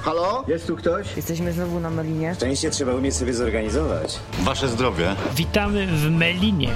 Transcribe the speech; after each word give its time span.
Halo? 0.00 0.44
Jest 0.48 0.66
tu 0.66 0.76
ktoś? 0.76 1.16
Jesteśmy 1.16 1.52
znowu 1.52 1.80
na 1.80 1.90
Melinie. 1.90 2.34
Szczęście 2.34 2.70
trzeba 2.70 2.94
umieć 2.94 3.14
sobie 3.14 3.34
zorganizować. 3.34 4.18
Wasze 4.38 4.68
zdrowie. 4.68 5.14
Witamy 5.36 5.86
w 5.86 6.10
Melinie. 6.10 6.68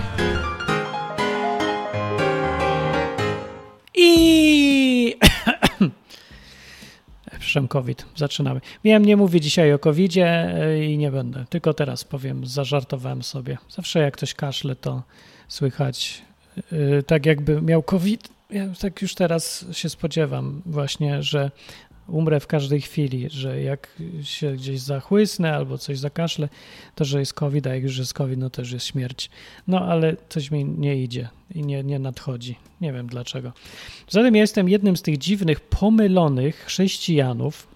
I... 3.94 5.16
Przepraszam, 7.30 7.68
COVID. 7.68 8.06
Zaczynamy. 8.16 8.60
Miałem 8.84 9.04
nie 9.04 9.16
mówić 9.16 9.44
dzisiaj 9.44 9.72
o 9.72 9.78
COVIDzie 9.78 10.56
y, 10.64 10.84
i 10.84 10.98
nie 10.98 11.10
będę. 11.10 11.44
Tylko 11.50 11.74
teraz 11.74 12.04
powiem, 12.04 12.46
zażartowałem 12.46 13.22
sobie. 13.22 13.58
Zawsze 13.68 13.98
jak 14.00 14.14
ktoś 14.14 14.34
kaszle, 14.34 14.76
to 14.76 15.02
słychać 15.48 16.22
y, 16.72 17.02
tak 17.06 17.26
jakby 17.26 17.62
miał 17.62 17.82
COVID. 17.82 18.28
Ja 18.50 18.64
tak 18.80 19.02
już 19.02 19.14
teraz 19.14 19.64
się 19.72 19.88
spodziewam 19.88 20.62
właśnie, 20.66 21.22
że 21.22 21.50
umrę 22.08 22.40
w 22.40 22.46
każdej 22.46 22.80
chwili, 22.80 23.30
że 23.30 23.62
jak 23.62 23.88
się 24.22 24.52
gdzieś 24.52 24.80
zachłysnę 24.80 25.54
albo 25.54 25.78
coś 25.78 25.98
zakaszlę, 25.98 26.48
to 26.94 27.04
że 27.04 27.20
jest 27.20 27.34
COVID, 27.34 27.66
a 27.66 27.74
jak 27.74 27.82
już 27.82 27.98
jest 27.98 28.14
COVID, 28.14 28.38
no 28.38 28.50
to 28.50 28.62
już 28.62 28.72
jest 28.72 28.86
śmierć. 28.86 29.30
No 29.68 29.80
ale 29.80 30.16
coś 30.28 30.50
mi 30.50 30.64
nie 30.64 31.02
idzie 31.02 31.28
i 31.54 31.62
nie, 31.62 31.84
nie 31.84 31.98
nadchodzi. 31.98 32.56
Nie 32.80 32.92
wiem 32.92 33.06
dlaczego. 33.06 33.52
Zatem 34.08 34.34
ja 34.34 34.40
jestem 34.40 34.68
jednym 34.68 34.96
z 34.96 35.02
tych 35.02 35.18
dziwnych, 35.18 35.60
pomylonych 35.60 36.56
chrześcijanów, 36.56 37.72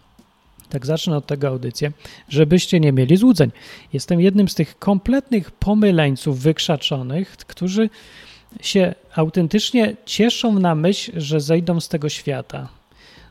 tak 0.68 0.86
zacznę 0.86 1.16
od 1.16 1.26
tego 1.26 1.48
audycję, 1.48 1.92
żebyście 2.28 2.80
nie 2.80 2.92
mieli 2.92 3.16
złudzeń. 3.16 3.50
Jestem 3.92 4.20
jednym 4.20 4.48
z 4.48 4.54
tych 4.54 4.78
kompletnych 4.78 5.50
pomyleńców 5.50 6.40
wykrzaczonych, 6.40 7.36
którzy 7.36 7.90
się 8.60 8.94
autentycznie 9.14 9.96
cieszą 10.06 10.58
na 10.58 10.74
myśl, 10.74 11.20
że 11.20 11.40
zejdą 11.40 11.80
z 11.80 11.88
tego 11.88 12.08
świata. 12.08 12.68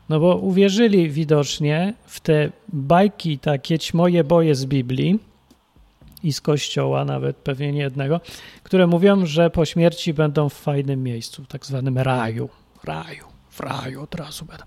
No 0.08 0.20
bo 0.20 0.36
uwierzyli 0.36 1.10
widocznie 1.10 1.94
w 2.06 2.20
te 2.20 2.50
bajki 2.68 3.38
takie 3.38 3.78
ćmoje 3.78 4.24
boje 4.24 4.54
z 4.54 4.66
Biblii 4.66 5.18
i 6.22 6.32
z 6.32 6.40
kościoła, 6.40 7.04
nawet 7.04 7.36
pewnie 7.36 7.72
nie 7.72 7.80
jednego, 7.80 8.20
które 8.62 8.86
mówią, 8.86 9.26
że 9.26 9.50
po 9.50 9.64
śmierci 9.64 10.14
będą 10.14 10.48
w 10.48 10.54
fajnym 10.54 11.02
miejscu, 11.02 11.44
tak 11.48 11.66
zwanym 11.66 11.98
raju. 11.98 12.48
Raju, 12.84 13.24
w 13.50 13.60
raju 13.60 14.02
od 14.02 14.14
razu 14.14 14.44
będą. 14.44 14.64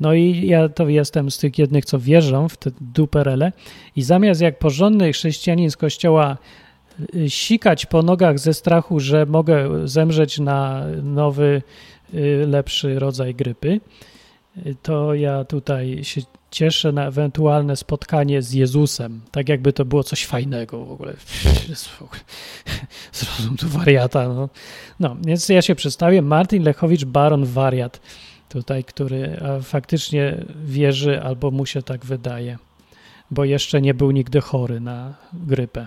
No 0.00 0.14
i 0.14 0.46
ja 0.46 0.68
to 0.68 0.88
jestem 0.88 1.30
z 1.30 1.38
tych 1.38 1.58
jednych, 1.58 1.84
co 1.84 1.98
wierzą 1.98 2.48
w 2.48 2.56
te 2.56 2.70
duperele 2.80 3.52
i 3.96 4.02
zamiast 4.02 4.40
jak 4.40 4.58
porządny 4.58 5.12
chrześcijanin 5.12 5.70
z 5.70 5.76
kościoła 5.76 6.36
y, 7.14 7.30
sikać 7.30 7.86
po 7.86 8.02
nogach 8.02 8.38
ze 8.38 8.54
strachu, 8.54 9.00
że 9.00 9.26
mogę 9.26 9.88
zemrzeć 9.88 10.38
na 10.38 10.84
nowy, 11.02 11.62
y, 12.14 12.46
lepszy 12.46 12.98
rodzaj 12.98 13.34
grypy, 13.34 13.80
to 14.82 15.14
ja 15.14 15.44
tutaj 15.44 16.04
się 16.04 16.20
cieszę 16.50 16.92
na 16.92 17.06
ewentualne 17.06 17.76
spotkanie 17.76 18.42
z 18.42 18.52
Jezusem, 18.52 19.20
tak 19.30 19.48
jakby 19.48 19.72
to 19.72 19.84
było 19.84 20.04
coś 20.04 20.26
fajnego 20.26 20.84
w 20.84 20.92
ogóle. 20.92 21.14
Zrozum 23.12 23.56
tu 23.56 23.68
wariata. 23.68 24.28
No. 24.28 24.48
no, 25.00 25.16
więc 25.26 25.48
ja 25.48 25.62
się 25.62 25.74
przedstawię. 25.74 26.22
Martin 26.22 26.62
Lechowicz, 26.62 27.04
baron 27.04 27.44
wariat, 27.44 28.00
tutaj, 28.48 28.84
który 28.84 29.40
faktycznie 29.62 30.44
wierzy 30.64 31.22
albo 31.22 31.50
mu 31.50 31.66
się 31.66 31.82
tak 31.82 32.04
wydaje, 32.04 32.58
bo 33.30 33.44
jeszcze 33.44 33.80
nie 33.80 33.94
był 33.94 34.10
nigdy 34.10 34.40
chory 34.40 34.80
na 34.80 35.14
grypę. 35.32 35.86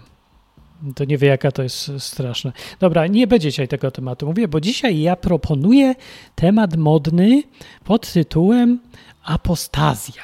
To 0.95 1.05
nie 1.05 1.17
wie, 1.17 1.27
jaka 1.27 1.51
to 1.51 1.63
jest 1.63 1.91
straszne. 1.99 2.51
Dobra, 2.79 3.07
nie 3.07 3.27
będzie 3.27 3.49
dzisiaj 3.49 3.67
tego 3.67 3.91
tematu 3.91 4.25
mówię, 4.25 4.47
bo 4.47 4.59
dzisiaj 4.59 4.99
ja 4.99 5.15
proponuję 5.15 5.95
temat 6.35 6.75
modny 6.75 7.43
pod 7.83 8.13
tytułem 8.13 8.79
apostazja. 9.23 10.23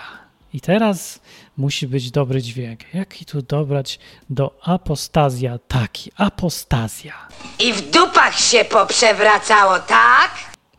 I 0.53 0.61
teraz 0.61 1.19
musi 1.57 1.88
być 1.88 2.11
dobry 2.11 2.41
dźwięk. 2.41 2.79
Jaki 2.93 3.25
tu 3.25 3.41
dobrać 3.41 3.99
do 4.29 4.59
apostazja 4.63 5.59
taki? 5.67 6.11
Apostazja. 6.17 7.13
I 7.59 7.73
w 7.73 7.91
dupach 7.91 8.39
się 8.39 8.66
poprzewracało, 8.66 9.79
tak? 9.79 10.31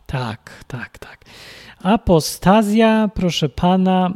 Tak, 0.05 0.63
tak, 0.67 0.97
tak. 0.99 1.25
Apostazja, 1.83 3.09
proszę 3.15 3.49
pana, 3.49 4.13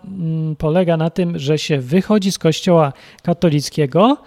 polega 0.58 0.98
na 0.98 1.10
tym, 1.10 1.40
że 1.40 1.58
się 1.58 1.80
wychodzi 1.80 2.32
z 2.32 2.40
kościoła 2.40 2.94
katolickiego, 3.24 4.18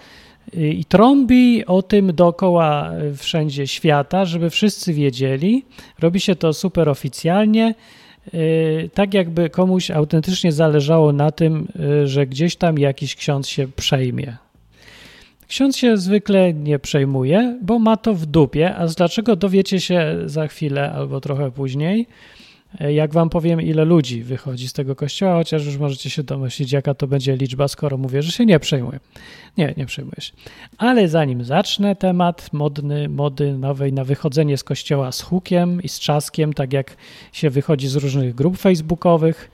i 0.52 0.84
trąbi 0.84 1.66
o 1.66 1.82
tym 1.82 2.14
dookoła 2.14 2.90
wszędzie 3.16 3.66
świata, 3.66 4.24
żeby 4.24 4.50
wszyscy 4.50 4.94
wiedzieli. 4.94 5.64
Robi 5.98 6.20
się 6.20 6.34
to 6.34 6.52
super 6.52 6.88
oficjalnie, 6.88 7.74
tak 8.94 9.14
jakby 9.14 9.50
komuś 9.50 9.90
autentycznie 9.90 10.52
zależało 10.52 11.12
na 11.12 11.30
tym, 11.30 11.68
że 12.04 12.26
gdzieś 12.26 12.56
tam 12.56 12.78
jakiś 12.78 13.16
ksiądz 13.16 13.48
się 13.48 13.68
przejmie. 13.76 14.36
Ksiądz 15.48 15.76
się 15.76 15.96
zwykle 15.96 16.54
nie 16.54 16.78
przejmuje, 16.78 17.58
bo 17.62 17.78
ma 17.78 17.96
to 17.96 18.14
w 18.14 18.26
dupie, 18.26 18.74
a 18.74 18.86
dlaczego 18.86 19.36
dowiecie 19.36 19.80
się 19.80 20.16
za 20.24 20.48
chwilę 20.48 20.92
albo 20.92 21.20
trochę 21.20 21.50
później. 21.50 22.06
Jak 22.80 23.12
wam 23.12 23.30
powiem, 23.30 23.60
ile 23.60 23.84
ludzi 23.84 24.22
wychodzi 24.22 24.68
z 24.68 24.72
tego 24.72 24.96
kościoła, 24.96 25.34
chociaż 25.34 25.66
już 25.66 25.76
możecie 25.76 26.10
się 26.10 26.22
domyślić, 26.22 26.72
jaka 26.72 26.94
to 26.94 27.06
będzie 27.06 27.36
liczba, 27.36 27.68
skoro 27.68 27.96
mówię, 27.96 28.22
że 28.22 28.32
się 28.32 28.46
nie 28.46 28.60
przejmuję. 28.60 29.00
Nie, 29.56 29.74
nie 29.76 29.86
przejmuję 29.86 30.20
się. 30.20 30.32
Ale 30.78 31.08
zanim 31.08 31.44
zacznę 31.44 31.96
temat 31.96 32.52
modny, 32.52 33.08
mody 33.08 33.58
nowej 33.58 33.92
na 33.92 34.04
wychodzenie 34.04 34.56
z 34.56 34.64
kościoła 34.64 35.12
z 35.12 35.20
hukiem 35.20 35.82
i 35.82 35.88
z 35.88 35.98
czaskiem, 35.98 36.52
tak 36.52 36.72
jak 36.72 36.96
się 37.32 37.50
wychodzi 37.50 37.88
z 37.88 37.96
różnych 37.96 38.34
grup 38.34 38.58
facebookowych, 38.58 39.50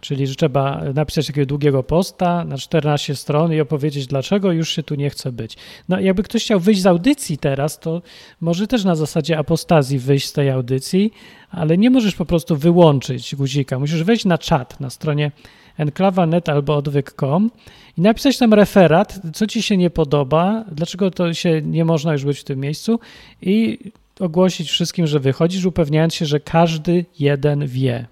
Czyli, 0.00 0.26
że 0.26 0.34
trzeba 0.34 0.82
napisać 0.94 1.26
takiego 1.26 1.46
długiego 1.46 1.82
posta 1.82 2.44
na 2.44 2.58
14 2.58 3.16
stron 3.16 3.52
i 3.52 3.60
opowiedzieć, 3.60 4.06
dlaczego 4.06 4.52
już 4.52 4.68
się 4.72 4.82
tu 4.82 4.94
nie 4.94 5.10
chce 5.10 5.32
być. 5.32 5.56
No, 5.88 6.00
jakby 6.00 6.22
ktoś 6.22 6.44
chciał 6.44 6.60
wyjść 6.60 6.82
z 6.82 6.86
audycji 6.86 7.38
teraz, 7.38 7.78
to 7.78 8.02
może 8.40 8.66
też 8.66 8.84
na 8.84 8.94
zasadzie 8.94 9.38
apostazji 9.38 9.98
wyjść 9.98 10.26
z 10.26 10.32
tej 10.32 10.50
audycji, 10.50 11.12
ale 11.50 11.78
nie 11.78 11.90
możesz 11.90 12.14
po 12.14 12.24
prostu 12.24 12.56
wyłączyć 12.56 13.34
guzika. 13.34 13.78
Musisz 13.78 14.02
wejść 14.02 14.24
na 14.24 14.38
czat 14.38 14.80
na 14.80 14.90
stronie 14.90 15.30
enklawa.net 15.78 16.48
albo 16.48 16.76
odwyk.com 16.76 17.50
i 17.98 18.00
napisać 18.00 18.38
tam 18.38 18.54
referat, 18.54 19.20
co 19.34 19.46
ci 19.46 19.62
się 19.62 19.76
nie 19.76 19.90
podoba, 19.90 20.64
dlaczego 20.72 21.10
to 21.10 21.34
się 21.34 21.62
nie 21.62 21.84
można 21.84 22.12
już 22.12 22.24
być 22.24 22.38
w 22.38 22.44
tym 22.44 22.60
miejscu 22.60 23.00
i 23.42 23.78
ogłosić 24.20 24.70
wszystkim, 24.70 25.06
że 25.06 25.20
wychodzisz, 25.20 25.64
upewniając 25.64 26.14
się, 26.14 26.26
że 26.26 26.40
każdy 26.40 27.04
jeden 27.18 27.66
wie. 27.66 28.06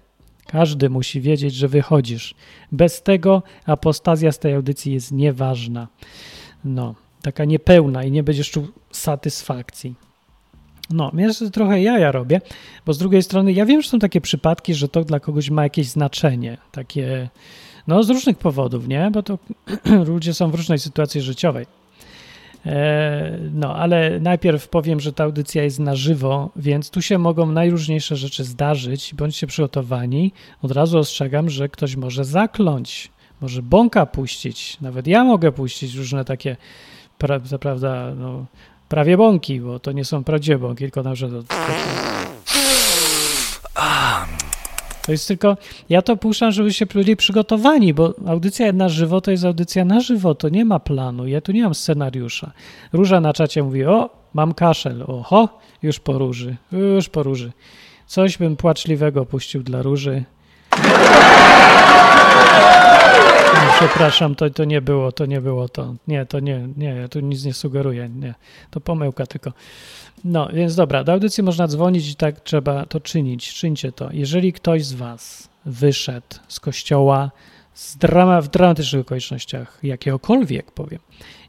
Każdy 0.47 0.89
musi 0.89 1.21
wiedzieć, 1.21 1.53
że 1.53 1.67
wychodzisz. 1.67 2.35
Bez 2.71 3.03
tego 3.03 3.43
apostazja 3.65 4.31
z 4.31 4.39
tej 4.39 4.53
audycji 4.53 4.93
jest 4.93 5.11
nieważna. 5.11 5.87
No, 6.65 6.95
taka 7.21 7.45
niepełna 7.45 8.03
i 8.03 8.11
nie 8.11 8.23
będziesz 8.23 8.51
czuł 8.51 8.67
satysfakcji. 8.91 9.95
No, 10.89 11.11
więc 11.13 11.51
trochę 11.51 11.81
jaja 11.81 12.11
robię, 12.11 12.41
bo 12.85 12.93
z 12.93 12.97
drugiej 12.97 13.23
strony 13.23 13.53
ja 13.53 13.65
wiem, 13.65 13.81
że 13.81 13.89
są 13.89 13.99
takie 13.99 14.21
przypadki, 14.21 14.73
że 14.73 14.89
to 14.89 15.03
dla 15.03 15.19
kogoś 15.19 15.49
ma 15.49 15.63
jakieś 15.63 15.87
znaczenie, 15.87 16.57
takie, 16.71 17.29
no 17.87 18.03
z 18.03 18.09
różnych 18.09 18.37
powodów, 18.37 18.87
nie? 18.87 19.11
Bo 19.11 19.23
to 19.23 19.39
ludzie 20.07 20.33
są 20.33 20.51
w 20.51 20.55
różnej 20.55 20.79
sytuacji 20.79 21.21
życiowej. 21.21 21.65
No, 23.53 23.75
ale 23.75 24.19
najpierw 24.19 24.67
powiem, 24.67 24.99
że 24.99 25.13
ta 25.13 25.23
audycja 25.23 25.63
jest 25.63 25.79
na 25.79 25.95
żywo, 25.95 26.49
więc 26.55 26.89
tu 26.89 27.01
się 27.01 27.17
mogą 27.17 27.45
najróżniejsze 27.45 28.15
rzeczy 28.15 28.43
zdarzyć. 28.43 29.13
Bądźcie 29.13 29.47
przygotowani. 29.47 30.31
Od 30.61 30.71
razu 30.71 30.97
ostrzegam, 30.97 31.49
że 31.49 31.69
ktoś 31.69 31.95
może 31.95 32.25
zakląć, 32.25 33.11
może 33.41 33.61
bąka 33.61 34.05
puścić. 34.05 34.77
Nawet 34.81 35.07
ja 35.07 35.23
mogę 35.23 35.51
puścić 35.51 35.95
różne 35.95 36.25
takie, 36.25 36.57
pra, 37.17 37.39
prawda, 37.59 38.13
no, 38.15 38.45
prawie 38.89 39.17
bąki, 39.17 39.61
bo 39.61 39.79
to 39.79 39.91
nie 39.91 40.05
są 40.05 40.23
prawdziwe 40.23 40.59
bąki, 40.59 40.83
tylko 40.83 41.03
na 41.03 41.13
przykład. 41.13 41.45
To 45.07 45.11
jest 45.11 45.27
tylko, 45.27 45.57
ja 45.89 46.01
to 46.01 46.17
puszczam, 46.17 46.51
żeby 46.51 46.73
się 46.73 46.85
przygotowani, 47.17 47.93
bo 47.93 48.13
audycja 48.27 48.73
na 48.73 48.89
żywo 48.89 49.21
to 49.21 49.31
jest 49.31 49.45
audycja 49.45 49.85
na 49.85 49.99
żywo, 49.99 50.35
to 50.35 50.49
nie 50.49 50.65
ma 50.65 50.79
planu, 50.79 51.27
ja 51.27 51.41
tu 51.41 51.51
nie 51.51 51.63
mam 51.63 51.75
scenariusza. 51.75 52.51
Róża 52.93 53.21
na 53.21 53.33
czacie 53.33 53.63
mówi, 53.63 53.85
o, 53.85 54.09
mam 54.33 54.53
kaszel, 54.53 55.03
oho, 55.07 55.59
już 55.83 55.99
po 55.99 56.17
róży, 56.17 56.55
już 56.71 57.09
po 57.09 57.23
róży. 57.23 57.51
Coś 58.07 58.37
bym 58.37 58.55
płaczliwego 58.55 59.25
puścił 59.25 59.63
dla 59.63 59.81
róży. 59.81 60.23
No, 63.53 63.73
przepraszam, 63.77 64.35
to, 64.35 64.49
to 64.49 64.65
nie 64.65 64.81
było, 64.81 65.11
to 65.11 65.25
nie 65.25 65.41
było 65.41 65.69
to. 65.69 65.95
Nie, 66.07 66.25
to 66.25 66.39
nie, 66.39 66.67
nie, 66.77 66.89
ja 66.89 67.07
tu 67.07 67.19
nic 67.19 67.45
nie 67.45 67.53
sugeruję, 67.53 68.09
nie. 68.09 68.35
To 68.71 68.79
pomyłka 68.81 69.25
tylko. 69.25 69.51
No, 70.23 70.49
więc 70.53 70.75
dobra, 70.75 71.03
do 71.03 71.13
audycji 71.13 71.43
można 71.43 71.67
dzwonić 71.67 72.09
i 72.09 72.15
tak 72.15 72.39
trzeba 72.39 72.85
to 72.85 72.99
czynić. 72.99 73.53
Czyńcie 73.53 73.91
to. 73.91 74.09
Jeżeli 74.11 74.53
ktoś 74.53 74.85
z 74.85 74.93
Was 74.93 75.49
wyszedł 75.65 76.35
z 76.47 76.59
kościoła 76.59 77.31
z 77.73 77.97
drama, 77.97 78.41
w 78.41 78.47
dramatycznych 78.47 79.01
okolicznościach, 79.01 79.79
jakiegokolwiek 79.83 80.71
powiem, 80.71 80.99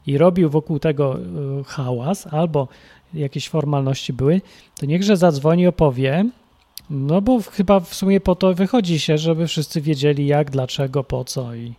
i 0.07 0.17
robił 0.17 0.49
wokół 0.49 0.79
tego 0.79 1.19
y, 1.19 1.63
hałas 1.63 2.27
albo 2.27 2.67
jakieś 3.13 3.49
formalności 3.49 4.13
były, 4.13 4.41
to 4.79 4.85
niechże 4.85 5.17
zadzwoni 5.17 5.67
opowie, 5.67 6.25
No 6.89 7.21
bo 7.21 7.41
chyba 7.41 7.79
w 7.79 7.93
sumie 7.95 8.21
po 8.21 8.35
to 8.35 8.53
wychodzi 8.53 8.99
się, 8.99 9.17
żeby 9.17 9.47
wszyscy 9.47 9.81
wiedzieli 9.81 10.27
jak, 10.27 10.51
dlaczego, 10.51 11.03
po 11.03 11.23
co 11.23 11.55
i 11.55 11.73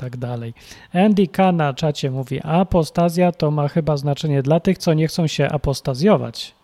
tak 0.00 0.16
dalej. 0.16 0.54
Andy 0.92 1.26
K. 1.26 1.52
na 1.52 1.74
czacie 1.74 2.10
mówi, 2.10 2.40
apostazja 2.42 3.32
to 3.32 3.50
ma 3.50 3.68
chyba 3.68 3.96
znaczenie 3.96 4.42
dla 4.42 4.60
tych, 4.60 4.78
co 4.78 4.94
nie 4.94 5.08
chcą 5.08 5.26
się 5.26 5.48
apostazjować. 5.48 6.54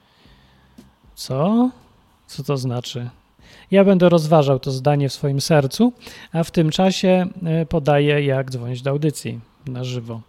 Co? 1.15 1.71
Co 2.27 2.43
to 2.43 2.57
znaczy? 2.57 3.11
Ja 3.71 3.85
będę 3.85 4.09
rozważał 4.09 4.59
to 4.59 4.71
zdanie 4.71 5.09
w 5.09 5.13
swoim 5.13 5.41
sercu, 5.41 5.93
a 6.33 6.45
w 6.45 6.51
tym 6.51 6.71
czasie 6.71 7.27
e, 7.45 7.67
podaję, 7.67 8.25
jak 8.25 8.51
dzwonić 8.51 8.83
do 8.83 8.91
audycji 8.91 9.41
na 9.67 9.85
żywo. 9.85 10.21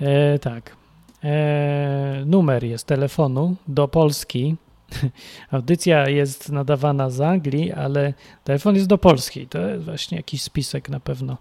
E, 0.00 0.38
tak. 0.38 0.76
E, 1.24 2.22
numer 2.26 2.64
jest 2.64 2.86
telefonu 2.86 3.56
do 3.68 3.88
Polski. 3.88 4.56
Audycja 5.50 6.08
jest 6.08 6.52
nadawana 6.52 7.10
z 7.10 7.20
Anglii, 7.20 7.72
ale 7.72 8.14
telefon 8.44 8.74
jest 8.74 8.86
do 8.86 8.98
Polski. 8.98 9.46
To 9.46 9.58
jest 9.58 9.84
właśnie 9.84 10.16
jakiś 10.16 10.42
spisek 10.42 10.88
na 10.88 11.00
pewno. 11.00 11.36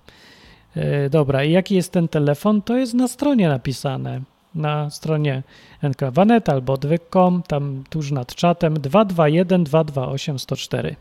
E, 0.75 1.09
dobra, 1.09 1.43
i 1.43 1.51
jaki 1.51 1.75
jest 1.75 1.91
ten 1.91 2.07
telefon? 2.07 2.61
To 2.61 2.77
jest 2.77 2.93
na 2.93 3.07
stronie 3.07 3.49
napisane. 3.49 4.21
Na 4.55 4.89
stronie 4.89 5.43
enklawanet 5.81 6.49
albo 6.49 6.73
odwyk.com, 6.73 7.43
tam 7.47 7.83
tuż 7.89 8.11
nad 8.11 8.35
czatem 8.35 8.73
221 8.73 9.63
228 9.63 10.39
104. 10.39 10.95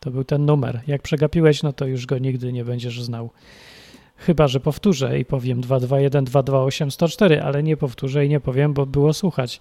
To 0.00 0.10
był 0.10 0.24
ten 0.24 0.46
numer. 0.46 0.80
Jak 0.86 1.02
przegapiłeś, 1.02 1.62
no 1.62 1.72
to 1.72 1.86
już 1.86 2.06
go 2.06 2.18
nigdy 2.18 2.52
nie 2.52 2.64
będziesz 2.64 3.02
znał. 3.02 3.30
Chyba, 4.16 4.48
że 4.48 4.60
powtórzę 4.60 5.18
i 5.20 5.24
powiem 5.24 5.60
221 5.60 6.24
228 6.24 6.90
104, 6.90 7.42
ale 7.42 7.62
nie 7.62 7.76
powtórzę 7.76 8.26
i 8.26 8.28
nie 8.28 8.40
powiem, 8.40 8.74
bo 8.74 8.86
było 8.86 9.12
słuchać. 9.12 9.60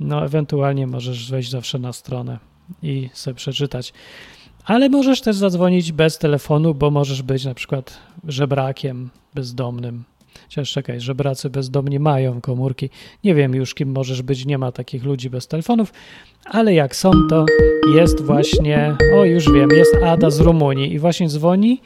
No, 0.00 0.24
ewentualnie 0.24 0.86
możesz 0.86 1.30
wejść 1.30 1.50
zawsze 1.50 1.78
na 1.78 1.92
stronę 1.92 2.38
i 2.82 3.10
sobie 3.12 3.34
przeczytać. 3.34 3.92
Ale 4.64 4.88
możesz 4.88 5.20
też 5.20 5.36
zadzwonić 5.36 5.92
bez 5.92 6.18
telefonu, 6.18 6.74
bo 6.74 6.90
możesz 6.90 7.22
być 7.22 7.44
na 7.44 7.54
przykład 7.54 7.98
żebrakiem 8.28 9.10
bezdomnym. 9.34 10.04
Chociaż 10.44 10.72
czekaj, 10.72 11.00
żebracy 11.00 11.50
bezdomni 11.50 11.98
mają 11.98 12.40
komórki. 12.40 12.90
Nie 13.24 13.34
wiem 13.34 13.54
już, 13.54 13.74
kim 13.74 13.92
możesz 13.92 14.22
być, 14.22 14.46
nie 14.46 14.58
ma 14.58 14.72
takich 14.72 15.04
ludzi 15.04 15.30
bez 15.30 15.48
telefonów, 15.48 15.92
ale 16.44 16.74
jak 16.74 16.96
są, 16.96 17.10
to 17.30 17.46
jest 17.94 18.22
właśnie, 18.22 18.96
o 19.14 19.24
już 19.24 19.52
wiem, 19.52 19.70
jest 19.70 19.96
Ada 20.04 20.30
z 20.30 20.40
Rumunii 20.40 20.92
i 20.92 20.98
właśnie 20.98 21.28
dzwoni, 21.28 21.80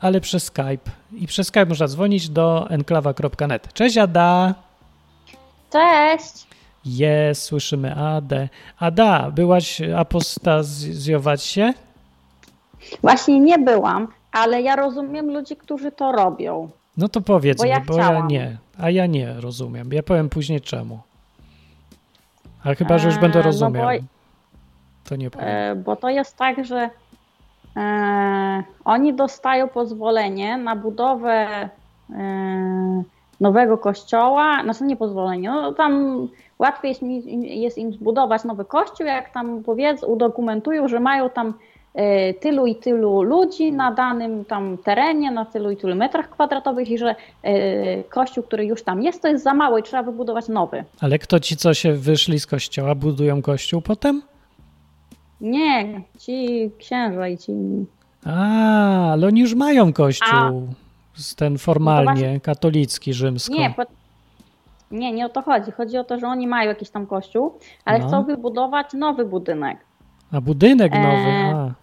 ale 0.00 0.20
przez 0.20 0.44
Skype. 0.44 0.90
I 1.12 1.26
przez 1.26 1.46
Skype 1.46 1.66
można 1.66 1.88
dzwonić 1.88 2.28
do 2.28 2.70
enklawa.net. 2.70 3.72
Cześć 3.72 3.96
Ada! 3.96 4.54
Cześć! 5.72 6.46
Jest, 6.84 7.42
słyszymy 7.42 7.94
Adę. 7.94 8.48
Ada, 8.78 9.30
byłaś 9.30 9.80
apostazjować 9.80 11.42
się? 11.42 11.72
Właśnie 13.00 13.40
nie 13.40 13.58
byłam, 13.58 14.08
ale 14.32 14.62
ja 14.62 14.76
rozumiem 14.76 15.30
ludzi, 15.30 15.56
którzy 15.56 15.92
to 15.92 16.12
robią. 16.12 16.68
No 16.96 17.08
to 17.08 17.20
powiedz 17.20 17.58
Bo 17.58 17.64
mi, 17.64 17.70
ja 17.70 17.80
bo 17.80 17.96
ja 17.98 18.20
nie. 18.26 18.56
A 18.78 18.90
ja 18.90 19.06
nie 19.06 19.34
rozumiem. 19.40 19.92
Ja 19.92 20.02
powiem 20.02 20.28
później 20.28 20.60
czemu. 20.60 20.98
A 22.64 22.74
chyba, 22.74 22.98
że 22.98 23.06
już 23.06 23.14
Eee, 23.14 23.20
będę 23.20 23.38
no 23.38 23.44
rozumiał. 23.44 23.86
bo- 23.86 24.04
To 25.08 25.16
nie 25.16 25.30
powiem. 25.30 25.48
E, 25.48 25.74
bo 25.76 25.96
to 25.96 26.08
jest 26.08 26.36
tak, 26.36 26.64
że 26.64 26.90
e, 27.76 28.62
oni 28.84 29.14
dostają 29.14 29.68
pozwolenie 29.68 30.56
na 30.56 30.76
budowę 30.76 31.32
e, 32.14 33.02
nowego 33.40 33.78
kościoła, 33.78 34.62
znaczy 34.64 34.84
nie 34.84 34.96
pozwolenie, 34.96 35.50
no 35.50 35.72
tam 35.72 36.28
łatwiej 36.58 36.88
jest, 36.90 37.02
jest 37.42 37.78
im 37.78 37.92
zbudować 37.92 38.44
nowy 38.44 38.64
kościół, 38.64 39.06
jak 39.06 39.30
tam 39.32 39.62
powiedz, 39.62 40.02
udokumentują, 40.02 40.88
że 40.88 41.00
mają 41.00 41.30
tam 41.30 41.48
e, 41.48 41.52
tylu 42.40 42.66
i 42.66 42.74
tylu 42.74 43.22
ludzi 43.22 43.72
na 43.72 43.92
danym 43.92 44.44
tam 44.44 44.78
terenie, 44.78 45.30
na 45.30 45.44
tylu 45.44 45.70
i 45.70 45.76
tylu 45.76 45.94
metrach 45.96 46.30
kwadratowych 46.30 46.90
i 46.90 46.98
że 46.98 47.14
e, 47.42 48.02
kościół, 48.04 48.44
który 48.44 48.64
już 48.66 48.82
tam 48.82 49.02
jest, 49.02 49.22
to 49.22 49.28
jest 49.28 49.44
za 49.44 49.54
mało 49.54 49.78
i 49.78 49.82
trzeba 49.82 50.02
wybudować 50.02 50.48
nowy. 50.48 50.84
Ale 51.00 51.18
kto 51.18 51.40
ci, 51.40 51.56
co 51.56 51.74
się 51.74 51.92
wyszli 51.92 52.40
z 52.40 52.46
kościoła, 52.46 52.94
budują 52.94 53.42
kościół 53.42 53.80
potem? 53.80 54.22
Nie, 55.40 56.00
ci 56.18 56.70
księża 56.78 57.28
i 57.28 57.38
ci 57.38 57.52
A, 58.26 59.12
ale 59.12 59.26
oni 59.26 59.40
już 59.40 59.54
mają 59.54 59.92
kościół. 59.92 60.68
Z 61.14 61.34
ten 61.34 61.58
formalnie 61.58 62.04
No 62.10 62.14
właśnie- 62.14 62.40
katolicki, 62.40 63.14
rzymsko. 63.14 63.54
Nie, 63.54 63.70
po... 63.70 63.82
nie, 64.90 65.12
nie 65.12 65.26
o 65.26 65.28
to 65.28 65.42
chodzi. 65.42 65.70
Chodzi 65.72 65.98
o 65.98 66.04
to, 66.04 66.18
że 66.18 66.26
oni 66.26 66.46
mają 66.46 66.68
jakiś 66.68 66.90
tam 66.90 67.06
kościół, 67.06 67.58
ale 67.84 67.98
No. 67.98 68.08
chcą 68.08 68.24
wybudować 68.24 68.92
nowy 68.94 69.24
budynek. 69.24 69.78
A 70.32 70.40
budynek 70.40 70.92
nowy. 70.92 71.06
Eee. 71.06 71.54
A. 71.54 71.74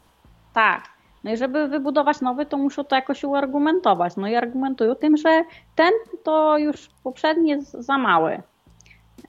Tak. 0.53 0.83
No 1.23 1.31
i 1.33 1.38
żeby 1.38 1.67
wybudować 1.67 2.21
nowy, 2.21 2.45
to 2.45 2.57
muszą 2.57 2.83
to 2.83 2.95
jakoś 2.95 3.23
uargumentować. 3.23 4.15
No 4.17 4.27
i 4.27 4.35
argumentują 4.35 4.95
tym, 4.95 5.17
że 5.17 5.44
ten 5.75 5.91
to 6.23 6.57
już 6.57 6.89
poprzedni 7.03 7.49
jest 7.49 7.71
za 7.71 7.97
mały. 7.97 8.41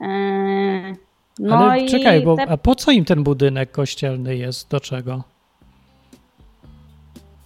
Eee, 0.00 0.94
No 1.38 1.56
Ale 1.56 1.86
czekaj, 1.86 2.22
bo 2.24 2.36
te... 2.36 2.48
a 2.50 2.56
po 2.56 2.74
co 2.74 2.90
im 2.90 3.04
ten 3.04 3.22
budynek 3.24 3.70
kościelny 3.70 4.36
jest? 4.36 4.70
Do 4.70 4.80
czego? 4.80 5.22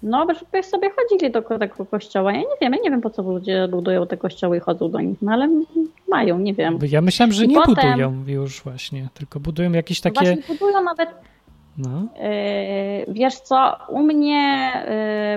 No, 0.02 0.26
żeby 0.34 0.62
sobie 0.62 0.90
chodzili 0.90 1.30
do 1.32 1.42
tego 1.42 1.86
kościoła. 1.86 2.32
Ja 2.32 2.38
nie 2.38 2.44
wiem, 2.60 2.72
ja 2.72 2.78
nie 2.84 2.90
wiem 2.90 3.00
po 3.00 3.10
co 3.10 3.22
ludzie 3.22 3.68
budują 3.70 4.06
te 4.06 4.16
kościoły 4.16 4.56
i 4.56 4.60
chodzą 4.60 4.90
do 4.90 5.00
nich, 5.00 5.22
no 5.22 5.32
ale 5.32 5.48
mają, 6.08 6.38
nie 6.38 6.54
wiem. 6.54 6.78
Ja 6.88 7.00
myślałem, 7.00 7.32
że 7.32 7.44
I 7.44 7.48
nie 7.48 7.54
potem- 7.54 7.74
budują 7.90 8.24
już 8.26 8.62
właśnie, 8.62 9.08
tylko 9.14 9.40
budują 9.40 9.72
jakieś 9.72 10.00
takie. 10.00 10.14
Właśnie 10.14 10.36
budują 10.48 10.82
nawet 10.84 11.10
No. 11.78 11.88
Yy, 13.08 13.14
Wiesz 13.14 13.40
co, 13.40 13.76
u 13.88 13.98
mnie 14.02 14.72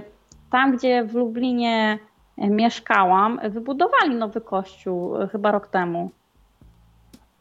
yy, 0.02 0.12
tam, 0.52 0.78
gdzie 0.78 1.04
w 1.04 1.14
Lublinie 1.14 2.00
yy, 2.38 2.50
mieszkałam, 2.50 3.40
wybudowali 3.50 4.16
nowy 4.16 4.42
kościół 4.42 5.14
chyba 5.32 5.52
rok 5.52 5.68
temu. 5.68 6.10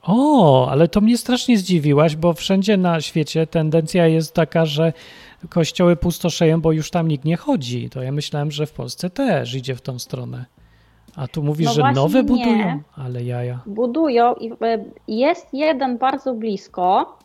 O, 0.02 0.68
ale 0.70 0.88
to 0.88 1.00
mnie 1.00 1.18
strasznie 1.18 1.58
zdziwiłaś, 1.58 2.16
bo 2.16 2.32
wszędzie 2.32 2.76
na 2.76 3.00
świecie 3.00 3.46
tendencja 3.46 4.06
jest 4.06 4.34
taka, 4.34 4.66
że 4.66 4.92
kościoły 5.48 5.96
pustoszeją, 5.96 6.60
bo 6.60 6.72
już 6.72 6.90
tam 6.90 7.08
nikt 7.08 7.24
nie 7.24 7.36
chodzi. 7.36 7.90
To 7.90 8.02
ja 8.02 8.12
myślałem, 8.12 8.50
że 8.50 8.66
w 8.66 8.72
Polsce 8.72 9.10
też 9.10 9.54
idzie 9.54 9.74
w 9.74 9.80
tą 9.80 9.98
stronę. 9.98 10.44
A 11.16 11.28
tu 11.28 11.42
mówisz, 11.42 11.66
No 11.66 11.72
że 11.72 11.92
nowe 11.92 12.18
nie. 12.18 12.24
budują? 12.24 12.80
Ale 12.96 13.22
jaja. 13.24 13.60
Budują 13.66 14.34
i 14.34 14.52
jest 15.08 15.54
jeden 15.54 15.98
bardzo 15.98 16.34
blisko, 16.34 17.18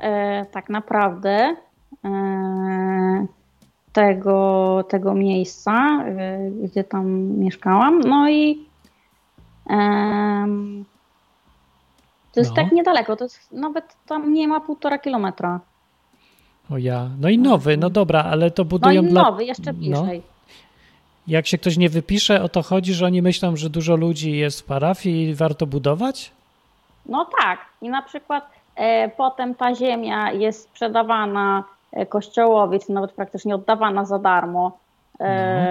yy, 0.00 0.46
tak 0.50 0.68
naprawdę, 0.70 1.56
yy, 2.04 2.10
tego, 3.92 4.84
tego 4.88 5.14
miejsca, 5.14 6.04
yy, 6.06 6.68
gdzie 6.68 6.84
tam 6.84 7.06
mieszkałam. 7.38 8.00
No 8.00 8.30
i 8.30 8.64
to 12.32 12.40
jest 12.40 12.50
No. 12.50 12.56
tak 12.56 12.72
niedaleko, 12.72 13.16
to 13.16 13.24
jest 13.24 13.52
nawet 13.52 13.96
tam 14.06 14.32
nie 14.32 14.48
ma 14.48 14.60
półtora 14.60 14.98
kilometra. 14.98 15.60
O 16.70 16.78
ja. 16.78 17.08
No 17.20 17.28
i 17.28 17.38
nowy, 17.38 17.76
no 17.76 17.90
dobra, 17.90 18.22
ale 18.22 18.50
to 18.50 18.62
No 18.62 18.68
budują 18.68 19.02
i 19.02 19.08
dla... 19.08 19.22
nowy, 19.22 19.44
jeszcze 19.44 19.72
no. 19.72 19.78
bliżej. 19.78 20.22
Jak 21.26 21.46
się 21.46 21.58
ktoś 21.58 21.76
nie 21.76 21.88
wypisze, 21.88 22.42
o 22.42 22.48
to 22.48 22.62
chodzi, 22.62 22.94
że 22.94 23.06
oni 23.06 23.22
myślą, 23.22 23.56
że 23.56 23.70
dużo 23.70 23.96
ludzi 23.96 24.32
jest 24.36 24.60
w 24.60 24.64
parafii 24.64 25.28
i 25.28 25.34
warto 25.34 25.66
budować? 25.66 26.32
No 27.06 27.26
tak. 27.42 27.58
I 27.82 27.88
na 27.88 28.02
przykład 28.02 28.44
e, 28.44 28.53
potem 29.16 29.54
ta 29.54 29.74
ziemia 29.74 30.32
jest 30.32 30.62
sprzedawana 30.62 31.64
e, 31.92 32.06
kościołowi, 32.06 32.80
czy 32.86 32.92
nawet 32.92 33.12
praktycznie 33.12 33.54
oddawana 33.54 34.04
za 34.04 34.18
darmo. 34.18 34.78
E, 35.20 35.24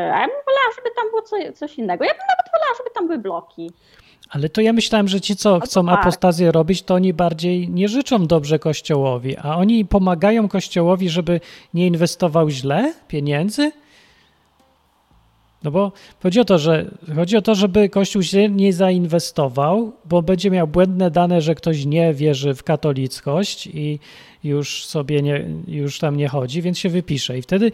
No. 0.07 0.15
A 0.15 0.19
ja 0.19 0.27
bym 0.27 0.38
wolała, 0.45 0.72
żeby 0.75 0.89
tam 0.95 1.10
było 1.10 1.22
co, 1.22 1.36
coś 1.60 1.77
innego. 1.77 2.05
Ja 2.05 2.12
bym 2.12 2.24
nawet 2.29 2.51
wolała, 2.53 2.77
żeby 2.77 2.89
tam 2.95 3.07
były 3.07 3.19
bloki. 3.19 3.72
Ale 4.29 4.50
to 4.50 4.62
ja 4.62 4.74
myślałem, 4.74 5.07
że 5.07 5.22
ci, 5.22 5.36
co 5.36 5.60
chcą 5.60 5.86
park. 5.86 6.00
apostazję 6.01 6.51
robić, 6.51 6.83
to 6.83 6.93
oni 6.93 7.13
bardziej 7.13 7.69
nie 7.69 7.88
życzą 7.88 8.27
dobrze 8.27 8.60
Kościołowi, 8.60 9.38
a 9.38 9.55
oni 9.57 9.86
pomagają 9.86 10.50
Kościołowi, 10.50 11.10
żeby 11.10 11.39
nie 11.74 11.88
inwestował 11.88 12.50
źle 12.50 12.93
pieniędzy? 13.07 13.72
No 15.63 15.72
bo 15.72 15.91
chodzi 16.24 16.39
o 16.39 16.46
to, 16.46 16.58
że 16.58 16.86
chodzi 17.15 17.38
o 17.38 17.41
to, 17.41 17.55
żeby 17.55 17.89
Kościół 17.89 18.24
się 18.24 18.50
nie 18.50 18.74
zainwestował, 18.74 19.91
bo 20.05 20.22
będzie 20.22 20.51
miał 20.51 20.67
błędne 20.67 21.12
dane, 21.12 21.41
że 21.41 21.55
ktoś 21.55 21.86
nie 21.86 22.13
wierzy 22.13 22.53
w 22.53 22.63
katolickość 22.63 23.67
i 23.67 24.00
już 24.43 24.86
sobie 24.86 25.22
nie, 25.22 25.46
już 25.67 26.00
tam 26.00 26.17
nie 26.17 26.27
chodzi, 26.27 26.62
więc 26.62 26.79
się 26.79 26.89
wypisze. 26.89 27.38
I 27.38 27.41
wtedy 27.41 27.72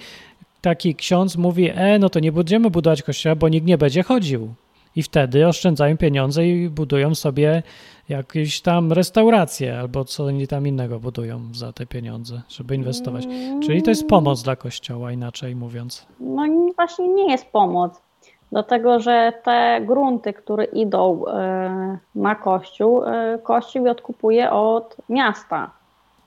taki 0.61 0.95
ksiądz 0.95 1.37
mówi, 1.37 1.69
e, 1.75 1.99
no 1.99 2.09
to 2.09 2.19
nie 2.19 2.31
będziemy 2.31 2.69
budować 2.69 3.03
kościoła, 3.03 3.35
bo 3.35 3.49
nikt 3.49 3.67
nie 3.67 3.77
będzie 3.77 4.03
chodził. 4.03 4.53
I 4.99 5.03
wtedy 5.03 5.47
oszczędzają 5.47 5.97
pieniądze 5.97 6.47
i 6.47 6.69
budują 6.69 7.15
sobie 7.15 7.63
jakieś 8.09 8.61
tam 8.61 8.91
restauracje 8.91 9.79
albo 9.79 10.05
co 10.05 10.23
oni 10.23 10.47
tam 10.47 10.67
innego 10.67 10.99
budują 10.99 11.41
za 11.53 11.73
te 11.73 11.85
pieniądze, 11.85 12.41
żeby 12.49 12.75
inwestować. 12.75 13.27
Czyli 13.63 13.83
to 13.83 13.89
jest 13.89 14.07
pomoc 14.07 14.43
dla 14.43 14.55
kościoła, 14.55 15.11
inaczej 15.11 15.55
mówiąc. 15.55 16.05
No 16.19 16.43
właśnie 16.75 17.07
nie 17.07 17.31
jest 17.31 17.45
pomoc. 17.45 18.01
Dlatego, 18.51 18.99
że 18.99 19.33
te 19.43 19.81
grunty, 19.81 20.33
które 20.33 20.63
idą 20.63 21.27
e, 21.27 21.97
na 22.15 22.35
kościół, 22.35 23.03
e, 23.03 23.39
kościół 23.43 23.85
je 23.85 23.91
odkupuje 23.91 24.51
od 24.51 24.95
miasta. 25.09 25.71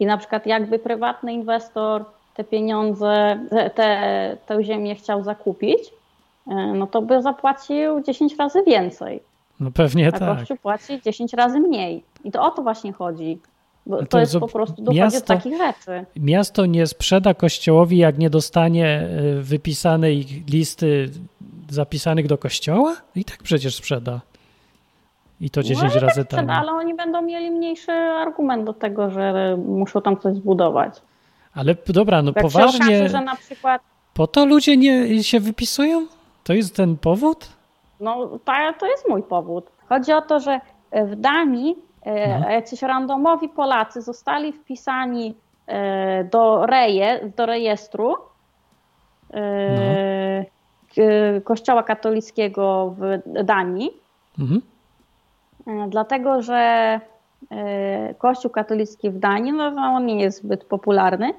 I 0.00 0.06
na 0.06 0.16
przykład 0.16 0.46
jakby 0.46 0.78
prywatny 0.78 1.32
inwestor 1.32 2.04
te 2.34 2.44
pieniądze, 2.44 3.38
te, 3.74 4.36
tę 4.46 4.64
ziemię 4.64 4.94
chciał 4.94 5.22
zakupić, 5.22 5.92
no 6.46 6.87
to 6.87 7.02
by 7.02 7.22
zapłacił 7.22 8.00
10 8.02 8.37
razy 8.37 8.62
więcej. 8.66 9.20
No 9.61 9.70
pewnie 9.70 10.08
A 10.08 10.12
tak. 10.12 10.38
Kościół 10.38 10.56
płaci 10.56 11.00
10 11.04 11.32
razy 11.32 11.61
mniej. 11.61 12.04
I 12.25 12.30
to 12.30 12.42
o 12.42 12.50
to 12.50 12.62
właśnie 12.62 12.92
chodzi. 12.92 13.38
Bo 13.87 13.96
Ale 13.96 14.06
to, 14.06 14.11
to 14.11 14.20
jest 14.20 14.38
po 14.38 14.49
prostu 14.49 14.82
dochodzi 14.82 15.00
miasto- 15.00 15.20
do 15.20 15.26
takich 15.26 15.56
rzeczy. 15.56 16.04
Miasto 16.16 16.66
nie 16.66 16.87
sprzeda 16.87 17.34
kościołowi, 17.34 17.99
jak 17.99 18.18
nie 18.18 18.30
dostanie 18.30 19.08
y, 19.38 19.42
wypisanej 19.42 20.26
listy 20.49 21.11
zapisanych 21.70 22.26
do 22.26 22.38
kościoła? 22.38 22.96
I 23.16 23.25
tak 23.25 23.42
przecież 23.42 23.75
sprzeda. 23.75 24.20
I 25.40 25.50
to 25.50 25.62
10 25.62 25.92
no, 25.92 26.00
i 26.00 26.00
razy 26.00 26.25
tak 26.25 26.26
sprzeda, 26.26 26.52
ale 26.54 26.72
oni 26.72 26.94
będą 26.94 27.22
mieli 27.22 27.50
mniejszy 27.50 27.92
argument 27.92 28.64
do 28.64 28.72
tego, 28.72 29.11
że 29.11 29.56
muszą 29.66 30.02
tam 30.02 30.16
coś 30.16 30.34
zbudować. 30.34 30.94
Ale 31.54 31.76
dobra, 31.87 32.22
no 32.22 32.32
Jak 32.37 32.37
się 32.37 32.42
poważnie, 32.42 32.96
okaże, 32.96 33.08
że 33.08 33.20
na 33.20 33.37
przykład 33.37 33.82
po 34.14 34.26
to 34.26 34.46
ludzie 34.46 34.76
nie 34.76 35.22
się 35.25 35.40
wypisują? 35.40 36.06
To 36.44 36.52
jest 36.52 36.76
ten 36.76 36.96
powód? 36.96 37.49
No, 38.00 38.28
to 38.78 38.87
jest 38.87 39.08
mój 39.08 39.22
powód. 39.22 39.70
Chodzi 39.88 40.12
o 40.12 40.22
to, 40.22 40.40
że 40.40 40.61
w 40.92 41.16
Danii 41.16 41.76
e, 42.02 42.38
No. 42.40 42.50
jacyś 42.50 42.82
randomowi 42.82 43.49
Polacy 43.49 44.02
zostali 44.02 44.52
wpisani 44.52 45.34
e, 45.66 46.25
do, 46.25 46.66
reje, 46.66 47.30
do 47.37 47.46
rejestru 47.46 48.16
e, 49.34 50.44
k- 50.94 51.40
Kościoła 51.44 51.82
katolickiego 51.82 52.94
w 52.99 53.20
Danii, 53.44 53.90
Mhm. 54.38 54.62
e, 55.66 55.88
dlatego 55.88 56.42
że 56.42 56.56
e, 57.50 58.14
Kościół 58.18 58.50
katolicki 58.50 59.11
w 59.11 59.18
Danii, 59.18 59.52
no, 59.52 59.70
no 59.70 59.82
on 59.82 60.06
nie 60.06 60.20
jest 60.20 60.38
zbyt 60.42 60.64
popularny, 60.64 61.34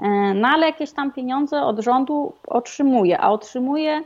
e, 0.00 0.08
no 0.34 0.48
ale 0.48 0.66
jakieś 0.66 0.92
tam 0.92 1.12
pieniądze 1.12 1.62
od 1.62 1.78
rządu 1.80 2.32
otrzymuje, 2.46 3.20
a 3.20 3.30
otrzymuje 3.30 3.92
e, 3.92 4.02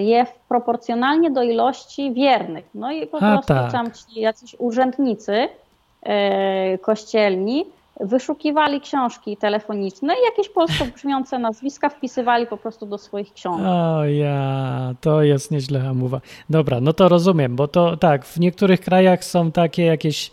je 0.00 0.24
w- 0.24 0.38
proporcjonalnie 0.48 1.30
do 1.30 1.42
ilości 1.42 2.12
wiernych. 2.12 2.64
No 2.74 2.92
i 2.92 3.06
po 3.06 3.18
prostu 3.18 3.46
tak. 3.46 3.72
tam 3.72 3.86
ci 3.92 4.20
jacyś 4.20 4.56
urzędnicy 4.58 5.48
e, 6.02 6.78
kościelni 6.78 7.64
wyszukiwali 8.00 8.80
książki 8.80 9.36
telefoniczne 9.36 10.14
i 10.14 10.24
jakieś 10.24 10.48
polsko 10.48 10.84
brzmiące 10.94 11.38
nazwiska 11.38 11.88
wpisywali 11.88 12.46
po 12.46 12.56
prostu 12.56 12.86
do 12.86 12.98
swoich 12.98 13.32
książek. 13.32 13.66
O 13.66 14.04
ja, 14.04 14.94
to 15.00 15.22
jest 15.22 15.50
nieźle 15.50 15.80
hamowa. 15.80 16.20
Dobra, 16.50 16.80
no 16.80 16.92
to 16.92 17.08
rozumiem, 17.08 17.56
bo 17.56 17.68
to 17.68 17.96
tak, 17.96 18.24
w 18.24 18.40
niektórych 18.40 18.80
krajach 18.80 19.24
są 19.24 19.52
takie 19.52 19.84
jakieś 19.84 20.28
e, 20.28 20.32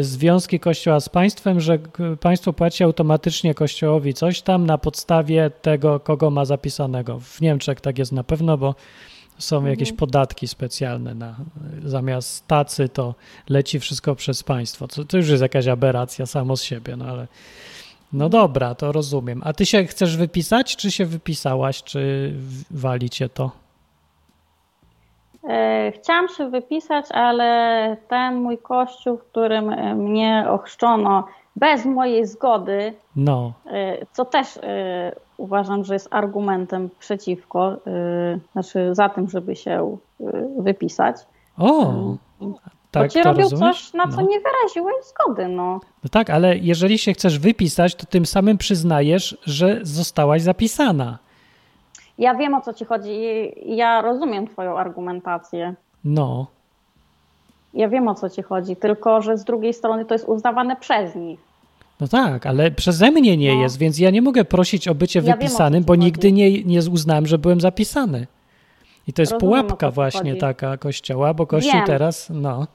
związki 0.00 0.60
kościoła 0.60 1.00
z 1.00 1.08
państwem, 1.08 1.60
że 1.60 1.78
państwo 2.20 2.52
płaci 2.52 2.84
automatycznie 2.84 3.54
kościołowi 3.54 4.14
coś 4.14 4.42
tam 4.42 4.66
na 4.66 4.78
podstawie 4.78 5.50
tego, 5.62 6.00
kogo 6.00 6.30
ma 6.30 6.44
zapisanego. 6.44 7.20
W 7.20 7.40
Niemczech 7.40 7.80
tak 7.80 7.98
jest 7.98 8.12
na 8.12 8.24
pewno, 8.24 8.58
bo 8.58 8.74
są 9.38 9.66
jakieś 9.66 9.92
podatki 9.92 10.48
specjalne 10.48 11.14
na 11.14 11.36
zamiast 11.84 12.46
tacy 12.46 12.88
to 12.88 13.14
leci 13.48 13.80
wszystko 13.80 14.14
przez 14.14 14.42
państwo. 14.42 14.88
To, 14.88 15.04
to 15.04 15.16
już 15.16 15.28
jest 15.28 15.42
jakaś 15.42 15.66
aberracja 15.66 16.26
samo 16.26 16.56
z 16.56 16.62
siebie, 16.62 16.96
no 16.96 17.04
ale 17.04 17.26
no 18.12 18.28
dobra, 18.28 18.74
to 18.74 18.92
rozumiem. 18.92 19.40
A 19.44 19.52
ty 19.52 19.66
się 19.66 19.84
chcesz 19.84 20.16
wypisać, 20.16 20.76
czy 20.76 20.90
się 20.90 21.06
wypisałaś, 21.06 21.82
czy 21.82 22.32
wali 22.70 23.10
cię 23.10 23.28
to? 23.28 23.61
E, 25.48 25.92
Chciałam 25.92 26.28
się 26.28 26.50
wypisać, 26.50 27.06
ale 27.12 27.96
ten 28.08 28.34
mój 28.34 28.58
kościół, 28.58 29.16
w 29.16 29.24
którym 29.24 29.70
e, 29.70 29.94
mnie 29.94 30.44
ochrzczono 30.50 31.24
bez 31.56 31.84
mojej 31.84 32.26
zgody, 32.26 32.94
No, 33.16 33.52
e, 33.66 34.06
co 34.12 34.24
też 34.24 34.58
uważam, 35.36 35.84
że 35.84 35.94
jest 35.94 36.08
argumentem 36.10 36.90
przeciwko, 36.98 37.76
znaczy 38.52 38.94
za 38.94 39.08
tym, 39.08 39.28
żeby 39.30 39.56
się 39.56 39.96
wypisać. 40.58 41.16
o, 41.58 41.92
Bo 42.40 42.54
tak 42.90 43.12
ci 43.12 43.18
to 43.22 43.24
robią 43.24 43.42
rozumiesz? 43.42 43.82
coś, 43.82 43.92
na 43.94 44.08
co 44.08 44.16
no. 44.16 44.22
nie 44.22 44.40
wyraziłeś 44.40 44.94
zgody, 45.04 45.48
no. 45.48 45.80
no 46.04 46.10
tak, 46.10 46.30
ale 46.30 46.58
jeżeli 46.58 46.98
się 46.98 47.12
chcesz 47.12 47.38
wypisać, 47.38 47.94
to 47.94 48.06
tym 48.06 48.26
samym 48.26 48.58
przyznajesz, 48.58 49.38
że 49.46 49.78
zostałaś 49.82 50.42
zapisana. 50.42 51.18
Ja 52.18 52.34
wiem 52.34 52.54
o 52.54 52.60
co 52.60 52.72
ci 52.72 52.84
chodzi 52.84 53.10
i 53.70 53.76
ja 53.76 54.00
rozumiem 54.02 54.46
twoją 54.48 54.78
argumentację. 54.78 55.74
No, 56.04 56.46
Ja 57.74 57.88
wiem 57.88 58.08
o 58.08 58.14
co 58.14 58.30
ci 58.30 58.42
chodzi, 58.42 58.76
tylko 58.76 59.22
że 59.22 59.36
z 59.38 59.44
drugiej 59.44 59.74
strony 59.74 60.04
to 60.04 60.14
jest 60.14 60.28
uznawane 60.28 60.76
przez 60.76 61.14
nich. 61.14 61.40
no 62.00 62.08
tak, 62.08 62.46
ale 62.46 62.70
przeze 62.70 63.10
mnie 63.10 63.36
nie 63.36 63.54
No. 63.54 63.60
jest, 63.62 63.78
więc 63.78 63.98
ja 63.98 64.10
nie 64.10 64.22
mogę 64.22 64.44
prosić 64.44 64.88
o 64.88 64.94
bycie 64.94 65.18
Ja 65.18 65.22
wiem, 65.24 65.32
o 65.34 65.36
wypisanym, 65.36 65.84
bo 65.84 65.92
chodzi. 65.92 66.00
nigdy 66.04 66.32
nie, 66.32 66.64
nie 66.64 66.78
uznałem, 66.78 67.26
że 67.26 67.38
byłem 67.38 67.60
zapisany. 67.60 68.26
I 69.08 69.12
to 69.12 69.22
jest 69.22 69.32
Rozumiem, 69.32 69.64
pułapka 69.66 69.90
właśnie 69.90 70.30
chodzi. 70.30 70.40
taka 70.40 70.76
kościoła, 70.76 71.34
bo 71.34 71.46
kościół 71.46 71.72
Wiem. 71.72 71.86
teraz, 71.86 72.30
no, 72.30 72.66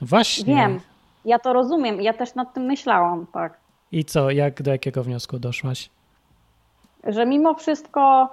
właśnie. 0.00 0.54
Wiem, 0.54 0.80
ja 1.24 1.38
to 1.38 1.52
rozumiem, 1.52 2.00
ja 2.00 2.12
też 2.12 2.34
nad 2.34 2.54
tym 2.54 2.62
myślałam, 2.62 3.26
tak. 3.32 3.58
I 3.92 4.04
co, 4.04 4.30
jak 4.30 4.62
do 4.62 4.70
jakiego 4.70 5.02
wniosku 5.04 5.38
doszłaś? 5.38 5.90
że 7.08 7.26
mimo 7.26 7.54
wszystko, 7.54 8.28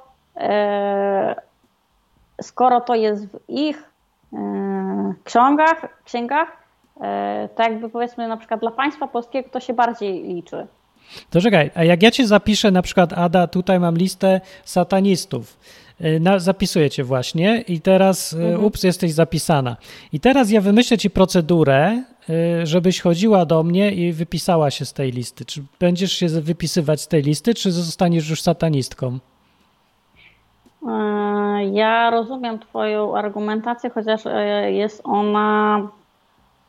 skoro 2.41 2.82
to 2.82 2.96
jest 2.96 3.27
w 3.27 3.39
ich 3.48 3.84
e, 4.34 5.13
ksiągach, 5.24 6.01
księgach, 6.03 6.48
e, 7.01 7.50
to 7.56 7.63
jakby 7.63 7.89
powiedzmy 7.89 8.27
na 8.27 8.38
przykład 8.38 8.60
dla 8.60 8.72
państwa 8.72 9.08
polskiego 9.08 9.50
to 9.51 9.60
się 9.60 9.74
bardziej 9.74 10.24
liczy. 10.24 10.67
To 11.29 11.41
czekaj, 11.41 11.72
a 11.75 11.84
jak 11.84 12.03
ja 12.03 12.12
cię 12.12 12.27
zapiszę, 12.27 12.72
na 12.72 12.82
przykład 12.82 13.13
Ada, 13.13 13.48
tutaj 13.48 13.79
mam 13.79 13.96
listę 13.98 14.41
satanistów. 14.65 15.60
Na, 16.20 16.39
zapisuję 16.39 16.89
cię 16.89 17.03
właśnie 17.03 17.62
i 17.62 17.82
teraz, 17.82 18.34
mhm. 18.34 18.65
ups, 18.65 18.84
jesteś 18.84 19.12
zapisana. 19.12 19.77
I 20.13 20.20
teraz 20.20 20.51
ja 20.51 20.62
wymyślę 20.62 20.98
ci 20.98 21.10
procedurę, 21.10 22.03
żebyś 22.63 23.01
chodziła 23.01 23.46
do 23.46 23.63
mnie 23.63 23.91
i 23.91 24.13
wypisała 24.13 24.72
się 24.72 24.86
z 24.86 24.94
tej 24.94 25.12
listy. 25.12 25.46
Czy 25.46 25.63
będziesz 25.79 26.12
się 26.12 26.27
wypisywać 26.27 27.01
z 27.01 27.08
tej 27.08 27.22
listy, 27.22 27.53
czy 27.53 27.72
zostaniesz 27.72 28.29
już 28.29 28.41
satanistką? 28.41 29.20
E, 30.88 31.65
Ja 31.72 32.10
rozumiem 32.10 32.60
Twoją 32.60 33.17
argumentację, 33.17 33.89
chociaż 33.89 34.22
e, 34.25 34.72
jest 34.72 35.01
ona, 35.03 35.82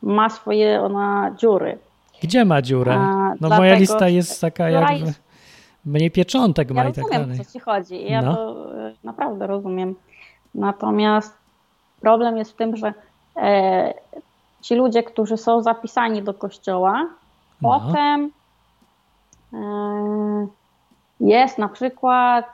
ma 0.02 0.28
swoje 0.28 0.82
ona 0.82 1.30
dziury. 1.38 1.78
Gdzie 2.22 2.44
ma 2.44 2.62
dziurę? 2.62 2.98
No 3.40 3.48
moja 3.48 3.58
dlatego, 3.58 3.80
lista 3.80 4.08
jest 4.08 4.40
taka 4.40 4.70
jakby, 4.70 4.94
jest- 5.06 5.20
mniej 5.86 6.10
pieczątek 6.10 6.70
ma 6.70 6.82
Ja 6.82 6.88
i 6.88 6.92
tak 6.92 7.04
rozumiem, 7.04 7.22
dalej. 7.22 7.40
o 7.40 7.44
co 7.44 7.52
Ci 7.52 7.60
chodzi. 7.60 8.04
Ja 8.10 8.22
No. 8.22 8.34
to 8.36 8.74
e, 8.88 8.92
naprawdę 9.04 9.46
rozumiem. 9.46 9.94
Natomiast 10.54 11.34
problem 12.00 12.36
jest 12.36 12.52
w 12.52 12.56
tym, 12.56 12.76
że 12.76 12.94
ci 14.62 14.74
ludzie, 14.74 15.02
którzy 15.02 15.36
są 15.36 15.62
zapisani 15.62 16.22
do 16.22 16.34
kościoła, 16.34 17.06
No. 17.62 17.80
potem 17.80 18.30
jest 21.20 21.58
na 21.58 21.68
przykład, 21.68 22.46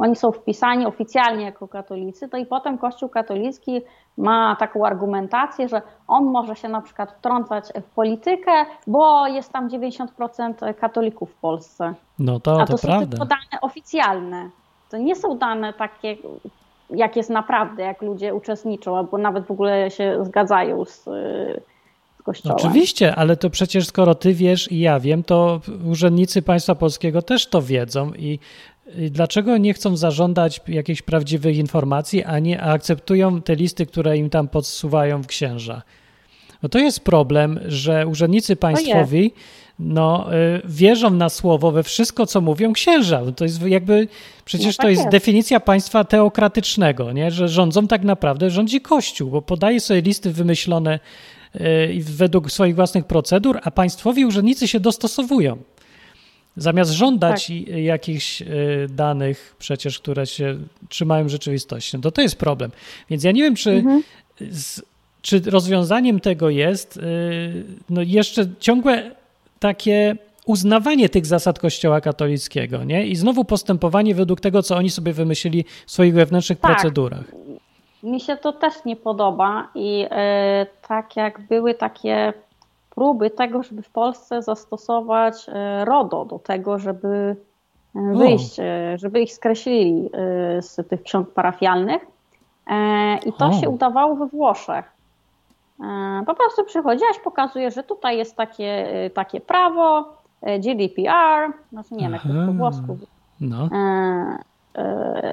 oni 0.00 0.16
są 0.16 0.32
wpisani 0.32 0.86
oficjalnie 0.86 1.44
jako 1.44 1.68
katolicy, 1.68 2.28
to 2.28 2.36
i 2.36 2.46
potem 2.46 2.78
Kościół 2.78 3.08
katolicki 3.08 3.82
ma 4.18 4.56
taką 4.56 4.86
argumentację, 4.86 5.68
że 5.68 5.82
on 6.08 6.24
może 6.24 6.56
się 6.56 6.68
na 6.68 6.80
przykład 6.80 7.12
wtrącać 7.12 7.64
w 7.74 7.94
politykę, 7.94 8.52
bo 8.86 9.26
jest 9.26 9.52
tam 9.52 9.68
90% 9.68 10.74
katolików 10.74 11.30
w 11.30 11.34
Polsce. 11.34 11.94
No 12.18 12.40
to, 12.40 12.60
A 12.60 12.66
to, 12.66 12.72
to, 12.72 12.78
są 12.78 12.88
prawda. 12.88 13.06
tylko 13.06 13.26
dane 13.26 13.60
oficjalne. 13.60 14.50
To 14.90 14.96
nie 14.96 15.16
są 15.16 15.38
dane 15.38 15.72
takie, 15.72 16.16
jak 16.90 17.16
jest 17.16 17.30
naprawdę, 17.30 17.82
jak 17.82 18.02
ludzie 18.02 18.34
uczestniczą, 18.34 18.96
albo 18.96 19.18
nawet 19.18 19.46
w 19.46 19.50
ogóle 19.50 19.90
się 19.90 20.24
zgadzają 20.24 20.84
z, 20.84 21.08
kościołem. 22.22 22.56
Oczywiście, 22.56 23.14
ale 23.14 23.36
to 23.36 23.50
przecież 23.50 23.86
skoro 23.86 24.14
ty 24.14 24.34
wiesz 24.34 24.72
i 24.72 24.80
ja 24.80 25.00
wiem, 25.00 25.24
to 25.24 25.60
urzędnicy 25.90 26.42
państwa 26.42 26.74
polskiego 26.74 27.22
też 27.22 27.46
to 27.46 27.62
wiedzą 27.62 28.12
i 28.12 28.38
dlaczego 29.10 29.56
nie 29.56 29.74
chcą 29.74 29.96
zażądać 29.96 30.60
jakichś 30.68 31.02
prawdziwych 31.02 31.56
informacji, 31.56 32.24
a 32.24 32.38
nie 32.38 32.62
a 32.62 32.72
akceptują 32.72 33.42
te 33.42 33.56
listy, 33.56 33.86
które 33.86 34.16
im 34.18 34.30
tam 34.30 34.48
podsuwają 34.48 35.22
w 35.22 35.26
księża? 35.26 35.82
No 36.62 36.68
to 36.68 36.78
jest 36.78 37.00
problem, 37.00 37.60
że 37.66 38.06
urzędnicy 38.06 38.56
państwowi 38.56 39.32
no, 39.78 40.34
y, 40.34 40.62
wierzą 40.64 41.10
na 41.10 41.28
słowo 41.28 41.70
we 41.70 41.82
wszystko, 41.82 42.26
co 42.26 42.40
mówią 42.40 42.72
księża. 42.72 43.22
To 43.36 43.44
jest 43.44 43.62
jakby, 43.62 44.08
przecież 44.44 44.66
No 44.66 44.72
tak 44.72 44.84
to 44.84 44.90
jest, 44.90 45.02
jest. 45.02 45.12
definicja 45.12 45.60
państwa 45.60 46.04
teokratycznego, 46.04 47.12
nie? 47.12 47.30
że 47.30 47.48
rządzą 47.48 47.86
tak 47.86 48.04
naprawdę, 48.04 48.50
rządzi 48.50 48.80
Kościół, 48.80 49.30
bo 49.30 49.42
podaje 49.42 49.80
sobie 49.80 50.00
listy 50.00 50.32
wymyślone 50.32 51.00
y, 51.54 51.60
według 52.00 52.52
swoich 52.52 52.74
własnych 52.74 53.04
procedur, 53.04 53.60
a 53.62 53.70
państwowi 53.70 54.24
urzędnicy 54.24 54.68
się 54.68 54.80
dostosowują. 54.80 55.56
Zamiast 56.56 56.90
żądać 56.90 57.46
Tak. 57.46 57.76
jakichś 57.76 58.42
y, 58.42 58.46
danych 58.90 59.56
przecież, 59.58 59.98
które 59.98 60.26
się 60.26 60.58
trzymają 60.88 61.28
rzeczywistości. 61.28 61.96
No 61.96 62.02
to 62.02 62.10
to 62.10 62.22
jest 62.22 62.36
problem. 62.38 62.70
Więc 63.10 63.24
ja 63.24 63.32
nie 63.32 63.42
wiem, 63.42 63.54
czy, 63.54 63.70
Mhm. 63.70 64.02
z, 64.50 64.82
czy 65.22 65.40
rozwiązaniem 65.40 66.20
tego 66.20 66.50
jest 66.50 66.96
y, 66.96 67.00
no 67.90 68.02
jeszcze 68.02 68.46
ciągłe 68.60 69.10
takie 69.58 70.16
uznawanie 70.46 71.08
tych 71.08 71.26
zasad 71.26 71.58
Kościoła 71.58 72.00
katolickiego, 72.00 72.84
nie? 72.84 73.06
I 73.06 73.16
znowu 73.16 73.44
postępowanie 73.44 74.14
według 74.14 74.40
tego, 74.40 74.62
co 74.62 74.76
oni 74.76 74.90
sobie 74.90 75.12
wymyślili 75.12 75.64
w 75.86 75.90
swoich 75.90 76.14
wewnętrznych 76.14 76.60
Tak. 76.60 76.70
procedurach. 76.72 77.24
Mi 78.02 78.20
się 78.20 78.36
to 78.36 78.52
też 78.52 78.74
nie 78.84 78.96
podoba 78.96 79.68
i 79.74 80.06
e, 80.10 80.66
tak 80.88 81.16
jak 81.16 81.40
były 81.48 81.74
takie 81.74 82.32
próby 83.00 83.30
tego, 83.30 83.62
żeby 83.62 83.82
w 83.82 83.90
Polsce 83.90 84.42
zastosować 84.42 85.46
e, 85.48 85.84
RODO 85.84 86.24
do 86.24 86.38
tego, 86.38 86.78
żeby 86.78 87.36
e, 87.96 88.14
wyjść, 88.14 88.60
e, 88.60 88.98
żeby 88.98 89.20
ich 89.20 89.32
skreślili 89.32 90.10
z 90.60 90.88
tych 90.88 91.02
ksiąg 91.02 91.30
parafialnych. 91.30 92.06
I 93.26 93.32
to 93.32 93.46
O. 93.46 93.52
się 93.52 93.68
udawało 93.68 94.16
we 94.16 94.26
Włoszech. 94.26 94.92
Po 96.26 96.34
prostu 96.34 96.64
przychodziłaś, 96.64 97.18
pokazujesz, 97.24 97.74
że 97.74 97.82
tutaj 97.82 98.18
jest 98.18 98.36
takie, 98.36 98.86
takie 99.14 99.40
prawo, 99.40 100.04
GDPR, 100.42 101.52
znaczy 101.72 101.94
nie 101.94 102.00
wiem 102.02 102.12
jak 102.12 102.22
to 102.22 102.28
po 102.46 102.52
włosku. 102.52 102.98
No. 103.40 103.68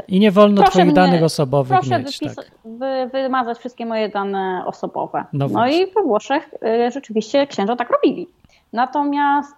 I 0.08 0.20
nie 0.20 0.32
wolno 0.32 0.56
Proszę 0.62 0.72
twoich 0.72 0.86
mnie- 0.86 0.94
danych 0.94 1.24
osobowych 1.24 1.80
Proszę 1.80 2.00
mieć, 2.00 2.08
wypisa- 2.20 2.36
tak. 2.36 2.52
wy, 2.66 3.10
wymazać 3.14 3.58
wszystkie 3.58 3.86
moje 3.86 4.10
dane 4.10 4.64
osobowe. 4.66 5.26
No 5.34 5.48
No, 5.52 5.68
i 5.68 5.92
we 5.92 6.04
Włoszech 6.04 6.50
y, 6.88 6.92
rzeczywiście 6.92 7.48
księża 7.48 7.76
tak 7.76 7.90
robili. 7.90 8.28
Natomiast 8.74 9.56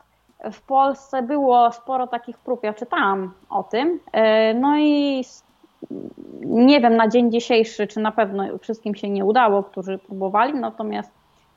w 0.51 0.61
Polsce 0.61 1.21
było 1.23 1.71
sporo 1.71 2.07
takich 2.07 2.37
prób, 2.37 2.63
ja 2.63 2.73
czytałam 2.73 3.31
o 3.49 3.63
tym. 3.63 3.87
y, 4.49 4.53
No 4.59 4.77
i 4.77 5.21
nie 6.45 6.81
wiem 6.81 6.95
na 6.95 7.07
dzień 7.07 7.31
dzisiejszy, 7.31 7.87
czy 7.87 7.99
na 7.99 8.11
pewno 8.11 8.43
wszystkim 8.61 8.95
się 8.95 9.09
nie 9.09 9.25
udało, 9.25 9.63
którzy 9.63 9.97
próbowali, 9.97 10.53
natomiast 10.53 11.11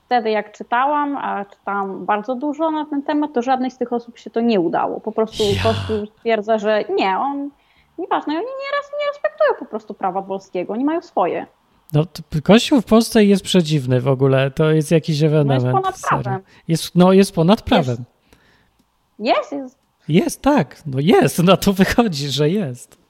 wtedy 0.06 0.30
jak 0.30 0.52
czytałam, 0.52 1.16
a 1.16 1.44
czytałam 1.44 2.04
bardzo 2.04 2.34
dużo 2.34 2.70
na 2.70 2.86
ten 2.86 3.02
temat, 3.02 3.32
to 3.32 3.42
żadnej 3.42 3.70
z 3.70 3.78
tych 3.78 3.92
osób 3.92 4.18
się 4.18 4.30
to 4.30 4.40
nie 4.40 4.60
udało. 4.60 5.00
Po 5.00 5.12
prostu 5.12 5.42
Ja. 5.42 5.62
Kościół 5.62 6.06
stwierdza, 6.06 6.58
że 6.58 6.84
nie, 6.98 7.18
on 7.18 7.50
nieważne, 7.98 8.34
oni 8.34 8.46
nieraz 8.46 8.90
nie 9.00 9.06
respektują 9.12 9.50
po 9.58 9.64
prostu 9.64 9.94
prawa 9.94 10.22
polskiego, 10.22 10.72
oni 10.72 10.84
mają 10.84 11.02
swoje. 11.02 11.46
No, 11.92 12.06
Kościół 12.42 12.80
w 12.80 12.84
Polsce 12.84 13.24
jest 13.24 13.44
przedziwny 13.44 14.00
w 14.00 14.08
ogóle. 14.08 14.50
To 14.50 14.70
jest 14.70 14.90
jakiś 14.90 15.22
ewenement. 15.22 15.64
ponad 15.64 15.98
serio. 15.98 16.22
prawem. 16.22 16.42
Jest, 16.68 16.94
no, 16.94 17.12
jest 17.12 17.34
ponad 17.34 17.62
prawem. 17.62 17.96
Jest, 19.18 19.52
jest. 19.52 19.78
Jest, 20.08 20.42
tak. 20.42 20.82
No 20.86 20.98
jest, 21.00 21.42
no 21.42 21.56
to 21.56 21.72
wychodzi, 21.72 22.28
że 22.28 22.50
jest. 22.50 23.02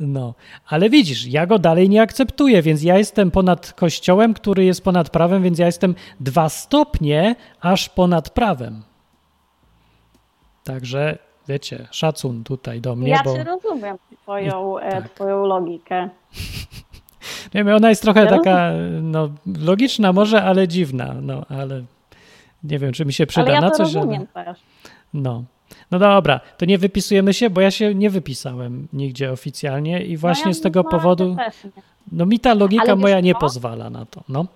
No, 0.00 0.34
ale 0.66 0.90
widzisz, 0.90 1.26
ja 1.26 1.46
go 1.46 1.58
dalej 1.58 1.88
nie 1.88 2.02
akceptuję, 2.02 2.62
więc 2.62 2.82
ja 2.82 2.98
jestem 2.98 3.30
ponad 3.30 3.72
kościołem, 3.72 4.34
który 4.34 4.64
jest 4.64 4.84
ponad 4.84 5.10
prawem, 5.10 5.42
więc 5.42 5.58
ja 5.58 5.66
jestem 5.66 5.94
dwa 6.20 6.48
stopnie 6.48 7.36
aż 7.60 7.88
ponad 7.88 8.30
prawem. 8.30 8.82
Także, 10.64 11.18
wiecie, 11.48 11.88
szacun 11.90 12.44
tutaj 12.44 12.80
do 12.80 12.96
mnie, 12.96 13.10
ja 13.10 13.22
bo 13.24 13.44
rozumiem, 13.44 13.98
twoją, 14.22 14.78
e, 14.78 14.90
tak. 14.90 15.08
twoją 15.08 15.46
logikę. 15.46 16.08
nie 17.54 17.64
wiem, 17.64 17.76
ona 17.76 17.88
jest 17.88 18.02
trochę 18.02 18.24
Ja 18.24 18.30
taka, 18.30 18.70
no, 19.02 19.28
logiczna 19.64 20.12
może, 20.12 20.42
ale 20.42 20.68
dziwna, 20.68 21.14
no, 21.22 21.42
ale 21.48 21.82
nie 22.64 22.78
wiem, 22.78 22.92
czy 22.92 23.04
mi 23.04 23.12
się 23.12 23.26
przyda 23.26 23.46
Ale 23.46 23.54
ja 23.54 23.60
na 23.60 23.70
to 23.70 23.76
coś, 23.76 23.94
rozumiem 23.94 24.26
też. 24.26 24.58
No. 25.14 25.44
No 25.90 25.98
dobra, 25.98 26.40
to 26.58 26.64
nie 26.64 26.78
wypisujemy 26.78 27.34
się, 27.34 27.50
bo 27.50 27.60
ja 27.60 27.70
się 27.70 27.94
nie 27.94 28.10
wypisałem 28.10 28.88
nigdzie 28.92 29.32
oficjalnie 29.32 30.04
i 30.04 30.16
właśnie 30.16 30.44
no 30.44 30.50
ja, 30.50 30.54
z 30.54 30.60
tego 30.60 30.82
no, 30.82 30.90
powodu, 30.90 31.28
nie. 31.28 31.72
no 32.12 32.26
mi 32.26 32.40
ta 32.40 32.54
logika 32.54 32.82
Ale 32.82 32.96
moja 32.96 33.20
nie 33.20 33.32
co? 33.32 33.38
pozwala 33.38 33.90
na 33.90 34.06
to. 34.06 34.20
No, 34.28 34.46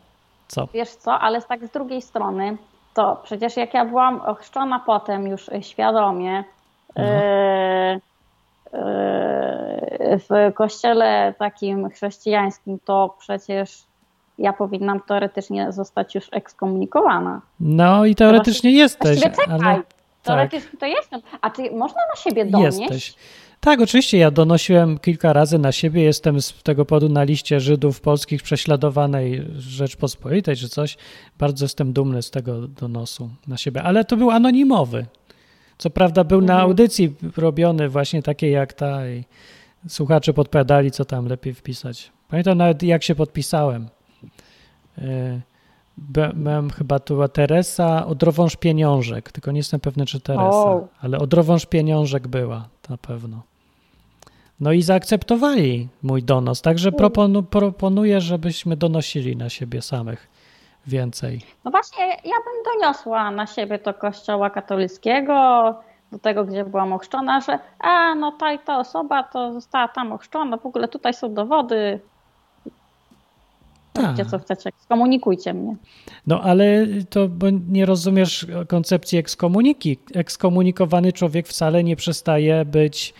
co? 0.49 0.68
Wiesz 0.75 0.90
co, 0.90 1.18
ale 1.18 1.42
tak 1.42 1.66
z 1.66 1.71
drugiej 1.71 2.02
strony, 2.02 2.57
to 2.95 3.21
przecież 3.25 3.57
jak 3.57 3.75
ja 3.75 3.85
byłam 3.85 4.21
ochrzczona 4.21 4.80
potem 4.80 5.26
już 5.26 5.49
e, 5.49 5.62
świadomie 5.62 6.45
No. 6.97 7.02
e, 7.02 8.00
e, 8.73 10.18
w 10.18 10.54
kościele 10.54 11.35
takim 11.38 11.90
chrześcijańskim, 11.90 12.78
to 12.85 13.16
przecież 13.18 13.88
ja 14.38 14.52
powinnam 14.52 15.00
teoretycznie 15.00 15.73
zostać 15.73 16.15
już 16.15 16.28
ekskomunikowana. 16.32 17.41
No 17.60 18.04
i 18.04 18.15
teoretycznie 18.15 18.73
jesteś, 18.73 19.21
Właściwie 19.21 19.36
czekaj, 19.36 19.54
ale 19.54 19.76
tak, 19.76 19.86
teoretycznie 20.23 20.78
to 20.78 20.86
jestem. 20.86 21.21
A 21.41 21.50
czy 21.50 21.71
można 21.71 22.00
na 22.15 22.17
siebie 22.17 22.45
donieść? 22.45 22.78
jesteś. 22.78 23.15
Tak, 23.60 23.80
oczywiście, 23.80 24.19
ja 24.19 24.30
donosiłem 24.30 24.99
kilka 24.99 25.32
razy 25.32 25.58
na 25.58 25.73
siebie, 25.73 26.02
jestem 26.02 26.43
z 26.43 26.62
tego 26.62 26.84
powodu 26.84 27.08
na 27.08 27.23
liście 27.23 27.60
Żydów 27.60 28.00
polskich 28.00 28.43
prześladowanej 28.43 29.45
Rzeczpospolitej 29.58 30.56
czy 30.56 30.69
coś. 30.69 30.97
Bardzo 31.39 31.65
jestem 31.65 31.93
dumny 31.93 32.23
z 32.23 32.30
tego 32.30 32.69
donosu 32.69 33.30
na 33.47 33.56
siebie, 33.56 33.82
ale 33.82 34.04
to 34.04 34.17
był 34.17 34.30
anonimowy. 34.30 35.06
Co 35.78 35.91
prawda 35.91 36.25
był 36.25 36.41
na 36.41 36.52
Mhm. 36.52 36.60
audycji 36.71 37.14
robiony 37.36 37.88
właśnie 37.88 38.23
takiej 38.23 38.52
jak 38.52 38.73
ta 38.73 39.08
i 39.08 39.25
słuchacze 39.88 40.32
podpowiadali, 40.34 40.91
co 40.91 41.04
tam 41.04 41.26
lepiej 41.26 41.54
wpisać. 41.54 42.12
Pamiętam 42.28 42.58
nawet 42.58 42.82
jak 42.82 43.02
się 43.02 43.14
podpisałem. 43.14 43.88
Be- 45.99 46.32
Miałem 46.36 46.71
chyba 46.71 46.99
tu 46.99 47.14
była 47.14 47.28
Teresa 47.28 48.06
Odrowąż 48.06 48.56
Pieniążek, 48.56 49.32
tylko 49.32 49.52
nie 49.52 49.58
jestem 49.58 49.80
pewny, 49.80 50.06
czy 50.06 50.21
Teresa, 50.21 50.45
O. 50.50 50.88
ale 51.00 51.19
Odrowąż 51.19 51.67
Pieniążek 51.67 52.28
była, 52.28 52.69
na 52.88 52.97
pewno. 52.99 53.43
No 54.60 54.73
i 54.73 54.82
zaakceptowali 54.82 55.88
mój 56.02 56.23
donos, 56.23 56.62
także 56.62 56.93
proponu, 56.93 57.43
proponuję, 57.43 58.21
żebyśmy 58.21 58.76
donosili 58.76 59.36
na 59.36 59.49
siebie 59.49 59.82
samych 59.82 60.28
więcej. 60.88 61.40
No 61.64 61.70
właśnie, 61.70 62.06
ja 62.08 62.36
bym 62.44 62.74
doniosła 62.74 63.30
na 63.30 63.46
siebie 63.46 63.78
do 63.78 63.94
kościoła 63.94 64.50
katolickiego, 64.50 65.74
do 66.12 66.18
tego, 66.18 66.44
gdzie 66.44 66.64
byłam 66.64 66.92
ochrzczona, 66.92 67.40
że 67.40 67.58
a, 67.78 68.14
no 68.14 68.32
ta 68.32 68.52
i 68.52 68.58
ta 68.58 68.78
osoba 68.78 69.22
to 69.22 69.52
została 69.52 69.88
tam 69.88 70.12
ochrzczona, 70.12 70.56
w 70.56 70.66
ogóle 70.66 70.88
tutaj 70.88 71.14
są 71.14 71.34
dowody. 71.34 72.00
Róbcie 73.98 74.16
Tak. 74.16 74.30
co 74.30 74.38
chcecie, 74.38 74.70
skomunikujcie 74.78 75.54
mnie. 75.54 75.76
No 76.26 76.40
ale 76.42 76.86
to 77.10 77.28
bo 77.28 77.46
nie 77.68 77.86
rozumiesz 77.86 78.46
koncepcji 78.68 79.18
ekskomuniki. 79.18 79.98
Ekskomunikowany 80.14 81.12
człowiek 81.12 81.48
wcale 81.48 81.84
nie 81.84 81.96
przestaje 81.96 82.64
być 82.64 83.14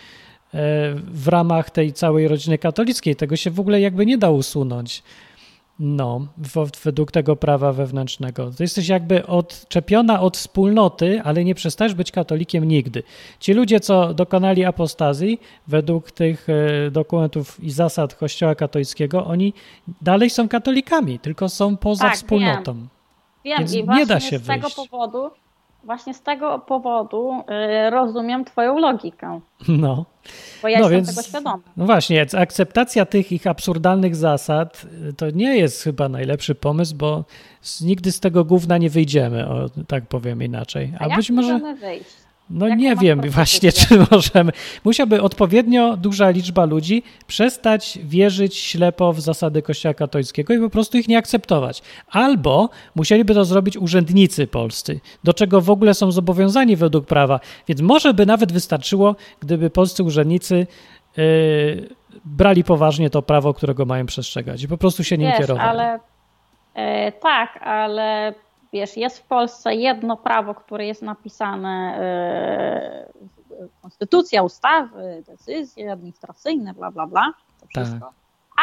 e, 0.53 0.57
w 0.95 1.27
ramach 1.27 1.69
tej 1.69 1.93
całej 1.93 2.27
rodziny 2.27 2.57
katolickiej. 2.57 3.15
Tego 3.15 3.35
się 3.35 3.51
w 3.51 3.59
ogóle 3.59 3.81
jakby 3.81 4.05
nie 4.05 4.17
da 4.17 4.29
usunąć. 4.29 5.03
No, 5.79 6.27
według 6.83 7.11
tego 7.11 7.35
prawa 7.35 7.73
wewnętrznego. 7.73 8.51
To 8.57 8.63
jesteś 8.63 8.87
jakby 8.87 9.27
odczepiona 9.27 10.21
od 10.21 10.37
wspólnoty, 10.37 11.21
ale 11.23 11.43
nie 11.43 11.55
przestajesz 11.55 11.93
być 11.93 12.11
katolikiem 12.11 12.63
nigdy. 12.67 13.03
Ci 13.39 13.53
ludzie, 13.53 13.79
co 13.79 14.13
dokonali 14.13 14.65
apostazji, 14.65 15.39
według 15.67 16.11
tych 16.11 16.47
e, 16.49 16.91
dokumentów 16.91 17.63
i 17.63 17.71
zasad 17.71 18.15
Kościoła 18.15 18.55
katolickiego, 18.55 19.25
oni 19.25 19.53
dalej 20.01 20.29
są 20.29 20.47
katolikami, 20.49 21.19
tylko 21.19 21.49
są 21.49 21.77
poza 21.77 22.03
Tak, 22.03 22.15
wspólnotą. 22.15 22.87
Wiem 23.45 23.59
Więc 23.59 23.73
i 23.73 23.87
nie 23.87 24.05
da 24.05 24.19
się 24.19 24.39
z 24.39 24.47
tego 24.47 24.61
wyjść. 24.61 24.75
powodu, 24.75 25.29
właśnie 25.83 26.13
z 26.13 26.21
tego 26.21 26.59
powodu 26.59 27.31
y, 27.87 27.89
rozumiem 27.89 28.45
twoją 28.45 28.77
logikę, 28.79 29.39
No. 29.67 30.05
bo 30.61 30.67
ja 30.67 30.79
No 30.79 30.83
jestem 30.89 30.91
więc- 31.05 31.09
tego 31.15 31.21
świadoma. 31.27 31.59
No 31.77 31.85
właśnie, 31.85 32.25
akceptacja 32.37 33.05
tych 33.05 33.31
ich 33.31 33.47
absurdalnych 33.47 34.15
zasad 34.15 34.85
y, 35.09 35.13
to 35.13 35.29
nie 35.31 35.57
jest 35.57 35.83
chyba 35.83 36.09
najlepszy 36.09 36.55
pomysł, 36.55 36.95
bo 36.95 37.23
nigdy 37.81 38.11
z 38.11 38.19
tego 38.19 38.45
gówna 38.45 38.77
nie 38.77 38.89
wyjdziemy, 38.89 39.47
o, 39.49 39.69
tak 39.87 40.05
powiem 40.07 40.43
inaczej. 40.43 40.93
A, 40.99 41.03
A 41.09 41.15
być 41.15 41.29
może. 41.31 41.53
możemy 41.53 41.75
wyjść? 41.75 42.09
No 42.49 42.75
nie 42.75 42.95
wiem 42.95 43.21
właśnie, 43.21 43.71
czy 43.71 44.05
możemy. 44.11 44.51
Musiałby 44.83 45.21
odpowiednio 45.21 45.97
duża 45.97 46.29
liczba 46.29 46.65
ludzi 46.65 47.03
przestać 47.27 47.99
wierzyć 48.03 48.57
ślepo 48.57 49.13
w 49.13 49.19
zasady 49.19 49.61
Kościoła 49.61 49.93
katolickiego 49.93 50.53
i 50.53 50.59
po 50.59 50.69
prostu 50.69 50.97
ich 50.97 51.07
nie 51.07 51.17
akceptować. 51.17 51.81
Albo 52.11 52.69
musieliby 52.95 53.33
to 53.33 53.45
zrobić 53.45 53.77
urzędnicy 53.77 54.47
polscy, 54.47 54.99
do 55.23 55.33
czego 55.33 55.61
w 55.61 55.69
ogóle 55.69 55.93
są 55.93 56.11
zobowiązani 56.11 56.75
według 56.75 57.05
prawa. 57.05 57.39
Więc 57.67 57.81
może 57.81 58.13
by 58.13 58.25
nawet 58.25 58.51
wystarczyło, 58.51 59.15
gdyby 59.39 59.69
polscy 59.69 60.03
urzędnicy 60.03 60.67
yy, 61.17 61.89
brali 62.25 62.63
poważnie 62.63 63.09
to 63.09 63.21
prawo, 63.21 63.53
którego 63.53 63.85
mają 63.85 64.05
przestrzegać 64.05 64.63
i 64.63 64.67
po 64.67 64.77
prostu 64.77 65.03
się 65.03 65.17
nim 65.17 65.27
Wiesz, 65.29 65.37
kierowali. 65.37 65.69
ale 65.69 65.99
e, 66.73 67.11
tak, 67.11 67.59
ale 67.63 68.33
wiesz, 68.73 68.97
jest 68.97 69.19
w 69.19 69.23
Polsce 69.23 69.75
jedno 69.75 70.17
prawo, 70.17 70.55
które 70.55 70.85
jest 70.85 71.01
napisane, 71.01 71.97
e, 71.99 73.05
konstytucja, 73.81 74.43
ustawy, 74.43 75.23
decyzje 75.27 75.91
administracyjne, 75.91 76.73
bla, 76.73 76.91
bla, 76.91 77.07
bla, 77.07 77.33
to 77.59 77.65
Tak. 77.73 77.83
wszystko. 77.85 78.11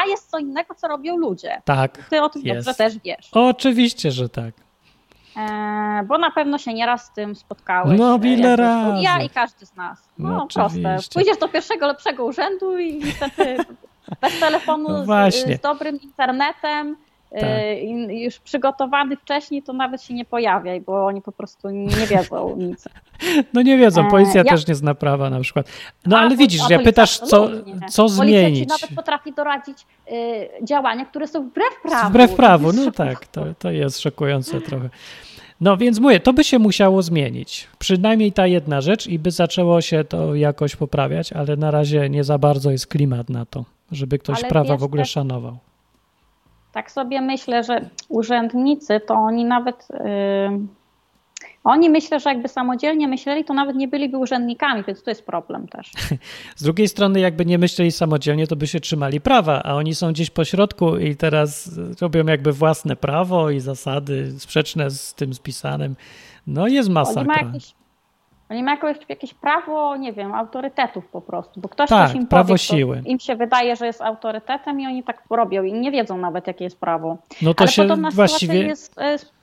A 0.03 0.07
jest 0.07 0.31
co 0.31 0.39
innego, 0.39 0.75
co 0.75 0.89
robią 0.89 1.17
ludzie. 1.17 1.63
Tak, 1.65 1.99
Ty 2.11 2.23
o 2.23 2.29
tym 2.29 2.43
Jest. 2.45 2.67
dobrze 2.67 2.75
też 2.79 2.99
wiesz. 2.99 3.29
oczywiście, 3.33 4.11
że 4.11 4.29
tak. 4.29 4.55
E, 5.37 6.03
bo 6.07 6.19
na 6.19 6.31
pewno 6.31 6.59
się 6.59 6.75
nieraz 6.75 7.05
z 7.05 7.11
tym 7.13 7.35
spotkałeś. 7.37 7.99
No, 7.99 8.19
e, 8.23 8.29
ile 8.29 8.57
razy. 8.57 9.03
Ja 9.03 9.23
i 9.23 9.31
każdy 9.31 9.67
z 9.67 9.77
nas. 9.77 10.09
No, 10.19 10.29
No, 10.29 10.47
proste. 10.55 10.97
Pójdziesz 11.15 11.39
do 11.39 11.49
pierwszego 11.49 11.87
lepszego 11.87 12.25
urzędu 12.25 12.79
i 12.79 12.99
niestety 13.05 13.57
bez 14.23 14.41
telefonu, 14.41 14.89
No 15.07 15.31
z, 15.31 15.35
z 15.35 15.61
dobrym 15.61 16.01
internetem, 16.01 16.97
Tak. 17.31 17.43
i 17.83 18.23
już 18.23 18.39
przygotowany 18.39 19.17
wcześniej, 19.17 19.63
to 19.63 19.73
nawet 19.73 20.03
się 20.03 20.15
nie 20.15 20.25
pojawiaj, 20.25 20.81
bo 20.81 21.07
oni 21.07 21.23
po 21.23 21.33
prostu 21.33 21.71
nie 21.71 22.07
wiedzą 22.07 22.57
nic. 22.69 22.85
No 23.55 23.63
nie 23.63 23.79
wiedzą, 23.79 24.07
E, 24.07 24.11
policja 24.11 24.43
ja- 24.45 24.51
też 24.53 24.67
nie 24.67 24.75
zna 24.75 24.95
prawa 24.95 25.31
na 25.31 25.41
przykład. 25.41 25.69
No 26.07 26.17
A, 26.17 26.21
ale 26.21 26.37
widzisz, 26.37 26.61
że 26.61 26.69
policja 26.69 26.85
pytasz, 26.85 27.19
co, 27.19 27.49
co 27.91 28.03
Policja 28.03 28.09
zmienić. 28.25 28.61
ci 28.61 28.67
nawet 28.67 28.97
potrafi 28.97 29.33
doradzić 29.33 29.87
y, 30.13 30.65
działania, 30.65 31.05
które 31.05 31.27
są 31.29 31.49
wbrew 31.49 31.81
prawu. 31.83 32.09
Wbrew 32.11 32.35
prawu, 32.35 32.73
no 32.73 32.91
tak, 32.91 33.27
to, 33.27 33.45
to 33.59 33.71
jest 33.71 34.01
szokujące 34.01 34.61
trochę. 34.61 34.89
No 35.61 35.77
więc 35.77 35.99
mówię, 36.01 36.21
to 36.21 36.33
by 36.33 36.45
się 36.45 36.59
musiało 36.59 37.03
zmienić. 37.03 37.69
Przynajmniej 37.79 38.33
ta 38.33 38.47
jedna 38.47 38.81
rzecz 38.81 39.07
i 39.07 39.19
by 39.19 39.31
zaczęło 39.31 39.81
się 39.81 40.05
to 40.05 40.35
jakoś 40.35 40.77
poprawiać, 40.77 41.33
ale 41.33 41.57
na 41.57 41.71
razie 41.71 42.11
nie 42.11 42.25
za 42.25 42.39
bardzo 42.39 42.71
jest 42.71 42.87
klimat 42.87 43.31
na 43.31 43.47
to, 43.47 43.65
żeby 43.93 44.19
ktoś 44.19 44.39
Ale 44.39 44.49
prawa 44.49 44.73
wiesz, 44.73 44.81
w 44.81 44.85
ogóle 44.85 45.05
szanował. 45.05 45.59
Tak 46.77 46.91
sobie 46.91 47.21
myślę, 47.21 47.65
że 47.65 47.91
urzędnicy 48.09 49.01
to 49.07 49.15
oni 49.15 49.45
nawet. 49.45 49.89
y, 49.91 49.97
oni 51.65 51.91
myślę, 51.91 52.21
że 52.21 52.31
jakby 52.31 52.49
samodzielnie 52.49 53.09
myśleli, 53.09 53.45
to 53.45 53.55
nawet 53.55 53.77
nie 53.77 53.89
byliby 53.89 54.19
urzędnikami, 54.19 54.85
więc 54.87 55.03
to 55.03 55.11
jest 55.11 55.27
problem 55.27 55.69
też. 55.69 55.93
Z 56.57 56.63
drugiej 56.63 56.89
strony, 56.89 57.21
jakby 57.21 57.47
nie 57.47 57.59
myśleli 57.59 57.93
samodzielnie, 57.93 58.47
to 58.47 58.57
by 58.57 58.67
się 58.67 58.81
trzymali 58.81 59.21
prawa, 59.21 59.63
a 59.63 59.75
oni 59.75 59.95
są 59.95 60.13
gdzieś 60.13 60.31
po 60.31 60.45
środku 60.45 60.99
i 60.99 61.17
teraz 61.17 61.71
robią 62.01 62.27
jakby 62.27 62.53
własne 62.53 62.97
prawo 62.97 63.51
i 63.51 63.61
zasady 63.61 64.33
sprzeczne 64.39 64.91
z 64.91 65.15
tym 65.15 65.35
spisanym. 65.35 65.97
No 66.47 66.69
jest 66.69 66.89
Oni 66.89 66.95
mają 66.95 67.07
masakra. 67.07 67.53
Oni 68.51 68.63
mają 68.63 68.79
jakieś, 68.87 69.09
jakieś 69.09 69.35
prawo, 69.35 69.97
nie 69.97 70.13
wiem, 70.13 70.35
autorytetów 70.35 71.07
po 71.09 71.21
prostu, 71.21 71.61
bo 71.61 71.69
ktoś 71.69 71.89
Tak, 71.89 72.09
coś 72.09 72.17
im 72.17 72.27
prawo 72.27 72.49
powie, 72.49 72.59
siły. 72.59 73.03
Im 73.07 73.19
się 73.19 73.37
wydaje, 73.37 73.77
że 73.77 73.87
jest 73.87 74.01
autorytetem 74.03 74.81
i 74.81 74.87
oni 74.87 75.03
tak 75.03 75.23
robią 75.31 75.63
i 75.63 75.73
nie 75.73 75.91
wiedzą 75.91 76.19
nawet, 76.19 76.47
jakie 76.47 76.65
jest 76.65 76.81
prawo. 76.81 77.17
No 77.43 77.55
to 77.55 77.61
Ale 77.63 77.69
się 77.69 77.87
właściwie 78.13 78.63
jest 78.67 78.99
y, 78.99 79.37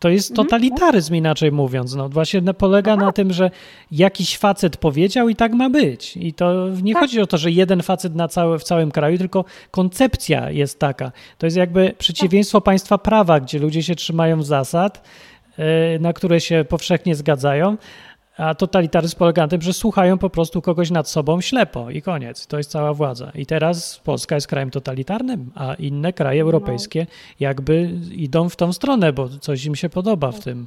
To 0.00 0.08
jest 0.08 0.30
Mhm, 0.30 0.46
totalitaryzm, 0.46 1.14
inaczej 1.14 1.52
mówiąc. 1.52 1.94
No, 1.94 2.08
właśnie 2.08 2.42
polega 2.42 2.96
na 2.96 3.12
tym, 3.12 3.32
że 3.32 3.50
jakiś 3.90 4.38
facet 4.38 4.76
powiedział 4.76 5.28
i 5.28 5.36
tak 5.36 5.52
ma 5.52 5.70
być. 5.70 6.16
I 6.16 6.32
to 6.32 6.68
nie 6.82 6.92
Tak. 6.92 7.02
chodzi 7.02 7.20
o 7.20 7.26
to, 7.26 7.38
że 7.38 7.50
jeden 7.50 7.82
facet 7.82 8.14
na 8.14 8.28
całe, 8.28 8.58
w 8.58 8.64
całym 8.64 8.90
kraju, 8.90 9.18
tylko 9.18 9.44
koncepcja 9.70 10.50
jest 10.50 10.78
taka. 10.78 11.12
To 11.38 11.46
jest 11.46 11.56
jakby 11.56 11.94
przeciwieństwo 11.98 12.60
państwa 12.60 12.98
prawa, 12.98 13.40
gdzie 13.40 13.58
ludzie 13.58 13.82
się 13.82 13.94
trzymają 13.94 14.42
zasad, 14.42 15.08
yy, 15.58 15.64
na 16.00 16.12
które 16.12 16.40
się 16.40 16.64
powszechnie 16.68 17.14
zgadzają, 17.14 17.76
a 18.38 18.54
totalitaryzm 18.54 19.18
polega 19.18 19.42
na 19.42 19.48
tym, 19.48 19.62
że 19.62 19.72
słuchają 19.72 20.18
po 20.18 20.30
prostu 20.30 20.62
kogoś 20.62 20.90
nad 20.90 21.08
sobą 21.08 21.40
ślepo 21.40 21.90
i 21.90 22.02
koniec. 22.02 22.46
To 22.46 22.58
jest 22.58 22.70
cała 22.70 22.94
władza. 22.94 23.32
I 23.34 23.46
teraz 23.46 24.00
Polska 24.04 24.34
jest 24.34 24.46
krajem 24.46 24.70
totalitarnym, 24.70 25.50
a 25.54 25.74
inne 25.74 26.12
kraje 26.12 26.42
europejskie 26.42 27.06
jakby 27.40 27.90
idą 28.12 28.48
w 28.48 28.56
tą 28.56 28.72
stronę, 28.72 29.12
bo 29.12 29.28
coś 29.28 29.64
im 29.64 29.74
się 29.74 29.88
podoba 29.88 30.32
w 30.32 30.40
tym. 30.40 30.66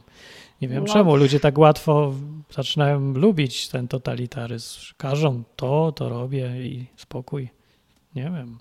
Nie 0.62 0.68
wiem 0.68 0.84
No. 0.84 0.94
czemu 0.94 1.16
ludzie 1.16 1.40
tak 1.40 1.58
łatwo 1.58 2.14
zaczynają 2.52 3.14
lubić 3.14 3.68
ten 3.68 3.88
totalitaryzm. 3.88 4.80
Każą 4.98 5.44
to, 5.56 5.92
to 5.92 6.10
robię 6.10 6.66
i 6.66 6.86
spokój. 6.96 7.50
Nie 8.16 8.24
wiem. 8.24 8.58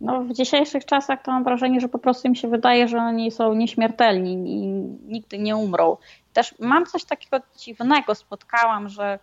No, 0.00 0.20
w 0.20 0.32
dzisiejszych 0.32 0.84
czasach 0.84 1.22
to 1.22 1.32
mam 1.32 1.44
wrażenie, 1.44 1.80
że 1.80 1.88
po 1.88 1.98
prostu 1.98 2.28
im 2.28 2.34
się 2.34 2.48
wydaje, 2.48 2.88
że 2.88 2.98
oni 2.98 3.30
są 3.30 3.54
nieśmiertelni 3.54 4.32
i 4.32 4.66
nigdy 5.12 5.38
nie 5.38 5.56
umrą. 5.56 5.96
Też 6.32 6.54
mam 6.58 6.86
coś 6.86 7.04
takiego 7.04 7.40
dziwnego, 7.58 8.14
spotkałam, 8.14 8.88
że 8.88 9.18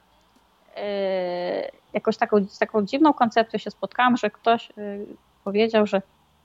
yy, 0.75 0.81
jakoś 1.93 2.17
taką, 2.17 2.45
z 2.47 2.59
taką 2.59 2.85
dziwną 2.85 3.13
koncepcją 3.13 3.59
się 3.59 3.71
spotkałam, 3.71 4.17
że 4.17 4.29
ktoś 4.29 4.69
yy, 4.77 5.05
powiedział, 5.43 5.87
że 5.87 6.01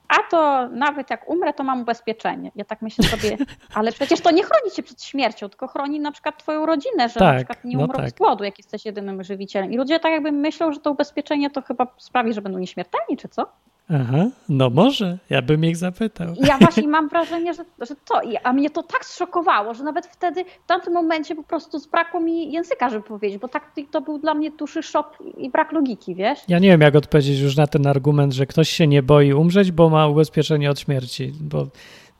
a 0.09 0.31
to 0.31 0.68
nawet 0.68 1.11
jak 1.11 1.29
umrę, 1.29 1.53
to 1.53 1.64
mam 1.64 1.81
ubezpieczenie. 1.81 2.53
Ja 2.57 2.64
tak 2.64 2.83
myślę 2.83 3.05
sobie, 3.05 3.37
ale 3.75 3.92
przecież 3.92 4.21
to 4.21 4.31
nie 4.31 4.42
chroni 4.42 4.71
cię 4.71 4.83
przed 4.83 5.03
śmiercią, 5.05 5.49
tylko 5.49 5.68
chroni 5.68 6.01
na 6.01 6.12
przykład 6.12 6.38
twoją 6.38 6.66
rodzinę, 6.66 7.09
że 7.09 7.21
na 7.21 7.27
Tak, 7.27 7.37
przykład 7.37 7.64
nie 7.64 7.77
no 7.77 7.85
umrą 7.85 7.97
tak. 7.97 8.11
z 8.11 8.12
głodu, 8.12 8.45
jak 8.45 8.59
jesteś 8.59 8.85
jedynym 8.85 9.25
żywicielem. 9.25 9.73
I 9.73 9.77
ludzie 9.77 10.01
tak 10.01 10.12
jakby 10.12 10.33
myślą, 10.33 10.73
że 10.73 10.81
to 10.81 10.90
ubezpieczenie 10.90 11.51
to 11.51 11.62
chyba 11.62 11.87
sprawi, 11.99 12.33
że 12.33 12.42
będą 12.42 12.59
nieśmiertelni, 12.59 13.16
czy 13.16 13.29
co? 13.29 13.47
Aha, 13.94 14.26
no 14.48 14.70
może, 14.70 15.18
ja 15.31 15.42
bym 15.42 15.64
ich 15.64 15.76
zapytał. 15.76 16.35
Ja 16.40 16.59
właśnie 16.59 16.88
mam 16.98 17.09
wrażenie, 17.09 17.55
że, 17.55 17.64
że 17.81 17.94
to, 18.05 18.20
a 18.44 18.52
mnie 18.52 18.70
to 18.70 18.83
tak 18.83 19.05
zszokowało, 19.05 19.74
że 19.74 19.85
nawet 19.85 20.07
wtedy, 20.07 20.44
w 20.44 20.66
tamtym 20.66 20.92
momencie 20.92 21.35
po 21.35 21.42
prostu 21.42 21.78
zbrakło 21.78 22.20
mi 22.20 22.52
języka, 22.52 22.90
żeby 22.90 23.02
powiedzieć, 23.02 23.38
bo 23.38 23.48
tak 23.48 23.72
to 23.90 24.00
był 24.00 24.18
dla 24.18 24.35
mnie 24.35 24.50
duży 24.50 24.83
szok 24.83 25.18
i 25.38 25.50
brak 25.50 25.72
logiki, 25.72 26.14
wiesz? 26.14 26.38
Ja 26.48 26.59
nie 26.59 26.68
wiem, 26.68 26.81
jak 26.81 26.96
odpowiedzieć 26.96 27.40
już 27.40 27.57
na 27.57 27.66
ten 27.66 27.87
argument, 27.87 28.33
że 28.33 28.46
ktoś 28.46 28.68
się 28.68 28.87
nie 28.87 29.02
boi 29.02 29.33
umrzeć, 29.33 29.72
bo 29.72 29.88
ma 29.88 30.07
ubezpieczenie 30.07 30.70
od 30.70 30.81
śmierci, 30.81 31.33
bo 31.40 31.66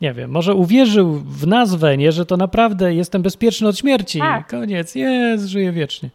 nie 0.01 0.13
wiem, 0.13 0.31
może 0.31 0.55
uwierzył 0.55 1.13
w 1.13 1.47
nazwę, 1.47 1.97
nie, 1.97 2.13
że 2.13 2.27
to 2.27 2.37
naprawdę 2.37 2.95
jestem 2.95 3.23
bezpieczny 3.23 3.69
od 3.69 3.79
śmierci. 3.79 4.19
Tak. 4.19 4.49
Koniec, 4.51 4.95
jest, 4.95 5.45
żyję 5.45 5.73
wiecznie. 5.73 6.11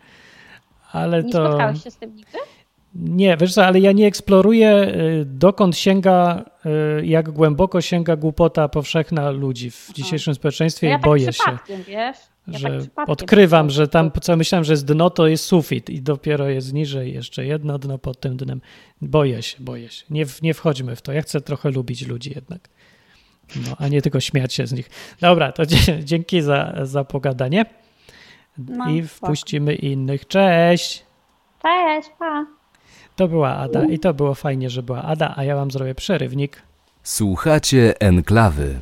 Ale 0.92 1.24
Nie 1.24 1.32
to 1.32 1.48
spotkałeś 1.48 1.84
się 1.84 1.92
z 1.92 1.98
tym 1.98 2.16
nigdy? 2.16 2.38
Nie, 2.96 3.38
wiesz 3.38 3.54
co, 3.54 3.66
ale 3.66 3.80
ja 3.80 3.92
nie 3.92 4.08
eksploruję, 4.08 4.94
y, 5.22 5.26
dokąd 5.26 5.78
sięga, 5.78 6.46
y, 7.02 7.06
jak 7.06 7.30
głęboko 7.30 7.82
sięga 7.82 8.16
głupota 8.16 8.70
powszechna 8.70 9.30
ludzi 9.30 9.72
w 9.72 9.90
dzisiejszym 9.94 10.36
społeczeństwie 10.36 10.88
ja 10.88 10.94
i 10.94 10.96
tak 10.96 11.06
boję 11.06 11.34
się. 11.34 11.58
wiesz? 11.88 12.18
Ja 12.48 12.60
że 12.60 12.88
tak 12.96 13.10
odkrywam, 13.10 13.70
że 13.70 13.88
tam, 13.88 14.12
co 14.22 14.38
myślałem, 14.38 14.64
że 14.64 14.74
jest 14.74 14.86
dno, 14.86 15.10
to 15.10 15.28
jest 15.28 15.46
sufit 15.46 15.90
i 15.90 16.02
dopiero 16.02 16.50
jest 16.50 16.74
niżej 16.74 17.14
jeszcze 17.14 17.46
jedno 17.46 17.80
dno 17.80 17.98
pod 17.98 18.20
tym 18.20 18.38
dnem. 18.38 18.62
Boję 19.02 19.42
się, 19.42 19.58
boję 19.60 19.90
się. 19.90 20.06
Nie, 20.10 20.26
nie 20.42 20.54
wchodźmy 20.54 20.96
w 20.96 21.02
to. 21.02 21.12
Ja 21.12 21.22
chcę 21.22 21.42
trochę 21.42 21.72
lubić 21.72 22.08
ludzi 22.08 22.32
jednak. 22.36 22.70
No, 23.56 23.76
a 23.78 23.88
nie 23.88 24.02
tylko 24.02 24.20
śmiać 24.20 24.54
się 24.54 24.68
z 24.68 24.74
nich. 24.74 24.90
Dobra, 25.22 25.52
to 25.52 25.64
dzięki 26.04 26.42
za, 26.42 26.74
za 26.84 27.04
pogadanie 27.04 27.66
No, 28.58 28.90
i 28.90 29.04
wpuścimy 29.04 29.76
innych. 29.76 30.28
Cześć! 30.28 31.06
Cześć, 31.62 32.10
pa! 32.20 32.57
To 33.18 33.28
była 33.28 33.56
Ada 33.56 33.86
i 33.86 34.00
to 34.00 34.14
było 34.14 34.34
fajnie, 34.34 34.70
że 34.70 34.84
była 34.84 35.04
Ada, 35.04 35.34
a 35.38 35.44
ja 35.44 35.56
wam 35.56 35.72
zrobię 35.72 35.96
przerywnik. 35.96 36.62
Słuchacie 37.04 38.02
enklawy. 38.02 38.80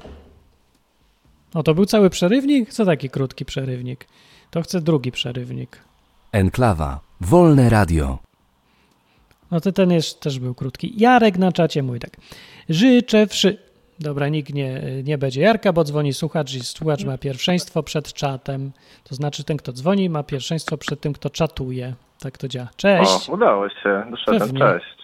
No 1.53 1.63
to 1.63 1.73
był 1.73 1.85
cały 1.85 2.09
przerywnik? 2.09 2.73
Co 2.73 2.85
taki 2.85 3.09
krótki 3.09 3.45
przerywnik? 3.45 4.07
To 4.51 4.61
chcę 4.61 4.81
drugi 4.81 5.11
przerywnik. 5.11 5.79
Enklawa. 6.31 6.99
Wolne 7.21 7.69
radio. 7.69 8.19
No 9.51 9.61
to 9.61 9.71
ten 9.71 9.91
jest, 9.91 10.19
też 10.19 10.39
był 10.39 10.55
krótki. 10.55 10.93
Jarek 10.97 11.37
na 11.37 11.51
czacie 11.51 11.83
mój 11.83 11.99
tak. 11.99 12.17
Życzę 12.69 13.27
wszy... 13.27 13.57
Dobra, 13.99 14.29
nikt 14.29 14.53
nie, 14.53 14.81
nie 15.03 15.17
będzie 15.17 15.41
Jarka, 15.41 15.73
bo 15.73 15.83
dzwoni 15.83 16.13
słuchacz 16.13 16.53
i 16.53 16.59
słuchacz 16.59 17.05
ma 17.05 17.17
pierwszeństwo 17.17 17.83
przed 17.83 18.13
czatem. 18.13 18.71
To 19.03 19.15
znaczy 19.15 19.43
ten, 19.43 19.57
kto 19.57 19.71
dzwoni, 19.71 20.09
ma 20.09 20.23
pierwszeństwo 20.23 20.77
przed 20.77 21.01
tym, 21.01 21.13
kto 21.13 21.29
czatuje. 21.29 21.93
Tak 22.19 22.37
to 22.37 22.47
działa. 22.47 22.67
Cześć. 22.77 23.29
O, 23.29 23.33
udało 23.33 23.69
się, 23.69 24.03
doszedłem, 24.11 24.39
Pewnie. 24.39 24.59
cześć. 24.59 24.95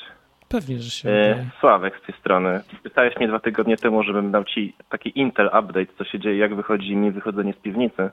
Pewnie, 0.50 0.80
że 0.80 0.90
się 0.90 1.10
E. 1.10 1.46
Sławek 1.60 1.94
z 2.04 2.06
tej 2.06 2.16
strony. 2.20 2.62
Pytałeś 2.84 3.18
mnie 3.18 3.28
dwa 3.28 3.40
tygodnie 3.40 3.78
temu, 3.78 4.04
żebym 4.04 4.32
dał 4.32 4.44
ci 4.44 4.76
taki 4.90 5.20
Intel 5.20 5.48
update, 5.48 5.94
co 5.98 6.04
się 6.04 6.20
dzieje, 6.20 6.38
jak 6.38 6.56
wychodzi 6.56 6.96
mi 6.96 7.12
wychodzenie 7.12 7.54
z 7.54 7.58
piwnicy. 7.58 8.10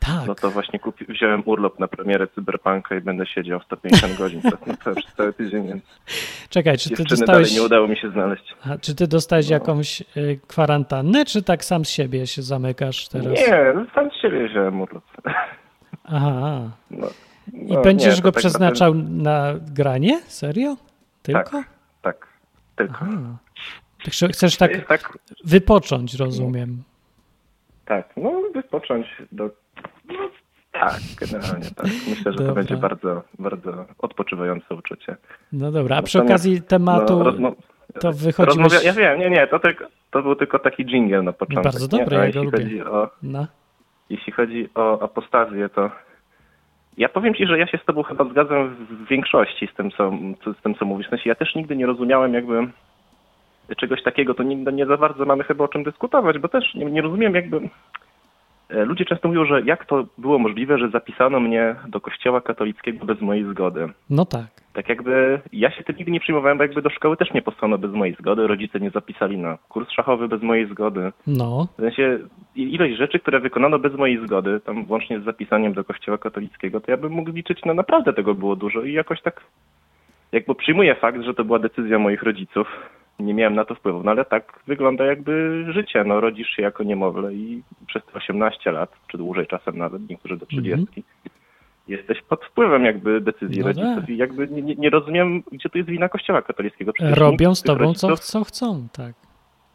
Tak. 0.00 0.26
No 0.26 0.34
to 0.34 0.50
właśnie 0.50 0.78
kupi, 0.78 1.04
wziąłem 1.04 1.42
urlop 1.46 1.78
na 1.78 1.88
premierę 1.88 2.26
Cyberpunka 2.28 2.94
i 2.96 3.00
będę 3.00 3.26
siedział 3.26 3.60
150 3.60 4.18
godzin 4.18 4.40
przez, 4.40 4.60
cały- 4.60 4.76
przez 4.76 5.14
cały 5.16 5.32
tydzień, 5.32 5.68
więc 5.68 5.82
Czekaj, 6.48 6.78
czy 6.78 6.90
ty 6.90 7.04
dostałeś, 7.04 7.54
nie 7.54 7.62
udało 7.62 7.88
mi 7.88 7.96
się 7.96 8.10
znaleźć. 8.10 8.54
a, 8.64 8.78
czy 8.78 8.94
ty 8.94 9.06
dostałeś 9.06 9.48
No. 9.48 9.54
jakąś 9.54 10.00
y, 10.00 10.40
kwarantannę, 10.48 11.24
czy 11.24 11.42
tak 11.42 11.64
sam 11.64 11.84
z 11.84 11.88
siebie 11.90 12.26
się 12.26 12.42
zamykasz 12.42 13.08
teraz? 13.08 13.26
Nie, 13.32 13.74
sam 13.94 14.10
z 14.10 14.22
siebie 14.22 14.48
wziąłem 14.48 14.80
urlop. 14.80 15.04
Aha. 16.04 16.70
No, 16.90 17.06
I 17.52 17.72
no, 17.72 17.82
będziesz 17.82 18.16
nie, 18.16 18.22
go 18.22 18.32
tak 18.32 18.38
przeznaczał 18.38 18.94
na 18.94 19.54
granie? 19.72 20.20
Serio? 20.26 20.76
Tylko? 21.22 21.50
Tak. 21.50 21.68
Tak, 22.02 22.26
tylko. 22.76 22.98
Aha. 23.00 23.36
Chce- 24.08 24.28
chcesz 24.32 24.56
tak 24.56 24.86
tak, 24.88 25.18
wypocząć, 25.44 26.14
rozumiem. 26.14 26.82
tak, 27.86 28.08
no 28.16 28.32
wypocząć 28.54 29.06
do... 29.32 29.50
No, 30.08 30.18
tak, 30.72 30.94
generalnie 31.20 31.70
tak. 31.76 31.86
Myślę, 31.86 32.32
że 32.32 32.38
Dobra. 32.38 32.46
to 32.46 32.54
będzie 32.54 32.76
bardzo, 32.76 33.22
bardzo 33.38 33.84
odpoczywające 33.98 34.74
uczucie. 34.74 35.16
No 35.52 35.72
dobra, 35.72 35.96
a 35.96 36.02
przy 36.02 36.18
Natomiast, 36.18 36.44
okazji 36.44 36.62
tematu 36.62 37.18
No, 37.18 37.24
rozmo- 37.30 37.52
to 38.00 38.12
wychodziłeś... 38.12 38.58
rozmawia... 38.72 38.82
Ja 38.86 38.92
wiem, 38.92 39.20
nie, 39.20 39.30
nie, 39.30 39.46
to, 39.46 39.58
tylko, 39.58 39.84
to 40.10 40.22
był 40.22 40.36
tylko 40.36 40.58
taki 40.58 40.84
jingle 40.84 41.22
na 41.22 41.32
początek. 41.32 41.64
bardzo 41.64 41.88
dobry, 41.88 42.16
ja 42.16 42.20
go 42.20 42.26
jeśli 42.26 42.42
lubię. 42.44 42.58
chodzi 42.58 42.82
o 42.82 43.10
No, 43.22 43.46
Jeśli 44.10 44.32
chodzi 44.32 44.68
o 44.74 45.02
apostazję, 45.02 45.68
to 45.68 45.90
ja 46.96 47.08
powiem 47.08 47.34
ci, 47.34 47.46
że 47.46 47.58
ja 47.58 47.66
się 47.66 47.78
z 47.78 47.84
tobą 47.84 48.02
chyba 48.02 48.24
zgadzam 48.24 48.74
w 48.90 49.08
większości 49.08 49.68
z 49.72 49.76
tym, 49.76 49.90
co, 49.90 50.12
z 50.58 50.62
tym, 50.62 50.74
co 50.74 50.84
mówisz. 50.84 51.06
W 51.06 51.10
sensie 51.10 51.28
ja 51.28 51.34
też 51.34 51.54
nigdy 51.54 51.76
nie 51.76 51.86
rozumiałem 51.86 52.34
jakby 52.34 52.68
czegoś 53.76 54.02
takiego, 54.02 54.34
to 54.34 54.42
nie, 54.42 54.56
nie 54.56 54.86
za 54.86 54.96
bardzo 54.96 55.24
mamy 55.24 55.44
chyba 55.44 55.64
o 55.64 55.68
czym 55.68 55.84
dyskutować, 55.84 56.38
bo 56.38 56.48
też 56.48 56.74
nie, 56.74 56.84
nie 56.84 57.02
rozumiem 57.02 57.34
jakby... 57.34 57.60
E, 58.70 58.84
Ludzie 58.84 59.04
często 59.04 59.28
mówią, 59.28 59.44
że 59.44 59.62
jak 59.62 59.86
to 59.86 60.04
było 60.18 60.38
możliwe, 60.38 60.78
że 60.78 60.90
zapisano 60.90 61.40
mnie 61.40 61.76
do 61.88 62.00
kościoła 62.00 62.40
katolickiego 62.40 63.06
bez 63.06 63.20
mojej 63.20 63.44
zgody. 63.44 63.88
no 64.10 64.24
tak. 64.24 64.46
tak 64.72 64.88
jakby 64.88 65.40
ja 65.52 65.70
się 65.70 65.84
tym 65.84 65.96
nigdy 65.96 66.12
nie 66.12 66.20
przyjmowałem, 66.20 66.58
bo 66.58 66.64
jakby 66.64 66.82
do 66.82 66.90
szkoły 66.90 67.16
też 67.16 67.32
nie 67.32 67.42
posłano 67.42 67.78
bez 67.78 67.92
mojej 67.92 68.14
zgody, 68.14 68.46
rodzice 68.46 68.80
nie 68.80 68.90
zapisali 68.90 69.38
na 69.38 69.58
kurs 69.68 69.90
szachowy 69.90 70.28
bez 70.28 70.42
mojej 70.42 70.66
zgody. 70.66 71.12
No, 71.26 71.68
W 71.78 71.80
sensie 71.80 72.18
ilość 72.54 72.96
rzeczy, 72.96 73.18
które 73.18 73.40
wykonano 73.40 73.78
bez 73.78 73.94
mojej 73.94 74.26
zgody, 74.26 74.60
tam 74.60 74.84
włącznie 74.84 75.20
z 75.20 75.24
zapisaniem 75.24 75.72
do 75.72 75.84
kościoła 75.84 76.18
katolickiego, 76.18 76.80
to 76.80 76.90
ja 76.90 76.96
bym 76.96 77.12
mógł 77.12 77.30
liczyć, 77.32 77.60
no 77.66 77.74
naprawdę 77.74 78.12
tego 78.12 78.34
było 78.34 78.56
dużo 78.56 78.82
i 78.82 78.92
jakoś 78.92 79.22
tak 79.22 79.40
jakby 80.32 80.54
przyjmuję 80.54 80.94
fakt, 80.94 81.22
że 81.22 81.34
to 81.34 81.44
była 81.44 81.58
decyzja 81.58 81.98
moich 81.98 82.22
rodziców. 82.22 82.68
Nie 83.20 83.34
miałem 83.34 83.54
na 83.54 83.64
to 83.64 83.74
wpływu, 83.74 84.02
no 84.04 84.10
ale 84.10 84.24
tak 84.24 84.60
wygląda 84.66 85.06
jakby 85.06 85.64
życie. 85.72 86.04
No 86.04 86.20
rodzisz 86.20 86.48
się 86.48 86.62
jako 86.62 86.84
niemowlę 86.84 87.34
i 87.34 87.62
przez 87.86 88.04
te 88.04 88.12
18 88.12 88.72
lat, 88.72 88.92
czy 89.08 89.18
dłużej 89.18 89.46
czasem 89.46 89.78
nawet, 89.78 90.08
niektórzy 90.10 90.36
do 90.36 90.46
30, 90.46 91.04
jesteś 91.88 92.22
pod 92.22 92.44
wpływem 92.44 92.84
jakby 92.84 93.20
decyzji. 93.20 93.60
No 93.60 93.66
rodziców 93.66 94.00
tak. 94.00 94.08
i 94.08 94.16
jakby 94.16 94.48
nie, 94.48 94.74
nie, 94.74 94.90
rozumiem, 94.90 95.42
gdzie 95.52 95.68
tu 95.68 95.78
jest 95.78 95.90
wina 95.90 96.08
kościoła 96.08 96.42
katolickiego. 96.42 96.92
Przecież 96.92 97.18
robią 97.18 97.54
z 97.54 97.62
tobą 97.62 97.94
co, 97.94 98.08
rodziców- 98.08 98.20
co 98.20 98.44
chcą, 98.44 98.88
tak. 98.92 99.14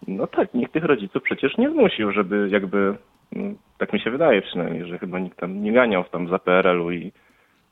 no 0.07 0.27
tak, 0.27 0.53
nikt 0.53 0.73
tych 0.73 0.83
rodziców 0.83 1.23
przecież 1.23 1.57
nie 1.57 1.69
zmusił, 1.69 2.11
żeby 2.11 2.47
jakby, 2.51 2.95
mm, 3.35 3.55
tak 3.77 3.93
mi 3.93 3.99
się 3.99 4.11
wydaje 4.11 4.41
przynajmniej, 4.41 4.85
że 4.87 4.99
chyba 4.99 5.19
nikt 5.19 5.39
tam 5.39 5.63
nie 5.63 5.73
ganiał 5.73 6.03
tam 6.03 6.27
za 6.27 6.39
PRL-u 6.39 6.91
i 6.91 7.11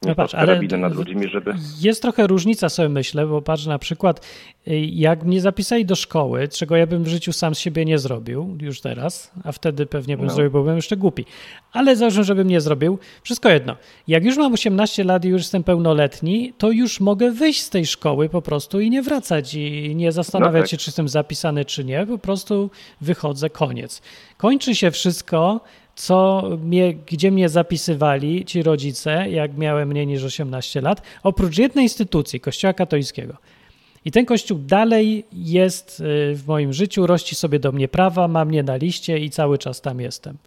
No 0.07 0.15
patrz, 0.15 0.35
ale 0.35 0.61
nad 0.77 0.95
ludźmi, 0.95 1.27
żeby... 1.27 1.53
jest 1.81 2.01
trochę 2.01 2.27
różnica 2.27 2.69
sobie 2.69 2.89
myślę, 2.89 3.27
bo 3.27 3.41
patrz 3.41 3.65
na 3.65 3.79
przykład, 3.79 4.25
y, 4.67 4.79
jak 4.79 5.23
mnie 5.23 5.41
zapisali 5.41 5.85
do 5.85 5.95
szkoły, 5.95 6.47
czego 6.47 6.75
ja 6.75 6.87
bym 6.87 7.03
w 7.03 7.07
życiu 7.07 7.33
sam 7.33 7.55
z 7.55 7.59
siebie 7.59 7.85
nie 7.85 7.99
zrobił 7.99 8.57
już 8.61 8.81
teraz, 8.81 9.31
a 9.43 9.51
wtedy 9.51 9.85
pewnie 9.85 10.17
bym 10.17 10.25
No. 10.25 10.33
zrobił, 10.33 10.51
bo 10.51 10.61
byłem 10.61 10.75
jeszcze 10.75 10.97
głupi. 10.97 11.25
Ale 11.73 11.95
załóżmy, 11.95 12.23
żebym 12.23 12.47
nie 12.47 12.61
zrobił, 12.61 12.99
wszystko 13.23 13.49
jedno. 13.49 13.75
Jak 14.07 14.23
już 14.25 14.37
mam 14.37 14.53
18 14.53 15.03
lat 15.03 15.25
i 15.25 15.27
już 15.27 15.41
jestem 15.41 15.63
pełnoletni, 15.63 16.53
to 16.57 16.71
już 16.71 16.99
mogę 16.99 17.31
wyjść 17.31 17.61
z 17.61 17.69
tej 17.69 17.85
szkoły 17.85 18.29
po 18.29 18.41
prostu 18.41 18.79
i 18.79 18.89
nie 18.89 19.01
wracać 19.01 19.53
i 19.53 19.95
nie 19.95 20.11
zastanawiać 20.11 20.53
No 20.55 20.61
tak. 20.61 20.69
się, 20.71 20.77
czy 20.77 20.89
jestem 20.89 21.09
zapisany, 21.09 21.65
czy 21.65 21.83
nie. 21.83 22.05
Po 22.07 22.17
prostu 22.17 22.69
wychodzę, 23.01 23.49
koniec. 23.49 24.01
Kończy 24.37 24.75
się 24.75 24.91
wszystko, 24.91 25.61
co 25.95 26.49
mnie, 26.63 26.93
gdzie 26.93 27.31
mnie 27.31 27.49
zapisywali 27.49 28.45
ci 28.45 28.63
rodzice, 28.63 29.29
jak 29.29 29.57
miałem 29.57 29.89
mniej 29.89 30.07
niż 30.07 30.23
18 30.23 30.81
lat, 30.81 31.01
oprócz 31.23 31.57
jednej 31.57 31.85
instytucji, 31.85 32.39
Kościoła 32.39 32.73
katolickiego. 32.73 33.37
I 34.05 34.11
ten 34.11 34.25
kościół 34.25 34.59
dalej 34.59 35.25
jest 35.33 35.99
y, 35.99 36.35
w 36.35 36.43
moim 36.47 36.73
życiu, 36.73 37.07
rości 37.07 37.35
sobie 37.35 37.59
do 37.59 37.71
mnie 37.71 37.87
prawa, 37.87 38.27
ma 38.27 38.45
mnie 38.45 38.63
na 38.63 38.75
liście 38.75 39.19
i 39.19 39.29
cały 39.29 39.57
czas 39.57 39.81
tam 39.81 39.99
jestem. 39.99 40.37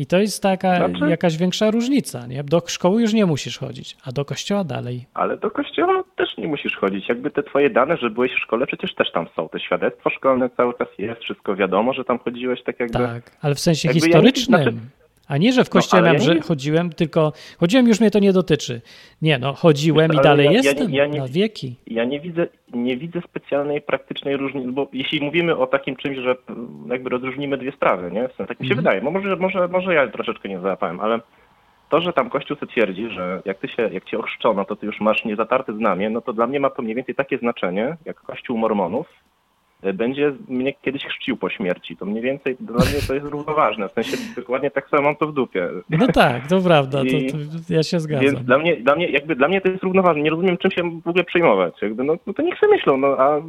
I 0.00 0.06
to 0.06 0.18
jest 0.18 0.42
taka 0.42 0.76
Znaczy- 0.88 1.10
jakaś 1.10 1.36
większa 1.36 1.70
różnica. 1.70 2.26
Nie? 2.26 2.44
Do 2.44 2.62
szkoły 2.66 3.02
już 3.02 3.12
nie 3.12 3.26
musisz 3.26 3.58
chodzić, 3.58 3.96
a 4.04 4.12
do 4.12 4.24
kościoła 4.24 4.64
dalej. 4.64 5.06
Ale 5.14 5.36
do 5.36 5.50
kościoła 5.50 6.04
też 6.16 6.36
nie 6.38 6.48
musisz 6.48 6.76
chodzić. 6.76 7.08
Jakby 7.08 7.30
te 7.30 7.42
twoje 7.42 7.70
dane, 7.70 7.96
że 7.96 8.10
byłeś 8.10 8.32
w 8.32 8.38
szkole, 8.38 8.66
przecież 8.66 8.94
też 8.94 9.12
tam 9.12 9.26
są. 9.36 9.48
To 9.48 9.58
świadectwo 9.58 10.10
szkolne 10.10 10.50
cały 10.56 10.74
czas 10.78 10.88
jest, 10.98 11.20
wszystko 11.20 11.56
wiadomo, 11.56 11.92
że 11.92 12.04
tam 12.04 12.18
chodziłeś 12.18 12.62
tak 12.62 12.80
jakby... 12.80 12.98
Tak, 12.98 13.36
ale 13.42 13.54
w 13.54 13.60
sensie 13.60 13.88
Jakby 13.88 14.00
ja 14.00 14.06
nie- 14.06 14.12
historycznym. 14.12 14.62
znaczy- 14.62 14.76
A 15.30 15.36
nie, 15.36 15.52
że 15.52 15.64
w 15.64 15.70
kościele 15.70 16.00
ale 16.02 16.06
miałem, 16.12 16.20
ja 16.22 16.26
że 16.28 16.34
nie- 16.34 16.40
chodziłem, 16.42 16.90
tylko 16.92 17.32
chodziłem, 17.60 17.88
już 17.88 18.00
mnie 18.00 18.10
to 18.10 18.18
nie 18.18 18.32
dotyczy. 18.32 18.80
Nie, 19.22 19.38
no, 19.38 19.52
chodziłem 19.52 20.12
i 20.12 20.16
dalej 20.16 20.46
ale 20.46 20.56
ja- 20.56 20.62
jestem 20.62 20.90
ja 20.90 21.06
nie- 21.06 21.18
na 21.20 21.28
wieki. 21.28 21.76
Ja 21.86 22.04
nie 22.04 22.20
widzę, 22.20 22.46
nie 22.74 22.96
widzę 22.96 23.20
specjalnej 23.20 23.80
praktycznej 23.82 24.36
różnicy, 24.36 24.72
bo 24.72 24.88
jeśli 24.92 25.20
mówimy 25.20 25.56
o 25.56 25.66
takim 25.66 25.96
czymś, 25.96 26.16
że 26.18 26.36
jakby 26.88 27.10
rozróżnimy 27.10 27.58
dwie 27.58 27.72
sprawy, 27.72 28.10
nie? 28.12 28.28
W 28.28 28.32
sensie, 28.32 28.48
tak 28.48 28.60
mi 28.60 28.66
się 28.66 28.72
Mhm. 28.74 28.76
wydaje, 28.84 29.00
bo 29.02 29.10
może, 29.10 29.36
może, 29.36 29.68
może 29.68 29.94
ja 29.94 30.08
troszeczkę 30.08 30.48
nie 30.48 30.60
załapałem, 30.60 31.00
ale 31.00 31.20
to, 31.88 32.00
że 32.00 32.12
tam 32.12 32.30
Kościół 32.30 32.56
sobie 32.56 32.72
twierdzi, 32.72 33.08
że 33.10 33.42
jak 33.44 33.58
ty 33.58 33.68
się, 33.68 33.82
jak 33.92 34.04
cię 34.04 34.18
ochrzczono, 34.18 34.64
to 34.64 34.76
ty 34.76 34.86
już 34.86 35.00
masz 35.00 35.24
niezatarte 35.24 35.72
znamie, 35.72 36.10
no 36.10 36.20
to 36.20 36.32
dla 36.32 36.46
mnie 36.46 36.60
ma 36.60 36.70
to 36.70 36.82
mniej 36.82 36.94
więcej 36.94 37.14
takie 37.14 37.38
znaczenie, 37.38 37.96
jak 38.04 38.20
Kościół 38.20 38.58
Mormonów 38.58 39.06
będzie 39.94 40.32
mnie 40.48 40.72
kiedyś 40.82 41.04
chrzcił 41.04 41.36
po 41.36 41.50
śmierci. 41.50 41.96
To 41.96 42.06
mniej 42.06 42.22
więcej 42.22 42.56
dla 42.60 42.76
mnie 42.76 42.98
to 43.08 43.14
jest 43.14 43.26
równoważne. 43.26 43.88
W 43.88 43.92
sensie 43.92 44.16
dokładnie 44.36 44.70
tak 44.70 44.88
samo 44.88 45.02
mam 45.02 45.16
to 45.16 45.26
w 45.26 45.34
dupie. 45.34 45.68
No 45.90 46.06
tak, 46.06 46.46
to 46.48 46.60
prawda, 46.60 46.98
to, 46.98 47.04
I- 47.04 47.30
to 47.30 47.36
ja 47.74 47.82
się 47.82 48.00
zgadzam. 48.00 48.26
Więc 48.26 48.44
dla 48.44 48.58
mnie, 48.58 48.76
dla 48.76 48.96
mnie, 48.96 49.08
jakby 49.08 49.36
dla 49.36 49.48
mnie 49.48 49.60
to 49.60 49.68
jest 49.68 49.82
równoważne. 49.82 50.22
Nie 50.22 50.30
rozumiem, 50.30 50.56
czym 50.56 50.70
się 50.70 51.00
w 51.04 51.08
ogóle 51.08 51.24
przejmować. 51.24 51.74
Jakby, 51.82 52.04
no, 52.04 52.16
no 52.26 52.32
to 52.32 52.42
niech 52.42 52.58
se 52.58 52.68
myślą, 52.68 52.96
no 52.96 53.06
a 53.18 53.42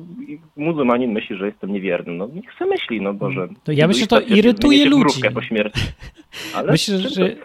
muzułmanin 0.56 1.12
myśli, 1.12 1.36
że 1.38 1.46
jestem 1.46 1.74
niewierny. 1.74 2.14
No 2.14 2.28
niech 2.34 2.54
se 2.60 2.66
myśli, 2.66 3.02
no 3.02 3.14
Boże. 3.14 3.48
To 3.64 3.72
ja 3.72 3.88
myślę, 3.88 4.02
że 4.04 4.08
to 4.08 4.20
irytuje 4.22 4.86
ludzi. 4.86 5.22
po 5.34 5.42
śmierci. 5.42 5.82
Ale 6.56 6.72
Myślę, 6.72 6.98
że 6.98 7.36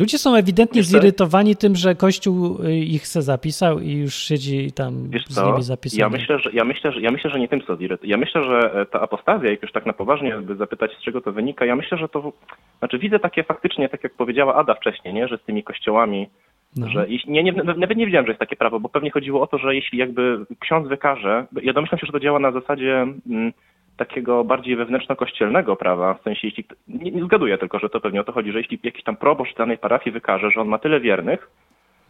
ludzie 0.00 0.18
są 0.18 0.34
ewidentnie 0.36 0.80
Wiesz 0.80 0.86
zirytowani 0.86 1.56
tym, 1.56 1.76
że 1.76 1.94
Kościół 1.94 2.58
y, 2.64 2.76
ich 2.76 3.06
se 3.06 3.22
zapisał 3.22 3.78
i 3.80 3.92
już 3.92 4.14
siedzi 4.14 4.72
tam 4.72 5.10
Wiesz 5.10 5.26
z 5.26 5.34
co, 5.34 5.50
nimi 5.50 5.62
zapisany. 5.62 6.00
ja 6.00 6.08
myślę, 6.08 6.38
że, 6.38 6.50
ja, 6.52 6.64
myślę, 6.64 6.92
że, 6.92 7.00
ja 7.00 7.10
myślę, 7.10 7.30
że 7.30 7.38
nie 7.38 7.48
tym 7.48 7.60
co 7.66 7.76
ziryt- 7.76 7.98
Ja 8.02 8.16
myślę, 8.16 8.44
że 8.44 8.80
e, 8.80 8.86
ta 8.86 9.00
apostazja, 9.00 9.50
jak 9.50 9.62
już 9.62 9.72
tak 9.72 9.86
na 9.86 9.92
poważnie 9.92 10.36
by 10.36 10.56
zapytać, 10.56 10.90
z 11.00 11.04
czego 11.04 11.20
to 11.20 11.32
wynika, 11.32 11.64
ja 11.64 11.76
myślę, 11.76 11.98
że 11.98 12.08
to... 12.08 12.32
Znaczy 12.78 12.98
widzę 12.98 13.18
takie 13.18 13.44
faktycznie, 13.44 13.88
tak 13.88 14.04
jak 14.04 14.14
powiedziała 14.14 14.54
Ada 14.54 14.74
wcześniej, 14.74 15.14
nie, 15.14 15.28
że 15.28 15.38
z 15.38 15.42
tymi 15.42 15.62
kościołami 15.62 16.28
No. 16.76 16.88
Że 16.88 17.08
jeśli, 17.08 17.32
nie, 17.32 17.42
nie, 17.42 17.52
nawet 17.52 17.96
nie 17.98 18.06
wiedziałem, 18.06 18.26
że 18.26 18.30
jest 18.30 18.40
takie 18.40 18.56
prawo, 18.56 18.80
bo 18.80 18.88
pewnie 18.88 19.10
chodziło 19.10 19.42
o 19.42 19.46
to, 19.46 19.58
że 19.58 19.74
jeśli 19.74 19.98
jakby 19.98 20.46
ksiądz 20.60 20.88
wykaże, 20.88 21.46
ja 21.62 21.72
domyślam 21.72 21.98
się, 21.98 22.06
że 22.06 22.12
to 22.12 22.20
działa 22.20 22.38
na 22.38 22.52
zasadzie 22.52 23.06
mm, 23.30 23.52
takiego 23.98 24.44
bardziej 24.44 24.76
wewnętrzno-kościelnego 24.76 25.76
prawa, 25.76 26.14
w 26.14 26.22
sensie 26.22 26.46
jeśli, 26.48 26.64
nie, 26.88 27.10
nie 27.10 27.24
zgaduję 27.24 27.58
tylko, 27.58 27.78
że 27.78 27.88
to 27.88 28.00
pewnie 28.00 28.20
o 28.20 28.24
to 28.24 28.32
chodzi, 28.32 28.52
że 28.52 28.58
jeśli 28.58 28.78
jakiś 28.82 29.04
tam 29.04 29.16
proboszcz 29.16 29.56
danej 29.56 29.78
parafii 29.78 30.14
wykaże, 30.14 30.50
że 30.50 30.60
on 30.60 30.68
ma 30.68 30.78
tyle 30.78 31.00
wiernych, 31.00 31.50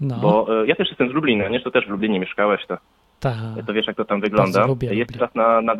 No, 0.00 0.16
bo 0.22 0.62
e, 0.62 0.66
ja 0.66 0.74
też 0.74 0.88
jestem 0.88 1.10
z 1.10 1.12
Lublina, 1.12 1.48
nie, 1.48 1.58
że 1.58 1.64
to 1.64 1.70
też 1.70 1.86
w 1.86 1.90
Lublinie 1.90 2.20
mieszkałeś, 2.20 2.66
to, 2.66 2.78
tak. 3.20 3.34
to 3.66 3.72
wiesz 3.72 3.86
jak 3.86 3.96
to 3.96 4.04
tam 4.04 4.20
wygląda. 4.20 4.66
Lubię 4.66 4.88
Jest 4.88 4.98
Lublin. 4.98 5.18
teraz 5.18 5.34
na, 5.34 5.60
na 5.60 5.74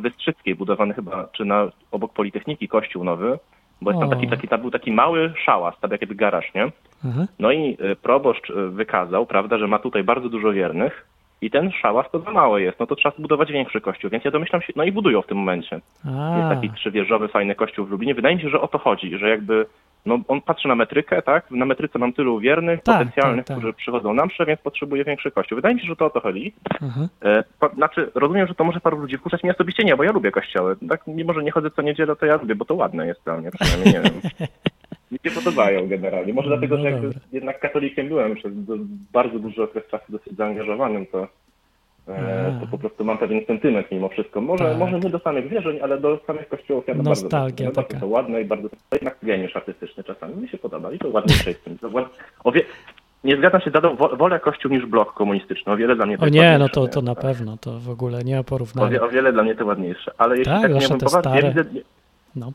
budowany 0.57 0.95
chyba, 0.95 1.29
czy 1.33 1.45
na 1.45 1.69
obok 1.91 2.13
Politechniki 2.13 2.69
kościół 2.69 3.05
nowy, 3.05 3.39
bo 3.83 3.91
jest 3.91 4.01
tam 4.01 4.11
taki, 4.11 4.29
taki, 4.29 4.49
tam 4.49 4.61
był 4.61 4.71
taki 4.71 4.93
mały 4.93 5.33
szałas, 5.45 5.75
tak 5.81 5.91
jakby 5.91 6.15
garaż, 6.15 6.55
nie? 6.55 6.73
Aha. 7.05 7.27
No 7.39 7.53
i 7.53 7.77
y, 7.81 7.97
proboszcz 7.97 8.51
y, 8.51 8.69
wykazał, 8.69 9.27
prawda, 9.27 9.59
że 9.59 9.67
ma 9.67 9.79
tutaj 9.79 10.05
bardzo 10.05 10.29
dużo 10.29 10.53
wiernych 10.53 11.07
i 11.43 11.51
ten 11.51 11.71
szałas 11.73 12.07
to 12.13 12.19
za 12.21 12.31
mało 12.31 12.59
jest, 12.59 12.81
no 12.81 12.87
to 12.87 12.97
trzeba 12.97 13.17
zbudować 13.17 13.53
większy 13.53 13.81
kościół, 13.81 14.11
więc 14.11 14.25
ja 14.25 14.31
domyślam 14.31 14.63
się, 14.63 14.73
no 14.77 14.85
i 14.85 14.93
budują 14.93 15.23
w 15.23 15.27
tym 15.27 15.39
momencie. 15.39 15.81
A, 16.07 16.37
Jest 16.39 16.49
taki 16.63 16.71
trzywieżowy, 16.71 17.29
fajny 17.29 17.55
kościół 17.55 17.87
w 17.87 17.91
Lublinie. 17.91 18.15
Wydaje 18.15 18.37
mi 18.37 18.43
się, 18.43 18.49
że 18.49 18.61
o 18.61 18.69
to 18.69 18.79
chodzi, 18.79 19.19
że 19.19 19.29
jakby, 19.31 19.67
no 20.07 20.19
on 20.29 20.41
patrzy 20.41 20.69
na 20.69 20.75
metrykę, 20.75 21.23
tak, 21.23 21.51
na 21.51 21.65
metryce 21.67 21.99
mam 21.99 22.13
tylu 22.13 22.39
wiernych, 22.41 22.83
Tak, 22.83 22.99
potencjalnych, 22.99 23.45
tak, 23.45 23.47
tak. 23.47 23.57
którzy 23.59 23.73
przychodzą 23.73 24.15
na 24.15 24.27
mszę, 24.27 24.47
więc 24.47 24.61
potrzebuje 24.61 25.05
większy 25.05 25.31
kościół. 25.31 25.57
Wydaje 25.57 25.75
mi 25.75 25.81
się, 25.81 25.87
że 25.87 25.97
to 25.97 26.07
o 26.07 26.11
to 26.11 26.21
chodzi. 26.21 26.55
aha. 26.83 27.09
E, 27.25 27.45
znaczy, 27.75 28.11
rozumiem, 28.15 28.47
że 28.47 28.55
to 28.55 28.65
może 28.65 28.81
paru 28.81 28.99
ludzi 28.99 29.19
wkurzać, 29.19 29.43
mnie 29.43 29.53
osobiście 29.53 29.85
nie, 29.85 29.97
bo 29.97 30.05
ja 30.05 30.13
lubię 30.13 30.31
kościoły. 30.31 30.77
Tak, 30.89 31.07
mimo, 31.07 31.33
że 31.33 31.43
nie 31.43 31.51
chodzę 31.51 31.71
co 31.71 31.83
niedzielę, 31.83 32.17
to 32.17 32.27
ja 32.27 32.37
lubię, 32.37 32.55
bo 32.55 32.65
to 32.65 32.75
ładne 32.75 33.07
jest 33.07 33.25
dla 33.25 33.37
mnie, 33.37 33.51
przynajmniej, 33.51 33.95
nie 33.95 34.01
wiem. 34.01 34.21
Mi 35.11 35.19
się 35.25 35.31
podobają 35.31 35.89
generalnie. 35.89 36.33
Może 36.33 36.49
dlatego, 36.49 36.77
No 36.77 36.83
że 36.83 36.91
jakby 36.91 37.07
dobra. 37.07 37.21
jednak 37.33 37.61
katolikiem 37.61 38.09
byłem 38.09 38.35
przez 38.35 38.53
bardzo 39.13 39.39
duży 39.39 39.63
okres 39.63 39.85
czasu 39.91 40.05
dosyć 40.09 40.37
zaangażowanym, 40.37 41.07
to, 41.07 41.29
e, 42.09 42.59
to 42.61 42.67
po 42.67 42.79
prostu 42.79 43.05
mam 43.05 43.19
pewien 43.19 43.47
sentyment 43.47 43.87
mimo 43.93 44.09
wszystko. 44.09 44.41
Może, 44.41 44.65
Tak. 44.65 44.79
może 44.79 45.01
nie 45.01 45.11
do 45.11 45.19
samych 45.19 45.49
wierzeń, 45.49 45.79
ale 45.83 46.01
do 46.01 46.19
samych 46.27 46.49
kościołów 46.49 46.89
ja 46.89 46.95
bardzo 46.95 47.11
Nostalgia 47.11 47.67
bardzo, 47.67 47.83
taka. 47.83 48.01
to 48.01 48.07
ładne 48.07 48.41
i 48.43 48.45
bardzo, 48.45 48.69
to 48.69 48.77
jednak 48.93 49.17
geniusz 49.23 49.57
artystyczny 49.57 50.05
czasami. 50.05 50.35
Mi 50.37 50.49
się 50.49 50.59
podoba 50.59 50.93
i 50.93 50.99
to 50.99 51.09
ładniejsze 51.09 51.51
jest. 51.51 51.69
O 52.45 52.53
wie, 52.53 52.63
nie 53.25 53.37
zgadzam 53.37 53.61
się, 53.61 53.71
Dadą, 53.71 53.97
wo- 53.97 54.17
wolę 54.17 54.41
kościół 54.41 54.71
niż 54.73 54.87
blok 54.87 55.15
komunistyczny. 55.15 55.73
O 55.73 55.77
wiele 55.77 55.97
dla 55.97 56.07
mnie 56.07 56.19
to 56.19 56.25
O 56.25 56.29
nie, 56.29 56.57
no 56.59 56.69
to, 56.69 56.83
nie? 56.83 56.89
to 56.89 57.03
na 57.03 57.15
pewno, 57.15 57.57
to 57.57 57.79
w 57.81 57.91
ogóle 57.91 58.25
nie 58.25 58.35
ma 58.35 58.41
O, 58.41 58.45
porównania. 58.45 58.91
wie, 58.91 59.03
o 59.03 59.09
wiele 59.09 59.33
dla 59.33 59.43
mnie 59.43 59.55
to 59.55 59.67
ładniejsze. 59.67 60.11
Ale 60.19 60.39
jeśli 60.39 60.53
Tak, 60.53 60.63
tak, 60.63 60.71
miałbym 60.81 60.99
te 60.99 61.07
poważnie, 61.07 61.41
ja 61.41 61.49
widzę, 61.49 61.65
No. 62.37 62.53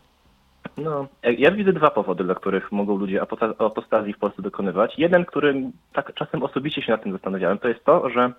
No, 0.77 1.07
ja 1.37 1.51
widzę 1.51 1.73
dwa 1.73 1.89
powody, 1.89 2.23
dla 2.23 2.35
których 2.35 2.71
mogą 2.71 2.97
ludzie 2.97 3.21
apostazji 3.59 4.13
w 4.13 4.17
Polsce 4.17 4.41
dokonywać. 4.41 4.93
Jeden, 4.97 5.25
który 5.25 5.55
tak 5.93 6.13
czasem 6.13 6.43
osobiście 6.43 6.81
się 6.81 6.91
nad 6.91 7.03
tym 7.03 7.11
zastanawiałem, 7.11 7.57
to 7.57 7.67
jest 7.67 7.85
to, 7.85 8.09
że 8.09 8.33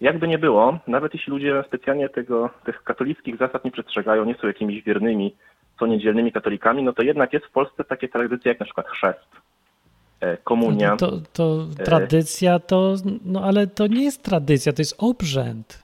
jakby 0.00 0.28
nie 0.28 0.38
było, 0.38 0.78
nawet 0.86 1.14
jeśli 1.14 1.30
ludzie 1.30 1.64
specjalnie 1.66 2.08
tego, 2.08 2.50
tych 2.64 2.82
katolickich 2.82 3.36
zasad 3.36 3.64
nie 3.64 3.70
przestrzegają, 3.70 4.24
nie 4.24 4.34
są 4.34 4.46
jakimiś 4.46 4.82
wiernymi, 4.82 5.34
co 5.78 5.86
niedzielnymi 5.86 6.32
katolikami, 6.32 6.82
no 6.82 6.92
to 6.92 7.02
jednak 7.02 7.32
jest 7.32 7.46
w 7.46 7.50
Polsce 7.50 7.84
takie 7.84 8.08
tradycje 8.08 8.48
jak 8.48 8.60
na 8.60 8.66
przykład 8.66 8.88
chrzest, 8.88 9.28
e, 10.20 10.36
komunia. 10.36 10.90
No 10.90 10.96
To, 10.96 11.10
to, 11.10 11.20
to 11.32 11.66
E. 11.78 11.84
tradycja 11.84 12.58
to, 12.58 12.94
no 13.24 13.44
ale 13.44 13.66
to 13.66 13.86
nie 13.86 14.04
jest 14.04 14.22
tradycja, 14.22 14.72
to 14.72 14.82
jest 14.82 14.96
obrzęd. 14.98 15.83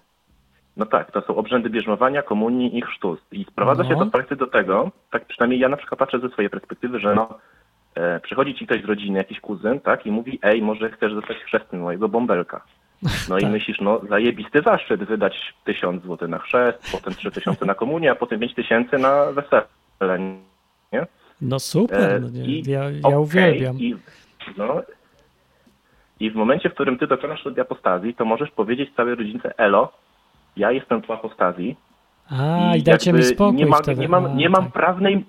No 0.76 0.86
tak, 0.86 1.10
to 1.12 1.20
są 1.20 1.36
obrzędy 1.36 1.70
bierzmowania, 1.70 2.22
komunii 2.22 2.78
i 2.78 2.82
chrztu. 2.82 3.16
I 3.32 3.44
sprowadza 3.44 3.84
się 3.84 3.90
No. 3.90 3.98
to 3.98 4.04
w 4.04 4.10
praktyce 4.10 4.36
do 4.36 4.46
tego, 4.46 4.90
tak 5.10 5.24
przynajmniej 5.24 5.60
ja 5.60 5.68
na 5.68 5.76
przykład 5.76 5.98
patrzę 5.98 6.18
ze 6.20 6.28
swojej 6.28 6.50
perspektywy, 6.50 7.00
że 7.00 7.14
no, 7.14 7.38
e, 7.94 8.20
przychodzi 8.20 8.54
ci 8.54 8.66
ktoś 8.66 8.82
z 8.82 8.84
rodziny, 8.84 9.18
jakiś 9.18 9.40
kuzyn, 9.40 9.80
tak, 9.80 10.06
i 10.06 10.10
mówi, 10.10 10.38
ej, 10.42 10.62
może 10.62 10.90
chcesz 10.90 11.12
zostać 11.14 11.36
chrzestnym 11.36 11.82
mojego 11.82 12.08
bąbelka. 12.08 12.64
No 13.28 13.38
i 13.38 13.42
Tak. 13.42 13.50
myślisz, 13.52 13.80
no 13.80 14.00
zajebisty 14.08 14.62
zaszczyt 14.62 15.04
wydać 15.04 15.54
tysiąc 15.64 16.02
złotych 16.02 16.28
na 16.28 16.38
chrzest, 16.38 16.92
potem 16.92 17.14
trzy 17.14 17.30
tysiące 17.30 17.66
na 17.66 17.74
komunię, 17.74 18.10
a 18.10 18.14
potem 18.14 18.40
pięć 18.40 18.54
tysięcy 18.54 18.98
na 18.98 19.26
wesele, 19.32 20.18
nie? 20.92 21.06
No 21.42 21.58
super, 21.58 22.00
E, 22.12 22.20
no, 22.20 22.28
i- 22.46 22.62
ja, 22.66 22.84
ja 22.90 22.98
okej, 23.02 23.16
uwielbiam. 23.18 23.76
I, 23.78 23.96
no, 24.56 24.82
I 26.20 26.30
w 26.30 26.34
momencie, 26.34 26.70
w 26.70 26.74
którym 26.74 26.98
ty 26.98 27.06
dokonasz 27.06 27.42
tej 27.42 27.60
apostazji, 27.60 28.14
to 28.14 28.24
możesz 28.24 28.50
powiedzieć 28.50 28.94
całej 28.96 29.14
rodzince, 29.14 29.58
elo, 29.58 29.92
ja 30.56 30.72
jestem 30.72 31.02
po 31.02 31.14
apostazji. 31.14 31.76
A, 32.30 32.76
i 32.76 32.82
dajcie 32.82 33.12
mi 33.12 33.22
spokój 33.22 33.56
nie, 33.56 33.66
ma, 33.66 33.76
wtedy. 33.76 34.00
nie 34.00 34.08
mam, 34.08 34.24
A, 34.26 34.28
nie 34.28 34.48
mam 34.48 34.64
tak. 34.64 34.72
prawnej, 34.72 35.24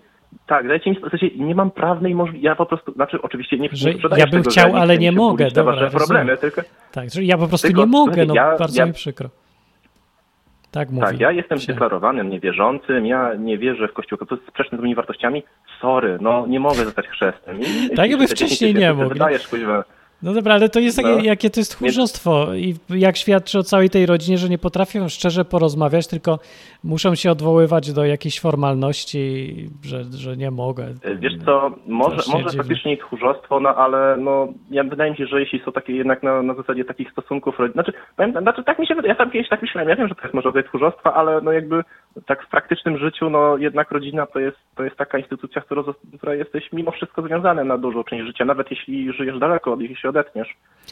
tak, 0.47 0.67
dajcie 0.67 0.89
mi, 0.89 0.95
w 0.95 1.09
sensie 1.09 1.27
nie 1.37 1.55
mam 1.55 1.71
prawnej 1.71 2.15
możliwości, 2.15 2.45
ja 2.45 2.55
po 2.55 2.65
prostu, 2.65 2.93
znaczy 2.93 3.21
oczywiście 3.21 3.57
nie, 3.57 3.69
Że 3.71 3.93
nie 3.93 3.99
ja 4.17 4.27
bym 4.27 4.31
tego, 4.43 4.49
chciał, 4.51 4.75
ale 4.75 4.97
nie 4.97 5.11
mogę, 5.11 5.43
budzić 5.45 5.55
dobra, 5.55 5.89
problemy, 5.89 6.37
tylko 6.37 6.61
Tak, 6.91 7.09
że 7.09 7.23
ja 7.23 7.37
po 7.37 7.47
prostu 7.47 7.67
Tylko, 7.67 7.81
nie 7.81 7.87
mogę, 7.87 8.25
no 8.25 8.33
ja- 8.35 8.57
bardzo 8.57 8.81
ja- 8.81 8.85
mi 8.85 8.93
przykro. 8.93 9.29
Tak 10.71 10.89
mówi. 10.89 11.07
Tak, 11.07 11.19
ja 11.19 11.31
jestem 11.31 11.59
się. 11.59 11.67
deklarowanym 11.73 12.29
niewierzącym, 12.29 13.05
ja 13.05 13.33
nie 13.39 13.57
wierzę 13.57 13.87
w 13.87 13.93
Kościół, 13.93 14.17
to 14.17 14.35
jest 14.35 14.47
sprzeczne 14.47 14.77
z 14.77 14.81
moimi 14.81 14.95
wartościami. 14.95 15.43
Sorry, 15.81 16.17
no 16.21 16.47
nie 16.47 16.59
mogę 16.59 16.85
zostać 16.85 17.07
chrzestem. 17.07 17.59
I- 17.61 17.95
Tak, 17.95 18.09
jakby 18.09 18.27
wcześniej 18.27 18.73
10 18.73 18.79
nie 18.79 18.93
mógł, 18.93 19.09
Wydajesz, 19.09 19.47
kuźwa. 19.47 19.83
No 20.23 20.33
dobra, 20.33 20.53
ale 20.53 20.69
to 20.69 20.79
jest 20.79 20.97
takie, 20.97 21.09
No. 21.09 21.23
jakie 21.23 21.49
to 21.49 21.59
jest 21.59 21.71
tchórzostwo 21.71 22.53
i 22.55 22.75
jak 22.89 23.17
świadczy 23.17 23.59
o 23.59 23.63
całej 23.63 23.89
tej 23.89 24.05
rodzinie, 24.05 24.37
że 24.37 24.49
nie 24.49 24.57
potrafią 24.57 25.09
szczerze 25.09 25.45
porozmawiać, 25.45 26.07
tylko 26.07 26.39
muszą 26.83 27.15
się 27.15 27.31
odwoływać 27.31 27.93
do 27.93 28.05
jakiejś 28.05 28.39
formalności, 28.39 29.55
że, 29.83 30.03
że 30.03 30.37
nie 30.37 30.51
mogę. 30.51 30.87
Wiesz 31.19 31.33
co, 31.45 31.71
może, 31.87 32.15
może 32.15 32.45
dziwne. 32.49 32.57
faktycznie 32.57 32.97
tchórzostwo, 32.97 33.59
no 33.59 33.75
ale 33.75 34.17
no, 34.17 34.47
ja 34.71 34.83
wydaje 34.83 35.11
mi 35.11 35.17
się, 35.17 35.25
że 35.25 35.39
jeśli 35.39 35.61
są 35.65 35.71
takie 35.71 35.93
jednak 35.93 36.23
na, 36.23 36.41
na 36.43 36.53
zasadzie 36.53 36.85
takich 36.85 37.11
stosunków, 37.11 37.55
znaczy, 37.73 37.93
znaczy 38.41 38.63
tak 38.63 38.79
mi 38.79 38.87
się 38.87 38.95
wydaje, 38.95 39.13
ja 39.13 39.17
sam 39.17 39.31
kiedyś 39.31 39.49
tak 39.49 39.61
myślałem, 39.61 39.89
ja 39.89 39.95
wiem, 39.95 40.07
że 40.07 40.15
to 40.15 40.21
jest 40.21 40.33
może 40.33 40.45
rodzaj 40.45 40.63
tchórzostwa, 40.63 41.13
ale 41.13 41.41
no 41.41 41.51
jakby 41.51 41.83
tak 42.25 42.45
w 42.45 42.49
praktycznym 42.49 42.97
życiu, 42.97 43.29
no 43.29 43.57
jednak 43.57 43.91
rodzina 43.91 44.25
to 44.25 44.39
jest, 44.39 44.57
to 44.75 44.83
jest 44.83 44.95
taka 44.97 45.17
instytucja, 45.17 45.61
z 45.61 45.65
którą, 45.65 45.83
która 46.17 46.35
jesteś 46.35 46.71
mimo 46.73 46.91
wszystko 46.91 47.21
związany 47.21 47.65
na 47.65 47.77
dużą 47.77 48.03
część 48.03 48.25
życia, 48.25 48.45
nawet 48.45 48.71
jeśli 48.71 49.13
żyjesz 49.13 49.39
daleko 49.39 49.73
od 49.73 49.79
nich 49.79 49.91
i 49.91 49.95
się 49.95 50.09
odetniesz. 50.09 50.47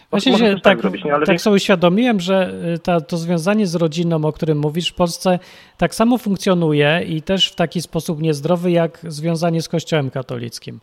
Właśnie 0.09 0.37
się 0.37 0.45
też 0.45 0.61
tak, 0.61 0.81
zrobić, 0.81 1.03
nie? 1.03 1.13
ale 1.13 1.25
tak 1.25 1.41
sobie 1.41 1.55
uświadomiłem, 1.55 2.19
że 2.19 2.51
y, 2.75 2.79
ta, 2.79 3.01
to 3.01 3.17
związanie 3.17 3.67
z 3.67 3.75
rodziną, 3.75 4.25
o 4.25 4.31
którym 4.31 4.57
mówisz, 4.57 4.89
w 4.89 4.95
Polsce 4.95 5.39
tak 5.77 5.95
samo 5.95 6.17
funkcjonuje 6.17 7.01
i 7.07 7.21
też 7.21 7.51
w 7.51 7.55
taki 7.55 7.81
sposób 7.81 8.21
niezdrowy, 8.21 8.71
jak 8.71 8.97
związanie 8.97 9.61
z 9.61 9.69
Kościołem 9.69 10.09
katolickim. 10.09 10.79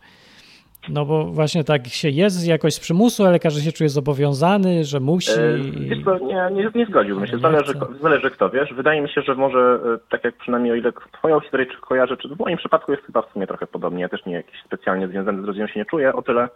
No 0.89 1.05
bo 1.05 1.23
właśnie 1.25 1.63
tak 1.63 1.87
się 1.87 2.09
jest 2.09 2.47
jakoś 2.47 2.73
z 2.73 2.79
przymusu, 2.79 3.25
ale 3.25 3.39
każdy 3.39 3.61
się 3.61 3.71
czuje 3.71 3.89
zobowiązany, 3.89 4.83
że 4.85 4.99
musi. 4.99 5.31
E, 5.31 5.57
Wiesz 5.79 6.03
co, 6.05 6.17
nie, 6.19 6.49
nie, 6.53 6.69
nie 6.75 6.85
zgodziłbym 6.85 7.27
się. 7.27 7.33
Nie 7.33 7.39
Zależy, 7.39 7.73
zależy 8.01 8.31
kto, 8.31 8.49
wiesz. 8.49 8.73
Wydaje 8.73 9.01
mi 9.01 9.09
się, 9.09 9.21
że 9.21 9.35
może, 9.35 9.79
e, 9.95 9.97
tak 10.09 10.23
jak 10.23 10.37
przynajmniej 10.37 10.71
o 10.73 10.75
ile 10.75 10.91
twoją 11.17 11.39
historię 11.39 11.65
kojarzę, 11.81 12.17
czy 12.17 12.27
w 12.27 12.39
moim 12.39 12.57
przypadku 12.57 12.91
jest 12.91 13.03
chyba 13.05 13.21
w 13.21 13.31
sumie 13.33 13.47
trochę 13.47 13.67
podobnie. 13.67 14.01
Ja 14.01 14.09
też 14.09 14.25
nie 14.25 14.33
jakiś 14.33 14.55
specjalnie 14.65 15.07
związany 15.07 15.41
z 15.41 15.45
rodziną 15.45 15.67
się 15.67 15.79
nie 15.79 15.85
czuję, 15.85 16.13
o 16.13 16.21
tyle 16.21 16.49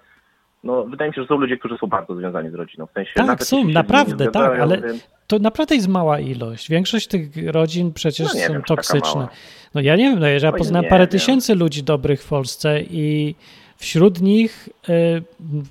no, 0.64 0.84
wydaje 0.84 1.12
mi 1.12 1.16
się, 1.16 1.22
że 1.22 1.28
są 1.28 1.38
ludzie, 1.38 1.58
którzy 1.58 1.78
są 1.78 1.88
bardzo 1.88 2.16
związani 2.16 2.50
z 2.50 2.54
rodziną. 2.54 2.86
W 2.86 2.92
sensie, 2.92 3.12
Tak, 3.16 3.44
są, 3.44 3.64
naprawdę, 3.68 4.26
nie 4.26 4.32
tak, 4.32 4.60
ale 4.60 4.82
więc- 4.82 5.08
to 5.28 5.40
naprawdę 5.40 5.76
jest 5.76 5.88
mała 5.88 6.20
ilość. 6.20 6.70
Większość 6.70 7.08
tych 7.08 7.30
rodzin 7.52 7.94
przecież 7.94 8.34
No 8.34 8.40
nie 8.40 8.46
są 8.48 8.54
wiem, 8.54 8.62
toksyczne. 8.64 9.28
No 9.76 9.82
ja 9.82 9.96
nie 9.96 10.10
wiem, 10.10 10.20
no 10.20 10.28
ja 10.28 10.52
nie 10.82 10.90
parę 10.90 11.04
wiem. 11.04 11.08
tysięcy 11.08 11.56
ludzi 11.56 11.84
dobrych 11.84 12.24
w 12.24 12.30
Polsce 12.30 12.82
i 12.82 13.36
wśród 13.82 14.22
nich 14.22 14.70
y, 14.90 15.24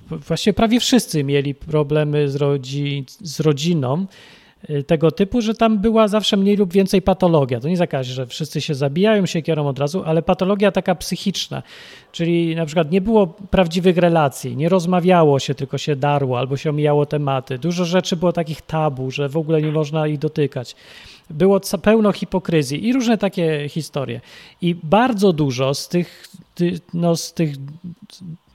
właściwie 0.09 0.53
prawie 0.53 0.79
wszyscy 0.79 1.23
mieli 1.23 1.55
problemy 1.55 2.29
z, 2.29 2.35
rodzi, 2.35 3.05
z 3.21 3.39
rodziną 3.39 4.05
y, 4.69 4.83
tego 4.83 5.11
typu, 5.11 5.41
że 5.41 5.53
tam 5.53 5.79
była 5.79 6.07
zawsze 6.07 6.37
mniej 6.37 6.57
lub 6.57 6.73
więcej 6.73 7.01
patologia. 7.01 7.59
To 7.59 7.67
nie 7.67 7.77
zakaże, 7.77 8.13
że 8.13 8.27
wszyscy 8.27 8.61
się 8.61 8.75
zabijają, 8.75 9.25
się 9.25 9.41
kierą 9.41 9.67
od 9.67 9.79
razu, 9.79 10.03
ale 10.05 10.21
patologia 10.21 10.71
taka 10.71 10.95
psychiczna, 10.95 11.63
czyli 12.11 12.55
na 12.55 12.65
przykład 12.65 12.91
nie 12.91 13.01
było 13.01 13.27
prawdziwych 13.27 13.97
relacji, 13.97 14.55
nie 14.55 14.69
rozmawiało 14.69 15.39
się, 15.39 15.55
tylko 15.55 15.77
się 15.77 15.95
darło 15.95 16.39
albo 16.39 16.57
się 16.57 16.69
omijało 16.69 17.05
tematy. 17.05 17.57
Dużo 17.57 17.85
rzeczy 17.85 18.15
było 18.15 18.33
takich 18.33 18.61
tabu, 18.61 19.11
że 19.11 19.29
w 19.29 19.37
ogóle 19.37 19.61
nie 19.61 19.71
można 19.71 20.07
ich 20.07 20.19
dotykać. 20.19 20.75
Było 21.29 21.59
pełno 21.81 22.11
hipokryzji 22.11 22.87
i 22.87 22.93
różne 22.93 23.17
takie 23.17 23.69
historie. 23.69 24.21
I 24.61 24.75
bardzo 24.83 25.33
dużo 25.33 25.73
z 25.73 25.87
tych, 25.87 26.27
ty, 26.30 26.30
no, 26.93 27.15
z 27.15 27.33
tych 27.33 27.55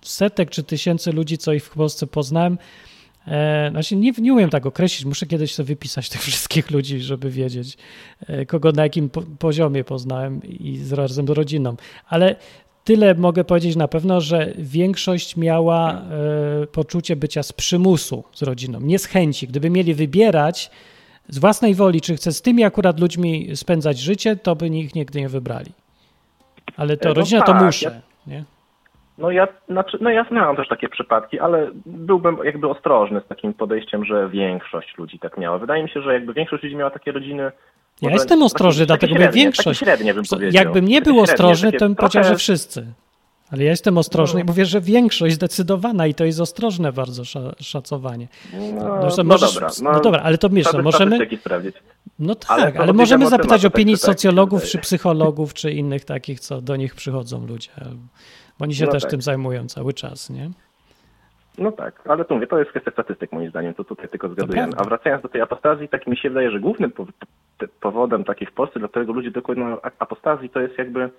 setek 0.03 0.51
czy 0.51 0.63
tysięcy 0.63 1.13
ludzi, 1.13 1.39
co 1.39 1.53
ich 1.53 1.65
w 1.65 1.71
Polsce 1.71 2.07
poznałem, 2.07 2.59
E, 3.27 3.69
znaczy 3.71 3.97
nie, 3.97 4.13
nie 4.19 4.33
umiem 4.33 4.51
tak 4.51 4.67
określić, 4.67 5.05
muszę 5.05 5.27
kiedyś 5.27 5.55
sobie 5.55 5.67
wypisać 5.67 6.09
tych 6.09 6.23
wszystkich 6.27 6.71
ludzi, 6.71 7.01
żeby 7.01 7.31
wiedzieć, 7.31 7.77
e, 8.27 8.47
kogo 8.47 8.73
na 8.73 8.83
jakim 8.83 9.11
po, 9.11 9.23
poziomie 9.23 9.85
poznałem 9.85 10.43
i 10.43 10.77
z 10.77 10.93
razem 10.93 11.27
z 11.27 11.31
rodziną. 11.31 11.77
Ale 12.09 12.37
tyle 12.85 13.15
mogę 13.15 13.45
powiedzieć 13.45 13.77
na 13.77 13.89
pewno, 13.89 14.21
że 14.21 14.53
większość 14.59 15.37
miała 15.37 15.93
e, 15.93 16.67
poczucie 16.67 17.17
bycia 17.17 17.43
z 17.43 17.53
przymusu 17.53 18.25
z 18.35 18.43
rodziną, 18.43 18.81
nie 18.81 18.99
z 18.99 19.07
chęci. 19.07 19.49
Gdyby 19.49 19.71
mieli 19.71 19.95
wybierać 19.95 20.71
z 21.29 21.39
własnej 21.39 21.75
woli, 21.75 22.01
czy 22.01 22.17
chce 22.17 22.33
z 22.33 22.43
tymi 22.43 22.65
akurat 22.65 23.01
ludźmi 23.01 23.57
spędzać 23.57 23.99
życie, 23.99 24.37
to 24.37 24.57
by 24.57 24.69
ich 24.69 24.95
nigdy 24.95 25.21
nie 25.21 25.29
wybrali. 25.29 25.73
Ale 26.77 26.97
to 26.97 27.09
No 27.09 27.15
rodzina 27.15 27.43
tak, 27.43 27.59
to 27.59 27.65
muszę. 27.65 27.87
ja- 28.27 28.33
Nie? 28.33 28.45
No 29.19 29.31
ja, 29.31 29.49
znaczy, 29.69 29.99
no 30.01 30.11
ja 30.11 30.25
znałem 30.31 30.57
też 30.57 30.69
takie 30.69 30.89
przypadki, 30.89 31.41
ale 31.41 31.71
byłbym 31.87 32.39
jakby 32.45 32.69
ostrożny 32.69 33.21
z 33.21 33.29
takim 33.29 33.55
podejściem, 33.55 34.05
że 34.05 34.29
większość 34.29 34.99
ludzi 34.99 35.19
tak 35.19 35.39
miała. 35.39 35.59
Wydaje 35.59 35.83
mi 35.83 35.89
się, 35.91 36.03
że 36.03 36.13
jakby 36.13 36.35
większość 36.35 36.63
ludzi 36.63 36.77
miała 36.77 36.91
takie 36.91 37.13
rodziny. 37.13 37.43
Ja 37.43 37.51
może 38.03 38.15
jestem 38.15 38.43
ostrożny, 38.43 38.87
dlatego 38.87 39.01
takie 39.07 39.15
mówię 39.15 39.25
średnie, 39.25 39.43
większość. 39.43 39.81
Średnie 39.81 40.15
bym 40.15 40.25
powiedział. 40.31 40.65
Jakbym 40.65 40.85
nie 40.85 41.03
był 41.03 41.13
średnie, 41.15 41.33
ostrożny, 41.33 41.73
to 41.73 41.79
bym 41.79 41.97
powiedział, 41.97 42.25
że 42.25 42.37
wszyscy. 42.37 42.87
Ale 43.51 43.65
ja 43.65 43.71
jestem 43.71 43.99
ostrożny 43.99 44.41
i 44.41 44.45
mówię, 44.45 44.65
że 44.65 44.81
większość 44.81 45.35
zdecydowana 45.35 46.07
i 46.07 46.15
to 46.15 46.25
jest 46.25 46.41
ostrożne 46.41 46.93
bardzo 46.93 47.23
sza- 47.23 47.55
szacowanie. 47.61 48.29
No, 48.75 49.09
no 49.17 49.25
możesz- 49.25 49.55
dobra. 49.55 49.69
no 49.83 50.01
dobra, 50.01 50.21
ale 50.23 50.39
to 50.39 50.49
no 50.49 50.83
możemy-. 50.83 51.19
No 52.19 52.35
Ale 52.49 52.63
tak, 52.63 52.75
to 52.75 52.81
ale, 52.81 52.91
odbiegamy 52.91 52.93
możemy 52.93 53.29
zapytać 53.29 53.65
opinii 53.65 53.97
socjologów, 53.97 54.61
tak. 54.63 54.71
czy 54.71 54.79
psychologów, 54.79 55.55
czy 55.55 55.71
innych 55.73 56.05
takich, 56.05 56.41
co 56.41 56.61
do 56.61 56.77
nich 56.77 56.95
przychodzą 56.95 57.47
ludzie. 57.47 57.71
Bo 58.59 58.63
oni 58.65 58.75
się 58.75 58.85
No 58.87 58.93
też 58.93 59.03
tak. 59.03 59.11
tym 59.11 59.23
zajmują 59.23 59.67
cały 59.67 59.93
czas, 59.93 60.31
nie? 60.31 60.51
No 61.59 61.73
tak, 61.73 62.03
ale 62.09 62.25
tu 62.25 62.35
mówię, 62.35 62.47
to 62.47 62.59
jest 62.59 62.71
kwestia 62.71 62.91
statystyk 62.91 63.33
moim 63.33 63.51
zdaniem, 63.51 63.75
to 63.75 63.85
tutaj 63.85 64.09
tylko 64.09 64.29
prawda. 64.29 64.69
A 64.77 64.85
wracając 64.85 65.23
do 65.23 65.29
tej 65.29 65.41
apostazji, 65.41 65.89
tak 65.89 66.07
mi 66.07 66.17
się 66.17 66.29
wydaje, 66.29 66.51
że 66.51 66.61
głównym 66.61 66.93
powodem 67.81 68.25
takiej 68.25 68.47
w 68.47 68.53
Polsce, 68.53 68.79
dla 68.79 68.89
którego 68.89 69.13
ludzie 69.13 69.31
dokonują 69.31 69.77
apostazji, 69.99 70.51
to 70.51 70.61
jest 70.61 70.79
jakby 70.79 71.11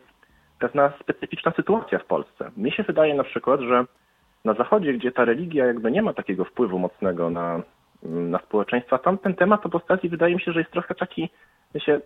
pewna 0.60 0.94
specyficzna 1.02 1.52
sytuacja 1.52 2.00
w 2.00 2.06
Polsce. 2.06 2.52
Mi 2.58 2.72
się 2.72 2.84
wydaje 2.84 3.16
na 3.16 3.24
przykład, 3.24 3.62
że 3.62 3.86
na 4.46 4.54
Zachodzie, 4.54 4.94
gdzie 4.94 5.12
ta 5.12 5.26
religia 5.26 5.66
jakby 5.66 5.92
nie 5.92 6.02
ma 6.02 6.14
takiego 6.14 6.46
wpływu 6.46 6.80
mocnego 6.80 7.30
na, 7.30 7.62
na 8.04 8.40
społeczeństwa, 8.40 8.98
tam 8.98 9.18
ten 9.18 9.36
temat 9.36 9.66
apostazji 9.66 10.10
wydaje 10.10 10.36
mi 10.36 10.42
się, 10.42 10.52
że 10.52 10.60
jest 10.60 10.72
trochę 10.72 10.96
taki, 10.96 11.30
sensie, 11.74 12.02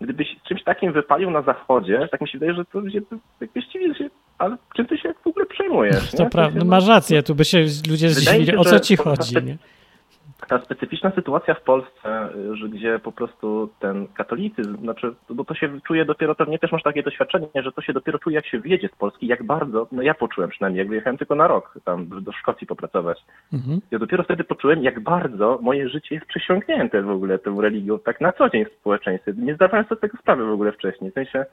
gdybyś 0.00 0.28
czymś 0.48 0.64
takim 0.64 0.92
wypalił 0.92 1.30
na 1.30 1.42
Zachodzie, 1.42 2.08
tak 2.10 2.20
mi 2.20 2.28
się 2.28 2.38
wydaje, 2.38 2.56
że 2.56 2.64
to 2.64 2.90
się 2.90 3.00
tak 3.40 3.48
właściwie 3.54 3.94
się, 3.94 4.10
ale 4.38 4.56
czym 4.76 4.86
ty 4.86 4.98
się 4.98 5.14
w 5.24 5.26
ogóle 5.26 5.46
przejmujesz? 5.46 6.10
To 6.10 6.22
nie? 6.22 6.30
Prawda, 6.30 6.58
no 6.58 6.64
masz 6.64 6.88
rację, 6.88 7.22
tu 7.22 7.34
by 7.34 7.44
się 7.44 7.58
ludzie 7.90 8.08
zdziwili, 8.08 8.46
się, 8.46 8.58
o 8.58 8.64
co 8.64 8.80
ci 8.80 8.96
chodzi, 8.96 9.34
nie? 9.44 9.56
Ta 10.48 10.58
specyficzna 10.58 11.10
sytuacja 11.10 11.54
w 11.54 11.62
Polsce, 11.62 12.28
y, 12.52 12.56
że 12.56 12.68
gdzie 12.68 12.98
po 12.98 13.12
prostu 13.12 13.68
ten 13.80 14.06
katolicyzm, 14.08 14.76
znaczy, 14.78 15.14
bo 15.30 15.44
to 15.44 15.54
się 15.54 15.80
czuje 15.86 16.04
dopiero, 16.04 16.34
pewnie 16.34 16.58
też 16.58 16.72
masz 16.72 16.82
takie 16.82 17.02
doświadczenie, 17.02 17.48
że 17.54 17.72
to 17.72 17.82
się 17.82 17.92
dopiero 17.92 18.18
czuje, 18.18 18.36
jak 18.36 18.46
się 18.46 18.60
wyjedzie 18.60 18.88
z 18.88 18.96
Polski, 18.96 19.26
jak 19.26 19.42
bardzo, 19.42 19.86
no 19.92 20.02
ja 20.02 20.14
poczułem 20.14 20.50
przynajmniej, 20.50 20.78
jak 20.78 20.88
wyjechałem 20.88 21.18
tylko 21.18 21.34
na 21.34 21.48
rok 21.48 21.74
tam 21.84 22.08
do- 22.08 22.32
Szkocji 22.32 22.66
popracować. 22.66 23.24
Mhm. 23.52 23.80
Ja 23.90 23.98
dopiero 23.98 24.24
wtedy 24.24 24.44
poczułem, 24.44 24.82
jak 24.82 25.00
bardzo 25.00 25.58
moje 25.62 25.88
życie 25.88 26.14
jest 26.14 26.26
przesiąknięte 26.26 27.02
w 27.02 27.10
ogóle 27.10 27.38
tą 27.38 27.60
religią, 27.60 27.98
tak 27.98 28.20
na 28.20 28.32
co 28.32 28.48
dzień 28.50 28.64
w 28.64 28.72
społeczeństwie. 28.72 29.32
Nie 29.36 29.54
zdawałem 29.54 29.84
sobie 29.86 30.00
tego 30.00 30.18
sprawy 30.18 30.44
w 30.46 30.50
ogóle 30.52 30.72
wcześniej. 30.72 31.10
W 31.10 31.14
sensie 31.14 31.44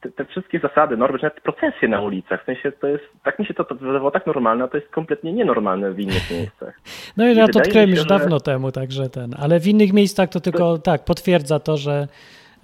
te, 0.00 0.10
te 0.10 0.24
wszystkie 0.24 0.58
zasady, 0.60 0.96
normy, 0.96 1.18
czy 1.18 1.24
nawet 1.24 1.40
procesje 1.40 1.88
na 1.88 2.00
ulicach, 2.00 2.42
w 2.42 2.46
sensie 2.46 2.72
to 2.72 2.86
jest, 2.86 3.04
tak 3.24 3.38
mi 3.38 3.46
się 3.46 3.54
to, 3.54 3.64
to 3.64 3.74
wydawało 3.74 4.10
tak 4.10 4.26
normalne, 4.26 4.64
a 4.64 4.68
to 4.68 4.76
jest 4.76 4.88
kompletnie 4.90 5.32
nienormalne 5.32 5.92
w 5.92 6.00
innych 6.00 6.30
miejscach. 6.38 6.80
No 7.16 7.28
i 7.28 7.36
ja 7.36 7.48
to 7.48 7.58
odkryłem 7.58 7.90
już 7.90 7.98
że- 7.98 8.04
dawno 8.04 8.40
temu, 8.40 8.72
także 8.72 9.08
ten. 9.08 9.34
Ale 9.38 9.60
w 9.60 9.66
innych 9.66 9.92
miejscach 9.92 10.28
to 10.28 10.40
tylko 10.40 10.78
tak, 10.78 11.04
potwierdza 11.04 11.58
to, 11.60 11.76
że, 11.76 12.08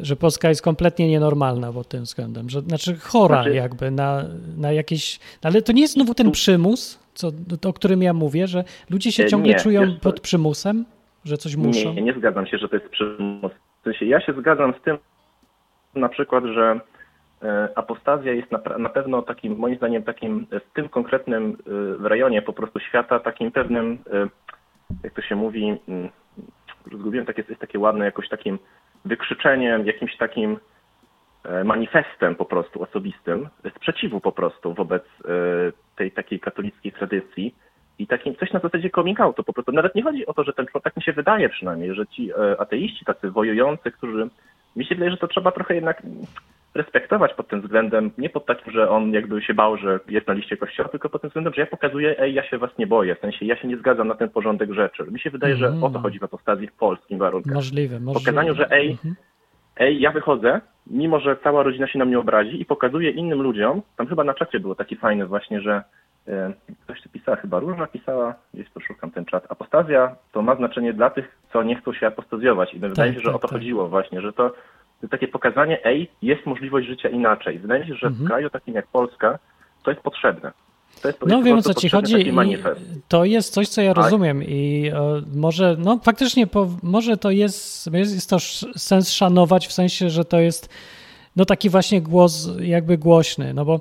że 0.00 0.16
Polska 0.16 0.48
jest 0.48 0.62
kompletnie 0.62 1.08
nienormalna 1.08 1.72
pod 1.72 1.88
tym 1.88 2.02
względem. 2.02 2.50
Że, 2.50 2.60
znaczy 2.60 2.96
chora 2.96 3.34
Znaczy- 3.42 3.54
jakby 3.54 3.90
na, 3.90 4.24
na 4.56 4.72
jakieś. 4.72 5.18
Ale 5.42 5.62
to 5.62 5.72
nie 5.72 5.82
jest 5.82 5.94
znowu 5.94 6.14
ten 6.14 6.30
przymus, 6.30 6.98
co, 7.14 7.30
o 7.66 7.72
którym 7.72 8.02
ja 8.02 8.12
mówię, 8.12 8.46
że 8.46 8.64
ludzie 8.90 9.12
się 9.12 9.24
E, 9.24 9.26
ciągle 9.26 9.52
nie, 9.52 9.58
czują 9.58 9.80
wiesz 9.86 10.00
pod 10.00 10.20
przymusem, 10.20 10.84
że 11.24 11.36
coś 11.36 11.56
muszą. 11.56 11.92
Nie, 11.94 12.02
nie 12.02 12.12
zgadzam 12.12 12.46
się, 12.46 12.58
że 12.58 12.68
to 12.68 12.76
jest 12.76 12.88
przymus. 12.88 13.52
W 13.80 13.84
sensie 13.84 14.06
ja 14.06 14.20
się 14.20 14.32
zgadzam 14.32 14.74
z 14.80 14.84
tym 14.84 14.98
na 15.94 16.08
przykład, 16.08 16.44
że 16.44 16.80
apostazja 17.74 18.32
jest 18.32 18.52
na, 18.52 18.78
na 18.78 18.88
pewno 18.88 19.22
takim, 19.22 19.56
moim 19.56 19.76
zdaniem, 19.76 20.02
takim 20.02 20.46
e, 20.50 20.60
w 20.60 20.72
tym 20.72 20.88
konkretnym 20.88 21.56
e, 22.04 22.08
rejonie 22.08 22.42
po 22.42 22.52
prostu 22.52 22.80
świata, 22.80 23.20
takim 23.20 23.52
pewnym, 23.52 23.98
e, 24.12 24.28
jak 25.04 25.14
to 25.14 25.22
się 25.22 25.36
mówi, 25.36 25.78
mm, 25.88 26.08
zgubiłem, 26.92 27.26
takie, 27.26 27.44
jest 27.48 27.60
takie 27.60 27.78
ładne, 27.78 28.04
jakoś 28.04 28.28
takim 28.28 28.58
wykrzyczeniem, 29.04 29.86
jakimś 29.86 30.16
takim 30.16 30.58
e, 31.44 31.64
manifestem 31.64 32.34
po 32.34 32.44
prostu 32.44 32.82
osobistym, 32.82 33.48
sprzeciwu 33.76 34.20
po 34.20 34.32
prostu 34.32 34.74
wobec 34.74 35.02
e, 35.04 35.28
tej 35.96 36.12
takiej 36.12 36.40
katolickiej 36.40 36.92
tradycji. 36.92 37.54
i 37.98 38.06
takim 38.06 38.36
coś 38.36 38.52
na 38.52 38.60
zasadzie 38.60 38.90
coming 38.90 39.20
outu. 39.20 39.44
Po 39.44 39.52
prostu 39.52 39.72
nawet 39.72 39.94
nie 39.94 40.02
chodzi 40.02 40.26
o 40.26 40.34
to, 40.34 40.44
że 40.44 40.52
ten 40.52 40.66
człowiek, 40.66 40.84
tak 40.84 40.96
mi 40.96 41.02
się 41.02 41.12
wydaje 41.12 41.48
przynajmniej, 41.48 41.94
że 41.94 42.06
ci 42.06 42.30
e, 42.32 42.60
ateiści, 42.60 43.04
tacy 43.04 43.30
wojujący, 43.30 43.90
którzy, 43.90 44.28
mi 44.76 44.84
się 44.84 44.94
wydaje, 44.94 45.10
że 45.10 45.16
to 45.16 45.28
trzeba 45.28 45.52
trochę 45.52 45.74
jednak 45.74 46.02
respektować 46.76 47.34
pod 47.34 47.48
tym 47.48 47.60
względem, 47.62 48.10
nie 48.18 48.30
pod 48.30 48.46
takim, 48.46 48.72
że 48.72 48.90
on 48.90 49.12
jakby 49.12 49.42
się 49.42 49.54
bał, 49.54 49.76
że 49.76 50.00
jest 50.08 50.26
na 50.26 50.34
liście 50.34 50.56
kościoła, 50.56 50.88
tylko 50.88 51.08
pod 51.08 51.20
tym 51.20 51.30
względem, 51.30 51.54
że 51.54 51.60
ja 51.60 51.66
pokazuję, 51.66 52.20
ej, 52.20 52.34
ja 52.34 52.42
się 52.44 52.58
was 52.58 52.70
nie 52.78 52.86
boję, 52.86 53.14
w 53.14 53.18
sensie 53.20 53.46
ja 53.46 53.56
się 53.56 53.68
nie 53.68 53.76
zgadzam 53.76 54.08
na 54.08 54.14
ten 54.14 54.28
porządek 54.30 54.72
rzeczy. 54.72 55.04
Mi 55.10 55.20
się 55.20 55.30
wydaje, 55.30 55.56
że 55.56 55.68
o 55.82 55.90
to 55.90 55.98
chodzi 55.98 56.18
w 56.18 56.24
apostazji 56.24 56.66
w 56.66 56.72
polskim 56.72 57.18
warunkach. 57.18 57.54
Możliwe, 57.54 58.00
możliwe. 58.00 58.20
Pokazaniu, 58.20 58.54
że 58.54 58.70
ej, 58.70 58.90
Mhm. 58.90 59.14
ej, 59.76 60.00
ja 60.00 60.10
wychodzę, 60.10 60.60
mimo 60.86 61.20
że 61.20 61.36
cała 61.44 61.62
rodzina 61.62 61.86
się 61.88 61.98
na 61.98 62.04
mnie 62.04 62.18
obrazi 62.18 62.60
i 62.60 62.64
pokazuję 62.64 63.10
innym 63.10 63.42
ludziom, 63.42 63.82
tam 63.96 64.06
chyba 64.06 64.24
na 64.24 64.34
czacie 64.34 64.60
było 64.60 64.74
taki 64.74 64.96
fajny 64.96 65.26
właśnie, 65.26 65.60
że 65.60 65.82
e, 66.28 66.52
ktoś 66.84 67.02
tu 67.02 67.08
pisała, 67.08 67.36
chyba 67.36 67.58
Różna 67.58 67.86
pisała, 67.86 68.34
gdzieś 68.54 68.70
poszukam 68.70 69.10
ten 69.10 69.24
czat, 69.24 69.46
apostazja 69.48 70.16
to 70.32 70.42
ma 70.42 70.54
znaczenie 70.56 70.92
dla 70.92 71.10
tych, 71.10 71.38
co 71.52 71.62
nie 71.62 71.76
chcą 71.76 71.92
się 71.92 72.06
apostazjować 72.06 72.74
i 72.74 72.78
wydaje 72.78 73.10
mi 73.10 73.16
się, 73.16 73.20
że 73.20 73.26
tak, 73.26 73.36
o 73.36 73.38
to 73.38 73.48
tak. 73.48 73.58
chodziło 73.58 73.88
właśnie, 73.88 74.20
że 74.20 74.32
to 74.32 74.52
takie 75.08 75.28
pokazanie, 75.28 75.84
ej, 75.84 76.08
jest 76.22 76.46
możliwość 76.46 76.86
życia 76.86 77.08
inaczej. 77.08 77.58
Wydaje 77.58 77.80
mi 77.80 77.86
się, 77.88 77.94
że 77.94 78.06
Mhm. 78.06 78.24
w 78.24 78.28
kraju 78.28 78.50
takim 78.50 78.74
jak 78.74 78.86
Polska 78.86 79.38
to 79.82 79.90
jest 79.90 80.02
potrzebne. 80.02 80.52
To 81.02 81.08
jest, 81.08 81.20
to 81.20 81.26
No 81.26 81.42
wiem 81.42 81.58
o 81.58 81.62
co 81.62 81.74
ci 81.74 81.88
chodzi 81.88 82.12
taki 82.12 82.28
i 82.28 82.32
manifest. 82.32 82.80
to 83.08 83.24
jest 83.24 83.52
coś, 83.54 83.68
co 83.68 83.82
ja 83.82 83.94
Tak. 83.94 84.04
rozumiem 84.04 84.42
i 84.42 84.90
e, 84.94 85.22
może, 85.34 85.76
no 85.78 85.98
faktycznie, 86.02 86.46
po, 86.46 86.68
może 86.82 87.16
to 87.16 87.30
jest, 87.30 87.92
jest, 87.92 88.14
jest 88.14 88.30
to 88.30 88.38
sens 88.76 89.10
szanować 89.10 89.66
w 89.66 89.72
sensie, 89.72 90.10
że 90.10 90.24
to 90.24 90.40
jest 90.40 90.68
no 91.36 91.44
taki 91.44 91.70
właśnie 91.70 92.00
głos 92.02 92.48
jakby 92.60 92.98
głośny, 92.98 93.54
no 93.54 93.64
bo 93.64 93.80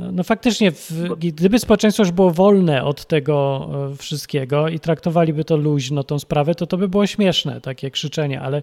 no, 0.00 0.12
no 0.12 0.24
faktycznie, 0.24 0.72
w, 0.72 0.92
gdyby 1.18 1.58
społeczeństwo 1.58 2.02
już 2.02 2.12
było 2.12 2.30
wolne 2.30 2.84
od 2.84 3.06
tego 3.06 3.68
e, 3.92 3.96
wszystkiego 3.96 4.68
i 4.68 4.80
traktowaliby 4.80 5.44
to 5.44 5.56
luźno, 5.56 6.04
tą 6.04 6.18
sprawę, 6.18 6.54
to 6.54 6.66
to 6.66 6.76
by 6.76 6.88
było 6.88 7.06
śmieszne, 7.06 7.60
takie 7.60 7.90
krzyczenie, 7.90 8.40
ale 8.40 8.62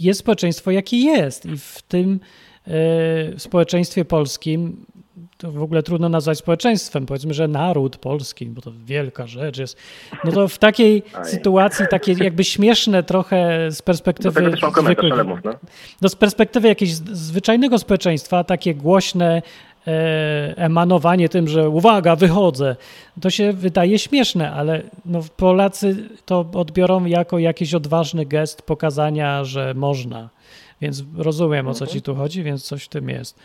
jest 0.00 0.20
społeczeństwo, 0.20 0.70
jakie 0.70 0.96
jest 0.96 1.46
i 1.46 1.56
w 1.56 1.82
tym 1.88 2.20
e, 2.66 3.38
społeczeństwie 3.38 4.04
polskim 4.04 4.86
to 5.40 5.52
w 5.52 5.62
ogóle 5.62 5.82
trudno 5.82 6.08
nazwać 6.08 6.38
społeczeństwem, 6.38 7.06
powiedzmy, 7.06 7.34
że 7.34 7.48
naród 7.48 7.96
polski, 7.96 8.46
bo 8.46 8.62
to 8.62 8.72
wielka 8.84 9.26
rzecz 9.26 9.58
jest. 9.58 9.76
No 10.24 10.32
to 10.32 10.48
w 10.48 10.58
takiej 10.58 11.02
Aj. 11.14 11.24
sytuacji, 11.24 11.86
takie 11.90 12.12
jakby 12.12 12.44
śmieszne 12.44 13.02
trochę 13.02 13.70
z 13.70 13.82
perspektywy 13.82 14.40
zwykłych- 14.40 15.24
no. 15.44 15.52
no 16.02 16.08
z 16.08 16.16
perspektywy 16.16 16.68
jakiegoś 16.68 16.94
zwyczajnego 16.94 17.78
społeczeństwa, 17.78 18.44
takie 18.44 18.74
głośne 18.74 19.42
emanowanie 20.56 21.28
tym, 21.28 21.48
że 21.48 21.68
uwaga, 21.68 22.16
wychodzę, 22.16 22.76
to 23.20 23.30
się 23.30 23.52
wydaje 23.52 23.98
śmieszne, 23.98 24.52
ale 24.52 24.82
no, 25.04 25.20
Polacy 25.36 25.96
to 26.26 26.44
odbiorą 26.54 27.04
jako 27.04 27.38
jakiś 27.38 27.74
odważny 27.74 28.26
gest 28.26 28.62
pokazania, 28.62 29.44
że 29.44 29.74
można. 29.74 30.28
Więc 30.80 31.04
rozumiem, 31.18 31.68
o 31.68 31.74
co 31.74 31.86
ci 31.86 32.02
tu 32.02 32.14
chodzi, 32.14 32.42
więc 32.42 32.68
coś 32.68 32.84
w 32.84 32.88
tym 32.88 33.08
jest. 33.08 33.38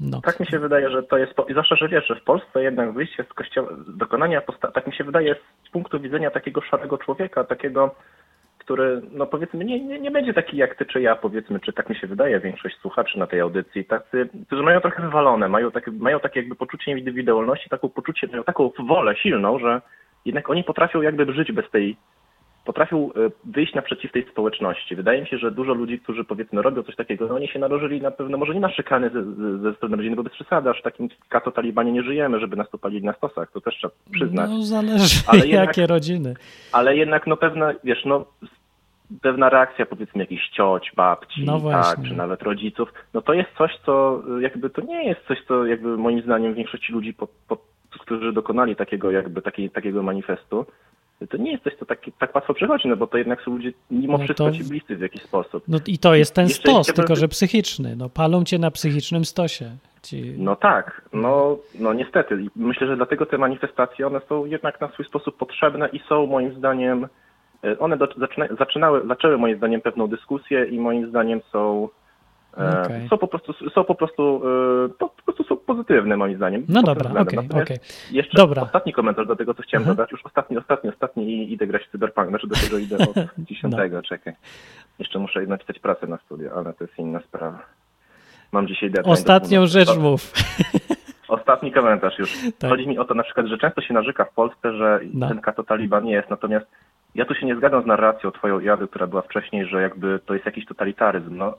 No. 0.00 0.20
Tak 0.20 0.40
mi 0.40 0.46
się 0.46 0.58
wydaje, 0.58 0.90
że 0.90 1.02
to 1.02 1.18
jest, 1.18 1.32
zwłaszcza, 1.50 1.76
że 1.76 1.88
wiesz, 1.88 2.06
że 2.06 2.14
w 2.16 2.24
Polsce 2.24 2.62
jednak 2.62 2.92
wyjście 2.92 3.24
z 3.30 3.32
kościoła, 3.32 3.68
dokonania 3.88 4.42
tak 4.74 4.86
mi 4.86 4.94
się 4.94 5.04
wydaje 5.04 5.36
z 5.68 5.70
punktu 5.70 6.00
widzenia 6.00 6.30
takiego 6.30 6.60
szarego 6.60 6.98
człowieka, 6.98 7.44
takiego, 7.44 7.94
który, 8.64 9.02
no 9.10 9.26
powiedzmy, 9.26 9.64
nie, 9.64 9.80
nie, 9.80 10.00
nie 10.00 10.10
będzie 10.10 10.34
taki 10.34 10.56
jak 10.56 10.74
ty 10.74 10.86
czy 10.86 11.00
ja, 11.00 11.16
powiedzmy, 11.16 11.60
czy 11.60 11.72
tak 11.72 11.88
mi 11.88 11.96
się 11.96 12.06
wydaje, 12.06 12.40
większość 12.40 12.76
słuchaczy 12.78 13.18
na 13.18 13.26
tej 13.26 13.40
audycji, 13.40 13.84
tacy, 13.84 14.28
którzy 14.46 14.62
mają 14.62 14.80
trochę 14.80 15.02
wywalone, 15.02 15.48
mają 15.48 15.70
takie, 15.70 15.90
mają 15.90 16.20
takie 16.20 16.40
jakby 16.40 16.54
poczucie 16.54 16.90
indywidualności, 16.92 17.70
taką 17.70 17.88
poczucie, 17.88 18.26
mają 18.26 18.44
taką 18.44 18.70
wolę 18.78 19.16
silną, 19.16 19.58
że 19.58 19.80
jednak 20.24 20.50
oni 20.50 20.64
potrafią 20.64 21.02
jakby 21.02 21.32
żyć 21.32 21.52
bez 21.52 21.70
tej 21.70 21.96
potrafią 22.64 23.10
e, 23.12 23.30
wyjść 23.44 23.74
naprzeciw 23.74 24.12
tej 24.12 24.26
społeczności. 24.30 24.96
Wydaje 24.96 25.20
mi 25.20 25.26
się, 25.26 25.38
że 25.38 25.50
dużo 25.50 25.74
ludzi, 25.74 26.00
którzy 26.00 26.24
powiedzmy 26.24 26.62
robią 26.62 26.82
coś 26.82 26.96
takiego, 26.96 27.26
no 27.26 27.34
oni 27.34 27.48
się 27.48 27.58
narożyli 27.58 28.00
na 28.00 28.10
pewno, 28.10 28.38
może 28.38 28.54
nie 28.54 28.60
na 28.60 28.70
szykany 28.70 29.10
ze, 29.10 29.22
ze, 29.58 29.74
strony 29.74 29.96
rodziny, 29.96 30.16
bo 30.16 30.22
bez 30.22 30.32
przesady, 30.32 30.70
aż 30.70 30.80
w 30.80 30.82
takim 30.82 31.08
kato-talibanie 31.28 31.92
nie 31.92 32.02
żyjemy, 32.02 32.40
żeby 32.40 32.56
nas 32.56 32.70
tu 32.70 32.78
palili 32.78 33.06
na 33.06 33.12
stosach, 33.12 33.50
to 33.52 33.60
też 33.60 33.74
trzeba 33.76 33.94
przyznać. 34.12 34.50
No 34.50 34.62
zależy 34.62 35.20
Ale 35.26 35.46
jednak- 35.46 35.66
jakie 35.66 35.86
rodziny. 35.86 36.34
Ale 36.72 36.96
jednak 36.96 37.26
no 37.26 37.36
pewna, 37.36 37.72
wiesz, 37.84 38.04
no 38.04 38.24
pewna 39.22 39.48
reakcja 39.48 39.86
powiedzmy 39.86 40.22
jakichś 40.22 40.48
cioć, 40.50 40.92
babci, 40.96 41.44
No 41.44 41.60
tak, 41.60 42.02
czy 42.08 42.14
nawet 42.14 42.42
rodziców, 42.42 42.92
no 43.14 43.22
to 43.22 43.32
jest 43.32 43.48
coś, 43.58 43.70
co 43.86 44.22
jakby 44.40 44.70
to 44.70 44.80
nie 44.80 45.08
jest 45.08 45.20
coś, 45.28 45.38
co 45.48 45.66
jakby 45.66 45.96
moim 45.96 46.22
zdaniem 46.22 46.54
większości 46.54 46.92
ludzi, 46.92 47.14
po, 47.14 47.28
po, 47.48 47.58
którzy 48.00 48.32
dokonali 48.32 48.76
takiego 48.76 49.10
jakby 49.10 49.42
takiej, 49.42 49.70
takiego 49.70 50.02
manifestu, 50.02 50.66
to 51.30 51.36
nie 51.36 51.52
jest 51.52 51.64
coś, 51.64 51.74
co 51.74 51.86
tak, 51.86 52.00
tak 52.18 52.34
łatwo 52.34 52.54
przechodzi, 52.54 52.88
no 52.88 52.96
bo 52.96 53.06
to 53.06 53.18
jednak 53.18 53.42
są 53.42 53.50
ludzie 53.50 53.72
mimo 53.90 54.18
No 54.18 54.24
wszystko 54.24 54.44
to- 54.44 54.52
ci 54.52 54.64
bliscy 54.64 54.96
w 54.96 55.00
jakiś 55.00 55.22
sposób. 55.22 55.64
No 55.68 55.78
i 55.86 55.98
to 55.98 56.14
jest 56.14 56.34
ten 56.34 56.48
Jeszcze 56.48 56.68
stos, 56.68 56.86
tylko 56.86 57.16
że 57.16 57.28
psychiczny. 57.28 57.96
No, 57.96 58.08
palą 58.08 58.44
cię 58.44 58.58
na 58.58 58.70
psychicznym 58.70 59.24
stosie. 59.24 59.70
Ci... 60.02 60.34
No 60.38 60.56
tak, 60.56 61.02
no, 61.12 61.58
no 61.78 61.92
niestety. 61.92 62.42
I 62.42 62.50
myślę, 62.56 62.86
że 62.86 62.96
dlatego 62.96 63.26
te 63.26 63.38
manifestacje, 63.38 64.06
one 64.06 64.20
są 64.28 64.44
jednak 64.44 64.80
na 64.80 64.88
swój 64.88 65.04
sposób 65.04 65.36
potrzebne 65.36 65.88
i 65.88 66.00
są 66.08 66.26
moim 66.26 66.54
zdaniem, 66.58 67.08
e, 67.64 67.78
one 67.78 67.96
do, 67.96 68.08
zaczyna, 68.16 68.46
zaczynały, 68.58 69.06
zaczęły 69.08 69.38
moim 69.38 69.56
zdaniem 69.56 69.80
pewną 69.80 70.06
dyskusję 70.06 70.64
i 70.64 70.78
moim 70.78 71.08
zdaniem 71.08 71.40
są, 71.52 71.88
e, 72.58 72.82
Okej. 72.82 73.08
są 73.08 73.18
po 73.18 73.28
prostu, 73.28 73.70
są 73.70 73.84
po 73.84 73.94
prostu, 73.94 74.42
e, 74.84 74.88
po, 74.98 75.08
prostu 75.08 75.44
są 75.44 75.56
pozytywne 75.56 76.16
moim 76.16 76.36
zdaniem. 76.36 76.64
No 76.68 76.82
dobra, 76.82 77.10
okej, 77.10 77.24
Natomiast 77.38 77.54
okej. 77.54 77.78
Jeszcze 78.10 78.36
Dobra. 78.36 78.62
ostatni 78.62 78.92
komentarz 78.92 79.26
do 79.26 79.36
tego, 79.36 79.54
co 79.54 79.62
chciałem 79.62 79.82
Mhm. 79.82 79.96
dodać, 79.96 80.12
już 80.12 80.24
ostatni, 80.24 80.58
ostatni, 80.58 80.90
ostatni 80.90 81.24
i 81.32 81.52
idę 81.52 81.66
grać 81.66 81.82
w 81.86 81.90
Cyberpunk, 81.90 82.28
znaczy 82.28 82.46
do 82.46 82.56
tego 82.56 82.78
idę 82.78 82.96
od 82.98 83.16
dziesiątego, 83.48 84.02
czekaj. 84.02 84.32
Jeszcze 84.98 85.18
muszę 85.18 85.46
napisać 85.46 85.78
pracę 85.78 86.06
na 86.06 86.18
studia, 86.18 86.50
ale 86.56 86.72
to 86.72 86.84
jest 86.84 86.98
inna 86.98 87.20
sprawa. 87.20 87.58
Mam 88.52 88.66
dzisiaj 88.68 88.90
deadline. 88.90 89.12
Ostatnią 89.12 89.66
rzecz 89.66 89.96
mów. 89.98 90.32
Ostatni 91.28 91.72
komentarz 91.72 92.18
już. 92.18 92.32
Tak. 92.58 92.70
Chodzi 92.70 92.88
mi 92.88 92.98
o 92.98 93.04
to 93.04 93.14
na 93.14 93.22
przykład, 93.22 93.46
że 93.46 93.58
często 93.58 93.80
się 93.82 93.94
narzeka 93.94 94.24
w 94.24 94.32
Polsce, 94.34 94.72
że 94.72 95.00
No. 95.14 95.28
ten 95.28 95.40
kato 95.40 95.62
taliban 95.64 96.04
nie 96.04 96.12
jest, 96.12 96.30
natomiast 96.30 96.66
ja 97.14 97.24
tu 97.24 97.34
się 97.34 97.46
nie 97.46 97.56
zgadzam 97.56 97.82
z 97.82 97.86
narracją 97.86 98.30
twoją 98.30 98.60
Jady, 98.60 98.88
która 98.88 99.06
była 99.06 99.22
wcześniej, 99.22 99.66
że 99.66 99.82
jakby 99.82 100.20
to 100.26 100.34
jest 100.34 100.46
jakiś 100.46 100.66
totalitaryzm. 100.66 101.36
No, 101.36 101.54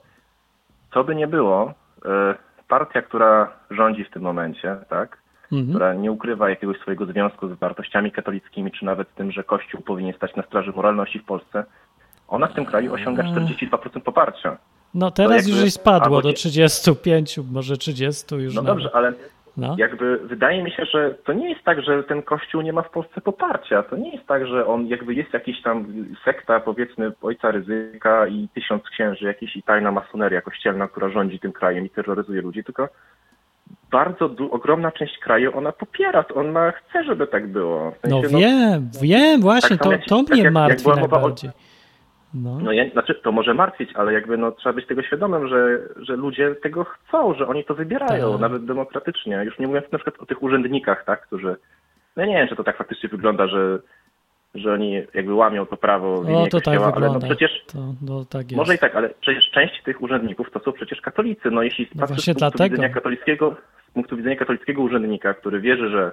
co 0.96 1.04
by 1.04 1.16
nie 1.16 1.28
było, 1.28 1.74
e, 2.06 2.36
partia, 2.68 3.02
która 3.02 3.52
rządzi 3.72 4.04
w 4.06 4.10
tym 4.12 4.22
momencie, 4.22 4.78
tak, 4.90 5.18
Mhm. 5.52 5.70
która 5.70 5.94
nie 5.94 6.12
ukrywa 6.12 6.50
jakiegoś 6.50 6.78
swojego 6.80 7.06
związku 7.06 7.48
z 7.56 7.60
wartościami 7.60 8.12
katolickimi, 8.12 8.72
czy 8.72 8.86
nawet 8.86 9.16
tym, 9.16 9.32
że 9.32 9.44
Kościół 9.44 9.82
powinien 9.82 10.14
stać 10.14 10.36
na 10.36 10.44
straży 10.44 10.72
moralności 10.76 11.20
w 11.20 11.26
Polsce, 11.26 11.64
ona 12.28 12.48
w 12.48 12.54
tym 12.54 12.66
kraju 12.66 12.94
osiąga 12.94 13.24
42% 13.24 14.02
poparcia. 14.04 14.58
No 14.94 15.12
teraz 15.12 15.48
jakby- 15.48 15.62
już 15.64 15.74
spadło 15.74 16.04
albo 16.06 16.22
do 16.22 16.28
nie- 16.30 16.34
35, 16.36 17.40
może 17.52 17.78
30 17.78 18.36
już 18.36 18.56
No 18.56 18.62
nawet. 18.62 18.76
dobrze, 18.84 18.90
ale 18.96 19.14
No. 19.58 19.76
jakby 19.78 20.18
wydaje 20.18 20.64
mi 20.64 20.72
się, 20.72 20.86
że 20.86 21.16
to 21.26 21.34
nie 21.34 21.50
jest 21.50 21.64
tak, 21.64 21.82
że 21.82 22.04
ten 22.04 22.22
kościół 22.24 22.62
nie 22.62 22.74
ma 22.74 22.82
w 22.82 22.90
Polsce 22.90 23.22
poparcia. 23.22 23.84
To 23.84 23.98
nie 23.98 24.12
jest 24.16 24.28
tak, 24.28 24.48
że 24.48 24.68
on 24.68 24.88
jakby 24.88 25.14
jest 25.14 25.34
jakiś 25.34 25.62
tam 25.62 25.86
sekta, 26.26 26.60
powiedzmy, 26.60 27.12
ojca 27.22 27.52
ryzyka 27.52 28.28
i 28.28 28.48
tysiąc 28.54 28.84
księży, 28.84 29.26
jakiś 29.26 29.56
i 29.56 29.64
tajna 29.64 29.92
masoneria 29.92 30.42
kościelna, 30.42 30.88
która 30.88 31.10
rządzi 31.10 31.40
tym 31.40 31.52
krajem 31.54 31.86
i 31.86 31.90
terroryzuje 31.90 32.42
ludzi, 32.42 32.64
tylko 32.64 32.90
bardzo 33.92 34.30
ogromna 34.52 34.92
część 34.92 35.18
kraju 35.20 35.58
ona 35.58 35.72
popiera, 35.72 36.24
to 36.24 36.36
on 36.36 36.52
ma, 36.52 36.72
chce, 36.72 37.04
żeby 37.04 37.28
tak 37.28 37.48
było. 37.48 37.92
W 37.92 38.10
No 38.10 38.22
sensie, 38.22 38.38
wiem, 38.38 38.90
wiem, 39.02 39.42
właśnie, 39.42 39.78
tak 39.78 39.84
to, 39.84 39.92
jak- 39.92 40.06
to 40.06 40.18
tak 40.18 40.28
mnie 40.30 40.38
jak- 40.38 40.44
jak 40.46 40.54
martwi 40.54 40.84
była 40.84 40.96
mowa 40.96 41.18
o- 41.18 41.20
najbardziej. 41.20 41.50
No. 42.36 42.60
No 42.60 42.72
ja, 42.72 42.90
znaczy, 42.90 43.16
to 43.16 43.32
może 43.32 43.54
martwić, 43.54 43.90
ale 43.96 44.14
jakby 44.14 44.38
no, 44.38 44.52
trzeba 44.52 44.74
być 44.74 44.88
tego 44.88 45.04
świadomym, 45.04 45.48
że, 45.48 45.80
że 45.98 46.16
ludzie 46.16 46.56
tego 46.56 46.84
chcą, 46.84 47.34
że 47.34 47.48
oni 47.48 47.66
to 47.66 47.76
wybierają, 47.76 48.32
Tak. 48.32 48.42
nawet 48.42 48.66
demokratycznie. 48.66 49.42
Już 49.46 49.60
nie 49.60 49.68
mówiąc 49.68 49.92
na 49.92 49.98
przykład 49.98 50.22
o 50.22 50.26
tych 50.26 50.44
urzędnikach, 50.44 51.06
tak, 51.06 51.22
którzy, 51.28 51.56
no 52.16 52.24
ja 52.24 52.30
nie 52.30 52.36
wiem, 52.36 52.48
czy 52.48 52.56
to 52.56 52.64
tak 52.64 52.78
faktycznie 52.78 53.10
wygląda, 53.10 53.48
że, 53.48 53.80
że 54.56 54.74
oni 54.74 54.94
jakby 55.14 55.34
łamią 55.34 55.66
to 55.66 55.78
prawo 55.78 56.22
w 56.22 56.26
imię 56.30 56.38
O, 56.38 56.48
to 56.48 56.62
tak 56.62 56.64
kościoła, 56.78 56.94
ale 56.96 57.08
no 57.08 57.20
przecież, 57.20 57.52
To, 57.74 57.80
no, 58.02 58.26
tak 58.26 58.42
jest. 58.44 58.56
może 58.56 58.76
i 58.76 58.80
tak, 58.80 58.96
ale 58.96 59.10
przecież 59.22 59.50
część 59.52 59.84
tych 59.84 60.02
urzędników 60.02 60.52
to 60.52 60.60
są 60.60 60.72
przecież 60.72 61.02
katolicy. 61.02 61.52
No 61.52 61.64
jeśli 61.64 61.88
No 61.96 62.08
z 62.08 62.10
punktu 62.10 62.34
dlatego. 62.34 62.70
widzenia 62.76 62.90
katolickiego, 62.94 63.56
z 63.90 63.92
punktu 63.94 64.18
widzenia 64.18 64.36
katolickiego 64.36 64.82
urzędnika, 64.82 65.34
który 65.34 65.62
wierzy, 65.62 65.90
że 65.90 66.12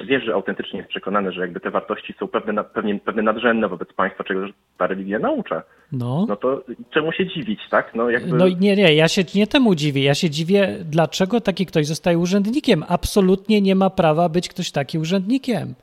wierzy 0.00 0.34
autentycznie, 0.34 0.78
jest 0.78 0.90
przekonany, 0.90 1.32
że 1.32 1.40
jakby 1.40 1.60
te 1.60 1.70
wartości 1.70 2.14
są 2.18 2.28
pewne, 2.28 2.64
pewnie, 2.64 2.98
pewne 2.98 3.22
nadrzędne 3.22 3.68
wobec 3.68 3.92
państwa, 3.92 4.24
czego 4.24 4.46
ta 4.78 4.86
religia 4.86 5.18
naucza 5.18 5.62
No. 5.92 6.26
no 6.28 6.36
to 6.36 6.62
czemu 6.90 7.12
się 7.12 7.26
dziwić, 7.26 7.60
tak? 7.70 7.94
No 7.94 8.10
jakby... 8.10 8.36
No 8.36 8.48
nie, 8.48 8.76
nie, 8.76 8.94
ja 8.94 9.08
się 9.08 9.22
nie 9.34 9.46
temu 9.46 9.74
dziwię. 9.74 10.02
Ja 10.02 10.14
się 10.14 10.30
dziwię, 10.30 10.76
dlaczego 10.84 11.40
taki 11.40 11.66
ktoś 11.66 11.86
zostaje 11.86 12.18
urzędnikiem. 12.18 12.84
Absolutnie 12.88 13.60
nie 13.60 13.74
ma 13.74 13.90
prawa 13.90 14.28
być 14.28 14.48
ktoś 14.48 14.70
taki 14.70 14.98
urzędnikiem. 14.98 15.74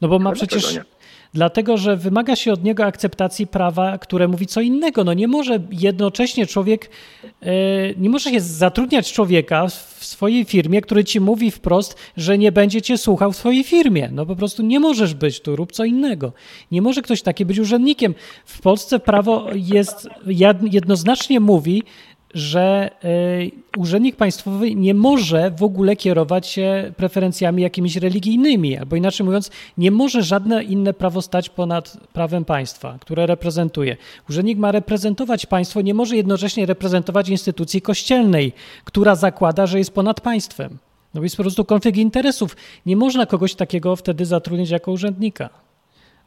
No 0.00 0.08
bo 0.08 0.18
ma 0.18 0.30
Ale 0.30 0.36
przecież. 0.36 0.80
Dlatego 1.34 1.76
że 1.76 1.96
wymaga 1.96 2.36
się 2.36 2.52
od 2.52 2.64
niego 2.64 2.84
akceptacji 2.84 3.46
prawa, 3.46 3.98
które 3.98 4.28
mówi 4.28 4.46
co 4.46 4.60
innego. 4.60 5.04
No 5.04 5.14
nie 5.14 5.28
może 5.28 5.58
jednocześnie 5.70 6.46
człowiek, 6.46 6.90
e, 7.42 7.50
nie 7.96 8.10
może 8.10 8.30
się 8.30 8.40
zatrudniać 8.40 9.12
człowieka 9.12 9.68
w 9.68 10.04
swojej 10.04 10.44
firmie, 10.44 10.80
który 10.80 11.04
ci 11.04 11.20
mówi 11.20 11.50
wprost, 11.50 11.96
że 12.16 12.38
nie 12.38 12.52
będzie 12.52 12.82
cię 12.82 12.98
słuchał 12.98 13.32
w 13.32 13.36
swojej 13.36 13.64
firmie. 13.64 14.08
No 14.12 14.26
po 14.26 14.36
prostu 14.36 14.62
nie 14.62 14.80
możesz 14.80 15.14
być 15.14 15.40
tu, 15.40 15.56
rób 15.56 15.72
co 15.72 15.84
innego. 15.84 16.32
Nie 16.70 16.82
może 16.82 17.02
ktoś 17.02 17.22
taki 17.22 17.44
być 17.44 17.58
urzędnikiem. 17.58 18.14
W 18.44 18.60
Polsce 18.60 19.00
prawo 19.00 19.46
jest 19.54 20.08
jednoznacznie 20.70 21.40
mówi, 21.40 21.82
że 22.34 22.90
y, 23.04 23.50
urzędnik 23.78 24.16
państwowy 24.16 24.74
nie 24.74 24.94
może 24.94 25.50
w 25.50 25.62
ogóle 25.62 25.96
kierować 25.96 26.46
się 26.46 26.92
preferencjami 26.96 27.62
jakimiś 27.62 27.96
religijnymi, 27.96 28.78
albo 28.78 28.96
inaczej 28.96 29.26
mówiąc, 29.26 29.50
nie 29.78 29.90
może 29.90 30.22
żadne 30.22 30.62
inne 30.62 30.94
prawo 30.94 31.22
stać 31.22 31.48
ponad 31.48 31.96
prawem 32.12 32.44
państwa, 32.44 32.98
które 33.00 33.26
reprezentuje. 33.26 33.96
Urzędnik 34.28 34.58
ma 34.58 34.72
reprezentować 34.72 35.46
państwo, 35.46 35.80
nie 35.80 35.94
może 35.94 36.16
jednocześnie 36.16 36.66
reprezentować 36.66 37.28
instytucji 37.28 37.82
kościelnej, 37.82 38.52
która 38.84 39.14
zakłada, 39.14 39.66
że 39.66 39.78
jest 39.78 39.94
ponad 39.94 40.20
państwem. 40.20 40.78
No 41.14 41.22
jest 41.22 41.36
po 41.36 41.42
prostu 41.42 41.64
konflikt 41.64 41.98
interesów. 41.98 42.56
Nie 42.86 42.96
można 42.96 43.26
kogoś 43.26 43.54
takiego 43.54 43.96
wtedy 43.96 44.26
zatrudnić 44.26 44.70
jako 44.70 44.92
urzędnika. 44.92 45.63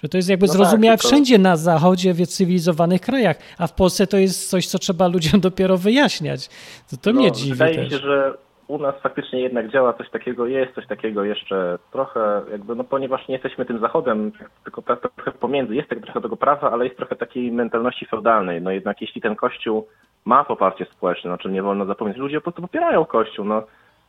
Że 0.03 0.09
to 0.09 0.17
jest 0.17 0.29
jakby 0.29 0.47
No 0.47 0.53
tak, 0.53 0.57
zrozumiałe 0.57 0.97
tylko- 0.97 1.07
wszędzie 1.07 1.37
na 1.37 1.57
zachodzie, 1.57 2.13
w 2.13 2.27
cywilizowanych 2.27 3.01
krajach, 3.01 3.37
a 3.57 3.67
w 3.67 3.73
Polsce 3.73 4.07
to 4.07 4.17
jest 4.17 4.49
coś, 4.49 4.67
co 4.67 4.79
trzeba 4.79 5.07
ludziom 5.07 5.41
dopiero 5.49 5.77
wyjaśniać. 5.77 6.49
To, 6.91 6.97
to 6.97 7.13
mnie 7.13 7.31
dziwi 7.31 7.49
No, 7.49 7.55
Wydaje 7.65 7.83
mi 7.83 7.89
się, 7.89 7.97
że 7.97 8.33
u 8.67 8.77
nas 8.77 8.95
faktycznie 9.03 9.41
jednak 9.41 9.71
działa 9.71 9.93
coś 9.93 10.09
takiego, 10.09 10.47
jest 10.47 10.75
coś 10.75 10.87
takiego 10.87 11.23
jeszcze 11.23 11.79
trochę, 11.91 12.41
jakby, 12.51 12.75
no 12.75 12.83
ponieważ 12.83 13.27
nie 13.27 13.33
jesteśmy 13.35 13.65
tym 13.65 13.79
zachodem, 13.79 14.31
tylko 14.63 14.81
tak 14.81 14.99
trochę 15.15 15.31
pomiędzy, 15.31 15.75
jest 15.75 15.89
tak 15.89 15.99
trochę 15.99 16.21
tego 16.21 16.37
prawa, 16.37 16.71
ale 16.71 16.85
jest 16.85 16.97
trochę 16.97 17.15
takiej 17.15 17.51
mentalności 17.51 18.05
feudalnej. 18.05 18.61
No 18.61 18.71
jednak 18.71 19.01
jeśli 19.01 19.21
ten 19.21 19.35
kościół 19.35 19.87
ma 20.25 20.43
poparcie 20.43 20.85
społeczne, 20.85 21.33
o 21.33 21.37
czym 21.37 21.53
nie 21.53 21.63
wolno 21.63 21.85
zapomnieć, 21.85 22.17
ludzie 22.17 22.37
po 22.37 22.43
prostu 22.43 22.61
popierają 22.61 23.05
kościół, 23.05 23.45
no. 23.45 23.63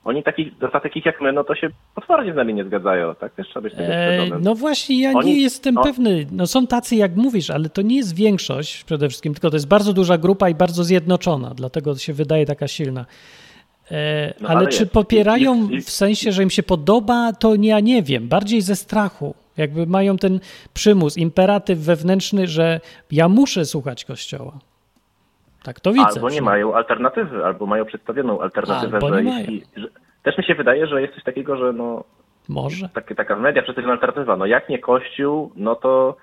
Oni 0.09 0.23
takich, 0.23 0.59
dla 0.59 0.69
takich 0.81 1.07
jak 1.07 1.21
my, 1.21 1.33
no 1.33 1.45
to 1.45 1.55
się 1.55 1.69
otwarcie 1.97 2.33
z 2.33 2.37
nami 2.37 2.55
nie 2.55 2.65
zgadzają, 2.65 3.15
tak? 3.15 3.33
Też 3.35 3.47
trzeba 3.49 3.61
być 3.61 3.73
tego 3.75 3.85
E, 3.95 4.17
świadomym. 4.19 4.45
no 4.45 4.55
właśnie, 4.55 5.01
ja 5.01 5.13
Oni- 5.13 5.27
nie 5.35 5.41
jestem 5.43 5.75
no- 5.75 5.83
pewny. 5.83 6.27
No 6.33 6.47
są 6.47 6.67
tacy, 6.67 6.97
jak 6.97 7.17
mówisz, 7.17 7.51
ale 7.51 7.69
to 7.69 7.83
nie 7.83 7.97
jest 7.97 8.15
większość 8.15 8.85
przede 8.85 9.09
wszystkim, 9.09 9.35
tylko 9.35 9.51
to 9.51 9.57
jest 9.57 9.69
bardzo 9.69 9.93
duża 9.93 10.19
grupa 10.19 10.49
i 10.49 10.55
bardzo 10.55 10.85
zjednoczona, 10.85 11.55
dlatego 11.55 11.97
się 11.97 12.13
wydaje 12.13 12.47
taka 12.47 12.69
silna. 12.69 13.07
E, 13.91 14.35
No, 14.41 14.49
ale, 14.49 14.59
ale 14.59 14.69
czy 14.69 14.81
jest. 14.83 14.93
popierają 14.93 15.59
Jest- 15.61 15.71
jest- 15.73 15.89
w 15.89 15.91
sensie, 15.93 16.33
że 16.33 16.43
im 16.43 16.51
się 16.51 16.63
podoba, 16.63 17.33
to 17.33 17.55
ja 17.55 17.81
nie 17.81 18.03
wiem. 18.03 18.29
Bardziej 18.29 18.61
ze 18.63 18.77
strachu. 18.77 19.35
Jakby 19.57 19.87
mają 19.87 20.17
ten 20.17 20.41
przymus, 20.75 21.17
imperatyw 21.17 21.79
wewnętrzny, 21.79 22.47
że 22.47 22.81
ja 23.13 23.29
muszę 23.29 23.65
słuchać 23.65 24.05
Kościoła. 24.05 24.59
Tak 25.69 25.81
to 25.81 25.93
widzę. 25.93 26.07
Albo 26.07 26.31
nie 26.31 26.43
mają 26.43 26.75
alternatywy, 26.75 27.45
albo 27.45 27.67
mają 27.67 27.85
przedstawioną 27.85 28.41
alternatywę, 28.41 28.95
Albo 28.95 29.09
że 29.09 29.23
jeśli... 29.25 29.65
Że, 29.77 29.89
też 30.23 30.39
mi 30.39 30.45
się 30.45 30.55
wydaje, 30.55 30.87
że 30.87 31.03
jest 31.03 31.15
coś 31.15 31.25
takiego, 31.25 31.57
że 31.57 31.73
no, 31.73 32.05
Może. 32.49 32.89
takie, 32.89 33.15
taka 33.15 33.37
w 33.37 33.41
mediach 33.41 33.65
przedstawiona 33.65 33.93
alternatywa. 33.93 34.37
No 34.37 34.47
jak 34.47 34.69
nie 34.69 34.79
Kościół, 34.79 35.53
no 35.57 35.75
to 35.75 36.17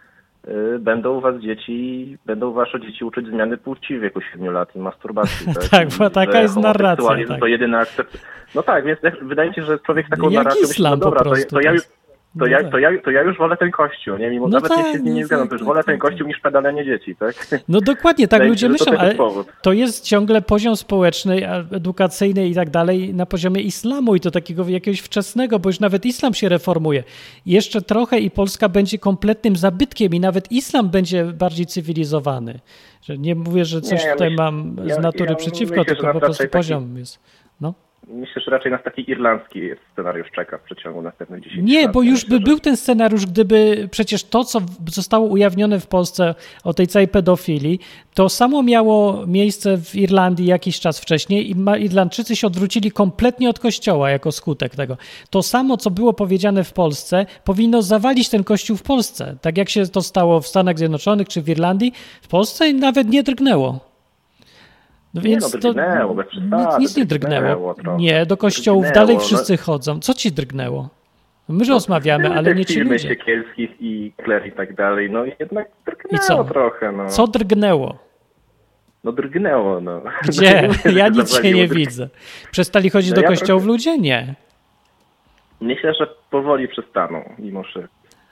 y, 0.48 0.80
będą 0.80 1.18
u 1.18 1.22
was 1.22 1.36
dzieci, 1.42 2.18
będą 2.26 2.54
wasze 2.54 2.82
dzieci 2.82 3.06
uczyć 3.06 3.28
zmiany 3.28 3.58
płci 3.58 3.98
w 3.98 4.02
wieku 4.02 4.22
7 4.22 4.54
lat 4.54 4.76
i 4.76 4.80
masturbacji. 4.80 5.48
Tak, 5.72 5.96
I 5.96 5.98
bo 5.98 6.10
taka 6.10 6.42
jest 6.42 6.58
narracja, 6.58 7.10
tak. 7.28 7.40
To 7.40 7.48
jedyny 7.48 7.78
akcept. 7.78 8.26
No 8.56 8.64
tak, 8.64 8.86
więc 8.86 9.00
wydaje 9.22 9.50
mi 9.50 9.56
się, 9.56 9.64
że 9.64 9.80
człowiek 9.80 10.10
taką 10.10 10.30
Jak 10.30 10.44
narracją 10.44 10.68
myśli, 10.68 10.84
no 10.84 10.98
dobra, 10.98 11.20
po 11.20 11.24
to, 11.26 11.32
prostu 11.32 11.56
to, 11.56 11.62
ja, 11.62 11.72
już-. 11.72 12.05
To, 12.40 12.46
No 12.46 12.48
ja, 12.48 12.62
tak. 12.64 12.72
to, 12.72 12.78
ja, 12.78 12.90
to 13.04 13.12
ja 13.12 13.22
już 13.22 13.38
wolę 13.38 13.58
ten 13.58 13.72
Kościół, 13.72 14.18
nie? 14.18 14.30
Mimo 14.30 14.48
No 14.48 14.52
nawet 14.52 14.70
tak, 14.70 14.78
jeśli 14.78 14.94
się 14.94 15.00
z 15.00 15.04
nim 15.04 15.14
no 15.14 15.18
nie 15.20 15.26
zgadzam, 15.26 15.44
tak, 15.46 15.50
to 15.50 15.56
już 15.56 15.62
tak, 15.62 15.68
wolę 15.68 15.80
tak, 15.80 15.86
ten 15.86 16.00
tak. 16.00 16.10
Kościół 16.10 16.28
niż 16.28 16.40
pedalenie 16.40 16.86
dzieci, 16.86 17.16
tak? 17.16 17.48
No 17.70 17.82
dokładnie, 17.82 18.28
tak 18.28 18.44
ludzie 18.44 18.68
to 18.68 18.72
myślą, 18.74 18.92
jest 18.92 19.02
ale 19.04 19.16
powód. 19.16 19.48
to 19.62 19.74
jest 19.74 20.04
ciągle 20.06 20.42
poziom 20.42 20.76
społeczny, 20.76 21.50
edukacyjny 21.72 22.48
i 22.48 22.56
tak 22.56 22.70
dalej 22.70 23.14
na 23.14 23.26
poziomie 23.26 23.62
islamu 23.62 24.16
i 24.16 24.20
to 24.20 24.32
takiego 24.32 24.68
jakiegoś 24.68 25.00
wczesnego, 25.00 25.60
bo 25.60 25.70
już 25.70 25.80
nawet 25.80 26.06
islam 26.06 26.34
się 26.34 26.50
reformuje. 26.50 27.04
Jeszcze 27.46 27.82
trochę 27.82 28.20
i 28.20 28.32
Polska 28.32 28.70
będzie 28.70 29.00
kompletnym 29.00 29.56
zabytkiem 29.56 30.14
i 30.14 30.20
nawet 30.20 30.52
islam 30.52 30.90
będzie 30.90 31.26
bardziej 31.26 31.66
cywilizowany. 31.66 32.60
Nie 33.18 33.36
mówię, 33.36 33.66
że 33.66 33.82
coś 33.82 34.02
Nie, 34.02 34.08
ja 34.08 34.14
tutaj 34.14 34.30
myślę- 34.30 34.44
mam 34.46 34.76
z 34.90 34.98
natury 34.98 35.30
ja 35.30 35.36
przeciwko, 35.36 35.76
myślę, 35.80 35.86
tylko 35.96 36.14
po 36.14 36.20
prostu 36.20 36.48
poziom 36.48 36.98
jest. 36.98 37.20
Myślę, 38.08 38.42
że 38.42 38.52
raczej 38.52 38.72
nas 38.72 38.84
taki 38.84 39.12
irlandzki 39.12 39.60
scenariusz 39.94 40.28
czeka 40.36 40.58
w 40.58 40.62
przeciągu 40.62 41.02
następnych 41.02 41.44
10 41.44 41.58
lat. 41.58 41.68
Nie, 41.68 41.90
bo 41.90 42.02
już 42.02 42.26
by 42.26 42.40
był 42.40 42.60
ten 42.60 42.78
scenariusz, 42.78 43.26
gdyby 43.26 43.88
przecież 43.92 44.24
to, 44.24 44.44
co 44.44 44.60
zostało 44.92 45.28
ujawnione 45.28 45.80
w 45.80 45.88
Polsce 45.88 46.36
o 46.64 46.74
tej 46.74 46.88
całej 46.88 47.08
pedofilii, 47.08 47.80
to 48.14 48.30
samo 48.30 48.64
miało 48.64 49.28
miejsce 49.28 49.78
w 49.78 49.96
Irlandii 49.96 50.46
jakiś 50.46 50.80
czas 50.80 51.00
wcześniej 51.00 51.52
i 51.52 51.56
Irlandczycy 51.86 52.36
się 52.36 52.48
odwrócili 52.48 52.92
kompletnie 52.92 53.50
od 53.50 53.60
kościoła 53.60 54.10
jako 54.10 54.32
skutek 54.32 54.76
tego. 54.76 54.98
To 55.30 55.44
samo, 55.44 55.78
co 55.78 55.92
było 55.92 56.14
powiedziane 56.14 56.64
w 56.64 56.74
Polsce, 56.74 57.26
powinno 57.44 57.82
zawalić 57.82 58.30
ten 58.30 58.44
kościół 58.44 58.78
w 58.78 58.84
Polsce. 58.84 59.36
Tak 59.42 59.58
jak 59.58 59.70
się 59.70 59.88
to 59.88 60.02
stało 60.02 60.42
w 60.42 60.48
Stanach 60.48 60.78
Zjednoczonych 60.78 61.28
czy 61.28 61.42
w 61.42 61.50
Irlandii, 61.50 61.94
w 62.22 62.28
Polsce 62.28 62.74
nawet 62.74 63.10
nie 63.10 63.24
drgnęło. 63.24 63.80
No 65.16 65.22
Nie, 65.22 65.30
więc 65.30 65.54
no, 65.54 65.60
to 65.60 65.74
drgnęło, 65.74 66.14
bez 66.16 66.28
przesady, 66.28 66.56
nic, 66.58 66.80
nic 66.80 66.98
nie 66.98 67.06
drgnęło 67.06 67.74
drgnęło. 67.74 67.98
Nie, 68.00 68.26
do 68.26 68.38
kościołów 68.38 68.84
Drgnęło, 68.84 69.06
dalej 69.06 69.16
no. 69.18 69.22
wszyscy 69.24 69.58
chodzą. 69.58 70.00
Co 70.00 70.14
ci 70.14 70.32
drgnęło? 70.32 70.90
My 71.50 71.66
rozmawiamy, 71.66 72.24
Były 72.24 72.36
ale 72.36 72.56
nie 72.56 72.66
ci 72.66 72.74
filmy 72.74 72.92
ludzie. 72.94 73.10
Siekielskich 73.10 73.70
i 73.80 74.14
Kler 74.24 74.48
i 74.48 74.52
tak 74.52 74.76
dalej, 74.76 75.12
no 75.12 75.26
i 75.26 75.32
jednak 75.40 75.68
drgnęło 75.86 76.24
I 76.24 76.28
co? 76.28 76.44
trochę, 76.44 76.92
no. 76.92 77.10
Co 77.10 77.28
drgnęło? 77.28 77.98
No 79.04 79.12
drgnęło, 79.12 79.82
no. 79.82 80.02
Gdzie? 80.24 80.62
No, 80.86 80.92
nie 80.92 80.98
Ja 80.98 81.08
nic 81.10 81.42
się 81.42 81.52
nie 81.52 81.68
widzę. 81.68 82.10
Przestali 82.52 82.90
chodzić 82.90 83.10
No 83.12 83.16
do 83.16 83.22
ja 83.22 83.28
kościołów 83.28 83.64
trochę- 83.64 83.74
ludzie? 83.74 83.98
Nie. 83.98 84.36
Myślę, 85.62 85.94
że 85.94 86.08
powoli 86.32 86.68
przestaną, 86.68 87.24
mimo 87.40 87.64
że... 87.64 87.88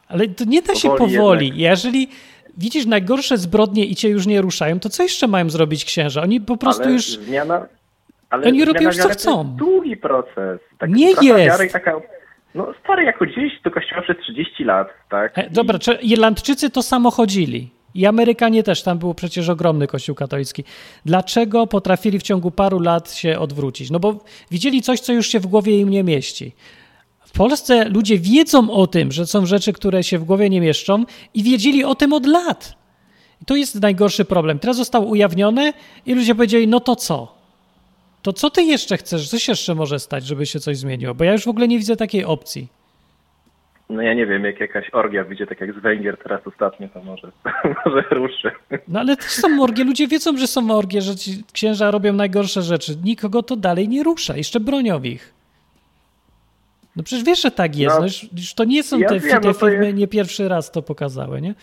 Ale 0.08 0.28
to 0.28 0.44
nie 0.46 0.62
da 0.62 0.76
się 0.76 0.90
Powoli 0.90 1.16
powoli. 1.18 1.46
jednak. 1.48 1.62
Jeżeli 1.62 2.10
widzisz 2.58 2.86
najgorsze 2.86 3.38
zbrodnie 3.38 3.86
i 3.86 3.96
cię 3.96 4.10
już 4.10 4.28
nie 4.28 4.42
ruszają, 4.42 4.80
to 4.80 4.90
co 4.90 5.04
jeszcze 5.04 5.28
mają 5.28 5.50
zrobić 5.50 5.86
księża? 5.86 6.22
Oni 6.22 6.42
po 6.42 6.58
prostu 6.58 6.84
ale 6.84 6.92
już... 6.92 7.06
Zmiana... 7.06 7.66
Ale 8.30 8.48
Oni 8.48 8.66
robią 8.66 8.82
już, 8.82 8.98
co 8.98 9.04
to 9.04 9.10
chcą. 9.10 9.44
jest 9.44 9.56
długi 9.56 9.98
proces. 9.98 10.60
Tak, 10.78 10.90
Nie 10.90 11.12
jest. 11.22 11.64
I 11.64 11.70
taka... 11.70 12.02
No 12.56 12.74
stary, 12.84 13.04
jak 13.04 13.18
chodziłeś 13.20 13.52
do 13.64 13.72
kościoła 13.72 14.02
przez 14.02 14.18
30 14.18 14.64
lat, 14.64 14.88
tak? 15.10 15.38
E, 15.38 15.50
Dobra, 15.50 15.80
czy 15.80 15.94
Irlandczycy 15.94 16.70
to 16.70 16.84
samo 16.84 17.12
chodzili. 17.12 17.70
I 17.96 18.06
Amerykanie 18.06 18.64
też, 18.64 18.84
tam 18.84 18.98
był 18.98 19.14
przecież 19.14 19.50
ogromny 19.50 19.88
kościół 19.88 20.16
katolicki. 20.16 20.64
Dlaczego 21.06 21.68
potrafili 21.68 22.20
w 22.20 22.24
ciągu 22.24 22.52
paru 22.52 22.80
lat 22.80 23.14
się 23.14 23.40
odwrócić? 23.40 23.92
No 23.92 24.00
bo 24.00 24.24
widzieli 24.52 24.82
coś, 24.82 25.00
co 25.00 25.14
już 25.14 25.28
się 25.28 25.40
w 25.40 25.48
głowie 25.48 25.80
im 25.80 25.90
nie 25.90 26.04
mieści. 26.04 26.56
W 27.34 27.38
Polsce 27.38 27.90
ludzie 27.90 28.18
wiedzą 28.18 28.72
o 28.72 28.88
tym, 28.88 29.12
że 29.12 29.26
są 29.26 29.46
rzeczy, 29.46 29.74
które 29.74 30.04
się 30.04 30.20
w 30.20 30.24
głowie 30.24 30.50
nie 30.50 30.62
mieszczą 30.62 31.06
i 31.34 31.44
wiedzieli 31.44 31.84
o 31.84 31.96
tym 31.96 32.14
od 32.14 32.26
lat. 32.26 32.74
I 33.42 33.46
to 33.46 33.56
jest 33.56 33.82
najgorszy 33.82 34.26
problem. 34.26 34.60
Teraz 34.60 34.78
zostało 34.78 35.06
ujawnione 35.06 35.74
i 36.06 36.14
ludzie 36.16 36.36
powiedzieli, 36.36 36.68
no 36.68 36.80
to 36.80 36.96
co? 36.96 37.36
To 38.22 38.34
co 38.34 38.50
ty 38.50 38.64
jeszcze 38.64 38.98
chcesz? 38.98 39.30
Co 39.30 39.40
się 39.40 39.52
jeszcze 39.52 39.76
może 39.76 40.00
stać, 40.00 40.26
żeby 40.26 40.46
się 40.46 40.60
coś 40.60 40.78
zmieniło? 40.78 41.14
Bo 41.14 41.24
ja 41.24 41.32
już 41.32 41.46
w 41.46 41.48
ogóle 41.48 41.68
nie 41.68 41.78
widzę 41.78 41.96
takiej 41.96 42.26
opcji. 42.26 42.68
No 43.90 44.02
ja 44.02 44.14
nie 44.14 44.26
wiem, 44.26 44.44
jak 44.44 44.60
jakaś 44.60 44.90
orgia 44.94 45.24
wyjdzie, 45.24 45.48
tak 45.48 45.62
jak 45.62 45.74
z 45.74 45.78
Węgier 45.82 46.18
teraz 46.24 46.48
ostatnio, 46.48 46.88
to 46.90 47.04
może, 47.04 47.32
może 47.86 48.02
ruszy. 48.12 48.52
No 48.88 49.00
ale 49.00 49.18
też 49.18 49.32
są 49.32 49.64
orgie, 49.64 49.84
ludzie 49.84 50.08
wiedzą, 50.08 50.38
że 50.38 50.48
są 50.48 50.72
orgie, 50.72 51.02
że 51.02 51.16
ci 51.16 51.44
księża 51.54 51.92
robią 51.92 52.14
najgorsze 52.14 52.62
rzeczy. 52.62 52.98
Nikogo 53.04 53.44
to 53.44 53.56
dalej 53.56 53.90
nie 53.90 54.04
rusza, 54.04 54.38
jeszcze 54.38 54.60
bronią 54.60 55.04
ich. 55.04 55.43
No 56.96 57.04
przecież 57.04 57.26
wiesz, 57.26 57.42
że 57.42 57.52
tak 57.52 57.76
jest. 57.76 57.96
No, 57.96 58.00
No, 58.00 58.06
już, 58.06 58.24
już 58.34 58.54
to 58.54 58.64
nie 58.64 58.84
są 58.84 59.00
ja 59.00 59.10
te, 59.10 59.20
wiem, 59.20 59.42
te 59.42 59.48
no 59.48 59.54
filmy, 59.54 59.86
jest- 59.86 59.98
nie 59.98 60.08
pierwszy 60.08 60.48
raz 60.48 60.72
to 60.72 60.82
pokazały, 60.82 61.42
nie? 61.42 61.56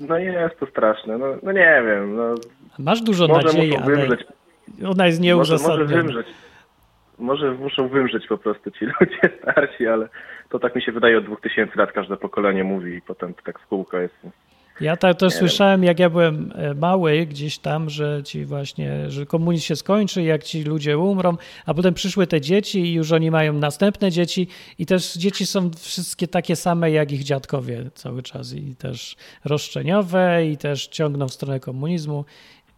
No 0.00 0.18
jest 0.18 0.58
to 0.60 0.66
straszne, 0.66 1.18
no, 1.18 1.26
no 1.42 1.52
nie 1.52 1.82
wiem, 1.86 2.16
no 2.16 2.34
Masz 2.78 3.02
dużo 3.02 3.28
może 3.28 3.46
nadziei, 3.46 3.76
ale 3.76 3.86
wymrzeć, 3.96 4.20
ona 4.88 5.06
jest 5.06 5.18
może, 5.20 5.32
może 5.32 5.54
nieuzasadniona. 5.54 6.02
wymrzeć, 6.02 6.26
może 7.18 7.52
muszą 7.52 7.88
wymrzeć 7.88 8.26
po 8.26 8.38
prostu 8.38 8.70
ci 8.70 8.84
ludzie 9.00 9.20
starsi, 9.42 9.86
ale 9.86 10.08
to 10.50 10.58
tak 10.58 10.76
mi 10.76 10.82
się 10.82 10.92
wydaje 10.92 11.18
od 11.18 11.24
2000 11.24 11.72
lat 11.76 11.92
każde 11.92 12.16
pokolenie 12.16 12.64
mówi 12.64 12.94
i 12.94 13.02
potem 13.02 13.34
tak 13.44 13.58
w 13.60 13.66
kółko 13.66 13.98
jest. 13.98 14.14
Ja 14.80 14.96
tak 14.96 15.16
też 15.18 15.32
Nie 15.32 15.38
słyszałem, 15.38 15.84
jak 15.84 15.98
ja 15.98 16.10
byłem 16.10 16.52
e, 16.54 16.74
mały 16.74 17.26
gdzieś 17.26 17.58
tam, 17.58 17.90
że 17.90 18.22
ci 18.24 18.44
właśnie, 18.44 19.10
że 19.10 19.26
komunizm 19.26 19.64
się 19.64 19.76
skończy, 19.76 20.22
jak 20.22 20.42
ci 20.42 20.64
ludzie 20.64 20.98
umrą, 20.98 21.36
a 21.66 21.74
potem 21.74 21.94
przyszły 21.94 22.26
te 22.26 22.40
dzieci 22.40 22.80
i 22.80 22.94
już 22.94 23.12
oni 23.12 23.30
mają 23.30 23.52
następne 23.52 24.10
dzieci 24.10 24.48
i 24.78 24.86
też 24.86 25.14
dzieci 25.14 25.46
są 25.46 25.70
wszystkie 25.78 26.28
takie 26.28 26.56
same 26.56 26.90
jak 26.90 27.12
ich 27.12 27.22
dziadkowie 27.24 27.90
cały 27.94 28.22
czas 28.22 28.54
i 28.54 28.76
też 28.76 29.16
roszczeniowe 29.44 30.46
i 30.46 30.56
też 30.56 30.86
ciągną 30.86 31.28
w 31.28 31.32
stronę 31.32 31.60
komunizmu. 31.60 32.24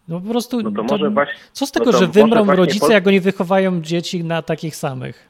No 0.09 0.21
po 0.21 0.31
prostu, 0.31 0.63
No 0.63 0.71
to 0.71 0.77
to 0.77 0.83
może 0.83 1.11
właśnie- 1.11 1.35
co 1.53 1.67
z 1.67 1.75
no 1.75 1.81
tego, 1.81 1.93
to 1.93 1.99
że 1.99 2.07
wymrą 2.07 2.45
rodzice, 2.47 2.87
Pol- 2.87 2.91
jak 2.95 3.07
oni 3.07 3.21
wychowają 3.21 3.81
dzieci 3.81 4.25
na 4.25 4.43
takich 4.43 4.77
samych? 4.77 5.29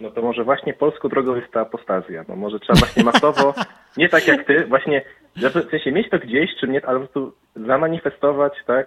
No 0.00 0.10
to 0.10 0.22
może 0.22 0.44
właśnie 0.44 0.74
polską 0.74 1.08
drogą 1.08 1.36
jest 1.36 1.52
ta 1.52 1.60
apostazja. 1.60 2.24
No 2.28 2.36
może 2.36 2.58
trzeba 2.60 2.78
właśnie 2.78 3.04
masowo, 3.04 3.54
nie 3.96 4.08
tak 4.08 4.26
jak 4.26 4.46
ty, 4.46 4.66
właśnie 4.66 5.02
Żeby 5.36 5.62
w 5.62 5.70
sensie 5.70 5.92
mieć 5.92 6.10
to 6.10 6.18
gdzieś, 6.18 6.50
czy 6.60 6.68
nie, 6.68 6.86
ale 6.86 7.00
po 7.00 7.06
prostu 7.06 7.32
zamanifestować, 7.66 8.52
tak, 8.66 8.86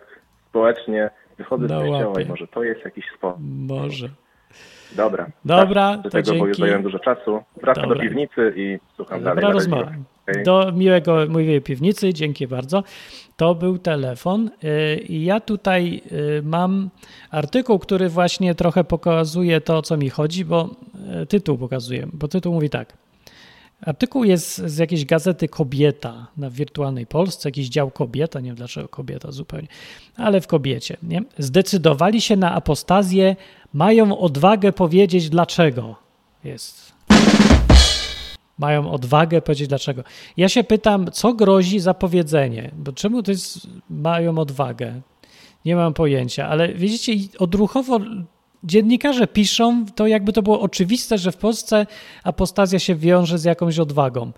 społecznie, 0.50 1.10
wychodzę 1.38 1.68
No 1.70 1.80
z 1.80 1.84
kościoła 1.84 2.08
łapie. 2.08 2.22
i 2.24 2.26
może 2.26 2.48
to 2.48 2.64
jest 2.64 2.86
jakiś 2.86 3.06
sposób. 3.18 3.40
Może. 3.68 4.10
Dobra. 4.96 5.28
Dobra, 5.46 5.92
tak, 5.92 6.02
do 6.02 6.10
tego, 6.10 6.34
bo 6.34 6.48
już 6.48 6.58
dzięki. 6.58 6.84
dużo 6.84 7.00
czasu. 7.00 7.44
Wracam 7.62 7.84
Dobra. 7.84 7.98
do 7.98 8.02
piwnicy 8.04 8.54
i 8.56 8.80
słucham 8.96 9.24
dalej. 9.24 9.36
Dobra 9.36 9.48
na 9.48 9.54
rozmowa. 9.54 9.92
Okej. 10.30 10.44
Do 10.44 10.72
miłego, 10.72 11.28
miłej 11.28 11.62
piwnicy, 11.62 12.14
dzięki 12.14 12.48
bardzo. 12.48 12.84
To 13.38 13.56
był 13.56 13.78
telefon 13.78 14.50
y, 14.64 14.96
i 14.96 15.26
ja 15.26 15.40
tutaj 15.40 16.02
y, 16.12 16.42
mam 16.44 16.90
artykuł, 17.32 17.80
który 17.80 18.10
właśnie 18.10 18.56
trochę 18.56 18.84
pokazuje 18.84 19.62
to, 19.62 19.78
o 19.78 19.82
co 19.82 19.98
mi 19.98 20.10
chodzi, 20.10 20.46
bo 20.46 20.70
y, 21.24 21.26
tytuł 21.26 21.58
pokazuje, 21.58 22.08
bo 22.14 22.28
tytuł 22.28 22.54
mówi 22.54 22.70
tak. 22.70 22.94
Artykuł 23.86 24.24
jest 24.24 24.58
z 24.58 24.78
jakiejś 24.78 25.06
gazety 25.06 25.48
Kobieta 25.48 26.28
na 26.38 26.50
wirtualnej 26.50 27.08
Polsce, 27.08 27.50
jakiś 27.50 27.70
dział 27.70 27.92
Kobieta, 27.92 28.40
nie 28.40 28.50
wiem 28.50 28.56
dlaczego 28.56 28.88
Kobieta 28.88 29.32
zupełnie, 29.32 29.68
ale 30.18 30.42
w 30.42 30.48
Kobiecie. 30.48 30.98
Nie? 31.04 31.22
Zdecydowali 31.38 32.22
się 32.22 32.36
na 32.36 32.54
apostazję, 32.54 33.36
mają 33.74 34.18
odwagę 34.18 34.72
powiedzieć 34.72 35.30
dlaczego. 35.30 35.96
Jest 36.44 36.96
mają 38.58 38.92
odwagę 38.92 39.42
powiedzieć 39.42 39.68
dlaczego. 39.68 40.04
Ja 40.38 40.50
się 40.50 40.64
pytam, 40.64 41.12
co 41.12 41.34
grozi 41.34 41.80
za 41.80 41.94
powiedzenie? 41.94 42.72
Bo 42.78 42.92
czemu 42.94 43.24
to 43.24 43.32
jest 43.32 43.68
mają 43.90 44.38
odwagę? 44.38 45.02
Nie 45.66 45.76
mam 45.76 45.94
pojęcia, 45.94 46.48
ale 46.48 46.74
widzicie, 46.74 47.38
odruchowo 47.40 48.00
dziennikarze 48.66 49.28
piszą 49.28 49.86
to, 49.96 50.08
jakby 50.08 50.34
to 50.34 50.42
było 50.42 50.62
oczywiste, 50.62 51.18
że 51.18 51.32
w 51.32 51.38
Polsce 51.38 51.88
apostazja 52.24 52.80
się 52.80 52.96
wiąże 52.96 53.40
z 53.40 53.44
jakąś 53.44 53.80
odwagą. 53.80 54.32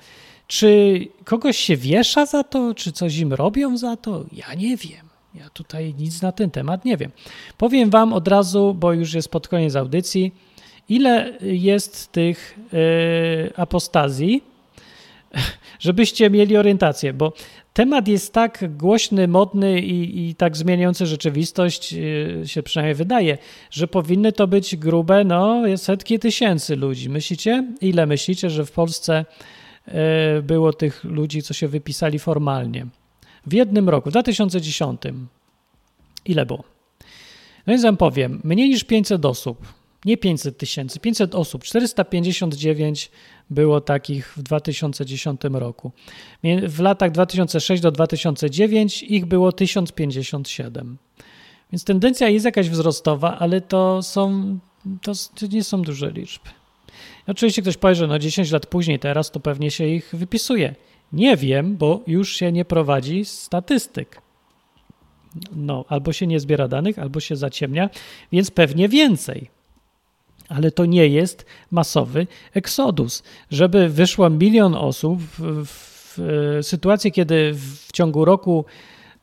Czy 0.47 1.07
kogoś 1.23 1.57
się 1.57 1.77
wiesza 1.77 2.25
za 2.25 2.43
to, 2.43 2.75
czy 2.75 2.91
coś 2.91 3.17
im 3.17 3.33
robią 3.33 3.77
za 3.77 3.95
to? 3.95 4.25
Ja 4.31 4.53
nie 4.53 4.77
wiem. 4.77 5.07
Ja 5.35 5.49
tutaj 5.49 5.93
nic 5.99 6.21
na 6.21 6.31
ten 6.31 6.51
temat 6.51 6.85
nie 6.85 6.97
wiem. 6.97 7.11
Powiem 7.57 7.89
Wam 7.89 8.13
od 8.13 8.27
razu, 8.27 8.73
bo 8.79 8.93
już 8.93 9.13
jest 9.13 9.29
pod 9.29 9.47
koniec 9.47 9.75
audycji, 9.75 10.31
ile 10.89 11.37
jest 11.41 12.11
tych 12.11 12.59
y, 12.73 13.53
apostazji, 13.55 14.43
żebyście 15.79 16.29
mieli 16.29 16.57
orientację, 16.57 17.13
bo 17.13 17.33
temat 17.77 18.07
jest 18.07 18.33
tak 18.33 18.77
głośny, 18.77 19.27
modny 19.27 19.81
i, 19.81 20.29
i 20.29 20.35
tak 20.35 20.57
zmieniający 20.57 21.05
rzeczywistość, 21.05 21.93
y, 21.93 22.41
się 22.45 22.63
przynajmniej 22.63 22.95
wydaje, 22.95 23.37
że 23.71 23.87
powinny 23.87 24.31
to 24.31 24.47
być 24.47 24.75
grube, 24.75 25.23
no, 25.23 25.63
setki 25.75 26.19
tysięcy 26.19 26.75
ludzi. 26.75 27.09
Myślicie? 27.09 27.73
Ile 27.81 28.05
myślicie, 28.05 28.49
że 28.49 28.65
w 28.65 28.71
Polsce 28.71 29.25
y, 29.87 29.93
było 30.41 30.73
tych 30.73 31.03
ludzi, 31.03 31.41
co 31.41 31.53
się 31.53 31.67
wypisali 31.67 32.19
formalnie? 32.19 32.87
W 33.47 33.53
jednym 33.53 33.89
roku, 33.89 34.09
w 34.09 34.13
2010. 34.13 35.01
Ile 36.25 36.45
było? 36.45 36.63
No 37.67 37.71
więc 37.73 37.83
wam 37.83 37.97
powiem, 37.97 38.41
mniej 38.43 38.69
niż 38.69 38.83
500 38.83 39.25
osób, 39.25 39.73
nie 40.05 40.17
500 40.17 40.57
tysięcy, 40.57 40.99
500 40.99 41.35
osób, 41.35 41.63
459 41.63 43.11
było 43.49 43.81
takich 43.81 44.33
w 44.37 44.43
2010 44.43 45.41
roku. 45.51 45.91
W 46.67 46.79
latach 46.79 47.11
2006 47.11 47.81
do 47.81 47.91
2009 47.91 49.03
ich 49.03 49.25
było 49.25 49.51
1057. 49.51 50.97
Więc 51.71 51.83
tendencja 51.83 52.29
jest 52.29 52.45
jakaś 52.45 52.69
wzrostowa, 52.69 53.39
ale 53.39 53.61
to 53.61 54.03
są, 54.03 54.59
to 55.01 55.11
nie 55.51 55.63
są 55.63 55.81
duże 55.81 56.11
liczby. 56.11 56.49
Oczywiście 57.27 57.61
ktoś 57.61 57.77
powie, 57.77 57.95
że 57.95 58.07
no 58.07 58.19
10 58.19 58.51
lat 58.51 58.65
później 58.65 58.99
teraz 58.99 59.31
to 59.31 59.39
pewnie 59.39 59.71
się 59.71 59.85
ich 59.87 60.09
wypisuje. 60.13 60.75
Nie 61.13 61.37
wiem, 61.37 61.77
bo 61.77 62.01
już 62.07 62.35
się 62.35 62.51
nie 62.51 62.65
prowadzi 62.65 63.25
statystyk. 63.25 64.21
No, 65.51 65.85
albo 65.87 66.13
się 66.13 66.27
nie 66.27 66.39
zbiera 66.39 66.67
danych, 66.67 66.99
albo 66.99 67.19
się 67.19 67.35
zaciemnia, 67.35 67.89
więc 68.31 68.51
pewnie 68.51 68.89
więcej. 68.89 69.49
Ale 70.49 70.71
to 70.71 70.85
nie 70.85 71.07
jest 71.07 71.45
masowy 71.71 72.27
eksodus. 72.53 73.23
Żeby 73.51 73.89
wyszło 73.89 74.29
milion 74.29 74.75
osób 74.75 75.19
w, 75.21 75.65
w, 75.65 76.17
w 76.17 76.59
sytuacji, 76.61 77.11
kiedy 77.11 77.53
w 77.53 77.91
ciągu 77.91 78.25
roku 78.25 78.65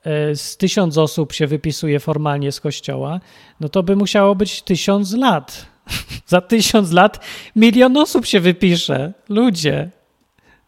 e, 0.05 0.37
z 0.37 0.57
tysiąc 0.57 0.99
osób 0.99 1.33
się 1.33 1.47
wypisuje 1.47 2.01
formalnie 2.01 2.53
z 2.53 2.61
kościoła, 2.61 3.21
no 3.61 3.69
to 3.69 3.83
by 3.83 3.97
musiało 3.97 4.35
być 4.35 4.63
tysiąc 4.63 5.13
lat. 5.13 5.67
Za 6.27 6.41
tysiąc 6.41 6.93
lat 6.93 7.25
milion 7.57 7.97
osób 7.97 8.27
się 8.27 8.41
wypisze. 8.41 9.13
Ludzie. 9.29 9.91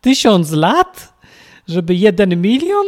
Tysiąc 0.01 0.51
lat? 0.51 1.13
Żeby 1.69 1.95
jeden 1.95 2.41
milion? 2.41 2.87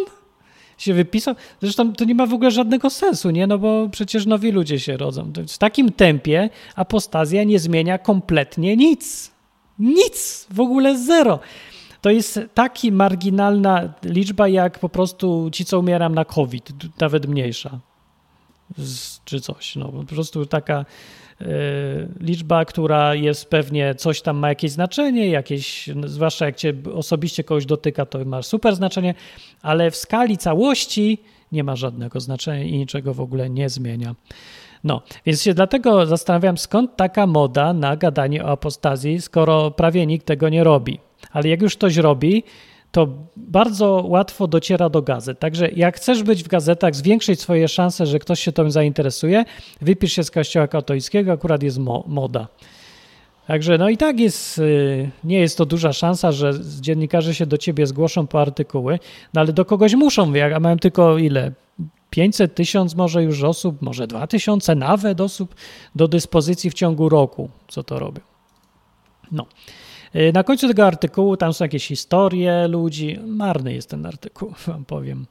Się 0.78 0.94
wypisał. 0.94 1.34
Zresztą 1.62 1.92
to 1.92 2.04
nie 2.04 2.14
ma 2.14 2.26
w 2.26 2.34
ogóle 2.34 2.50
żadnego 2.50 2.90
sensu, 2.90 3.30
nie? 3.30 3.46
No 3.46 3.58
bo 3.58 3.88
przecież 3.88 4.26
nowi 4.26 4.52
ludzie 4.52 4.80
się 4.80 4.96
rodzą. 4.96 5.32
W 5.48 5.58
takim 5.58 5.92
tempie 5.92 6.50
apostazja 6.76 7.44
nie 7.44 7.58
zmienia 7.58 7.98
kompletnie 7.98 8.76
nic. 8.76 9.30
Nic, 9.78 10.46
w 10.50 10.60
ogóle 10.60 10.98
zero. 10.98 11.40
To 12.00 12.10
jest 12.10 12.40
taki 12.54 12.92
marginalna 12.92 13.94
liczba, 14.04 14.48
jak 14.48 14.78
po 14.78 14.88
prostu 14.88 15.48
ci, 15.52 15.64
co 15.64 15.78
umieram 15.78 16.14
na 16.14 16.24
COVID, 16.24 16.70
nawet 17.00 17.26
mniejsza. 17.26 17.78
Z, 18.78 19.20
czy 19.24 19.40
coś. 19.40 19.76
No, 19.76 19.88
po 19.88 20.04
prostu 20.04 20.46
taka 20.46 20.84
liczba, 22.20 22.64
która 22.64 23.14
jest 23.14 23.50
pewnie 23.50 23.94
coś 23.94 24.22
tam 24.22 24.36
ma 24.36 24.48
jakieś 24.48 24.70
znaczenie, 24.70 25.28
jakieś, 25.28 25.90
zwłaszcza 26.06 26.46
jak 26.46 26.56
cię 26.56 26.74
osobiście 26.94 27.44
kogoś 27.44 27.66
dotyka, 27.66 28.06
to 28.06 28.24
ma 28.24 28.42
super 28.42 28.76
znaczenie, 28.76 29.14
ale 29.62 29.90
w 29.90 29.96
skali 29.96 30.38
całości 30.38 31.18
nie 31.52 31.64
ma 31.64 31.76
żadnego 31.76 32.20
znaczenia 32.20 32.62
i 32.62 32.78
niczego 32.78 33.14
w 33.14 33.20
ogóle 33.20 33.50
nie 33.50 33.68
zmienia. 33.68 34.14
No, 34.84 35.02
więc 35.26 35.42
się 35.42 35.54
dlatego 35.54 36.06
zastanawiam, 36.06 36.58
skąd 36.58 36.96
taka 36.96 37.26
moda 37.26 37.72
na 37.72 37.96
gadanie 37.96 38.44
o 38.44 38.48
apostazji, 38.48 39.20
skoro 39.20 39.70
prawie 39.70 40.06
nikt 40.06 40.26
tego 40.26 40.48
nie 40.48 40.64
robi. 40.64 40.98
Ale 41.32 41.48
jak 41.48 41.62
już 41.62 41.76
ktoś 41.76 41.96
robi, 41.96 42.44
to 42.92 43.08
bardzo 43.36 44.04
łatwo 44.06 44.46
dociera 44.46 44.88
do 44.88 45.02
gazet. 45.02 45.38
Także 45.38 45.70
jak 45.70 45.96
chcesz 45.96 46.22
być 46.22 46.44
w 46.44 46.48
gazetach, 46.48 46.94
zwiększyć 46.94 47.40
swoje 47.40 47.68
szanse, 47.68 48.06
że 48.06 48.18
ktoś 48.18 48.40
się 48.40 48.52
tym 48.52 48.70
zainteresuje, 48.70 49.44
wypisz 49.80 50.12
się 50.12 50.24
z 50.24 50.30
kościoła 50.30 50.68
katolickiego, 50.68 51.32
akurat 51.32 51.62
jest 51.62 51.78
mo 51.78 52.04
moda. 52.06 52.48
Także 53.46 53.78
no 53.78 53.88
i 53.88 53.96
tak 53.96 54.20
jest, 54.20 54.60
nie 55.24 55.40
jest 55.40 55.58
to 55.58 55.66
duża 55.66 55.92
szansa, 55.92 56.32
że 56.32 56.52
dziennikarze 56.80 57.34
się 57.34 57.46
do 57.46 57.58
ciebie 57.58 57.86
zgłoszą 57.86 58.26
po 58.26 58.40
artykuły, 58.40 58.98
no 59.34 59.40
ale 59.40 59.52
do 59.52 59.64
kogoś 59.64 59.94
muszą, 59.94 60.34
jak 60.34 60.60
mam 60.60 60.78
tylko 60.78 61.18
ile? 61.18 61.52
500, 62.10 62.54
1000 62.54 62.94
może 62.94 63.22
już 63.22 63.42
osób, 63.42 63.82
może 63.82 64.06
2000 64.06 64.74
nawet 64.74 65.20
osób 65.20 65.54
do 65.94 66.08
dyspozycji 66.08 66.70
w 66.70 66.74
ciągu 66.74 67.08
roku, 67.08 67.50
co 67.68 67.82
to 67.82 67.98
robią. 67.98 68.20
No. 69.32 69.46
Na 70.32 70.44
końcu 70.44 70.68
tego 70.68 70.86
artykułu 70.86 71.36
tam 71.36 71.52
są 71.52 71.64
jakieś 71.64 71.86
historie 71.86 72.68
ludzi. 72.68 73.18
Marny 73.26 73.74
jest 73.74 73.90
ten 73.90 74.06
artykuł, 74.06 74.54
wam 74.66 74.84
powiem. 74.84 75.26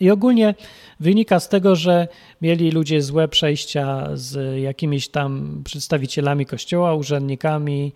I 0.00 0.10
ogólnie 0.10 0.54
wynika 1.00 1.40
z 1.40 1.48
tego, 1.48 1.76
że 1.76 2.08
mieli 2.42 2.70
ludzie 2.70 3.02
złe 3.02 3.28
przejścia 3.28 4.08
z 4.14 4.60
jakimiś 4.62 5.08
tam 5.08 5.62
przedstawicielami 5.64 6.46
kościoła, 6.46 6.94
urzędnikami 6.94 7.92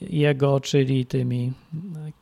jego, 0.00 0.60
czyli 0.60 1.06
tymi 1.06 1.52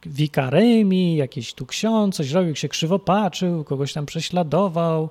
wikarymi, 0.06 1.16
jakiś 1.16 1.54
tu 1.54 1.66
ksiądz, 1.66 2.16
coś 2.16 2.30
robił, 2.30 2.56
się 2.56 2.68
krzywo 2.68 2.98
patrzył, 2.98 3.64
kogoś 3.64 3.92
tam 3.92 4.06
prześladował. 4.06 5.10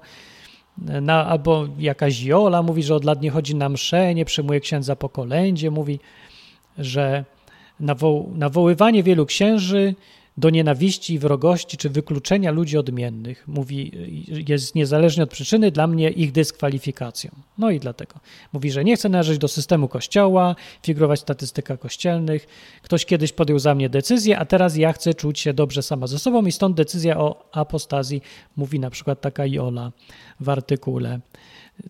Na, 0.78 1.26
albo 1.26 1.68
jakaś 1.80 2.22
Jola 2.22 2.62
mówi, 2.64 2.84
że 2.84 2.96
od 2.96 3.04
lat 3.04 3.22
nie 3.22 3.30
chodzi 3.32 3.56
na 3.56 3.70
mszę, 3.70 4.16
nie 4.16 4.26
przyjmuje 4.26 4.60
księdza 4.60 4.96
po 4.96 5.10
kolędzie, 5.10 5.72
mówi, 5.72 6.00
że 6.78 7.26
nawo 7.80 8.26
nawoływanie 8.36 9.04
wielu 9.04 9.26
księży 9.26 9.96
do 10.38 10.50
nienawiści 10.50 11.14
i 11.14 11.20
wrogości 11.20 11.78
czy 11.78 11.90
wykluczenia 11.90 12.52
ludzi 12.52 12.78
odmiennych, 12.78 13.48
mówi, 13.48 13.92
jest 14.48 14.76
niezależnie 14.76 15.24
od 15.24 15.30
przyczyny 15.30 15.72
dla 15.72 15.88
mnie 15.88 16.10
ich 16.10 16.32
dyskwalifikacją. 16.32 17.32
No 17.58 17.72
i 17.72 17.80
dlatego. 17.80 18.16
Mówi, 18.54 18.72
że 18.72 18.84
nie 18.84 18.96
chce 18.96 19.10
należeć 19.10 19.38
do 19.38 19.48
systemu 19.48 19.88
kościoła, 19.88 20.56
figurować 20.84 21.20
w 21.20 21.22
statystykach 21.22 21.80
kościelnych. 21.80 22.48
Ktoś 22.82 23.06
kiedyś 23.06 23.32
podjął 23.32 23.60
za 23.60 23.76
mnie 23.76 23.90
decyzję, 23.90 24.40
a 24.40 24.46
teraz 24.46 24.78
ja 24.78 24.94
chcę 24.94 25.14
czuć 25.14 25.40
się 25.40 25.54
dobrze 25.54 25.84
sama 25.84 26.08
ze 26.08 26.20
sobą 26.20 26.46
i 26.46 26.52
stąd 26.52 26.76
decyzja 26.76 27.18
o 27.18 27.50
apostazji, 27.52 28.22
mówi 28.58 28.80
na 28.80 28.90
przykład 28.90 29.22
taka 29.22 29.46
Jola 29.46 29.92
w 30.40 30.50
artykule. 30.50 31.20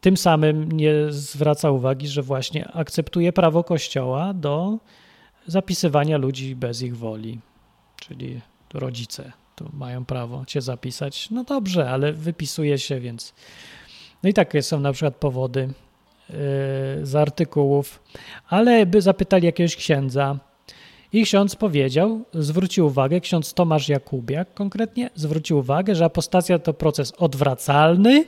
Tym 0.02 0.18
samym 0.18 0.72
nie 0.72 0.94
zwraca 1.10 1.72
uwagi, 1.72 2.08
że 2.08 2.22
właśnie 2.22 2.68
akceptuje 2.68 3.34
prawo 3.34 3.64
kościoła 3.64 4.34
do 4.34 4.80
zapisywania 5.48 6.18
ludzi 6.18 6.56
bez 6.56 6.82
ich 6.82 6.98
woli, 6.98 7.40
czyli 7.96 8.42
rodzice 8.74 9.32
tu 9.56 9.70
mają 9.74 10.06
prawo 10.06 10.46
cię 10.46 10.62
zapisać. 10.62 11.30
No 11.32 11.44
dobrze, 11.44 11.90
ale 11.90 12.14
wypisuje 12.14 12.78
się, 12.78 13.00
więc. 13.00 13.34
No 14.24 14.30
i 14.30 14.34
takie 14.34 14.62
są 14.62 14.80
na 14.80 14.92
przykład 14.94 15.16
powody 15.16 15.62
yy, 16.30 16.36
z 17.06 17.16
artykułów, 17.16 18.00
ale 18.50 18.86
by 18.86 19.02
zapytali 19.02 19.46
jakiegoś 19.46 19.76
księdza 19.76 20.40
I 21.14 21.24
ksiądz 21.24 21.56
powiedział, 21.56 22.22
zwrócił 22.34 22.86
uwagę, 22.88 23.20
ksiądz 23.20 23.54
Tomasz 23.54 23.90
Jakubiak 23.90 24.54
konkretnie 24.54 25.10
zwrócił 25.16 25.58
uwagę, 25.58 25.96
że 25.96 26.06
apostazja 26.06 26.60
to 26.60 26.74
proces 26.74 27.12
odwracalny, 27.12 28.26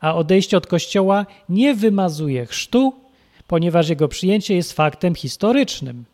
a 0.00 0.14
odejście 0.14 0.56
od 0.56 0.66
kościoła 0.66 1.26
nie 1.48 1.74
wymazuje 1.74 2.46
chrztu, 2.46 2.92
ponieważ 3.52 3.88
jego 3.88 4.08
przyjęcie 4.08 4.54
jest 4.54 4.72
faktem 4.72 5.14
historycznym. 5.14 6.04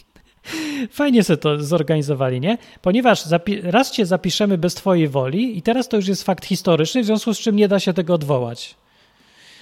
Fajnie 0.90 1.22
sobie 1.22 1.36
to 1.36 1.62
zorganizowali, 1.62 2.40
nie? 2.40 2.58
Ponieważ 2.82 3.24
raz 3.62 3.90
cię 3.90 4.06
zapiszemy 4.06 4.58
bez 4.58 4.74
twojej 4.74 5.08
woli 5.08 5.58
i 5.58 5.62
teraz 5.62 5.88
to 5.88 5.96
już 5.96 6.08
jest 6.08 6.22
fakt 6.22 6.44
historyczny, 6.44 7.02
w 7.02 7.06
związku 7.06 7.34
z 7.34 7.38
czym 7.38 7.56
nie 7.56 7.68
da 7.68 7.80
się 7.80 7.92
tego 7.92 8.14
odwołać. 8.14 8.74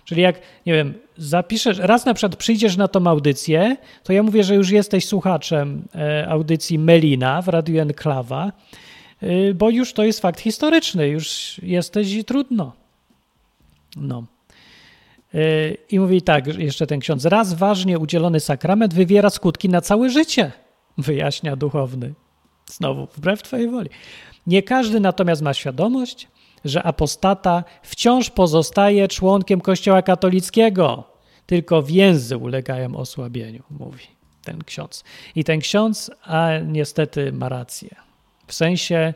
Czyli 0.05 0.23
jak, 0.23 0.41
nie 0.67 0.73
wiem, 0.73 0.95
zapiszesz, 1.17 1.79
raz 1.79 2.05
na 2.05 2.15
przykład 2.15 2.37
przyjdziesz 2.37 2.77
na 2.77 2.89
tą 2.89 3.07
audycję, 3.07 3.77
to 4.05 4.13
ja 4.13 4.23
mówię, 4.23 4.45
że 4.45 4.55
już 4.55 4.71
jesteś 4.71 5.07
słuchaczem 5.07 5.83
e, 5.95 6.29
audycji 6.29 6.79
Melina 6.79 7.43
w 7.43 7.49
Radiu 7.49 7.81
Enklawa, 7.81 8.53
e, 9.23 9.55
bo 9.55 9.71
już 9.71 9.93
to 9.93 10.05
jest 10.05 10.21
fakt 10.21 10.41
historyczny, 10.41 11.09
już 11.09 11.57
jesteś 11.63 12.13
i 12.13 12.25
trudno. 12.25 12.73
No. 13.97 14.25
I 15.91 15.99
mówi 15.99 16.23
tak, 16.23 16.47
jeszcze 16.47 16.87
ten 16.87 17.01
ksiądz, 17.01 17.25
raz 17.25 17.55
ważnie 17.55 17.99
udzielony 17.99 18.41
sakrament 18.41 18.95
wywiera 18.95 19.31
skutki 19.31 19.69
na 19.69 19.81
całe 19.81 20.11
życie, 20.11 20.53
wyjaśnia 20.99 21.57
duchowny. 21.57 22.15
Znowu, 22.67 23.09
wbrew 23.17 23.43
twojej 23.43 23.69
woli. 23.69 23.91
Nie 24.47 24.63
każdy 24.63 25.01
natomiast 25.01 25.43
ma 25.43 25.55
świadomość, 25.55 26.29
że 26.65 26.83
apostata 26.83 27.65
wciąż 27.83 28.31
pozostaje 28.31 29.09
członkiem 29.09 29.61
Kościoła 29.61 30.03
katolickiego, 30.03 31.05
tylko 31.47 31.83
więzy 31.83 32.37
ulegają 32.37 32.97
osłabieniu, 32.97 33.63
mówi 33.71 34.05
ten 34.45 34.65
ksiądz. 34.65 35.05
I 35.35 35.45
ten 35.45 35.61
ksiądz, 35.61 36.11
a 36.23 36.49
niestety 36.67 37.33
ma 37.33 37.49
rację. 37.49 37.97
W 38.47 38.55
sensie 38.55 39.15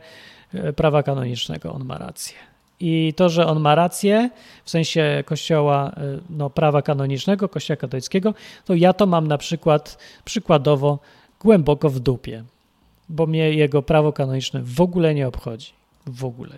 e, 0.53 0.73
prawa 0.73 1.03
kanonicznego 1.03 1.73
on 1.73 1.85
ma 1.85 1.97
rację. 1.97 2.35
I 2.79 3.13
to, 3.15 3.29
że 3.29 3.47
on 3.47 3.59
ma 3.59 3.75
rację 3.75 4.29
w 4.63 4.69
sensie 4.69 5.23
kościoła, 5.25 5.91
e, 5.97 6.19
no, 6.29 6.49
prawa 6.49 6.81
kanonicznego, 6.81 7.49
kościoła 7.49 7.77
katolickiego, 7.77 8.33
to 8.65 8.73
ja 8.73 8.93
to 8.93 9.05
mam 9.05 9.27
na 9.27 9.37
przykład 9.37 9.97
przykładowo 10.25 10.99
głęboko 11.39 11.89
w 11.89 11.99
dupie, 11.99 12.43
bo 13.09 13.25
mnie 13.25 13.53
jego 13.53 13.81
prawo 13.81 14.13
kanoniczne 14.13 14.61
w 14.63 14.81
ogóle 14.81 15.13
nie 15.13 15.27
obchodzi. 15.27 15.73
W 16.07 16.25
ogóle. 16.25 16.55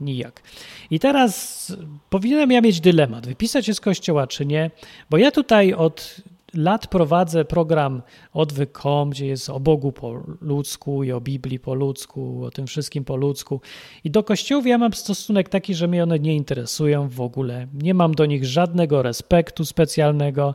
Nijak. 0.00 0.42
I 0.90 1.00
teraz 1.00 1.72
powinienem 2.10 2.50
ja 2.50 2.60
mieć 2.60 2.80
dylemat, 2.80 3.26
wypisać 3.26 3.66
się 3.66 3.74
z 3.74 3.80
kościoła 3.80 4.26
czy 4.26 4.46
nie, 4.46 4.70
bo 5.10 5.16
ja 5.16 5.30
tutaj 5.30 5.72
od 5.72 6.16
lat 6.56 6.86
prowadzę 6.86 7.44
program 7.44 8.02
odwyk.com, 8.32 9.10
gdzie 9.10 9.26
jest 9.26 9.50
o 9.50 9.60
Bogu 9.60 9.92
po 9.92 10.22
ludzku 10.40 11.04
i 11.04 11.12
o 11.12 11.20
Biblii 11.20 11.58
po 11.58 11.74
ludzku, 11.74 12.44
o 12.44 12.50
tym 12.50 12.66
wszystkim 12.66 13.04
po 13.04 13.16
ludzku. 13.16 13.60
I 14.04 14.10
do 14.10 14.24
kościołów 14.24 14.66
ja 14.66 14.78
mam 14.78 14.92
stosunek 14.92 15.48
taki, 15.48 15.74
że 15.74 15.88
mnie 15.88 16.02
one 16.02 16.18
nie 16.18 16.36
interesują 16.36 17.08
w 17.08 17.20
ogóle. 17.20 17.66
Nie 17.74 17.94
mam 17.94 18.14
do 18.14 18.26
nich 18.26 18.44
żadnego 18.44 19.02
respektu 19.02 19.64
specjalnego. 19.64 20.54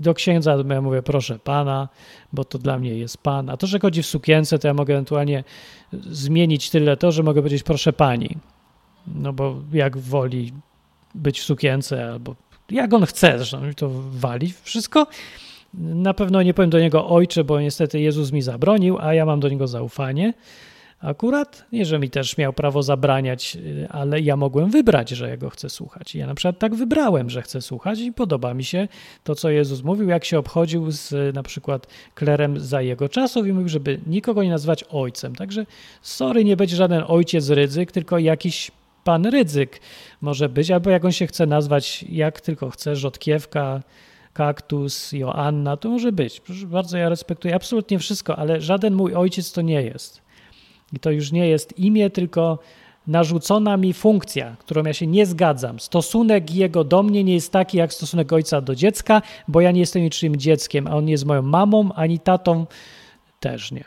Do 0.00 0.14
księdza 0.14 0.56
ja 0.68 0.80
mówię, 0.80 1.02
proszę 1.02 1.38
pana, 1.38 1.88
bo 2.32 2.44
to 2.44 2.58
dla 2.58 2.78
mnie 2.78 2.94
jest 2.94 3.18
pan. 3.18 3.50
A 3.50 3.56
to, 3.56 3.66
że 3.66 3.78
chodzi 3.78 4.02
w 4.02 4.06
sukience, 4.06 4.58
to 4.58 4.68
ja 4.68 4.74
mogę 4.74 4.94
ewentualnie 4.94 5.44
zmienić 6.10 6.70
tyle 6.70 6.96
to, 6.96 7.12
że 7.12 7.22
mogę 7.22 7.40
powiedzieć, 7.40 7.62
proszę 7.62 7.92
pani. 7.92 8.36
No 9.06 9.32
bo 9.32 9.56
jak 9.72 9.96
woli 9.96 10.52
być 11.14 11.40
w 11.40 11.44
sukience, 11.44 12.12
albo 12.12 12.34
jak 12.70 12.94
on 12.94 13.06
chce, 13.06 13.32
zresztą 13.36 13.60
to 13.76 13.90
wali 14.10 14.52
wszystko. 14.62 15.06
Na 15.74 16.14
pewno 16.14 16.42
nie 16.42 16.54
powiem 16.54 16.70
do 16.70 16.80
niego 16.80 17.08
ojcze, 17.08 17.44
bo 17.44 17.60
niestety 17.60 18.00
Jezus 18.00 18.32
mi 18.32 18.42
zabronił, 18.42 18.98
a 19.00 19.14
ja 19.14 19.26
mam 19.26 19.40
do 19.40 19.48
niego 19.48 19.66
zaufanie. 19.66 20.34
Akurat, 21.00 21.64
nie, 21.72 21.84
że 21.84 21.98
mi 21.98 22.10
też 22.10 22.38
miał 22.38 22.52
prawo 22.52 22.82
zabraniać, 22.82 23.58
ale 23.88 24.20
ja 24.20 24.36
mogłem 24.36 24.70
wybrać, 24.70 25.10
że 25.10 25.28
ja 25.28 25.36
go 25.36 25.50
chcę 25.50 25.70
słuchać. 25.70 26.14
Ja 26.14 26.26
na 26.26 26.34
przykład 26.34 26.58
tak 26.58 26.74
wybrałem, 26.74 27.30
że 27.30 27.42
chcę 27.42 27.62
słuchać 27.62 28.00
i 28.00 28.12
podoba 28.12 28.54
mi 28.54 28.64
się 28.64 28.88
to, 29.24 29.34
co 29.34 29.50
Jezus 29.50 29.82
mówił, 29.82 30.08
jak 30.08 30.24
się 30.24 30.38
obchodził 30.38 30.90
z 30.90 31.34
na 31.34 31.42
przykład 31.42 31.86
klerem 32.14 32.60
za 32.60 32.82
jego 32.82 33.08
czasów 33.08 33.46
i 33.46 33.52
mówił, 33.52 33.68
żeby 33.68 34.00
nikogo 34.06 34.42
nie 34.42 34.50
nazywać 34.50 34.84
ojcem. 34.84 35.34
Także 35.34 35.66
sorry, 36.02 36.44
nie 36.44 36.56
będzie 36.56 36.76
żaden 36.76 37.04
ojciec 37.06 37.48
ryzyk, 37.48 37.92
tylko 37.92 38.18
jakiś 38.18 38.70
pan 39.06 39.26
Rydzyk 39.26 39.80
może 40.20 40.48
być, 40.48 40.70
albo 40.70 40.90
jak 40.90 41.04
on 41.04 41.12
się 41.12 41.26
chce 41.26 41.46
nazwać, 41.46 42.02
jak 42.08 42.40
tylko 42.40 42.70
chce, 42.70 42.96
Rzodkiewka, 42.96 43.82
Kaktus, 44.32 45.12
Joanna, 45.12 45.76
to 45.76 45.90
może 45.90 46.12
być. 46.12 46.40
Proszę 46.40 46.66
bardzo, 46.66 46.98
ja 46.98 47.08
respektuję 47.08 47.54
absolutnie 47.54 47.98
wszystko, 47.98 48.36
ale 48.36 48.60
żaden 48.60 48.94
mój 48.94 49.14
ojciec 49.14 49.52
to 49.52 49.62
nie 49.62 49.82
jest. 49.82 50.22
I 50.92 50.98
to 50.98 51.10
już 51.10 51.32
nie 51.32 51.48
jest 51.48 51.78
imię, 51.78 52.10
tylko 52.10 52.58
narzucona 53.06 53.76
mi 53.76 53.92
funkcja, 53.92 54.56
którą 54.58 54.84
ja 54.84 54.92
się 54.92 55.06
nie 55.06 55.26
zgadzam. 55.26 55.80
Stosunek 55.80 56.54
jego 56.54 56.84
do 56.84 57.02
mnie 57.02 57.24
nie 57.24 57.34
jest 57.34 57.52
taki 57.52 57.78
jak 57.78 57.94
stosunek 57.94 58.32
ojca 58.32 58.60
do 58.60 58.74
dziecka, 58.74 59.22
bo 59.48 59.60
ja 59.60 59.70
nie 59.70 59.80
jestem 59.80 60.02
niczym 60.02 60.36
dzieckiem, 60.36 60.86
a 60.86 60.96
on 60.96 61.04
nie 61.04 61.12
jest 61.12 61.24
moją 61.24 61.42
mamą, 61.42 61.92
ani 61.94 62.18
tatą 62.18 62.66
też 63.40 63.72
nie. 63.72 63.84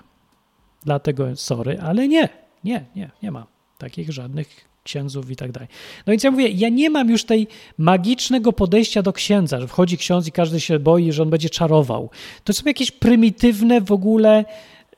Dlatego 0.83 1.35
sorry, 1.35 1.79
ale 1.81 2.07
nie, 2.07 2.29
nie, 2.63 2.85
nie, 2.95 3.11
nie 3.23 3.31
ma 3.31 3.47
takich 3.77 4.11
żadnych 4.11 4.68
księdzów 4.83 5.31
i 5.31 5.35
tak 5.35 5.51
dalej. 5.51 5.69
No 6.07 6.11
więc 6.11 6.23
ja 6.23 6.31
mówię, 6.31 6.47
ja 6.49 6.69
nie 6.69 6.89
mam 6.89 7.09
już 7.09 7.23
tej 7.23 7.47
magicznego 7.77 8.53
podejścia 8.53 9.01
do 9.01 9.13
księdza, 9.13 9.59
że 9.59 9.67
wchodzi 9.67 9.97
ksiądz 9.97 10.27
i 10.27 10.31
każdy 10.31 10.59
się 10.59 10.79
boi, 10.79 11.11
że 11.11 11.23
on 11.23 11.29
będzie 11.29 11.49
czarował. 11.49 12.09
To 12.43 12.53
są 12.53 12.63
jakieś 12.65 12.91
prymitywne 12.91 13.81
w 13.81 13.91
ogóle 13.91 14.45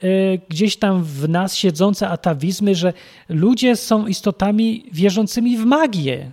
y, 0.04 0.40
gdzieś 0.50 0.78
tam 0.78 1.04
w 1.04 1.30
nas 1.30 1.56
siedzące 1.56 2.10
atawizmy, 2.10 2.76
że 2.76 2.94
ludzie 3.30 3.76
są 3.76 4.08
istotami 4.08 4.86
wierzącymi 4.92 5.58
w 5.58 5.66
magię. 5.66 6.32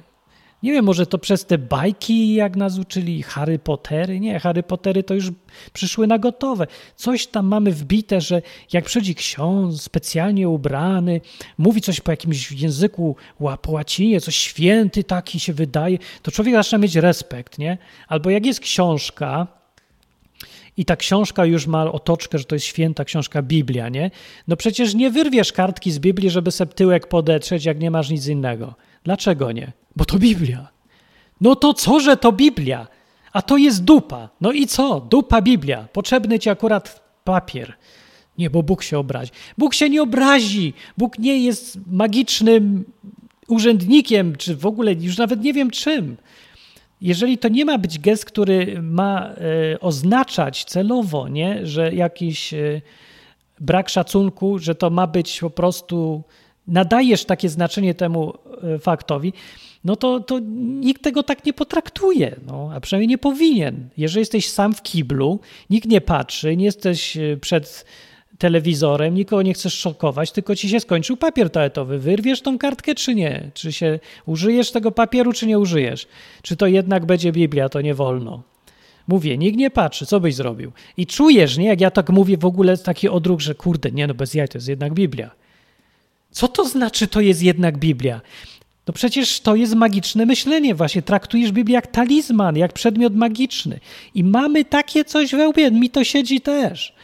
Nie 0.63 0.73
wiem, 0.73 0.85
może 0.85 1.07
to 1.07 1.19
przez 1.19 1.47
te 1.47 1.59
bajki, 1.59 2.35
jak 2.35 2.57
nas 2.57 2.79
uczyli, 2.79 3.23
Harry 3.23 3.59
Pottery. 3.59 4.21
Nie, 4.21 4.41
Harry 4.41 4.63
Pottery 4.63 5.03
to 5.03 5.15
już 5.15 5.31
przyszły 5.73 6.07
na 6.07 6.19
gotowe. 6.19 6.67
Coś 6.97 7.27
tam 7.27 7.47
mamy 7.47 7.73
wbite, 7.73 8.21
że 8.21 8.43
jak 8.73 8.85
przychodzi 8.85 9.15
ksiądz 9.15 9.83
specjalnie 9.83 10.49
ubrany, 10.49 11.21
mówi 11.59 11.81
coś 11.81 12.01
po 12.01 12.11
jakimś 12.11 12.53
języku, 12.53 13.17
po 13.63 13.73
łacinie, 13.73 14.21
coś 14.21 14.37
święty 14.37 15.05
taki 15.05 15.41
się 15.41 15.53
wydaje, 15.53 15.99
to 16.23 16.31
człowiek 16.31 16.55
zaczyna 16.55 16.79
mieć 16.79 16.97
respekt, 16.97 17.59
nie? 17.59 17.79
Albo 18.09 18.31
jak 18.31 18.47
jest 18.47 18.61
książka, 18.61 19.47
i 20.77 20.85
ta 20.85 20.97
książka 20.97 21.45
już 21.45 21.67
ma 21.67 21.93
otoczkę, 21.93 22.39
że 22.39 22.45
to 22.45 22.55
jest 22.55 22.67
święta 22.67 23.05
książka 23.05 23.43
Biblia, 23.43 23.89
nie? 23.89 24.11
No 24.49 24.57
przecież 24.57 24.95
nie 24.95 25.11
wyrwiesz 25.11 25.53
kartki 25.53 25.91
z 25.91 25.99
Biblii, 25.99 26.31
żeby 26.31 26.51
sobie 26.51 26.73
tyłek 26.73 27.07
podetrzeć, 27.07 27.65
jak 27.65 27.81
nie 27.81 27.91
masz 27.91 28.11
nic 28.11 28.27
innego. 28.27 28.75
Dlaczego 29.05 29.53
nie? 29.53 29.73
Bo 29.97 30.05
to 30.05 30.19
Biblia. 30.19 30.69
No 31.41 31.57
to 31.57 31.75
co, 31.75 32.01
że 32.01 32.17
to 32.17 32.33
Biblia? 32.33 32.87
A 33.33 33.43
to 33.43 33.57
jest 33.57 33.85
dupa. 33.85 34.29
No 34.41 34.53
i 34.53 34.67
co? 34.67 35.01
Dupa 35.01 35.43
Biblia. 35.43 35.89
Potrzebny 35.93 36.39
ci 36.39 36.51
akurat 36.51 37.03
papier. 37.25 37.75
Nie, 38.39 38.51
bo 38.51 38.63
Bóg 38.63 38.83
się 38.83 38.99
obrazi. 38.99 39.31
Bóg 39.59 39.75
się 39.75 39.91
nie 39.91 40.03
obrazi. 40.03 40.75
Bóg 40.99 41.19
nie 41.19 41.45
jest 41.45 41.79
magicznym 41.87 42.85
urzędnikiem, 43.49 44.37
czy 44.37 44.57
w 44.57 44.67
ogóle 44.67 44.93
już 44.93 45.19
nawet 45.19 45.43
nie 45.43 45.53
wiem 45.53 45.71
czym. 45.71 46.17
Jeżeli 47.01 47.39
to 47.39 47.49
nie 47.49 47.65
ma 47.65 47.79
być 47.79 47.99
gest, 47.99 48.25
który 48.25 48.83
ma 48.83 49.31
e, 49.31 49.81
oznaczać 49.81 50.65
celowo, 50.65 51.29
nie, 51.29 51.67
że 51.67 51.95
jakiś 51.95 52.55
e, 52.55 52.81
brak 53.61 53.89
szacunku, 53.89 54.59
że 54.59 54.75
to 54.75 54.91
ma 54.91 55.07
być 55.07 55.41
po 55.41 55.51
prostu 55.51 56.23
nadajesz 56.69 57.25
takie 57.25 57.49
znaczenie 57.49 57.95
temu 57.95 58.35
e, 58.63 58.79
faktowi, 58.79 59.33
no 59.85 59.97
to, 59.97 60.21
to 60.21 60.39
nikt 60.81 61.03
tego 61.03 61.23
tak 61.23 61.45
nie 61.45 61.53
potraktuje, 61.53 62.37
no, 62.47 62.71
a 62.75 62.81
przynajmniej 62.81 63.09
nie 63.09 63.19
powinien. 63.19 63.89
Jeżeli 63.97 64.21
jesteś 64.21 64.49
sam 64.49 64.75
w 64.75 64.83
kiblu, 64.83 65.41
nikt 65.71 65.89
nie 65.89 66.01
patrzy, 66.01 66.57
nie 66.57 66.65
jesteś 66.65 67.17
e, 67.17 67.37
przed 67.37 67.85
telewizorem, 68.39 69.15
nikogo 69.15 69.43
nie 69.43 69.55
chcesz 69.55 69.75
szokować, 69.75 70.33
tylko 70.33 70.57
ci 70.57 70.69
się 70.69 70.81
skończył 70.81 71.17
papier 71.17 71.51
toaletowy. 71.51 71.99
Wyrwiesz 71.99 72.43
tą 72.43 72.59
kartkę, 72.59 72.95
czy 72.95 73.15
nie? 73.15 73.51
Czy 73.55 73.73
się 73.73 74.01
użyjesz 74.27 74.71
tego 74.71 74.93
papieru, 74.93 75.33
czy 75.33 75.47
nie 75.47 75.59
użyjesz? 75.59 76.07
Czy 76.43 76.57
to 76.57 76.67
jednak 76.67 77.07
będzie 77.07 77.33
Biblia, 77.33 77.69
to 77.69 77.81
nie 77.81 77.95
wolno? 77.95 78.43
Mówię, 79.09 79.39
nikt 79.39 79.59
nie 79.59 79.71
patrzy, 79.71 80.07
co 80.07 80.21
byś 80.21 80.35
zrobił? 80.35 80.73
I 80.97 81.07
czujesz, 81.07 81.59
nie? 81.59 81.67
Jak 81.67 81.81
ja 81.81 81.91
tak 81.91 82.11
mówię 82.11 82.37
w 82.37 82.45
ogóle 82.45 82.79
taki 82.79 83.09
odruch, 83.09 83.41
że 83.41 83.55
kurde, 83.55 83.91
nie 83.91 84.07
no, 84.07 84.15
bez 84.15 84.35
jaj, 84.35 84.49
to 84.49 84.59
jest 84.59 84.69
jednak 84.69 84.95
Biblia. 84.95 85.31
Co 86.39 86.49
to 86.49 86.65
znaczy, 86.65 87.07
to 87.07 87.21
jest 87.21 87.43
jednak 87.43 87.79
Biblia? 87.79 88.21
No 88.87 88.95
przecież 88.95 89.41
to 89.41 89.57
jest 89.57 89.75
magiczne 89.75 90.27
myślenie, 90.27 90.75
właśnie 90.75 91.03
traktujesz 91.03 91.53
Biblię 91.53 91.75
jak 91.75 91.87
talizman, 91.87 92.57
jak 92.57 92.73
przedmiot 92.73 93.15
magiczny. 93.15 93.81
I 94.15 94.25
mamy 94.25 94.65
takie 94.65 95.05
coś 95.05 95.31
we 95.31 95.49
łbie, 95.49 95.71
mi 95.71 95.91
to 95.91 96.05
siedzi 96.05 96.41
też. 96.41 96.95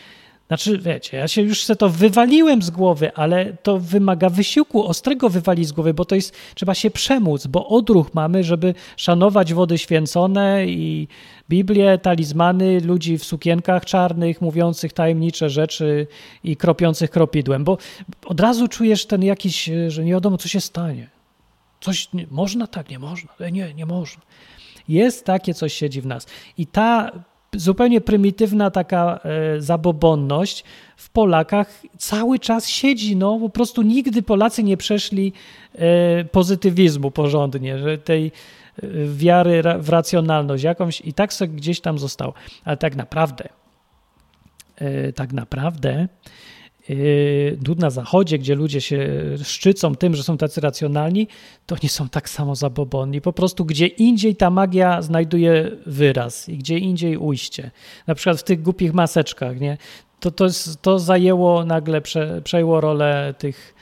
Znaczy, 0.55 0.79
wiecie, 0.79 1.17
ja 1.17 1.29
się 1.29 1.43
już 1.43 1.65
se 1.65 1.77
to 1.77 1.89
wywaliłem 1.89 2.63
z 2.63 2.71
głowy, 2.71 3.15
ale 3.15 3.53
to 3.63 3.79
wymaga 3.79 4.29
wysiłku, 4.29 4.87
ostrego 4.87 5.31
wywalić 5.31 5.69
z 5.69 5.73
głowy, 5.73 5.95
bo 5.95 6.05
to 6.05 6.15
jest, 6.15 6.37
trzeba 6.55 6.75
się 6.75 6.91
przemóc, 6.91 7.47
bo 7.47 7.69
odruch 7.69 8.15
mamy, 8.15 8.45
żeby 8.45 8.75
szanować 8.97 9.55
wody 9.55 9.79
święcone 9.79 10.67
i 10.67 11.09
Biblię, 11.49 11.99
talizmany, 11.99 12.81
ludzi 12.81 13.19
w 13.19 13.25
sukienkach 13.25 13.85
czarnych, 13.85 14.41
mówiących 14.41 14.93
tajemnicze 14.93 15.51
rzeczy 15.51 16.07
i 16.45 16.57
kropiących 16.57 17.11
kropidłem, 17.11 17.65
bo 17.65 17.79
od 18.27 18.41
razu 18.41 18.69
czujesz 18.69 19.07
ten 19.07 19.23
jakiś, 19.23 19.71
że 19.89 20.05
nie 20.05 20.13
wiadomo, 20.13 20.39
co 20.39 20.49
się 20.49 20.61
stanie. 20.61 21.11
Coś 21.81 22.13
nie, 22.13 22.27
można? 22.31 22.67
Tak, 22.67 22.91
nie 22.91 22.99
można. 22.99 23.33
E, 23.41 23.53
Nie, 23.53 23.75
nie 23.75 23.87
można. 23.87 24.23
Jest 24.89 25.25
takie 25.25 25.55
coś 25.55 25.75
siedzi 25.75 26.01
w 26.01 26.07
nas. 26.07 26.27
I 26.59 26.67
ta 26.67 27.11
zupełnie 27.57 28.01
prymitywna 28.01 28.71
taka 28.71 29.21
e, 29.25 29.61
zabobonność 29.61 30.65
w 30.97 31.11
Polakach 31.11 31.81
cały 31.99 32.39
czas 32.39 32.69
siedzi. 32.69 33.17
No, 33.17 33.39
po 33.39 33.49
prostu 33.49 33.83
nigdy 33.83 34.23
Polacy 34.23 34.63
nie 34.63 34.77
przeszli 34.77 35.33
e, 35.75 36.25
pozytywizmu 36.25 37.11
porządnie, 37.11 37.79
że 37.79 37.99
tej 37.99 38.27
e, 38.27 38.87
wiary 39.15 39.63
w 39.79 39.89
racjonalność 39.89 40.65
jakąś 40.65 41.01
i 41.01 41.13
tak 41.13 41.33
sobie 41.33 41.55
gdzieś 41.55 41.81
tam 41.81 41.99
zostało. 41.99 42.35
Ale 42.65 42.77
tak 42.77 42.97
naprawdę, 42.97 43.49
tak 45.15 45.33
naprawdę 45.33 46.09
yy, 46.89 47.59
tu 47.65 47.75
na 47.75 47.91
zachodzie, 47.91 48.39
gdzie 48.39 48.55
ludzie 48.55 48.81
się 48.81 49.09
szczycą 49.43 49.95
tym, 49.95 50.15
że 50.15 50.23
są 50.23 50.37
tacy 50.39 50.61
racjonalni, 50.61 51.29
to 51.67 51.77
nie 51.83 51.89
są 51.89 52.09
tak 52.09 52.29
samo 52.29 52.55
zabobonni. 52.55 53.21
Po 53.21 53.33
prostu 53.33 53.65
gdzie 53.65 53.87
indziej 53.87 54.37
ta 54.37 54.51
magia 54.51 55.03
znajduje 55.03 55.71
wyraz 55.87 56.49
i 56.49 56.59
gdzie 56.59 56.79
indziej 56.79 57.17
ujście. 57.17 57.71
Na 58.07 58.15
przykład 58.15 58.41
w 58.41 58.45
tych 58.45 58.63
głupich 58.63 58.95
maseczkach, 58.95 59.61
nie? 59.61 59.79
To, 60.21 60.31
to, 60.31 60.47
to 60.83 60.99
zajęło 60.99 61.65
nagle, 61.65 62.01
prze, 62.01 62.43
przejęło 62.45 62.81
rolę 62.81 63.35
tych, 63.39 63.74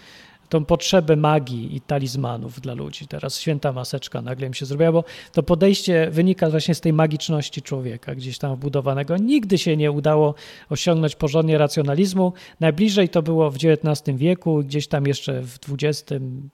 tą 0.52 0.64
potrzebę 0.64 1.16
magii 1.16 1.76
i 1.76 1.80
talizmanów 1.80 2.60
dla 2.60 2.74
ludzi. 2.74 3.06
Teraz 3.06 3.38
święta 3.38 3.72
maseczka 3.72 4.22
nagle 4.22 4.46
im 4.46 4.54
się 4.54 4.66
zrobiła, 4.66 4.92
bo 4.92 5.04
to 5.32 5.42
podejście 5.42 6.10
wynika 6.10 6.50
właśnie 6.50 6.74
z 6.74 6.80
tej 6.80 6.92
magiczności 6.92 7.62
człowieka, 7.62 8.14
gdzieś 8.14 8.38
tam 8.38 8.56
wbudowanego. 8.56 9.16
Nigdy 9.16 9.58
się 9.58 9.76
nie 9.76 9.92
udało 9.92 10.34
osiągnąć 10.70 11.14
porządnie 11.14 11.58
racjonalizmu. 11.58 12.32
Najbliżej 12.60 13.08
to 13.08 13.22
było 13.22 13.50
w 13.50 13.56
XIX 13.56 14.18
wieku, 14.18 14.58
gdzieś 14.58 14.86
tam 14.88 15.06
jeszcze 15.06 15.42
w 15.42 15.58
XX, 15.70 16.04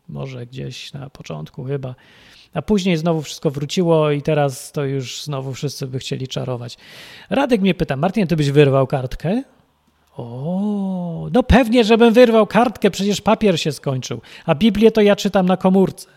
może 0.08 0.46
gdzieś 0.46 0.92
na 0.92 1.10
początku 1.10 1.64
chyba. 1.64 1.94
A 2.54 2.62
później 2.62 2.96
znowu 2.96 3.22
wszystko 3.22 3.50
wróciło 3.50 4.10
i 4.10 4.22
teraz 4.22 4.72
to 4.72 4.84
już 4.84 5.22
znowu 5.22 5.54
wszyscy 5.54 5.86
by 5.86 5.98
chcieli 5.98 6.28
czarować. 6.28 6.76
Radek 7.30 7.60
mnie 7.60 7.74
pyta, 7.74 7.96
Martin, 7.96 8.26
ty 8.26 8.36
byś 8.36 8.50
wyrwał 8.50 8.86
kartkę? 8.86 9.42
O, 10.18 11.28
no 11.32 11.42
pewnie, 11.42 11.84
żebym 11.84 12.12
wyrwał 12.12 12.46
kartkę, 12.46 12.90
przecież 12.90 13.20
papier 13.20 13.60
się 13.60 13.72
skończył. 13.72 14.20
A 14.46 14.54
Biblię 14.54 14.90
to 14.90 15.00
ja 15.00 15.16
czytam 15.16 15.46
na 15.46 15.56
komórce. 15.56 16.08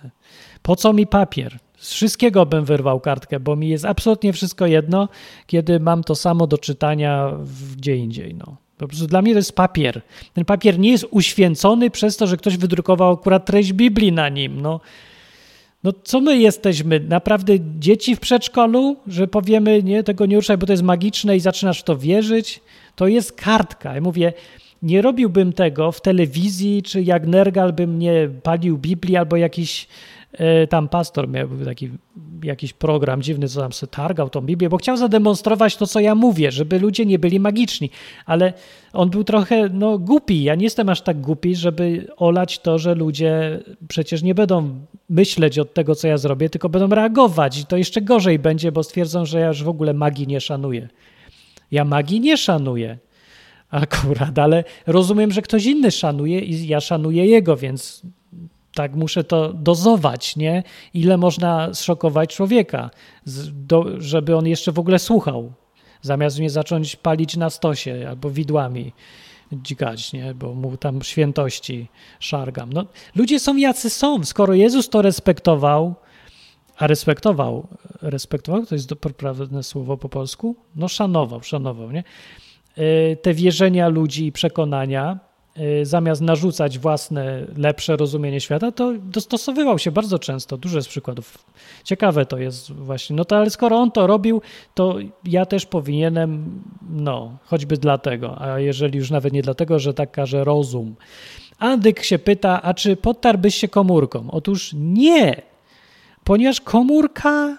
Po 0.62 0.76
co 0.76 0.94
mi 0.94 1.08
papier? 1.08 1.58
Z 1.78 1.94
wszystkiego 1.94 2.46
bym 2.46 2.66
wyrwał 2.66 3.00
kartkę, 3.00 3.40
bo 3.40 3.56
mi 3.56 3.70
jest 3.70 3.86
absolutnie 3.86 4.34
wszystko 4.34 4.66
jedno, 4.66 5.10
kiedy 5.48 5.80
mam 5.80 6.04
to 6.04 6.16
samo 6.16 6.48
do 6.48 6.58
czytania 6.58 7.32
gdzie 7.78 7.96
indziej. 7.96 8.36
No. 8.36 8.56
Po 8.78 8.88
prostu 8.88 9.08
dla 9.08 9.22
mnie 9.22 9.32
to 9.32 9.40
jest 9.40 9.56
papier. 9.56 10.02
Ten 10.34 10.46
papier 10.46 10.80
nie 10.80 10.92
jest 10.92 11.06
uświęcony 11.12 11.90
przez 11.90 12.18
to, 12.18 12.28
że 12.28 12.38
ktoś 12.38 12.58
wydrukował 12.58 13.14
akurat 13.14 13.46
treść 13.46 13.74
Biblii 13.74 14.12
na 14.12 14.30
nim. 14.30 14.62
No, 14.62 14.80
no 15.84 15.94
co 16.04 16.22
my 16.22 16.38
jesteśmy? 16.38 17.00
Naprawdę 17.00 17.54
dzieci 17.80 18.16
w 18.16 18.20
przedszkolu, 18.20 18.96
że 19.08 19.28
powiemy, 19.28 19.84
nie, 19.84 20.04
tego 20.04 20.26
nie 20.26 20.36
ruszaj, 20.36 20.58
bo 20.58 20.66
to 20.66 20.74
jest 20.74 20.84
magiczne 20.84 21.36
i 21.38 21.40
zaczynasz 21.40 21.80
w 21.80 21.84
to 21.84 21.98
wierzyć? 21.98 22.62
To 22.96 23.08
jest 23.08 23.32
kartka. 23.32 23.96
Ja 23.96 24.02
mówię, 24.02 24.34
nie 24.82 25.02
robiłbym 25.02 25.54
tego 25.54 25.92
w 25.92 26.02
telewizji, 26.02 26.84
czy 26.84 27.02
jak 27.02 27.28
Nergal 27.28 27.74
bym 27.74 28.00
nie 28.00 28.30
palił 28.44 28.78
Biblii, 28.78 29.18
albo 29.18 29.36
jakiś 29.38 29.88
tam 30.70 30.90
pastor 30.90 31.30
miał 31.30 31.48
taki 31.66 31.90
jakiś 32.44 32.74
program 32.74 33.22
dziwny, 33.22 33.48
co 33.48 33.62
tam 33.62 33.74
sobie 33.74 33.92
targał 33.92 34.30
tą 34.30 34.42
Biblię, 34.42 34.70
bo 34.70 34.78
chciał 34.78 34.98
zademonstrować 34.98 35.78
to, 35.78 35.88
co 35.88 36.00
ja 36.00 36.16
mówię, 36.16 36.52
żeby 36.52 36.80
ludzie 36.80 37.06
nie 37.06 37.20
byli 37.20 37.40
magiczni. 37.40 37.90
Ale 38.26 38.54
on 38.94 39.10
był 39.10 39.24
trochę 39.24 39.70
no, 39.70 39.98
głupi. 39.98 40.44
Ja 40.44 40.56
nie 40.56 40.64
jestem 40.64 40.90
aż 40.90 41.02
tak 41.02 41.22
głupi, 41.22 41.56
żeby 41.56 42.08
olać 42.18 42.60
to, 42.60 42.80
że 42.80 42.96
ludzie 42.96 43.60
przecież 43.88 44.24
nie 44.24 44.36
będą 44.36 44.80
myśleć 45.10 45.60
od 45.60 45.74
tego, 45.74 45.96
co 45.96 46.08
ja 46.08 46.18
zrobię, 46.18 46.50
tylko 46.50 46.70
będą 46.70 46.96
reagować. 46.96 47.60
I 47.60 47.66
to 47.66 47.78
jeszcze 47.78 48.02
gorzej 48.02 48.40
będzie, 48.40 48.72
bo 48.72 48.84
stwierdzą, 48.84 49.26
że 49.26 49.40
ja 49.40 49.48
już 49.48 49.64
w 49.64 49.70
ogóle 49.70 49.94
magii 49.94 50.28
nie 50.28 50.42
szanuję. 50.42 50.90
Ja 51.72 51.86
magii 51.86 52.20
nie 52.20 52.38
szanuję 52.38 52.98
akurat, 53.70 54.40
ale 54.40 54.64
rozumiem, 54.88 55.32
że 55.32 55.42
ktoś 55.42 55.66
inny 55.66 55.92
szanuje 55.92 56.40
i 56.40 56.68
ja 56.68 56.80
szanuję 56.80 57.26
jego, 57.26 57.58
więc 57.58 58.02
tak 58.74 58.96
muszę 58.96 59.24
to 59.24 59.54
dozować, 59.54 60.36
nie? 60.36 60.64
Ile 60.94 61.18
można 61.18 61.74
zszokować 61.74 62.36
człowieka, 62.36 62.90
do, 63.54 63.86
żeby 63.98 64.36
on 64.36 64.48
jeszcze 64.48 64.72
w 64.72 64.80
ogóle 64.80 65.00
słuchał, 65.00 65.54
zamiast 66.02 66.40
mnie 66.40 66.50
zacząć 66.50 66.96
palić 66.96 67.38
na 67.38 67.50
stosie 67.50 68.06
albo 68.10 68.30
widłami 68.30 68.94
dzikać, 69.54 70.14
nie? 70.14 70.34
Bo 70.34 70.54
mu 70.54 70.78
tam 70.78 71.02
świętości 71.02 71.88
szargam. 72.20 72.74
No, 72.74 72.86
ludzie 73.16 73.40
są 73.40 73.56
jacy 73.56 73.90
są. 73.90 74.24
Skoro 74.24 74.54
Jezus 74.54 74.90
to 74.90 75.02
respektował, 75.02 75.96
a 76.78 76.88
respektował, 76.88 77.68
respektował, 78.02 78.66
to 78.66 78.76
jest 78.76 78.90
poprawne 78.96 79.64
słowo 79.64 79.98
po 79.98 80.10
polsku? 80.10 80.56
No 80.76 80.88
szanował, 80.88 81.44
szanował, 81.44 81.92
nie? 81.92 82.04
Y, 82.78 83.18
te 83.22 83.34
wierzenia 83.34 83.88
ludzi 83.88 84.26
i 84.26 84.32
przekonania, 84.32 85.20
zamiast 85.84 86.22
narzucać 86.22 86.80
własne, 86.80 87.46
lepsze 87.58 87.98
rozumienie 87.98 88.42
świata, 88.42 88.72
to 88.72 88.94
dostosowywał 89.04 89.80
się 89.80 89.92
bardzo 89.92 90.20
często. 90.20 90.58
Dużo 90.58 90.78
jest 90.78 90.90
przykładów. 90.90 91.38
Ciekawe 91.84 92.26
to 92.26 92.38
jest 92.38 92.72
właśnie. 92.72 93.16
No 93.16 93.26
to 93.26 93.38
ale 93.38 93.50
skoro 93.50 93.78
on 93.78 93.92
to 93.92 94.08
robił, 94.08 94.42
to 94.74 94.96
ja 95.26 95.46
też 95.46 95.66
powinienem, 95.66 96.62
no, 96.90 97.38
choćby 97.44 97.78
dlatego, 97.78 98.42
a 98.42 98.60
jeżeli 98.60 99.00
już 99.00 99.12
nawet 99.12 99.34
nie 99.34 99.42
dlatego, 99.42 99.80
że 99.80 99.94
tak 99.94 100.12
każe 100.12 100.44
rozum. 100.44 100.96
Andyk 101.60 102.04
się 102.04 102.20
pyta, 102.20 102.62
a 102.62 102.74
czy 102.74 102.96
podtarłbyś 102.96 103.56
się 103.56 103.68
komórką? 103.68 104.32
Otóż 104.32 104.72
nie, 104.78 105.42
ponieważ 106.24 106.62
komórka 106.62 107.58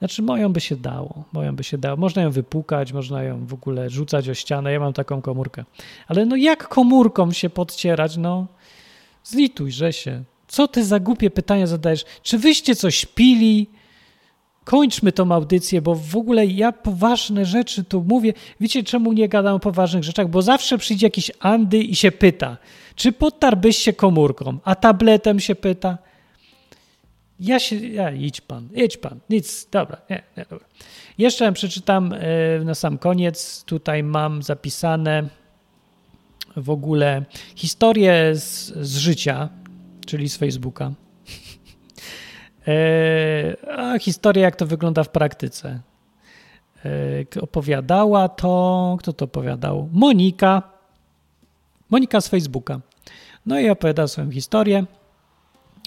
znaczy, 0.00 0.22
moją 0.22 0.52
by 0.52 0.60
się 0.60 0.76
dało, 0.76 1.24
moją 1.32 1.56
by 1.56 1.64
się 1.64 1.78
dało. 1.78 1.96
Można 1.96 2.22
ją 2.22 2.30
wypukać, 2.30 2.92
można 2.92 3.22
ją 3.22 3.46
w 3.46 3.54
ogóle 3.54 3.90
rzucać 3.90 4.28
o 4.28 4.34
ścianę. 4.34 4.72
Ja 4.72 4.80
mam 4.80 4.92
taką 4.92 5.22
komórkę. 5.22 5.64
Ale 6.08 6.26
no 6.26 6.36
jak 6.36 6.68
komórką 6.68 7.32
się 7.32 7.50
podcierać? 7.50 8.16
No, 8.16 8.46
zlituj, 9.24 9.72
że 9.72 9.92
się. 9.92 10.22
Co 10.48 10.68
ty 10.68 10.84
za 10.84 11.00
głupie 11.00 11.30
pytania 11.30 11.66
zadajesz? 11.66 12.04
Czy 12.22 12.38
wyście 12.38 12.76
coś 12.76 13.06
pili? 13.06 13.66
Kończmy 14.64 15.12
tą 15.12 15.32
audycję, 15.32 15.82
bo 15.82 15.94
w 15.94 16.16
ogóle 16.16 16.46
ja 16.46 16.72
poważne 16.72 17.44
rzeczy 17.44 17.84
tu 17.84 18.04
mówię. 18.08 18.32
Wiecie, 18.60 18.82
czemu 18.82 19.12
nie 19.12 19.28
gadam 19.28 19.54
o 19.54 19.58
poważnych 19.58 20.04
rzeczach? 20.04 20.28
Bo 20.28 20.42
zawsze 20.42 20.78
przyjdzie 20.78 21.06
jakiś 21.06 21.30
Andy 21.40 21.78
i 21.78 21.94
się 21.96 22.12
pyta, 22.12 22.56
czy 22.94 23.12
podtarłbyś 23.12 23.76
się 23.76 23.92
komórką, 23.92 24.58
a 24.64 24.74
tabletem 24.74 25.40
się 25.40 25.54
pyta. 25.54 25.98
Ja 27.40 27.58
się, 27.58 27.76
ja, 27.76 28.10
idź 28.10 28.40
pan, 28.40 28.68
idź 28.74 28.96
pan, 28.96 29.20
nic, 29.30 29.68
dobra, 29.70 30.00
nie, 30.10 30.22
nie, 30.36 30.46
dobra. 30.50 30.66
Jeszcze 31.18 31.52
przeczytam 31.52 32.12
e, 32.12 32.18
na 32.64 32.74
sam 32.74 32.98
koniec, 32.98 33.64
tutaj 33.64 34.02
mam 34.02 34.42
zapisane 34.42 35.28
w 36.56 36.70
ogóle 36.70 37.24
historię 37.56 38.32
z, 38.34 38.72
z 38.80 38.96
życia, 38.96 39.48
czyli 40.06 40.28
z 40.28 40.36
Facebooka. 40.36 40.92
E, 42.68 43.56
a 43.78 43.98
historia, 43.98 44.42
jak 44.42 44.56
to 44.56 44.66
wygląda 44.66 45.04
w 45.04 45.08
praktyce. 45.08 45.80
E, 46.84 47.40
opowiadała 47.40 48.28
to, 48.28 48.96
kto 48.98 49.12
to 49.12 49.24
opowiadał? 49.24 49.88
Monika. 49.92 50.62
Monika 51.90 52.20
z 52.20 52.28
Facebooka. 52.28 52.80
No 53.46 53.60
i 53.60 53.70
opowiada 53.70 54.08
swoją 54.08 54.30
historię. 54.30 54.84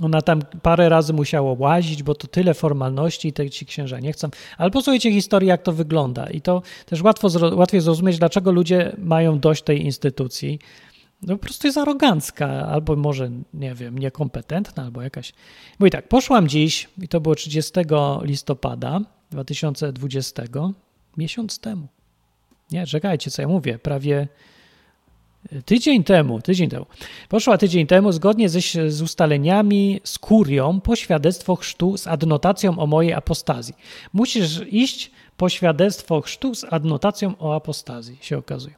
Ona 0.01 0.21
tam 0.21 0.41
parę 0.61 0.89
razy 0.89 1.13
musiała 1.13 1.55
łazić, 1.57 2.03
bo 2.03 2.15
to 2.15 2.27
tyle 2.27 2.53
formalności 2.53 3.27
i 3.27 3.33
te 3.33 3.49
ci 3.49 3.65
księża 3.65 3.99
nie 3.99 4.13
chcą. 4.13 4.29
Ale 4.57 4.71
posłuchajcie 4.71 5.11
historii, 5.11 5.49
jak 5.49 5.61
to 5.61 5.71
wygląda. 5.71 6.29
I 6.29 6.41
to 6.41 6.61
też 6.85 7.01
łatwo, 7.01 7.27
łatwiej 7.55 7.81
zrozumieć, 7.81 8.19
dlaczego 8.19 8.51
ludzie 8.51 8.95
mają 8.97 9.39
dość 9.39 9.63
tej 9.63 9.85
instytucji. 9.85 10.59
No 11.21 11.37
po 11.37 11.43
prostu 11.43 11.67
jest 11.67 11.77
arogancka, 11.77 12.47
albo 12.47 12.95
może, 12.95 13.31
nie 13.53 13.75
wiem, 13.75 13.97
niekompetentna, 13.97 14.83
albo 14.83 15.01
jakaś. 15.01 15.33
Mówi 15.79 15.91
tak, 15.91 16.07
poszłam 16.07 16.47
dziś, 16.47 16.89
i 17.01 17.07
to 17.07 17.21
było 17.21 17.35
30 17.35 17.71
listopada 18.21 19.01
2020, 19.31 20.43
miesiąc 21.17 21.59
temu. 21.59 21.87
Nie, 22.71 22.87
czekajcie, 22.87 23.31
co 23.31 23.41
ja 23.41 23.47
mówię, 23.47 23.79
prawie 23.79 24.27
Tydzień 25.65 26.03
temu, 26.03 26.41
tydzień 26.41 26.69
temu. 26.69 26.85
Poszła 27.29 27.57
tydzień 27.57 27.87
temu, 27.87 28.11
zgodnie 28.11 28.49
ze, 28.49 28.59
z 28.91 29.01
ustaleniami 29.01 30.01
z 30.03 30.19
kurią, 30.19 30.81
po 30.81 30.95
świadectwo 30.95 31.55
chrztu 31.55 31.97
z 31.97 32.07
adnotacją 32.07 32.79
o 32.79 32.87
mojej 32.87 33.13
apostazji. 33.13 33.73
Musisz 34.13 34.61
iść 34.69 35.11
po 35.37 35.49
świadectwo 35.49 36.21
chrztu 36.21 36.55
z 36.55 36.65
adnotacją 36.69 37.33
o 37.39 37.55
apostazji, 37.55 38.17
się 38.21 38.37
okazuje. 38.37 38.75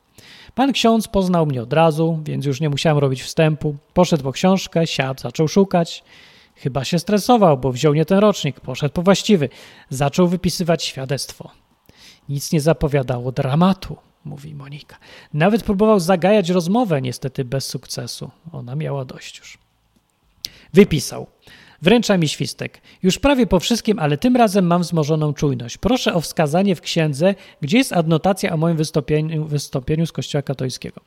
Pan 0.56 0.74
ksiądz 0.74 1.08
poznał 1.08 1.46
mnie 1.46 1.62
od 1.62 1.74
razu, 1.74 2.20
więc 2.24 2.46
już 2.46 2.62
nie 2.62 2.70
musiałem 2.70 2.98
robić 2.98 3.24
wstępu. 3.24 3.76
Poszedł 3.94 4.24
po 4.24 4.32
książkę, 4.32 4.88
siadł, 4.88 5.22
zaczął 5.22 5.48
szukać. 5.48 6.04
Chyba 6.56 6.84
się 6.84 7.00
stresował, 7.00 7.58
bo 7.58 7.72
wziął 7.72 7.94
nie 7.94 8.06
ten 8.06 8.18
rocznik, 8.18 8.60
poszedł 8.60 8.94
po 8.94 9.02
właściwy. 9.02 9.50
Zaczął 9.90 10.28
wypisywać 10.28 10.84
świadectwo. 10.84 11.52
Nic 12.30 12.52
nie 12.52 12.62
zapowiadało 12.62 13.32
dramatu, 13.32 13.98
mówi 14.26 14.56
Monika. 14.56 14.98
Nawet 15.34 15.64
próbował 15.64 16.00
zagajać 16.00 16.50
rozmowę, 16.50 17.02
niestety 17.02 17.46
bez 17.46 17.66
sukcesu. 17.68 18.32
Ona 18.52 18.76
miała 18.76 19.06
dość 19.06 19.40
już. 19.40 19.58
Wypisał. 20.74 21.28
Wręcza 21.82 22.18
mi 22.18 22.28
świstek. 22.28 22.82
Już 23.04 23.20
prawie 23.20 23.48
po 23.48 23.60
wszystkim, 23.60 24.00
ale 24.00 24.18
tym 24.18 24.36
razem 24.36 24.68
mam 24.68 24.82
wzmożoną 24.82 25.34
czujność. 25.34 25.78
Proszę 25.78 26.14
o 26.14 26.22
wskazanie 26.22 26.76
w 26.76 26.82
księdze, 26.82 27.36
gdzie 27.62 27.78
jest 27.78 27.94
adnotacja 27.94 28.54
o 28.54 28.58
moim 28.58 28.78
wystąpieniu, 28.78 29.46
wystąpieniu 29.46 30.06
z 30.06 30.12
Kościoła 30.12 30.42
katolickiego. 30.42 31.02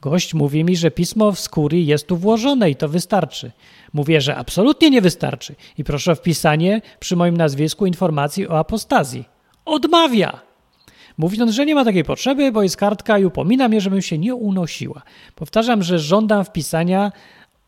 Gość 0.00 0.34
mówi 0.34 0.64
mi, 0.64 0.76
że 0.76 0.90
pismo 0.90 1.32
w 1.32 1.40
skóry 1.40 1.80
jest 1.80 2.06
tu 2.06 2.16
włożone 2.16 2.70
i 2.70 2.76
to 2.76 2.88
wystarczy. 2.88 3.52
Mówię, 3.92 4.20
że 4.20 4.36
absolutnie 4.36 4.90
nie 4.90 5.00
wystarczy 5.00 5.54
i 5.78 5.84
proszę 5.84 6.12
o 6.12 6.14
wpisanie 6.14 6.82
przy 7.00 7.16
moim 7.16 7.36
nazwisku 7.36 7.86
informacji 7.86 8.48
o 8.48 8.58
apostazji. 8.58 9.24
Odmawia! 9.64 10.53
Mówiąc, 11.18 11.50
że 11.50 11.66
nie 11.66 11.74
ma 11.74 11.84
takiej 11.84 12.04
potrzeby, 12.04 12.52
bo 12.52 12.62
jest 12.62 12.76
kartka 12.76 13.18
i 13.18 13.24
upomina 13.24 13.68
mnie, 13.68 13.80
żebym 13.80 14.02
się 14.02 14.18
nie 14.18 14.34
unosiła. 14.34 15.02
Powtarzam, 15.34 15.82
że 15.82 15.98
żądam 15.98 16.44
wpisania 16.44 17.12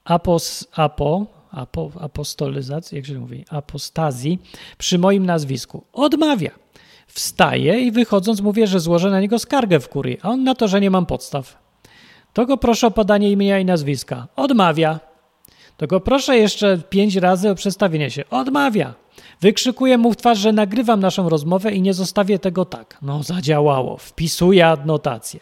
apos, 0.04 0.68
apo, 0.72 1.26
apo, 1.50 1.90
jak 2.92 3.06
się 3.06 3.18
mówi, 3.18 3.44
apostazji 3.50 4.38
przy 4.78 4.98
moim 4.98 5.26
nazwisku. 5.26 5.84
Odmawia. 5.92 6.50
Wstaje 7.06 7.80
i 7.80 7.92
wychodząc 7.92 8.40
mówię, 8.40 8.66
że 8.66 8.80
złożę 8.80 9.10
na 9.10 9.20
niego 9.20 9.38
skargę 9.38 9.80
w 9.80 9.88
kurii, 9.88 10.18
a 10.22 10.30
on 10.30 10.44
na 10.44 10.54
to, 10.54 10.68
że 10.68 10.80
nie 10.80 10.90
mam 10.90 11.06
podstaw. 11.06 11.58
To 12.32 12.46
go 12.46 12.56
proszę 12.56 12.86
o 12.86 12.90
podanie 12.90 13.30
imienia 13.30 13.58
i 13.58 13.64
nazwiska. 13.64 14.28
Odmawia. 14.36 15.00
To 15.76 15.86
go 15.86 16.00
proszę 16.00 16.36
jeszcze 16.38 16.78
pięć 16.78 17.16
razy 17.16 17.50
o 17.50 17.54
przedstawienie 17.54 18.10
się. 18.10 18.24
Odmawia. 18.30 18.94
Wykrzykuję 19.40 19.98
mu 19.98 20.12
w 20.12 20.16
twarz, 20.16 20.38
że 20.38 20.52
nagrywam 20.52 21.00
naszą 21.00 21.28
rozmowę 21.28 21.72
i 21.72 21.82
nie 21.82 21.94
zostawię 21.94 22.38
tego 22.38 22.64
tak. 22.64 22.98
No, 23.02 23.22
zadziałało. 23.22 23.96
Wpisuję 23.96 24.66
adnotację. 24.66 25.40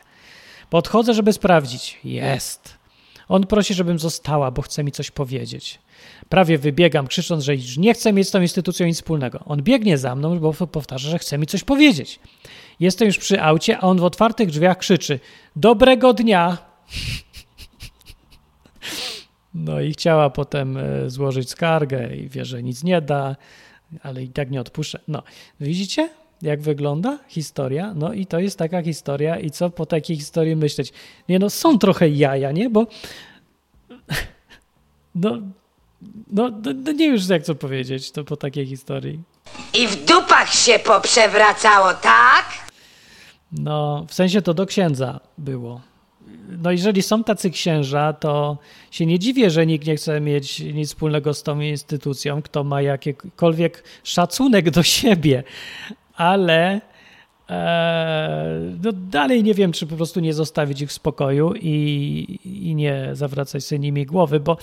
Podchodzę, 0.70 1.14
żeby 1.14 1.32
sprawdzić. 1.32 2.00
Jest. 2.04 2.78
On 3.28 3.46
prosi, 3.46 3.74
żebym 3.74 3.98
została, 3.98 4.50
bo 4.50 4.62
chce 4.62 4.84
mi 4.84 4.92
coś 4.92 5.10
powiedzieć. 5.10 5.78
Prawie 6.28 6.58
wybiegam, 6.58 7.06
krzycząc, 7.06 7.44
że 7.44 7.54
już 7.54 7.76
nie 7.78 7.94
chcę 7.94 8.12
mieć 8.12 8.28
z 8.28 8.30
tą 8.30 8.40
instytucją 8.40 8.86
nic 8.86 8.96
wspólnego. 8.96 9.40
On 9.44 9.62
biegnie 9.62 9.98
za 9.98 10.14
mną, 10.14 10.38
bo 10.38 10.52
powtarza, 10.52 11.10
że 11.10 11.18
chce 11.18 11.38
mi 11.38 11.46
coś 11.46 11.64
powiedzieć. 11.64 12.20
Jestem 12.80 13.06
już 13.06 13.18
przy 13.18 13.42
aucie, 13.42 13.78
a 13.78 13.80
on 13.80 13.98
w 13.98 14.04
otwartych 14.04 14.50
drzwiach 14.50 14.78
krzyczy: 14.78 15.20
Dobrego 15.56 16.12
dnia! 16.12 16.58
No 19.54 19.80
i 19.80 19.92
chciała 19.92 20.30
potem 20.30 20.76
e, 20.76 21.10
złożyć 21.10 21.50
skargę 21.50 22.16
i 22.16 22.28
wie, 22.28 22.44
że 22.44 22.62
nic 22.62 22.84
nie 22.84 23.00
da, 23.00 23.36
ale 24.02 24.22
i 24.22 24.28
tak 24.28 24.50
nie 24.50 24.60
odpuszczę. 24.60 25.00
No, 25.08 25.22
widzicie, 25.60 26.08
jak 26.42 26.60
wygląda 26.60 27.18
historia? 27.28 27.92
No 27.96 28.12
i 28.12 28.26
to 28.26 28.40
jest 28.40 28.58
taka 28.58 28.82
historia 28.82 29.38
i 29.38 29.50
co 29.50 29.70
po 29.70 29.86
takiej 29.86 30.16
historii 30.16 30.56
myśleć? 30.56 30.92
Nie 31.28 31.38
no, 31.38 31.50
są 31.50 31.78
trochę 31.78 32.08
jaja, 32.08 32.52
nie? 32.52 32.70
Bo 32.70 32.86
no, 35.14 35.38
no, 36.32 36.50
no 36.84 36.92
nie 36.92 37.06
już 37.06 37.28
jak 37.28 37.42
co 37.42 37.54
powiedzieć 37.54 38.10
to 38.10 38.24
po 38.24 38.36
takiej 38.36 38.66
historii. 38.66 39.20
I 39.74 39.86
w 39.86 40.04
dupach 40.04 40.54
się 40.54 40.78
poprzewracało, 40.78 41.94
tak? 41.94 42.44
No, 43.52 44.06
w 44.08 44.14
sensie 44.14 44.42
to 44.42 44.54
do 44.54 44.66
księdza 44.66 45.20
było. 45.38 45.80
No, 46.48 46.70
jeżeli 46.70 47.02
są 47.02 47.24
tacy 47.24 47.50
księża, 47.50 48.12
to 48.12 48.58
się 48.90 49.06
nie 49.06 49.18
dziwię, 49.18 49.50
że 49.50 49.66
nikt 49.66 49.86
nie 49.86 49.96
chce 49.96 50.20
mieć 50.20 50.60
nic 50.60 50.88
wspólnego 50.88 51.34
z 51.34 51.42
tą 51.42 51.60
instytucją, 51.60 52.42
kto 52.42 52.64
ma 52.64 52.82
jakikolwiek 52.82 53.84
szacunek 54.04 54.70
do 54.70 54.82
siebie, 54.82 55.42
ale 56.14 56.80
no 58.84 58.92
dalej 58.92 59.42
nie 59.42 59.54
wiem, 59.54 59.72
czy 59.72 59.86
po 59.86 59.96
prostu 59.96 60.20
nie 60.20 60.34
zostawić 60.34 60.80
ich 60.80 60.88
w 60.88 60.92
spokoju 60.92 61.54
i, 61.54 62.38
i 62.44 62.74
nie 62.74 63.10
zawracać 63.12 63.64
sobie 63.64 63.78
nimi 63.78 64.06
głowy, 64.06 64.40
bo 64.40 64.56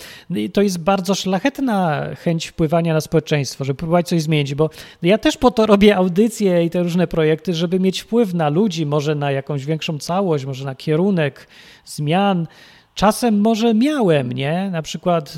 to 0.53 0.61
jest 0.61 0.79
bardzo 0.79 1.15
szlachetna 1.15 2.07
chęć 2.15 2.47
wpływania 2.47 2.93
na 2.93 3.01
społeczeństwo, 3.01 3.65
żeby 3.65 3.77
próbować 3.77 4.07
coś 4.07 4.21
zmienić, 4.21 4.55
bo 4.55 4.69
ja 5.01 5.17
też 5.17 5.38
po 5.38 5.51
to 5.51 5.65
robię 5.65 5.95
audycje 5.95 6.65
i 6.65 6.69
te 6.69 6.84
różne 6.84 7.07
projekty, 7.07 7.53
żeby 7.53 7.79
mieć 7.79 7.99
wpływ 7.99 8.34
na 8.34 8.49
ludzi, 8.49 8.86
może 8.86 9.15
na 9.15 9.32
jakąś 9.32 9.65
większą 9.65 9.99
całość, 9.99 10.45
może 10.45 10.65
na 10.65 10.75
kierunek 10.75 11.47
zmian. 11.86 12.47
Czasem 12.95 13.39
może 13.39 13.73
miałem, 13.73 14.32
nie? 14.32 14.69
Na 14.71 14.82
przykład 14.82 15.38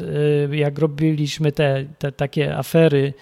y, 0.52 0.56
jak 0.56 0.80
robiliśmy 0.80 1.52
te, 1.52 1.86
te 2.00 2.12
takie 2.12 2.58
afery 2.58 3.14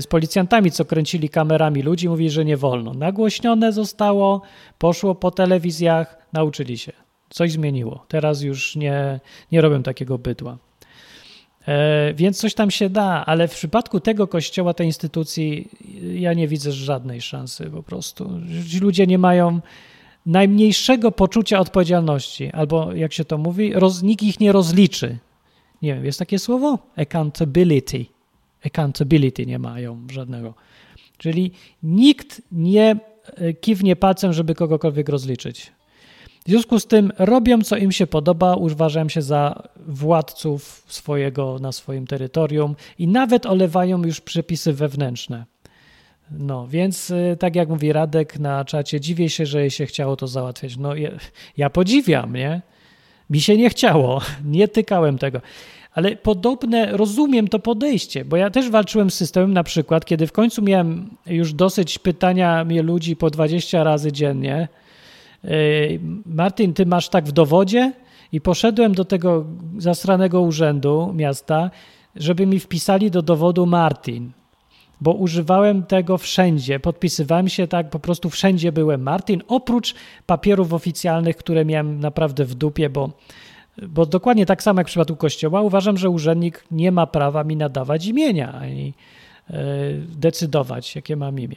z 0.00 0.06
policjantami, 0.06 0.70
co 0.70 0.84
kręcili 0.84 1.28
kamerami 1.28 1.82
ludzi, 1.82 2.08
mówi, 2.08 2.30
że 2.30 2.44
nie 2.44 2.56
wolno. 2.56 2.94
Nagłośnione 2.94 3.72
zostało, 3.72 4.42
poszło 4.78 5.14
po 5.14 5.30
telewizjach, 5.30 6.18
nauczyli 6.32 6.78
się. 6.78 6.92
Coś 7.30 7.52
zmieniło. 7.52 8.04
Teraz 8.08 8.42
już 8.42 8.76
nie, 8.76 9.20
nie 9.52 9.60
robią 9.60 9.82
takiego 9.82 10.18
bydła. 10.18 10.58
E, 11.66 12.14
więc 12.14 12.38
coś 12.38 12.54
tam 12.54 12.70
się 12.70 12.90
da, 12.90 13.24
ale 13.26 13.48
w 13.48 13.54
przypadku 13.54 14.00
tego 14.00 14.26
kościoła, 14.26 14.74
tej 14.74 14.86
instytucji, 14.86 15.68
ja 16.14 16.34
nie 16.34 16.48
widzę 16.48 16.72
żadnej 16.72 17.20
szansy 17.20 17.70
po 17.70 17.82
prostu. 17.82 18.40
Ci 18.70 18.78
ludzie 18.78 19.06
nie 19.06 19.18
mają 19.18 19.60
najmniejszego 20.26 21.12
poczucia 21.12 21.60
odpowiedzialności, 21.60 22.50
albo 22.52 22.94
jak 22.94 23.12
się 23.12 23.24
to 23.24 23.38
mówi, 23.38 23.72
roz, 23.72 24.02
nikt 24.02 24.22
ich 24.22 24.40
nie 24.40 24.52
rozliczy. 24.52 25.18
Nie 25.82 25.94
wiem, 25.94 26.04
jest 26.04 26.18
takie 26.18 26.38
słowo? 26.38 26.78
Accountability 26.96 28.17
accountability 28.66 29.46
nie 29.46 29.58
mają 29.58 30.06
żadnego. 30.10 30.54
Czyli 31.16 31.52
nikt 31.82 32.42
nie 32.52 32.96
e, 33.24 33.52
kiwnie 33.52 33.96
palcem, 33.96 34.32
żeby 34.32 34.54
kogokolwiek 34.54 35.08
rozliczyć. 35.08 35.72
W 36.46 36.50
związku 36.50 36.80
z 36.80 36.86
tym 36.86 37.12
robią, 37.18 37.62
co 37.62 37.76
im 37.76 37.92
się 37.92 38.06
podoba, 38.06 38.54
uważają 38.54 39.08
się 39.08 39.22
za 39.22 39.68
władców 39.86 40.84
swojego 40.86 41.58
na 41.60 41.72
swoim 41.72 42.06
terytorium 42.06 42.76
i 42.98 43.08
nawet 43.08 43.46
olewają 43.46 44.02
już 44.02 44.20
przepisy 44.20 44.72
wewnętrzne. 44.72 45.44
No, 46.30 46.66
więc 46.66 47.10
e, 47.10 47.36
tak 47.36 47.56
jak 47.56 47.68
mówi 47.68 47.92
Radek 47.92 48.38
na 48.38 48.64
czacie, 48.64 49.00
dziwię 49.00 49.30
się, 49.30 49.46
że 49.46 49.60
jej 49.60 49.70
się 49.70 49.86
chciało 49.86 50.16
to 50.16 50.26
załatwiać. 50.26 50.76
No, 50.76 50.94
ja, 50.94 51.10
ja 51.56 51.70
podziwiam, 51.70 52.36
nie? 52.36 52.62
Mi 53.30 53.40
się 53.40 53.56
nie 53.56 53.70
chciało, 53.70 54.20
nie 54.44 54.68
tykałem 54.68 55.18
tego. 55.18 55.40
Ale 55.92 56.16
podobne, 56.16 56.96
rozumiem 56.96 57.48
to 57.48 57.58
podejście, 57.58 58.24
bo 58.24 58.36
ja 58.36 58.50
też 58.50 58.70
walczyłem 58.70 59.10
z 59.10 59.14
systemem 59.14 59.52
na 59.52 59.64
przykład, 59.64 60.04
kiedy 60.04 60.26
w 60.26 60.32
końcu 60.32 60.62
miałem 60.62 61.10
już 61.26 61.52
dosyć 61.52 61.98
pytania 61.98 62.64
mnie 62.64 62.82
ludzi 62.82 63.16
po 63.16 63.30
20 63.30 63.84
razy 63.84 64.12
dziennie. 64.12 64.68
Martin, 66.26 66.74
ty 66.74 66.86
masz 66.86 67.08
tak 67.08 67.24
w 67.24 67.32
dowodzie? 67.32 67.92
I 68.32 68.40
poszedłem 68.40 68.94
do 68.94 69.04
tego 69.04 69.44
zasranego 69.78 70.40
urzędu 70.40 71.12
miasta, 71.16 71.70
żeby 72.16 72.46
mi 72.46 72.60
wpisali 72.60 73.10
do 73.10 73.22
dowodu 73.22 73.66
Martin, 73.66 74.32
bo 75.00 75.12
używałem 75.12 75.82
tego 75.82 76.18
wszędzie. 76.18 76.80
Podpisywałem 76.80 77.48
się 77.48 77.66
tak, 77.66 77.90
po 77.90 77.98
prostu 77.98 78.30
wszędzie 78.30 78.72
byłem 78.72 79.02
Martin, 79.02 79.42
oprócz 79.48 79.94
papierów 80.26 80.72
oficjalnych, 80.72 81.36
które 81.36 81.64
miałem 81.64 82.00
naprawdę 82.00 82.44
w 82.44 82.54
dupie, 82.54 82.90
bo 82.90 83.10
bo 83.88 84.06
dokładnie 84.06 84.46
tak 84.46 84.62
samo 84.62 84.80
jak 84.80 84.86
w 84.86 84.90
przypadku 84.90 85.16
Kościoła, 85.16 85.62
uważam, 85.62 85.96
że 85.96 86.10
urzędnik 86.10 86.64
nie 86.70 86.92
ma 86.92 87.06
prawa 87.06 87.44
mi 87.44 87.56
nadawać 87.56 88.06
imienia 88.06 88.52
ani 88.52 88.94
e, 89.50 89.54
decydować, 90.16 90.96
jakie 90.96 91.16
mam 91.16 91.40
imię. 91.40 91.56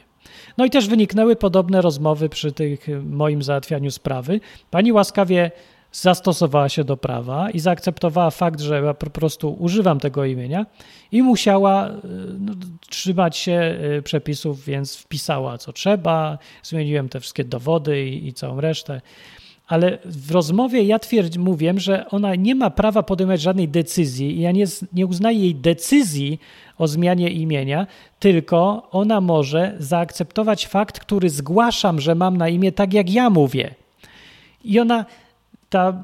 No 0.58 0.64
i 0.64 0.70
też 0.70 0.88
wyniknęły 0.88 1.36
podobne 1.36 1.80
rozmowy 1.80 2.28
przy 2.28 2.52
tych 2.52 2.86
moim 3.04 3.42
załatwianiu 3.42 3.90
sprawy. 3.90 4.40
Pani 4.70 4.92
łaskawie 4.92 5.50
zastosowała 5.92 6.68
się 6.68 6.84
do 6.84 6.96
prawa 6.96 7.50
i 7.50 7.60
zaakceptowała 7.60 8.30
fakt, 8.30 8.60
że 8.60 8.82
ja 8.82 8.94
po 8.94 9.10
prostu 9.10 9.56
używam 9.58 10.00
tego 10.00 10.24
imienia 10.24 10.66
i 11.12 11.22
musiała 11.22 11.86
e, 11.88 11.92
no, 12.38 12.52
trzymać 12.88 13.36
się 13.36 13.52
e, 13.52 14.02
przepisów, 14.02 14.64
więc 14.64 14.96
wpisała 14.96 15.58
co 15.58 15.72
trzeba, 15.72 16.38
zmieniłem 16.62 17.08
te 17.08 17.20
wszystkie 17.20 17.44
dowody 17.44 18.08
i, 18.08 18.28
i 18.28 18.32
całą 18.32 18.60
resztę 18.60 19.00
ale 19.72 19.98
w 20.04 20.30
rozmowie 20.30 20.82
ja 20.82 20.98
twierdź, 20.98 21.38
mówię, 21.38 21.74
że 21.76 22.08
ona 22.10 22.34
nie 22.34 22.54
ma 22.54 22.70
prawa 22.70 23.02
podejmować 23.02 23.40
żadnej 23.40 23.68
decyzji 23.68 24.36
i 24.36 24.40
ja 24.40 24.52
nie, 24.52 24.64
nie 24.92 25.06
uznaję 25.06 25.38
jej 25.38 25.54
decyzji 25.54 26.40
o 26.78 26.88
zmianie 26.88 27.30
imienia, 27.30 27.86
tylko 28.20 28.88
ona 28.90 29.20
może 29.20 29.74
zaakceptować 29.78 30.66
fakt, 30.66 31.00
który 31.00 31.30
zgłaszam, 31.30 32.00
że 32.00 32.14
mam 32.14 32.36
na 32.36 32.48
imię 32.48 32.72
tak, 32.72 32.94
jak 32.94 33.10
ja 33.10 33.30
mówię. 33.30 33.74
I 34.64 34.80
ona, 34.80 35.04
ta, 35.70 36.02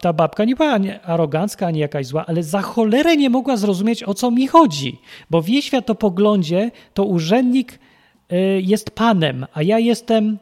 ta 0.00 0.12
babka 0.12 0.44
nie 0.44 0.56
była 0.56 0.72
ani 0.72 0.90
arogancka, 1.04 1.66
ani 1.66 1.78
jakaś 1.78 2.06
zła, 2.06 2.24
ale 2.26 2.42
za 2.42 2.62
cholerę 2.62 3.16
nie 3.16 3.30
mogła 3.30 3.56
zrozumieć, 3.56 4.02
o 4.02 4.14
co 4.14 4.30
mi 4.30 4.46
chodzi, 4.46 4.98
bo 5.30 5.42
w 5.42 5.48
jej 5.48 5.62
światopoglądzie 5.62 6.70
to 6.94 7.04
urzędnik 7.04 7.78
y, 8.32 8.36
jest 8.64 8.90
panem, 8.90 9.46
a 9.54 9.62
ja 9.62 9.78
jestem 9.78 10.38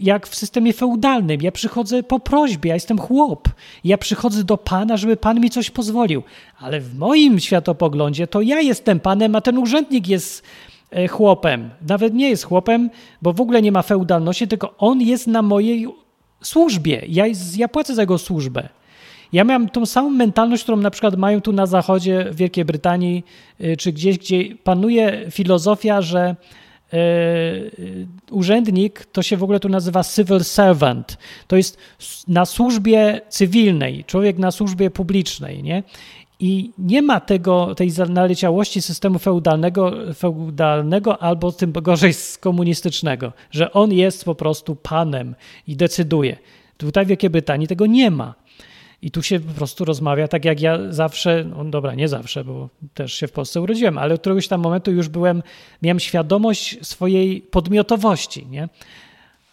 jak 0.00 0.26
w 0.26 0.34
systemie 0.34 0.72
feudalnym. 0.72 1.42
Ja 1.42 1.52
przychodzę 1.52 2.02
po 2.02 2.20
prośbie, 2.20 2.68
ja 2.68 2.74
jestem 2.74 2.98
chłop. 2.98 3.48
Ja 3.84 3.98
przychodzę 3.98 4.44
do 4.44 4.56
pana, 4.56 4.96
żeby 4.96 5.16
pan 5.16 5.40
mi 5.40 5.50
coś 5.50 5.70
pozwolił. 5.70 6.22
Ale 6.60 6.80
w 6.80 6.98
moim 6.98 7.40
światopoglądzie 7.40 8.26
to 8.26 8.40
ja 8.40 8.60
jestem 8.60 9.00
panem, 9.00 9.36
a 9.36 9.40
ten 9.40 9.58
urzędnik 9.58 10.08
jest 10.08 10.42
e, 10.90 11.08
chłopem. 11.08 11.70
Nawet 11.88 12.14
nie 12.14 12.30
jest 12.30 12.44
chłopem, 12.44 12.90
bo 13.22 13.32
w 13.32 13.40
ogóle 13.40 13.62
nie 13.62 13.72
ma 13.72 13.82
feudalności, 13.82 14.48
tylko 14.48 14.74
on 14.78 15.00
jest 15.00 15.26
na 15.26 15.42
mojej 15.42 15.86
służbie. 16.42 17.02
Ja, 17.08 17.24
ja 17.56 17.68
płacę 17.68 17.94
za 17.94 18.02
jego 18.02 18.18
służbę. 18.18 18.68
Ja 19.32 19.44
miałem 19.44 19.68
tą 19.68 19.86
samą 19.86 20.10
mentalność, 20.10 20.62
którą 20.62 20.76
na 20.76 20.90
przykład 20.90 21.16
mają 21.16 21.40
tu 21.40 21.52
na 21.52 21.66
zachodzie 21.66 22.26
w 22.30 22.36
Wielkiej 22.36 22.64
Brytanii, 22.64 23.24
y, 23.60 23.76
czy 23.76 23.92
gdzieś, 23.92 24.18
gdzie 24.18 24.44
panuje 24.64 25.26
filozofia, 25.30 26.02
że 26.02 26.20
e, 26.20 26.36
urzędnik 28.30 29.04
to 29.04 29.22
się 29.22 29.36
w 29.36 29.42
ogóle 29.42 29.60
tu 29.60 29.68
nazywa 29.68 30.04
civil 30.04 30.44
servant. 30.44 31.18
To 31.46 31.56
jest 31.56 31.78
na 32.28 32.46
służbie 32.46 33.20
cywilnej, 33.28 34.04
człowiek 34.04 34.38
na 34.38 34.50
służbie 34.50 34.90
publicznej, 34.90 35.62
nie? 35.62 35.82
I 36.40 36.70
nie 36.78 37.02
ma 37.02 37.20
tego, 37.20 37.74
tej 37.74 37.92
naleciałości 38.08 38.82
systemu 38.82 39.18
feudalnego, 39.18 39.92
feudalnego 40.14 41.22
albo 41.22 41.52
tym 41.52 41.72
gorzej 41.72 42.12
z 42.12 42.38
komunistycznego, 42.38 43.32
że 43.50 43.72
on 43.72 43.92
jest 43.92 44.24
po 44.24 44.34
prostu 44.34 44.76
panem 44.76 45.34
i 45.66 45.76
decyduje. 45.76 46.36
Tutaj 46.76 47.04
w 47.04 47.08
Wielkiej 47.08 47.30
Brytanii 47.30 47.68
tego 47.68 47.86
nie 47.86 48.10
ma. 48.10 48.34
I 49.02 49.10
tu 49.10 49.22
się 49.22 49.40
po 49.40 49.52
prostu 49.52 49.84
rozmawia 49.84 50.28
tak, 50.28 50.44
jak 50.44 50.60
ja 50.60 50.78
zawsze, 50.92 51.44
no 51.44 51.64
dobra, 51.64 51.94
nie 51.94 52.08
zawsze, 52.08 52.44
bo 52.44 52.68
też 52.94 53.14
się 53.14 53.26
w 53.26 53.32
Polsce 53.32 53.60
urodziłem, 53.60 53.98
ale 53.98 54.14
od 54.14 54.20
któregoś 54.20 54.48
tam 54.48 54.60
momentu 54.60 54.92
już 54.92 55.08
byłem, 55.08 55.42
miałem 55.82 56.00
świadomość 56.00 56.86
swojej 56.86 57.40
podmiotowości, 57.40 58.46
nie? 58.46 58.68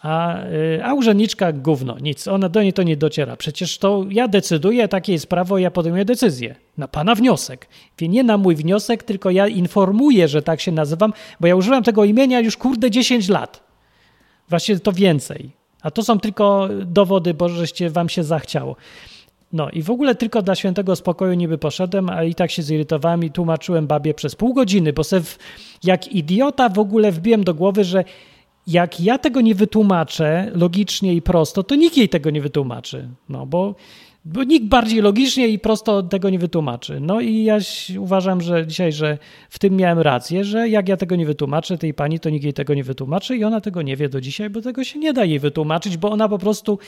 A, 0.02 0.44
y, 0.44 0.84
a 0.84 0.94
urzędniczka 0.94 1.52
gówno, 1.52 2.00
nic, 2.00 2.28
ona 2.28 2.50
do 2.50 2.64
niej 2.64 2.74
to 2.74 2.84
nie 2.84 2.98
dociera. 2.98 3.36
Przecież 3.38 3.78
to 3.78 4.06
ja 4.10 4.28
decyduję, 4.28 4.88
takie 4.88 5.14
jest 5.14 5.28
prawo, 5.28 5.58
ja 5.58 5.72
podejmuję 5.72 6.06
decyzję. 6.06 6.56
Na 6.78 6.88
pana 6.88 7.16
wniosek. 7.16 7.68
Wie 7.98 8.08
nie 8.08 8.24
na 8.24 8.38
mój 8.38 8.56
wniosek, 8.56 9.04
tylko 9.04 9.30
ja 9.30 9.48
informuję, 9.48 10.28
że 10.28 10.42
tak 10.42 10.62
się 10.62 10.72
nazywam, 10.72 11.14
bo 11.40 11.48
ja 11.48 11.56
używam 11.56 11.84
tego 11.84 12.04
imienia 12.04 12.40
już 12.40 12.58
kurde 12.58 12.92
10 12.92 13.30
lat. 13.30 13.64
Właśnie 14.50 14.80
to 14.80 14.92
więcej. 14.92 15.52
A 15.82 15.92
to 15.92 16.04
są 16.04 16.20
tylko 16.20 16.70
dowody, 16.86 17.34
bo 17.34 17.50
żeście 17.50 17.90
wam 17.90 18.10
się 18.10 18.24
zachciało. 18.24 18.76
No 19.56 19.70
i 19.70 19.82
w 19.82 19.90
ogóle 19.90 20.16
tylko 20.16 20.42
dla 20.42 20.56
świętego 20.56 20.96
spokoju 20.96 21.34
niby 21.34 21.58
poszedłem, 21.58 22.10
ale 22.10 22.30
i 22.30 22.36
tak 22.36 22.52
się 22.52 22.64
zirytowałem 22.64 23.24
i 23.24 23.32
tłumaczyłem 23.32 23.88
babie 23.88 24.14
przez 24.14 24.36
pół 24.36 24.54
godziny, 24.54 24.94
bo 24.94 25.04
se 25.04 25.22
w, 25.22 25.38
jak 25.84 26.08
idiota 26.08 26.70
w 26.70 26.80
ogóle 26.80 27.12
wbiłem 27.12 27.44
do 27.44 27.54
głowy, 27.54 27.84
że 27.84 28.04
jak 28.68 29.02
ja 29.02 29.18
tego 29.18 29.42
nie 29.42 29.56
wytłumaczę 29.56 30.52
logicznie 30.56 31.14
i 31.14 31.22
prosto, 31.22 31.64
to 31.64 31.76
nikt 31.76 31.98
jej 31.98 32.10
tego 32.10 32.30
nie 32.30 32.42
wytłumaczy. 32.42 33.10
No 33.30 33.46
bo 33.46 33.76
bo 34.26 34.44
nikt 34.44 34.66
bardziej 34.66 35.02
logicznie 35.02 35.48
i 35.48 35.60
prosto 35.60 36.04
tego 36.04 36.30
nie 36.30 36.40
wytłumaczy. 36.40 37.00
No 37.00 37.22
i 37.22 37.44
ja 37.44 37.58
uważam, 38.00 38.42
że 38.42 38.68
dzisiaj, 38.68 38.92
że 38.92 39.18
w 39.50 39.60
tym 39.60 39.76
miałem 39.76 40.00
rację, 40.00 40.44
że 40.44 40.70
jak 40.70 40.90
ja 40.90 40.98
tego 40.98 41.16
nie 41.16 41.26
wytłumaczę 41.26 41.78
tej 41.78 41.94
pani, 41.94 42.20
to 42.20 42.30
nikt 42.30 42.44
jej 42.44 42.54
tego 42.54 42.74
nie 42.74 42.84
wytłumaczy 42.84 43.38
i 43.38 43.44
ona 43.44 43.62
tego 43.62 43.82
nie 43.82 43.96
wie 43.96 44.10
do 44.10 44.22
dzisiaj, 44.22 44.50
bo 44.50 44.62
tego 44.62 44.84
się 44.84 45.00
nie 45.00 45.14
da 45.14 45.26
jej 45.26 45.40
wytłumaczyć, 45.40 45.98
bo 45.98 46.12
ona 46.12 46.30
po 46.30 46.38
prostu 46.38 46.80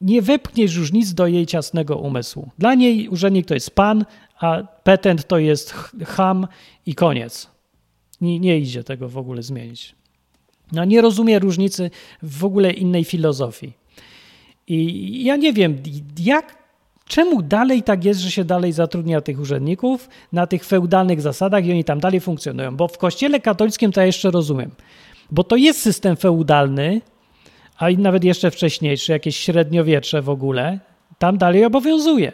nie 0.00 0.22
wepchnie 0.22 0.64
już 0.64 0.92
nic 0.92 1.14
do 1.14 1.26
jej 1.26 1.46
ciasnego 1.46 1.96
umysłu. 1.96 2.50
Dla 2.58 2.74
niej 2.74 3.08
urzędnik 3.08 3.46
to 3.46 3.54
jest 3.54 3.70
pan, 3.70 4.04
a 4.40 4.62
petent 4.62 5.26
to 5.26 5.38
jest 5.38 5.74
ham 6.06 6.46
i 6.86 6.94
koniec. 6.94 7.50
Nie, 8.20 8.40
nie 8.40 8.58
idzie 8.58 8.84
tego 8.84 9.08
w 9.08 9.18
ogóle 9.18 9.42
zmienić. 9.42 9.94
No, 10.72 10.84
nie 10.84 11.00
rozumie 11.00 11.38
różnicy 11.38 11.90
w 12.22 12.44
ogóle 12.44 12.72
innej 12.72 13.04
filozofii. 13.04 13.72
I 14.66 15.24
ja 15.24 15.36
nie 15.36 15.52
wiem, 15.52 15.82
jak 16.18 16.63
Czemu 17.08 17.42
dalej 17.42 17.82
tak 17.82 18.04
jest, 18.04 18.20
że 18.20 18.30
się 18.30 18.44
dalej 18.44 18.72
zatrudnia 18.72 19.20
tych 19.20 19.40
urzędników 19.40 20.08
na 20.32 20.46
tych 20.46 20.64
feudalnych 20.64 21.20
zasadach 21.20 21.66
i 21.66 21.70
oni 21.70 21.84
tam 21.84 22.00
dalej 22.00 22.20
funkcjonują? 22.20 22.76
Bo 22.76 22.88
w 22.88 22.98
kościele 22.98 23.40
katolickim 23.40 23.92
to 23.92 24.00
ja 24.00 24.06
jeszcze 24.06 24.30
rozumiem, 24.30 24.70
bo 25.30 25.44
to 25.44 25.56
jest 25.56 25.80
system 25.80 26.16
feudalny, 26.16 27.00
a 27.76 27.90
nawet 27.98 28.24
jeszcze 28.24 28.50
wcześniejszy, 28.50 29.12
jakieś 29.12 29.36
średniowiecze 29.36 30.22
w 30.22 30.28
ogóle, 30.28 30.78
tam 31.18 31.38
dalej 31.38 31.64
obowiązuje 31.64 32.32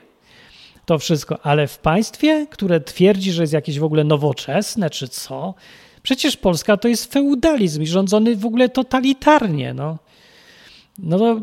to 0.90 0.98
wszystko. 0.98 1.38
Ale 1.42 1.66
w 1.66 1.78
państwie, 1.78 2.46
które 2.50 2.80
twierdzi, 2.80 3.32
że 3.32 3.42
jest 3.42 3.52
jakieś 3.52 3.78
w 3.78 3.84
ogóle 3.84 4.04
nowoczesne, 4.04 4.90
czy 4.90 5.08
co, 5.08 5.54
przecież 6.02 6.36
Polska 6.36 6.76
to 6.76 6.88
jest 6.88 7.12
feudalizm 7.12 7.84
rządzony 7.84 8.36
w 8.36 8.46
ogóle 8.46 8.68
totalitarnie. 8.68 9.74
No, 9.74 9.98
no 10.98 11.18
to 11.18 11.40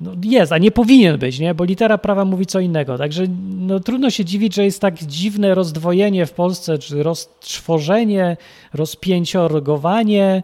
no 0.00 0.12
jest, 0.24 0.52
a 0.52 0.58
nie 0.58 0.70
powinien 0.70 1.18
być, 1.18 1.38
nie? 1.38 1.54
bo 1.54 1.64
litera 1.64 1.98
prawa 1.98 2.24
mówi 2.24 2.46
co 2.46 2.60
innego. 2.60 2.98
Także 2.98 3.24
no, 3.56 3.80
trudno 3.80 4.10
się 4.10 4.24
dziwić, 4.24 4.54
że 4.54 4.64
jest 4.64 4.80
tak 4.80 4.98
dziwne 4.98 5.54
rozdwojenie 5.54 6.26
w 6.26 6.32
Polsce, 6.32 6.78
czy 6.78 7.02
roztworzenie, 7.02 8.36
rozpięciorgowanie 8.74 10.42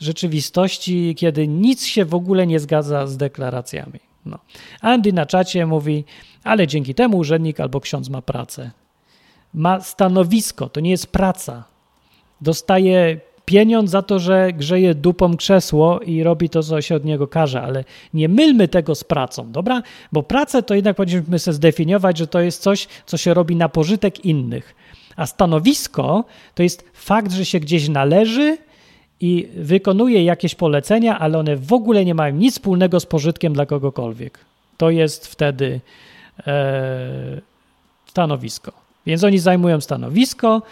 rzeczywistości, 0.00 1.14
kiedy 1.18 1.48
nic 1.48 1.86
się 1.86 2.04
w 2.04 2.14
ogóle 2.14 2.46
nie 2.46 2.60
zgadza 2.60 3.06
z 3.06 3.16
deklaracjami. 3.16 4.00
No. 4.26 4.38
Andy 4.80 5.12
na 5.12 5.26
czacie 5.26 5.66
mówi, 5.66 6.04
ale 6.44 6.66
dzięki 6.66 6.94
temu 6.94 7.18
urzędnik 7.18 7.60
albo 7.60 7.80
ksiądz 7.80 8.08
ma 8.08 8.22
pracę. 8.22 8.70
Ma 9.54 9.80
stanowisko, 9.80 10.68
to 10.68 10.80
nie 10.80 10.90
jest 10.90 11.06
praca. 11.06 11.64
Dostaje 12.40 13.20
pieniądz 13.52 13.90
za 13.90 14.02
to, 14.02 14.18
że 14.18 14.52
grzeje 14.52 14.94
dupą 14.94 15.36
krzesło 15.36 16.00
i 16.00 16.22
robi 16.22 16.48
to, 16.48 16.62
co 16.62 16.82
się 16.82 16.94
od 16.94 17.04
niego 17.04 17.28
każe, 17.28 17.62
ale 17.62 17.84
nie 18.14 18.28
mylmy 18.28 18.68
tego 18.68 18.94
z 18.94 19.04
pracą, 19.04 19.52
dobra? 19.52 19.82
Bo 20.12 20.22
pracę 20.22 20.62
to 20.62 20.74
jednak 20.74 20.96
powinniśmy 20.96 21.38
sobie 21.38 21.54
zdefiniować, 21.54 22.18
że 22.18 22.26
to 22.26 22.40
jest 22.40 22.62
coś, 22.62 22.88
co 23.06 23.16
się 23.16 23.34
robi 23.34 23.56
na 23.56 23.68
pożytek 23.68 24.24
innych. 24.24 24.74
A 25.16 25.26
stanowisko 25.26 26.24
to 26.54 26.62
jest 26.62 26.84
fakt, 26.92 27.32
że 27.32 27.44
się 27.44 27.60
gdzieś 27.60 27.88
należy 27.88 28.58
i 29.20 29.48
wykonuje 29.56 30.24
jakieś 30.24 30.54
polecenia, 30.54 31.18
ale 31.18 31.38
one 31.38 31.56
w 31.56 31.72
ogóle 31.72 32.04
nie 32.04 32.14
mają 32.14 32.34
nic 32.34 32.54
wspólnego 32.54 33.00
z 33.00 33.06
pożytkiem 33.06 33.52
dla 33.52 33.66
kogokolwiek. 33.66 34.38
To 34.76 34.90
jest 34.90 35.26
wtedy 35.26 35.80
e, 36.46 37.40
stanowisko. 38.06 38.72
Więc 39.06 39.24
oni 39.24 39.38
zajmują 39.38 39.80
stanowisko, 39.80 40.62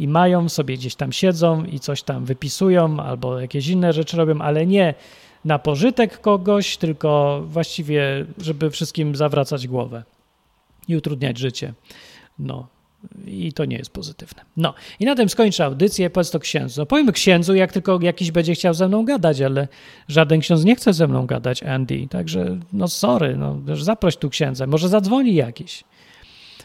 i 0.00 0.08
mają, 0.08 0.48
sobie 0.48 0.76
gdzieś 0.76 0.94
tam 0.94 1.12
siedzą 1.12 1.64
i 1.64 1.80
coś 1.80 2.02
tam 2.02 2.24
wypisują 2.24 3.00
albo 3.00 3.40
jakieś 3.40 3.68
inne 3.68 3.92
rzeczy 3.92 4.16
robią, 4.16 4.40
ale 4.40 4.66
nie 4.66 4.94
na 5.44 5.58
pożytek 5.58 6.20
kogoś, 6.20 6.76
tylko 6.76 7.42
właściwie, 7.46 8.26
żeby 8.38 8.70
wszystkim 8.70 9.16
zawracać 9.16 9.68
głowę 9.68 10.02
i 10.88 10.96
utrudniać 10.96 11.38
życie. 11.38 11.72
No, 12.38 12.66
i 13.26 13.52
to 13.52 13.64
nie 13.64 13.76
jest 13.76 13.90
pozytywne. 13.90 14.42
No, 14.56 14.74
i 15.00 15.04
na 15.04 15.14
tym 15.14 15.28
skończę 15.28 15.64
audycję. 15.64 16.10
Powiedz 16.10 16.30
to 16.30 16.38
księdzu. 16.38 16.80
No, 16.80 16.86
powiemy 16.86 17.12
księdzu, 17.12 17.54
jak 17.54 17.72
tylko 17.72 17.98
jakiś 18.02 18.30
będzie 18.30 18.54
chciał 18.54 18.74
ze 18.74 18.88
mną 18.88 19.04
gadać, 19.04 19.40
ale 19.40 19.68
żaden 20.08 20.40
ksiądz 20.40 20.64
nie 20.64 20.76
chce 20.76 20.92
ze 20.92 21.08
mną 21.08 21.26
gadać, 21.26 21.62
Andy. 21.62 22.06
Także, 22.10 22.58
no 22.72 22.88
sorry, 22.88 23.36
no, 23.36 23.58
zaproś 23.76 24.16
tu 24.16 24.30
księdza. 24.30 24.66
Może 24.66 24.88
zadzwoni 24.88 25.34
jakiś. 25.34 25.84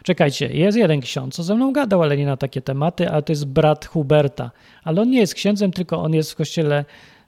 Czekajcie, 0.05 0.47
jest 0.47 0.77
jeden 0.77 1.01
ksiądz, 1.01 1.35
co 1.35 1.43
ze 1.43 1.55
mną 1.55 1.73
gadał, 1.73 2.03
ale 2.03 2.17
nie 2.17 2.25
na 2.25 2.37
takie 2.37 2.61
tematy, 2.61 3.09
ale 3.09 3.23
to 3.23 3.31
jest 3.31 3.45
brat 3.45 3.85
Huberta. 3.85 4.51
Ale 4.83 5.01
on 5.01 5.09
nie 5.09 5.19
jest 5.19 5.33
księdzem, 5.33 5.71
tylko 5.71 6.01
on 6.01 6.13
jest 6.13 6.31
w 6.31 6.35
kościele 6.35 6.85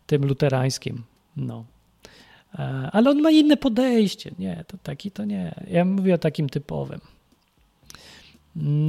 tym 0.07 0.25
luterańskim. 0.25 1.03
No. 1.37 1.65
E, 2.59 2.89
ale 2.91 3.09
on 3.09 3.21
ma 3.21 3.31
inne 3.31 3.57
podejście. 3.57 4.31
Nie, 4.39 4.63
to 4.67 4.77
taki 4.83 5.11
to 5.11 5.25
nie. 5.25 5.55
Ja 5.71 5.85
mówię 5.85 6.15
o 6.15 6.17
takim 6.17 6.49
typowym. 6.49 6.99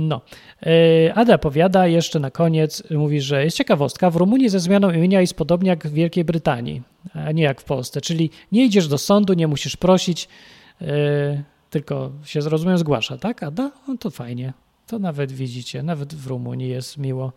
No. 0.09 0.20
E, 0.62 1.14
Ada 1.14 1.39
powiada 1.39 1.86
jeszcze 1.86 2.20
na 2.20 2.30
koniec, 2.30 2.82
mówi, 2.91 3.20
że 3.20 3.45
jest 3.45 3.57
ciekawostka, 3.57 4.11
w 4.11 4.16
Rumunii 4.16 4.49
ze 4.49 4.61
zmianą 4.61 4.91
imienia 4.91 5.20
jest 5.20 5.34
podobnie 5.34 5.70
jak 5.70 5.86
w 5.86 5.93
Wielkiej 5.93 6.24
Brytanii, 6.24 6.83
a 7.14 7.33
nie 7.33 7.42
jak 7.42 7.61
w 7.61 7.64
Polsce. 7.64 8.00
Czyli 8.00 8.30
nie 8.53 8.64
idziesz 8.64 8.88
do 8.88 8.99
sądu, 8.99 9.34
nie 9.34 9.46
musisz 9.46 9.76
prosić, 9.76 10.29
e, 10.83 11.58
tylko 11.70 12.11
się 12.24 12.42
zrozumiem 12.42 12.78
zgłasza, 12.78 13.18
tak? 13.18 13.42
Ada? 13.42 13.70
No 13.88 13.96
to 13.96 14.11
fajnie. 14.11 14.53
To 14.86 14.99
nawet 14.99 15.32
widzicie, 15.32 15.82
nawet 15.82 16.14
w 16.14 16.26
Rumunii 16.26 16.68
jest 16.68 16.99
miło. 16.99 17.32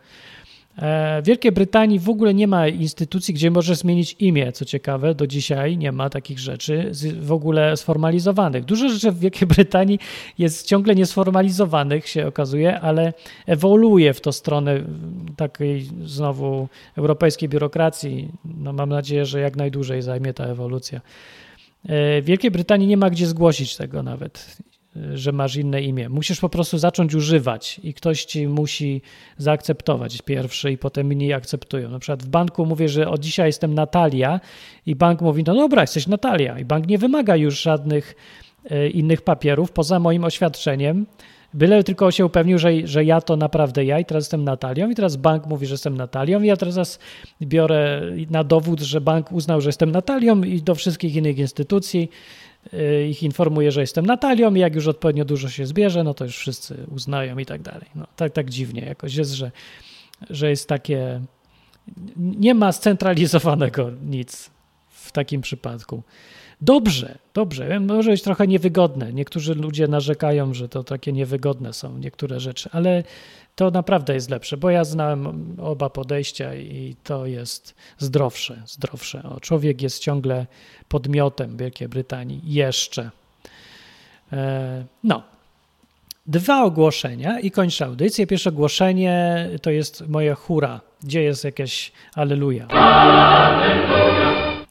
E, 0.77 1.21
w 1.21 1.25
Wielkiej 1.25 1.51
Brytanii 1.51 1.99
w 1.99 2.09
ogóle 2.09 2.33
nie 2.33 2.47
ma 2.47 2.67
instytucji, 2.67 3.33
gdzie 3.33 3.51
możesz 3.51 3.77
zmienić 3.77 4.15
imię, 4.19 4.51
co 4.51 4.65
ciekawe, 4.65 5.15
do 5.15 5.27
dzisiaj 5.27 5.77
nie 5.77 5.91
ma 5.91 6.09
takich 6.09 6.39
rzeczy 6.39 6.91
w 7.19 7.31
ogóle 7.31 7.77
sformalizowanych. 7.77 8.65
Dużo 8.65 8.89
rzeczy 8.89 9.11
w 9.11 9.19
Wielkiej 9.19 9.47
Brytanii 9.47 9.99
jest 10.37 10.67
ciągle 10.67 10.95
niesformalizowanych, 10.95 12.07
się 12.07 12.27
okazuje, 12.27 12.81
ale 12.81 13.13
ewoluuje 13.45 14.13
w 14.13 14.21
to 14.21 14.31
stronę 14.31 14.83
takiej 15.37 15.89
znowu 16.05 16.67
europejskiej 16.97 17.49
biurokracji. 17.49 18.29
No 18.45 18.73
mam 18.73 18.89
nadzieję, 18.89 19.25
że 19.25 19.39
jak 19.39 19.55
najdłużej 19.55 20.01
zajmie 20.01 20.33
ta 20.33 20.45
ewolucja. 20.45 21.01
E, 21.85 22.21
w 22.21 22.25
Wielkiej 22.25 22.51
Brytanii 22.51 22.87
nie 22.87 22.97
ma 22.97 23.09
gdzie 23.09 23.27
zgłosić 23.27 23.75
tego 23.75 24.03
nawet. 24.03 24.57
y, 24.95 25.17
że 25.17 25.31
masz 25.31 25.55
inne 25.55 25.81
imię. 25.81 26.09
Musisz 26.09 26.39
po 26.39 26.49
prostu 26.49 26.77
zacząć 26.77 27.15
używać 27.15 27.79
i 27.83 27.93
ktoś 27.93 28.25
ci 28.25 28.47
musi 28.47 29.01
zaakceptować 29.37 30.21
pierwszy 30.21 30.71
i 30.71 30.77
potem 30.77 31.13
inni 31.13 31.33
akceptują. 31.33 31.89
Na 31.89 31.99
przykład 31.99 32.23
w 32.23 32.27
banku 32.27 32.65
mówię, 32.65 32.89
że 32.89 33.09
od 33.09 33.21
dzisiaj 33.21 33.47
jestem 33.47 33.73
Natalia 33.73 34.39
i 34.85 34.95
bank 34.95 35.21
mówi, 35.21 35.43
no 35.47 35.55
dobra, 35.55 35.81
jesteś 35.81 36.07
Natalia 36.07 36.59
i 36.59 36.65
bank 36.65 36.87
nie 36.87 36.97
wymaga 36.97 37.35
już 37.35 37.61
żadnych 37.61 38.15
y, 38.71 38.89
innych 38.89 39.21
papierów 39.21 39.71
poza 39.71 39.99
moim 39.99 40.23
oświadczeniem, 40.23 41.05
Byle 41.53 41.83
tylko 41.83 42.11
się 42.11 42.25
upewnił, 42.25 42.57
że, 42.57 42.87
że 42.87 43.05
ja 43.05 43.21
to 43.21 43.37
naprawdę 43.37 43.85
ja 43.85 43.99
i 43.99 44.05
teraz 44.05 44.23
jestem 44.23 44.43
Natalią 44.43 44.89
i 44.89 44.95
teraz 44.95 45.15
bank 45.15 45.45
mówi, 45.45 45.67
że 45.67 45.73
jestem 45.73 45.97
Natalią 45.97 46.41
i 46.41 46.47
ja 46.47 46.57
teraz 46.57 46.99
biorę 47.41 48.01
na 48.29 48.43
dowód, 48.43 48.79
że 48.79 49.01
bank 49.01 49.31
uznał, 49.31 49.61
że 49.61 49.69
jestem 49.69 49.91
Natalią 49.91 50.43
i 50.43 50.61
do 50.61 50.75
wszystkich 50.75 51.15
innych 51.15 51.37
instytucji 51.37 52.09
y, 52.73 53.07
ich 53.09 53.23
informuję, 53.23 53.71
że 53.71 53.81
jestem 53.81 54.05
Natalią 54.05 54.55
i 54.55 54.59
jak 54.59 54.75
już 54.75 54.87
odpowiednio 54.87 55.25
dużo 55.25 55.49
się 55.49 55.65
zbierze, 55.65 56.03
no 56.03 56.13
to 56.13 56.25
już 56.25 56.37
wszyscy 56.37 56.85
uznają 56.95 57.37
i 57.37 57.45
tak 57.45 57.61
dalej. 57.61 57.89
No, 57.95 58.07
tak, 58.15 58.33
tak 58.33 58.49
dziwnie 58.49 58.81
jakoś 58.81 59.15
jest, 59.15 59.31
że, 59.31 59.51
że 60.29 60.49
jest 60.49 60.69
takie... 60.69 61.21
Nie 62.17 62.53
ma 62.53 62.71
scentralizowanego 62.71 63.91
nic 64.05 64.49
w 64.89 65.11
takim 65.11 65.41
przypadku. 65.41 66.03
Dobrze, 66.61 67.17
dobrze. 67.33 67.79
Może 67.79 68.11
być 68.11 68.21
trochę 68.21 68.47
niewygodne. 68.47 69.13
Niektórzy 69.13 69.55
ludzie 69.55 69.87
narzekają, 69.87 70.53
że 70.53 70.69
to 70.69 70.83
takie 70.83 71.11
niewygodne 71.13 71.73
są 71.73 71.97
niektóre 71.97 72.39
rzeczy, 72.39 72.69
ale 72.71 73.03
to 73.55 73.71
naprawdę 73.71 74.13
jest 74.13 74.29
lepsze, 74.29 74.57
bo 74.57 74.69
ja 74.69 74.83
znałem 74.83 75.55
oba 75.61 75.89
podejścia 75.89 76.55
i 76.55 76.95
to 77.03 77.25
jest 77.25 77.75
zdrowsze, 77.97 78.61
zdrowsze. 78.65 79.23
O, 79.23 79.39
człowiek 79.39 79.81
jest 79.81 79.99
ciągle 79.99 80.45
podmiotem 80.87 81.57
Wielkiej 81.57 81.87
Brytanii. 81.87 82.41
Jeszcze. 82.43 83.11
E, 84.33 84.85
no. 85.03 85.23
Dwa 86.27 86.63
ogłoszenia 86.63 87.39
i 87.39 87.51
kończę 87.51 87.85
audycję. 87.85 88.27
Pierwsze 88.27 88.49
ogłoszenie 88.49 89.49
to 89.61 89.69
jest 89.69 90.07
moja 90.07 90.35
hura. 90.35 90.81
Gdzie 91.03 91.23
jest 91.23 91.43
jakieś 91.43 91.91
aleluja? 92.15 92.67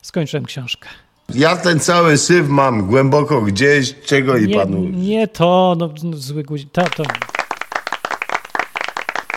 Skończyłem 0.02 0.44
książkę. 0.44 0.88
Ja 1.34 1.56
ten 1.56 1.80
cały 1.80 2.18
syf 2.18 2.48
mam 2.48 2.86
głęboko 2.86 3.42
gdzieś, 3.42 3.94
czego 4.04 4.36
i 4.36 4.46
nie, 4.46 4.54
panu. 4.54 4.88
Nie 4.88 5.28
to, 5.28 5.76
no, 5.78 5.90
no 6.02 6.16
zły 6.16 6.42
guzik. 6.42 6.72
To, 6.72 6.82
to. 6.82 7.02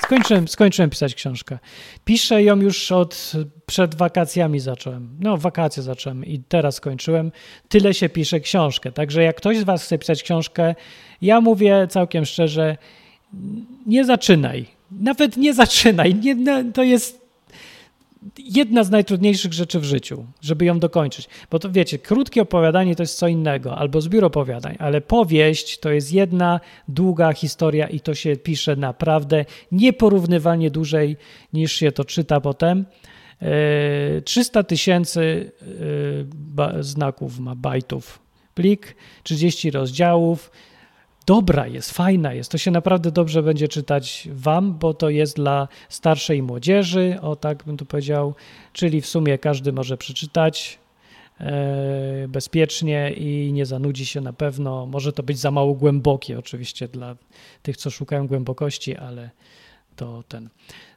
Skończyłem, 0.04 0.48
skończyłem 0.48 0.90
pisać 0.90 1.16
książkę. 1.16 1.60
Piszę 2.06 2.44
ją 2.44 2.58
już 2.58 2.92
od 2.92 3.32
przed 3.66 3.96
wakacjami 3.96 4.60
zacząłem. 4.60 5.10
No, 5.20 5.38
wakacje 5.38 5.84
zacząłem 5.84 6.26
i 6.26 6.40
teraz 6.40 6.76
skończyłem. 6.76 7.32
Tyle 7.70 7.94
się 7.94 8.10
pisze 8.10 8.40
książkę. 8.40 8.92
Także 8.92 9.24
jak 9.24 9.36
ktoś 9.36 9.58
z 9.58 9.64
Was 9.64 9.84
chce 9.84 9.98
pisać 9.98 10.24
książkę, 10.24 10.76
ja 11.22 11.42
mówię 11.42 11.88
całkiem 11.90 12.26
szczerze, 12.26 12.78
nie 13.86 14.06
zaczynaj. 14.06 14.66
Nawet 14.92 15.38
nie 15.38 15.54
zaczynaj. 15.54 16.16
Nie, 16.16 16.36
no, 16.36 16.64
to 16.74 16.84
jest 16.84 17.23
jedna 18.40 18.84
z 18.84 18.90
najtrudniejszych 18.90 19.54
rzeczy 19.54 19.80
w 19.80 19.84
życiu, 19.84 20.26
żeby 20.42 20.66
ją 20.66 20.80
dokończyć. 20.80 21.28
Bo 21.52 21.60
to 21.60 21.72
wiecie, 21.72 22.00
krótkie 22.00 22.42
opowiadanie 22.42 22.96
to 22.96 23.04
jest 23.04 23.18
co 23.18 23.28
innego, 23.28 23.78
albo 23.78 24.02
zbiór 24.02 24.26
opowiadań, 24.26 24.76
ale 24.80 25.02
powieść 25.02 25.80
to 25.80 25.92
jest 25.92 26.14
jedna 26.14 26.60
długa 26.88 27.34
historia 27.34 27.88
i 27.88 28.00
to 28.00 28.16
się 28.16 28.36
pisze 28.36 28.76
naprawdę 28.76 29.46
nieporównywalnie 29.72 30.72
dłużej 30.72 31.18
niż 31.54 31.74
się 31.74 31.92
to 31.92 32.06
czyta 32.06 32.42
potem. 32.42 32.86
300 34.26 34.64
tysięcy 34.64 35.52
znaków 36.80 37.40
ma 37.40 37.56
bajtów 37.56 38.20
plik, 38.54 38.96
30 39.24 39.72
rozdziałów, 39.72 40.52
dobra 41.26 41.68
jest, 41.68 41.92
fajna 41.92 42.34
jest. 42.34 42.52
To 42.52 42.58
się 42.58 42.72
naprawdę 42.72 43.12
dobrze 43.12 43.44
będzie 43.44 43.68
czytać 43.68 44.28
Wam, 44.32 44.74
bo 44.74 44.94
to 44.94 45.10
jest 45.10 45.36
dla 45.36 45.68
starszej 45.90 46.44
młodzieży, 46.44 47.18
o 47.22 47.36
tak 47.36 47.64
bym 47.64 47.78
tu 47.78 47.86
powiedział, 47.86 48.36
czyli 48.74 49.02
w 49.02 49.08
sumie 49.08 49.38
każdy 49.38 49.74
może 49.74 49.98
przeczytać 49.98 50.80
e, 51.40 52.28
bezpiecznie 52.28 53.14
i 53.14 53.54
nie 53.54 53.66
zanudzi 53.66 54.06
się 54.06 54.22
na 54.22 54.34
pewno. 54.34 54.86
Może 54.86 55.14
to 55.14 55.24
być 55.24 55.40
za 55.40 55.52
mało 55.52 55.74
głębokie, 55.74 56.40
oczywiście, 56.40 56.88
dla 56.88 57.16
tych, 57.62 57.78
co 57.78 57.90
szukają 57.90 58.28
głębokości, 58.28 58.98
ale 58.98 59.30
to 59.96 60.24
ten. 60.28 60.50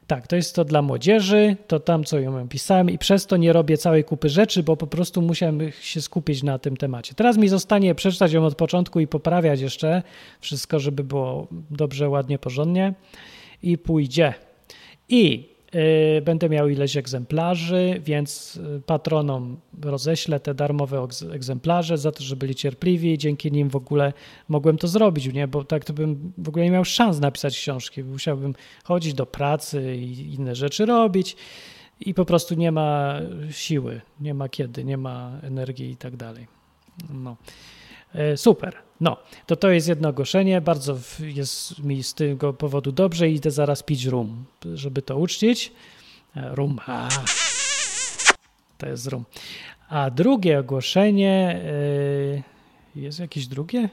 Tak, 0.07 0.27
to 0.27 0.35
jest 0.35 0.55
to 0.55 0.65
dla 0.65 0.81
młodzieży, 0.81 1.55
to 1.67 1.79
tam, 1.79 2.03
co 2.03 2.19
ją 2.19 2.47
pisałem 2.47 2.89
i 2.89 2.97
przez 2.97 3.25
to 3.25 3.37
nie 3.37 3.53
robię 3.53 3.77
całej 3.77 4.03
kupy 4.03 4.29
rzeczy, 4.29 4.63
bo 4.63 4.77
po 4.77 4.87
prostu 4.87 5.21
musiałem 5.21 5.71
się 5.81 6.01
skupić 6.01 6.43
na 6.43 6.59
tym 6.59 6.77
temacie. 6.77 7.13
Teraz 7.13 7.37
mi 7.37 7.47
zostanie 7.47 7.95
przeczytać 7.95 8.33
ją 8.33 8.45
od 8.45 8.55
początku 8.55 8.99
i 8.99 9.07
poprawiać 9.07 9.61
jeszcze 9.61 10.03
wszystko, 10.39 10.79
żeby 10.79 11.03
było 11.03 11.47
dobrze, 11.71 12.09
ładnie, 12.09 12.39
porządnie 12.39 12.93
i 13.63 13.77
pójdzie. 13.77 14.33
I 15.09 15.49
będę 16.21 16.49
miał 16.49 16.69
ileś 16.69 16.97
egzemplarzy, 16.97 18.01
więc 18.03 18.55
y, 18.55 18.81
patronom 18.85 19.59
roześlę 19.81 20.39
te 20.39 20.53
darmowe 20.53 21.07
egzemplarze 21.33 21.97
za 21.97 22.11
to, 22.11 22.23
że 22.23 22.35
byli 22.35 22.55
cierpliwi. 22.55 23.17
Dzięki 23.17 23.51
nim 23.51 23.69
w 23.69 23.75
ogóle 23.75 24.13
mogłem 24.47 24.77
to 24.77 24.87
zrobić, 24.87 25.33
nie? 25.33 25.47
bo 25.47 25.63
tak 25.63 25.85
to 25.85 25.93
bym 25.93 26.33
w 26.37 26.49
ogóle 26.49 26.65
nie 26.65 26.71
miał 26.71 26.85
szans 26.85 27.19
napisać 27.19 27.57
książki. 27.57 28.03
Musiałbym 28.03 28.55
chodzić 28.83 29.13
do 29.13 29.25
pracy 29.25 29.95
i 29.95 30.33
inne 30.33 30.55
rzeczy 30.55 30.85
robić 30.85 31.35
i 31.99 32.13
po 32.13 32.25
prostu 32.25 32.55
nie 32.55 32.71
ma 32.71 33.19
siły, 33.51 34.01
nie 34.19 34.33
ma 34.33 34.49
kiedy, 34.49 34.83
nie 34.83 34.97
ma 34.97 35.39
energii 35.43 35.91
i 35.91 35.97
tak 35.97 36.15
dalej. 36.15 36.47
No. 37.09 37.35
E, 38.13 38.37
super. 38.37 38.86
No, 39.01 39.17
to 39.45 39.55
to 39.55 39.69
jest 39.69 39.87
jedno 39.87 40.09
ogłoszenie. 40.09 40.61
Bardzo 40.61 40.97
jest 41.19 41.83
mi 41.83 42.03
z 42.03 42.13
tego 42.13 42.53
powodu 42.53 42.91
dobrze 42.91 43.29
i 43.29 43.35
idę 43.35 43.51
zaraz 43.51 43.83
pić 43.83 44.05
rum, 44.05 44.45
żeby 44.73 45.01
to 45.01 45.17
uczcić. 45.17 45.71
E, 46.35 46.55
rum. 46.55 46.79
A, 46.85 47.09
to 48.77 48.87
jest 48.87 49.07
rum. 49.07 49.25
A 49.89 50.09
drugie 50.09 50.59
ogłoszenie. 50.59 51.61
E, 52.95 52.99
jest 52.99 53.19
jakieś 53.19 53.47
drugie? 53.47 53.89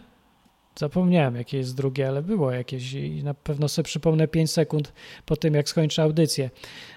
Zapomniałem, 0.77 1.37
jakie 1.37 1.59
jest 1.59 1.77
drugie, 1.77 2.09
ale 2.09 2.23
było 2.23 2.53
jakieś 2.53 2.93
i 2.93 3.25
na 3.25 3.35
pewno 3.35 3.69
sobie 3.69 3.85
przypomnę 3.85 4.29
5 4.29 4.51
sekund 4.51 4.93
po 5.27 5.37
tym, 5.37 5.55
jak 5.55 5.69
skończę 5.69 6.03
audycję. 6.03 6.51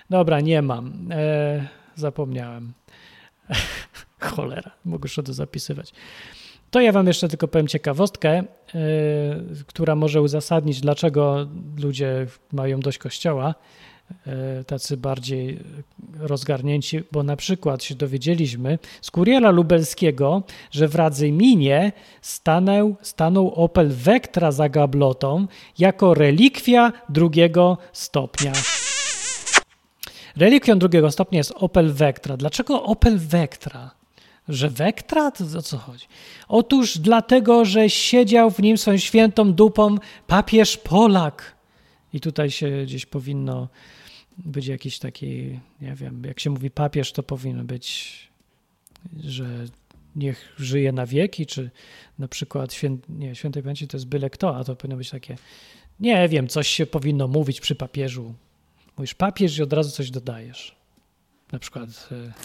Dobra, 0.09 0.41
nie 0.41 0.61
mam. 0.61 1.11
E, 1.11 1.67
zapomniałem. 1.95 2.73
Cholera, 4.19 4.71
mogę 4.85 5.05
już 5.05 5.15
to 5.15 5.33
zapisywać. 5.33 5.93
To 6.71 6.81
ja 6.81 6.91
Wam 6.91 7.07
jeszcze 7.07 7.27
tylko 7.27 7.47
powiem 7.47 7.67
ciekawostkę, 7.67 8.43
yy, 8.73 8.81
która 9.67 9.95
może 9.95 10.21
uzasadnić, 10.21 10.81
dlaczego 10.81 11.47
ludzie 11.77 12.27
mają 12.51 12.79
dość 12.79 12.97
kościoła, 12.97 13.55
yy, 14.25 14.33
tacy 14.63 14.97
bardziej 14.97 15.59
rozgarnięci, 16.19 17.03
bo 17.11 17.23
na 17.23 17.35
przykład 17.35 17.83
się 17.83 17.95
dowiedzieliśmy 17.95 18.79
z 19.01 19.11
kuriera 19.11 19.51
lubelskiego, 19.51 20.43
że 20.71 20.87
w 20.87 20.95
Radzyminie 20.95 21.91
stanął, 22.21 22.95
stanął 23.01 23.53
Opel 23.53 23.89
Vectra 23.89 24.51
za 24.51 24.69
gablotą 24.69 25.47
jako 25.79 26.13
relikwia 26.13 26.93
drugiego 27.09 27.77
stopnia. 27.93 28.53
Relikwią 30.37 30.79
drugiego 30.79 31.11
stopnia 31.11 31.37
jest 31.37 31.53
Opel 31.55 31.93
Vectra. 31.93 32.37
Dlaczego 32.37 32.83
Opel 32.83 33.17
Vectra? 33.19 33.96
Że 34.49 34.69
Wektra? 34.69 35.31
To 35.31 35.43
o 35.57 35.61
co 35.61 35.77
chodzi? 35.77 36.05
Otóż 36.47 36.97
dlatego, 36.97 37.65
że 37.65 37.89
siedział 37.89 38.51
w 38.51 38.59
nim 38.59 38.77
swoją 38.77 38.97
świętą 38.97 39.53
dupą 39.53 39.95
papież 40.27 40.77
Polak. 40.77 41.55
I 42.13 42.19
tutaj 42.19 42.51
się 42.51 42.83
gdzieś 42.83 43.05
powinno 43.05 43.67
być 44.37 44.67
jakiś 44.67 44.99
taki, 44.99 45.59
nie 45.81 45.95
wiem, 45.95 46.23
jak 46.25 46.39
się 46.39 46.49
mówi 46.49 46.71
papież, 46.71 47.11
to 47.11 47.23
powinno 47.23 47.63
być, 47.63 48.17
że 49.23 49.65
niech 50.15 50.53
żyje 50.57 50.91
na 50.91 51.05
wieki, 51.05 51.45
czy 51.45 51.69
na 52.19 52.27
przykład 52.27 52.73
świę, 52.73 52.97
nie, 53.09 53.35
świętej 53.35 53.63
pamięci 53.63 53.87
to 53.87 53.97
jest 53.97 54.07
byle 54.07 54.29
kto, 54.29 54.55
a 54.55 54.63
to 54.63 54.75
powinno 54.75 54.97
być 54.97 55.09
takie, 55.09 55.35
nie 55.99 56.29
wiem, 56.29 56.47
coś 56.47 56.67
się 56.67 56.85
powinno 56.85 57.27
mówić 57.27 57.61
przy 57.61 57.75
papieżu. 57.75 58.33
Mówisz 58.97 59.13
papież 59.13 59.57
i 59.57 59.63
od 59.63 59.73
razu 59.73 59.91
coś 59.91 60.11
dodajesz. 60.11 60.76
Na 61.51 61.59
przykład. 61.59 61.89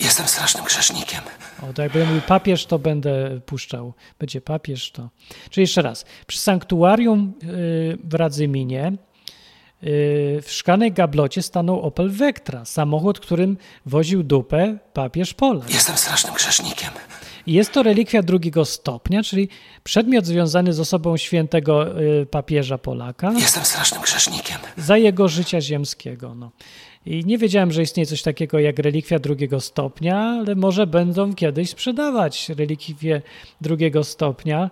E, 0.00 0.02
Jestem 0.04 0.26
strasznym 0.28 0.64
grzesznikiem. 0.64 1.20
O, 1.62 1.72
to 1.72 1.82
jak 1.82 1.92
będę 1.92 2.06
mówił 2.08 2.22
papież, 2.22 2.66
to 2.66 2.78
będę 2.78 3.40
puszczał. 3.46 3.94
Będzie 4.18 4.40
papież, 4.40 4.90
to. 4.90 5.08
Czyli 5.50 5.62
jeszcze 5.62 5.82
raz. 5.82 6.04
Przy 6.26 6.38
sanktuarium 6.38 7.32
e, 7.42 7.46
w 8.04 8.14
Radzyminie 8.14 8.86
e, 8.86 8.92
w 10.42 10.46
szklanej 10.46 10.92
gablocie 10.92 11.42
stanął 11.42 11.80
Opel 11.80 12.10
Vectra, 12.10 12.64
samochód, 12.64 13.20
którym 13.20 13.56
woził 13.86 14.22
dupę 14.22 14.78
papież 14.92 15.34
Polak. 15.34 15.70
Jestem 15.70 15.96
strasznym 15.96 16.34
grzesznikiem. 16.34 16.90
Jest 17.46 17.72
to 17.72 17.82
relikwia 17.82 18.22
drugiego 18.22 18.64
stopnia, 18.64 19.22
czyli 19.22 19.48
przedmiot 19.84 20.26
związany 20.26 20.72
z 20.72 20.80
osobą 20.80 21.16
świętego 21.16 21.86
papieża 22.30 22.78
Polaka. 22.78 23.32
Jestem 23.32 23.64
strasznym 23.64 24.02
grzesznikiem. 24.02 24.58
Za 24.76 24.96
jego 24.96 25.28
życia 25.28 25.60
ziemskiego. 25.60 26.34
No. 26.34 26.50
I 27.06 27.24
nie 27.24 27.38
wiedziałem, 27.38 27.72
że 27.72 27.82
istnieje 27.82 28.06
coś 28.06 28.22
takiego 28.22 28.58
jak 28.58 28.78
relikwia 28.78 29.18
drugiego 29.18 29.60
stopnia, 29.60 30.16
ale 30.18 30.54
może 30.54 30.86
będą 30.86 31.34
kiedyś 31.34 31.70
sprzedawać 31.70 32.48
relikwie 32.48 33.22
drugiego 33.60 34.04
stopnia. 34.04 34.70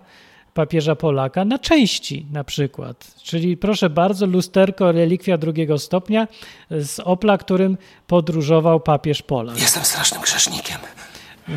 papieża 0.53 0.95
Polaka 0.95 1.45
na 1.45 1.59
części 1.59 2.25
na 2.31 2.43
przykład. 2.43 3.15
Czyli 3.23 3.57
proszę 3.57 3.89
bardzo, 3.89 4.25
lusterko 4.25 4.91
relikwia 4.91 5.37
drugiego 5.37 5.79
stopnia 5.79 6.27
z 6.69 6.99
Opla, 6.99 7.37
którym 7.37 7.77
podróżował 8.07 8.79
papież 8.79 9.21
Polak. 9.21 9.59
Jestem 9.61 9.83
strasznym 9.83 10.21
grzesznikiem. 10.21 10.77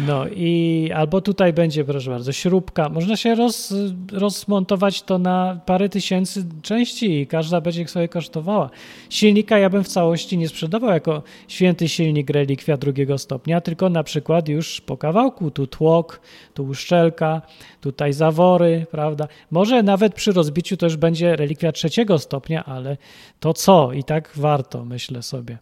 No 0.01 0.27
i 0.29 0.91
albo 0.95 1.21
tutaj 1.21 1.53
będzie, 1.53 1.85
proszę 1.85 2.11
bardzo, 2.11 2.33
śrubka. 2.33 2.89
Można 2.89 3.17
się 3.17 3.35
roz, 3.35 3.75
rozmontować 4.13 5.03
to 5.03 5.19
na 5.19 5.61
parę 5.67 5.89
tysięcy 5.89 6.45
części 6.63 7.21
i 7.21 7.27
każda 7.27 7.61
będzie 7.61 7.89
sobie 7.89 8.09
kosztowała. 8.09 8.71
Silnika 9.11 9.59
ja 9.59 9.71
bym 9.71 9.85
w 9.85 9.89
całości 9.89 10.39
nie 10.39 10.49
sprzedawał 10.49 10.91
jako 10.91 11.23
święty 11.49 11.89
silnik 11.89 12.31
relikwia 12.31 12.77
drugiego 12.77 13.19
stopnia, 13.19 13.61
tylko 13.61 13.89
na 13.89 14.03
przykład 14.03 14.49
już 14.49 14.81
po 14.81 14.97
kawałku. 14.97 15.51
Tu 15.51 15.67
tłok, 15.67 16.21
tu 16.55 16.65
uszczelka, 16.65 17.43
tutaj 17.81 18.13
zawory, 18.13 18.87
prawda? 18.91 19.29
Może 19.51 19.83
nawet 19.83 20.15
przy 20.15 20.33
rozbiciu 20.33 20.77
to 20.77 20.87
już 20.87 20.97
będzie 20.97 21.37
relikwia 21.37 21.73
trzeciego 21.73 22.19
stopnia, 22.19 22.65
ale 22.65 22.97
to 23.41 23.53
co? 23.53 23.93
I 23.93 24.05
tak 24.05 24.31
warto, 24.37 24.85
myślę 24.85 25.23
sobie. 25.23 25.59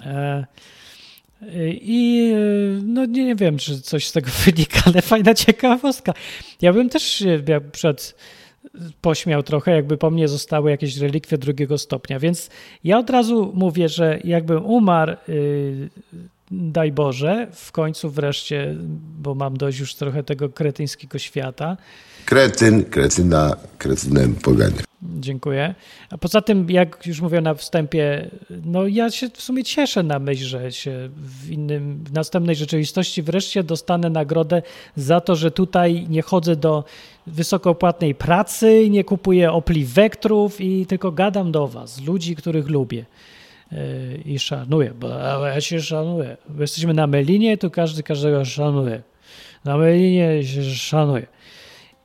E 0.00 0.44
i 1.70 2.32
no 2.84 3.04
nie 3.04 3.34
wiem, 3.34 3.58
czy 3.58 3.80
coś 3.80 4.06
z 4.06 4.12
tego 4.12 4.30
wynika, 4.44 4.80
ale 4.86 5.02
fajna 5.02 5.34
ciekawostka. 5.34 6.14
Ja 6.62 6.72
bym 6.72 6.88
też 6.88 7.02
się 7.02 7.42
przed 7.72 8.14
pośmiał 9.00 9.42
trochę, 9.42 9.70
jakby 9.72 9.96
po 9.96 10.10
mnie 10.10 10.28
zostały 10.28 10.70
jakieś 10.70 10.96
relikwie 10.96 11.38
drugiego 11.38 11.78
stopnia. 11.78 12.18
Więc 12.18 12.50
ja 12.84 12.98
od 12.98 13.10
razu 13.10 13.52
mówię, 13.54 13.88
że 13.88 14.18
jakbym 14.24 14.66
umarł, 14.66 15.16
yy, 15.28 15.88
daj 16.50 16.92
Boże, 16.92 17.46
w 17.52 17.72
końcu 17.72 18.10
wreszcie, 18.10 18.76
bo 19.18 19.34
mam 19.34 19.56
dość 19.56 19.78
już 19.78 19.94
trochę 19.94 20.22
tego 20.22 20.48
kretyńskiego 20.48 21.18
świata. 21.18 21.76
Kretyn, 22.24 22.84
kretyna, 22.84 23.56
kretynem 23.78 24.34
poganie. 24.34 24.89
Dziękuję. 25.02 25.74
A 26.10 26.18
poza 26.18 26.42
tym, 26.42 26.70
jak 26.70 27.06
już 27.06 27.20
mówię 27.20 27.40
na 27.40 27.54
wstępie, 27.54 28.30
no 28.64 28.86
ja 28.86 29.10
się 29.10 29.28
w 29.28 29.42
sumie 29.42 29.64
cieszę 29.64 30.02
na 30.02 30.18
myśl, 30.18 30.44
że 30.44 30.72
się 30.72 31.08
w 31.16 31.50
innym, 31.50 32.04
w 32.04 32.12
następnej 32.12 32.56
rzeczywistości 32.56 33.22
wreszcie 33.22 33.62
dostanę 33.62 34.10
nagrodę 34.10 34.62
za 34.96 35.20
to, 35.20 35.36
że 35.36 35.50
tutaj 35.50 36.06
nie 36.08 36.22
chodzę 36.22 36.56
do 36.56 36.84
wysokopłatnej 37.26 38.14
pracy, 38.14 38.90
nie 38.90 39.04
kupuję 39.04 39.52
opli 39.52 39.84
wektrów 39.84 40.60
i 40.60 40.86
tylko 40.86 41.12
gadam 41.12 41.52
do 41.52 41.68
was, 41.68 42.00
ludzi, 42.00 42.36
których 42.36 42.68
lubię 42.68 43.04
yy, 43.72 43.78
i 44.24 44.38
szanuję, 44.38 44.94
bo 45.00 45.08
ja 45.46 45.60
się 45.60 45.80
szanuję. 45.80 46.36
Bo 46.48 46.62
jesteśmy 46.62 46.94
na 46.94 47.06
Melinie, 47.06 47.58
to 47.58 47.70
każdy 47.70 48.02
każdego 48.02 48.44
szanuje. 48.44 49.02
Na 49.64 49.76
Melinie 49.76 50.44
się 50.44 50.62
szanuje. 50.62 51.26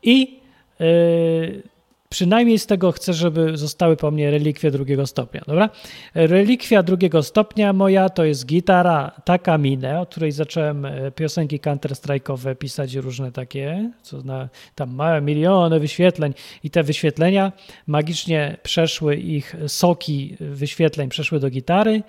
I 0.03 0.39
yy, 0.79 1.74
przynajmniej 2.09 2.59
z 2.59 2.65
tego 2.65 2.91
chcę, 2.91 3.13
żeby 3.13 3.57
zostały 3.57 3.97
po 3.97 4.11
mnie 4.11 4.31
relikwie 4.31 4.71
drugiego 4.71 5.07
stopnia, 5.07 5.41
dobra? 5.47 5.69
Relikwia 6.15 6.83
drugiego 6.83 7.23
stopnia 7.23 7.73
moja 7.73 8.09
to 8.09 8.25
jest 8.25 8.45
gitara 8.45 9.11
Takamine, 9.25 9.99
od 9.99 10.09
której 10.09 10.31
zacząłem 10.31 10.85
e, 10.85 11.11
piosenki 11.11 11.59
counter-strike'owe 11.59 12.55
pisać 12.55 12.95
różne 12.95 13.31
takie, 13.31 13.91
co 14.01 14.21
na, 14.21 14.49
tam 14.75 14.95
małe 14.95 15.21
miliony 15.21 15.79
wyświetleń 15.79 16.33
i 16.63 16.69
te 16.69 16.83
wyświetlenia 16.83 17.51
magicznie 17.87 18.57
przeszły 18.63 19.15
ich 19.15 19.55
soki 19.67 20.37
wyświetleń, 20.39 21.09
przeszły 21.09 21.39
do 21.39 21.49
gitary, 21.49 22.03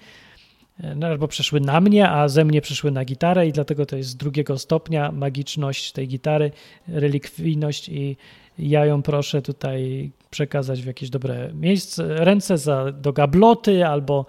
no, 0.97 1.07
albo 1.07 1.29
przeszły 1.29 1.61
na 1.61 1.81
mnie, 1.81 2.11
a 2.11 2.29
ze 2.29 2.45
mnie 2.45 2.61
przeszły 2.61 2.91
na 2.91 3.05
gitarę 3.05 3.49
i 3.49 3.53
dlatego 3.53 3.87
to 3.87 3.97
jest 3.97 4.17
drugiego 4.17 4.59
stopnia 4.59 5.13
magiczność 5.13 5.93
tej 5.93 6.09
gitary, 6.09 6.51
relikwijność 6.89 7.89
i 7.89 8.17
ja 8.59 8.87
ją 8.87 9.03
proszę 9.03 9.43
tutaj 9.43 10.11
przekazać 10.31 10.83
w 10.83 10.87
jakieś 10.87 11.11
dobre 11.11 11.51
miejsce, 11.55 12.25
ręce 12.25 12.59
za, 12.59 12.93
do 12.93 13.13
gabloty 13.13 13.87
albo 13.87 14.27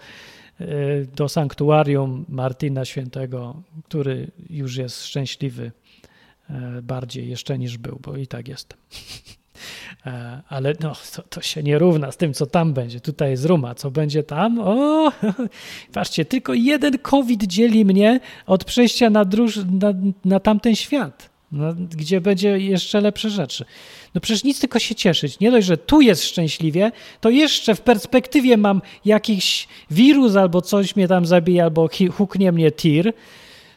y, 0.61 1.07
do 1.15 1.29
sanktuarium 1.29 2.25
Martina 2.29 2.85
Świętego, 2.85 3.63
który 3.85 4.31
już 4.49 4.77
jest 4.77 5.05
szczęśliwy 5.05 5.71
e, 6.49 6.81
bardziej 6.81 7.29
jeszcze 7.29 7.57
niż 7.59 7.77
był, 7.77 7.99
bo 8.01 8.17
i 8.17 8.27
tak 8.27 8.47
jestem. 8.47 8.79
E, 10.05 10.41
ale 10.49 10.73
no, 10.79 10.93
to, 11.15 11.21
to, 11.21 11.41
się 11.41 11.63
nie 11.63 11.79
równa 11.79 12.11
z 12.11 12.17
tym, 12.17 12.33
co 12.33 12.45
tam 12.45 12.73
będzie. 12.73 12.99
Tutaj 12.99 13.29
jest 13.29 13.45
Ruma. 13.45 13.75
Co 13.75 13.91
będzie 13.91 14.23
tam? 14.23 14.59
O, 14.59 15.11
patrzcie, 15.93 16.25
tylko 16.25 16.53
jeden 16.53 16.97
COVID 16.97 17.43
dzieli 17.43 17.85
mnie 17.85 18.19
od 18.45 18.63
przejścia 18.63 19.09
na, 19.09 19.25
druż, 19.25 19.59
na, 19.71 19.93
na 20.25 20.39
tamten 20.39 20.75
świat, 20.75 21.29
gdzie 21.89 22.21
będzie 22.21 22.59
jeszcze 22.59 23.01
lepsze 23.01 23.29
rzeczy. 23.29 23.65
No 24.15 24.21
przecież 24.21 24.43
nic 24.43 24.59
tylko 24.59 24.79
się 24.79 24.95
cieszyć. 24.95 25.39
Nie 25.39 25.51
dość, 25.51 25.67
że 25.67 25.77
tu 25.77 26.01
jest 26.01 26.23
szczęśliwie, 26.23 26.91
to 27.21 27.29
jeszcze 27.29 27.75
w 27.75 27.81
perspektywie 27.81 28.57
mam 28.57 28.81
jakiś 29.05 29.67
wirus 29.91 30.35
albo 30.35 30.61
coś 30.61 30.95
mnie 30.95 31.07
tam 31.07 31.25
zabije, 31.25 31.63
albo 31.63 31.89
huknie 32.11 32.51
mnie 32.51 32.71
tir, 32.71 33.13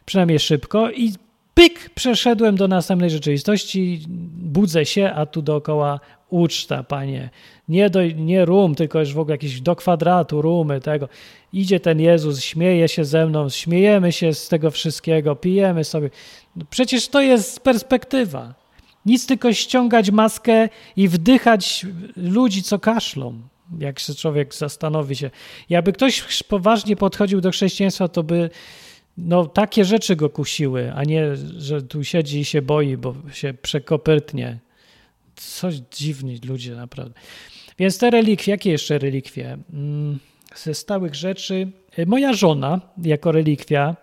przynajmniej 0.04 0.38
szybko 0.38 0.90
i 0.90 1.12
pyk, 1.54 1.90
przeszedłem 1.94 2.56
do 2.56 2.68
następnej 2.68 3.10
rzeczywistości, 3.10 4.02
budzę 4.36 4.86
się, 4.86 5.12
a 5.14 5.26
tu 5.26 5.42
dookoła 5.42 6.00
uczta, 6.30 6.82
panie. 6.82 7.30
Nie, 7.68 7.90
do, 7.90 8.06
nie 8.06 8.44
rum, 8.44 8.74
tylko 8.74 9.00
już 9.00 9.14
w 9.14 9.18
ogóle 9.18 9.34
jakieś 9.34 9.60
do 9.60 9.76
kwadratu 9.76 10.42
rumy 10.42 10.80
tego. 10.80 11.08
Idzie 11.52 11.80
ten 11.80 12.00
Jezus, 12.00 12.40
śmieje 12.40 12.88
się 12.88 13.04
ze 13.04 13.26
mną, 13.26 13.48
śmiejemy 13.48 14.12
się 14.12 14.34
z 14.34 14.48
tego 14.48 14.70
wszystkiego, 14.70 15.36
pijemy 15.36 15.84
sobie. 15.84 16.10
No 16.56 16.64
przecież 16.70 17.08
to 17.08 17.20
jest 17.20 17.60
perspektywa. 17.60 18.54
Nic 19.06 19.26
tylko 19.26 19.52
ściągać 19.52 20.10
maskę 20.10 20.68
i 20.96 21.08
wdychać 21.08 21.86
ludzi, 22.16 22.62
co 22.62 22.78
kaszlą. 22.78 23.34
Jak 23.78 23.98
się 23.98 24.14
człowiek 24.14 24.54
zastanowi 24.54 25.16
się. 25.16 25.30
Jakby 25.68 25.92
ktoś 25.92 26.42
poważnie 26.42 26.96
podchodził 26.96 27.40
do 27.40 27.50
chrześcijaństwa, 27.50 28.08
to 28.08 28.22
by 28.22 28.50
no, 29.24 29.46
takie 29.46 29.84
rzeczy 29.84 30.16
go 30.16 30.30
kusiły, 30.30 30.92
a 30.92 31.04
nie, 31.04 31.36
że 31.36 31.82
tu 31.82 32.04
siedzi 32.04 32.40
i 32.40 32.44
się 32.44 32.62
boi, 32.62 32.96
bo 32.96 33.14
się 33.32 33.54
przekopytnie. 33.54 34.58
Coś 35.36 35.74
dziwni 35.74 36.40
ludzie, 36.48 36.74
naprawdę. 36.74 37.20
Więc 37.78 37.98
te 37.98 38.10
relikwie, 38.10 38.52
jakie 38.52 38.70
jeszcze 38.70 38.98
relikwie? 38.98 39.58
Mm, 39.72 40.18
ze 40.56 40.74
stałych 40.74 41.14
rzeczy. 41.14 41.70
Moja 42.06 42.32
żona 42.32 42.80
jako 43.02 43.32
relikwia 43.32 43.96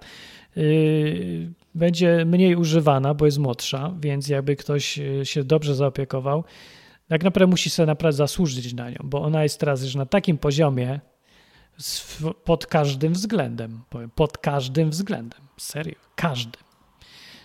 yy, 0.56 1.52
będzie 1.76 2.26
mniej 2.26 2.56
używana, 2.56 3.14
bo 3.14 3.26
jest 3.26 3.38
młodsza, 3.38 3.94
więc 4.00 4.28
jakby 4.28 4.56
ktoś 4.56 5.00
e, 5.00 5.26
się 5.26 5.44
dobrze 5.44 5.76
zaopiekował, 5.76 6.44
tak 7.08 7.24
naprawdę 7.24 7.50
musi 7.50 7.70
sobie 7.70 7.88
naprawdę 7.88 8.18
zasłużyć 8.18 8.74
na 8.74 8.90
nią, 8.90 8.98
bo 9.04 9.22
ona 9.22 9.44
jest 9.44 9.60
teraz 9.60 9.84
już 9.84 9.96
na 9.96 10.06
takim 10.06 10.38
poziomie 10.38 11.00
pod 12.44 12.66
każdym 12.66 13.14
względem. 13.14 13.82
Powiem, 13.90 14.10
pod 14.10 14.38
każdym 14.38 14.90
względem. 14.90 15.40
Serio, 15.58 15.96
każdym. 16.16 16.68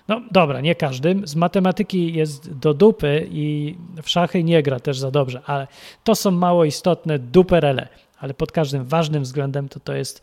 No 0.09 0.23
dobra, 0.31 0.61
nie 0.61 0.75
każdym. 0.75 1.27
Z 1.27 1.35
matematyki 1.35 2.13
jest 2.13 2.53
do 2.53 2.75
dupy 2.75 3.29
i 3.31 3.77
w 4.03 4.11
szachy 4.11 4.45
nie 4.45 4.63
gra 4.63 4.81
też 4.81 4.99
za 4.99 5.11
dobrze, 5.11 5.43
ale 5.47 5.67
to 6.05 6.15
są 6.15 6.31
mało 6.31 6.65
istotne 6.65 7.19
duperele. 7.19 7.89
Ale 8.19 8.35
pod 8.35 8.53
każdym 8.53 8.85
ważnym 8.85 9.23
względem 9.23 9.69
to 9.69 9.81
to 9.81 9.95
jest 9.95 10.23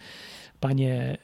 panie 0.60 1.18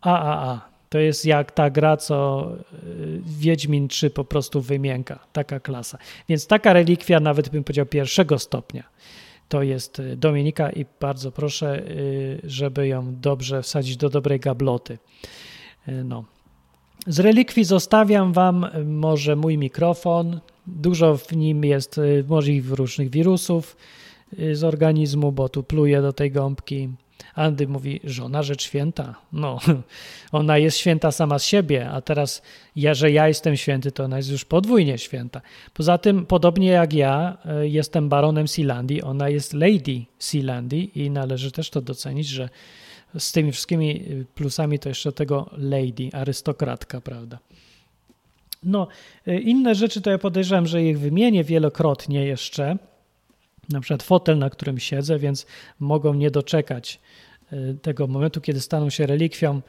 AAA, 0.00 0.70
to 0.88 0.98
jest 0.98 1.26
jak 1.26 1.52
ta 1.52 1.70
gra, 1.70 1.96
co 1.96 2.48
y, 2.84 3.20
Wiedźmin 3.26 3.88
3 3.88 4.10
po 4.10 4.24
prostu 4.24 4.60
wymięka. 4.60 5.18
Taka 5.32 5.60
klasa. 5.60 5.98
Więc 6.28 6.46
taka 6.46 6.72
relikwia, 6.72 7.20
nawet 7.20 7.48
bym 7.48 7.64
powiedział 7.64 7.86
pierwszego 7.86 8.38
stopnia, 8.38 8.84
to 9.50 9.62
jest 9.62 9.98
y, 9.98 10.16
Dominika 10.16 10.70
i 10.70 10.86
bardzo 11.00 11.32
proszę, 11.32 11.82
y, 11.90 12.40
żeby 12.44 12.88
ją 12.88 13.14
dobrze 13.20 13.62
wsadzić 13.62 13.96
do 13.96 14.08
dobrej 14.08 14.40
gabloty. 14.40 14.98
No. 16.04 16.24
Z 17.06 17.20
relikwii 17.20 17.64
zostawiam 17.64 18.32
Wam 18.32 18.66
może 18.84 19.36
mój 19.36 19.58
mikrofon. 19.58 20.40
Dużo 20.66 21.16
w 21.16 21.32
nim 21.32 21.64
jest 21.64 22.00
możliwych 22.28 22.78
różnych 22.78 23.10
wirusów 23.10 23.76
z 24.52 24.64
organizmu, 24.64 25.32
bo 25.32 25.48
tu 25.48 25.62
pluje 25.62 26.02
do 26.02 26.12
tej 26.12 26.30
gąbki. 26.30 26.88
Andy 27.34 27.68
mówi, 27.68 28.00
żona 28.04 28.42
rzecz 28.42 28.62
święta. 28.62 29.14
No, 29.32 29.58
ona 30.32 30.58
jest 30.58 30.78
święta 30.78 31.12
sama 31.12 31.38
z 31.38 31.44
siebie, 31.44 31.90
a 31.90 32.00
teraz 32.00 32.42
ja, 32.76 32.94
że 32.94 33.10
ja 33.10 33.28
jestem 33.28 33.56
święty, 33.56 33.92
to 33.92 34.04
ona 34.04 34.16
jest 34.16 34.30
już 34.30 34.44
podwójnie 34.44 34.98
święta. 34.98 35.40
Poza 35.74 35.98
tym, 35.98 36.26
podobnie 36.26 36.68
jak 36.68 36.92
ja, 36.92 37.38
e, 37.44 37.68
jestem 37.68 38.08
baronem 38.08 38.48
Sealandii, 38.48 39.02
ona 39.02 39.28
jest 39.28 39.52
lady 39.52 40.04
Sealandii 40.18 41.04
i 41.04 41.10
należy 41.10 41.52
też 41.52 41.70
to 41.70 41.80
docenić, 41.80 42.26
że 42.26 42.48
z 43.18 43.32
tymi 43.32 43.52
wszystkimi 43.52 43.90
e, 43.90 44.24
plusami 44.34 44.78
to 44.78 44.88
jeszcze 44.88 45.12
tego 45.12 45.50
lady, 45.52 46.10
arystokratka, 46.12 47.00
prawda? 47.00 47.38
No, 48.62 48.88
e, 49.26 49.40
inne 49.40 49.74
rzeczy 49.74 50.00
to 50.00 50.10
ja 50.10 50.18
podejrzewam, 50.18 50.66
że 50.66 50.82
ich 50.82 50.98
wymienię 50.98 51.44
wielokrotnie 51.44 52.26
jeszcze, 52.26 52.76
na 53.70 53.80
przykład 53.80 54.02
fotel, 54.02 54.38
na 54.38 54.50
którym 54.50 54.78
siedzę, 54.78 55.18
więc 55.18 55.46
mogą 55.80 56.14
nie 56.14 56.30
doczekać 56.30 57.00
y, 57.52 57.76
tego 57.82 58.06
momentu, 58.06 58.40
kiedy 58.40 58.60
staną 58.60 58.90
się 58.90 59.06
relikwią, 59.06 59.60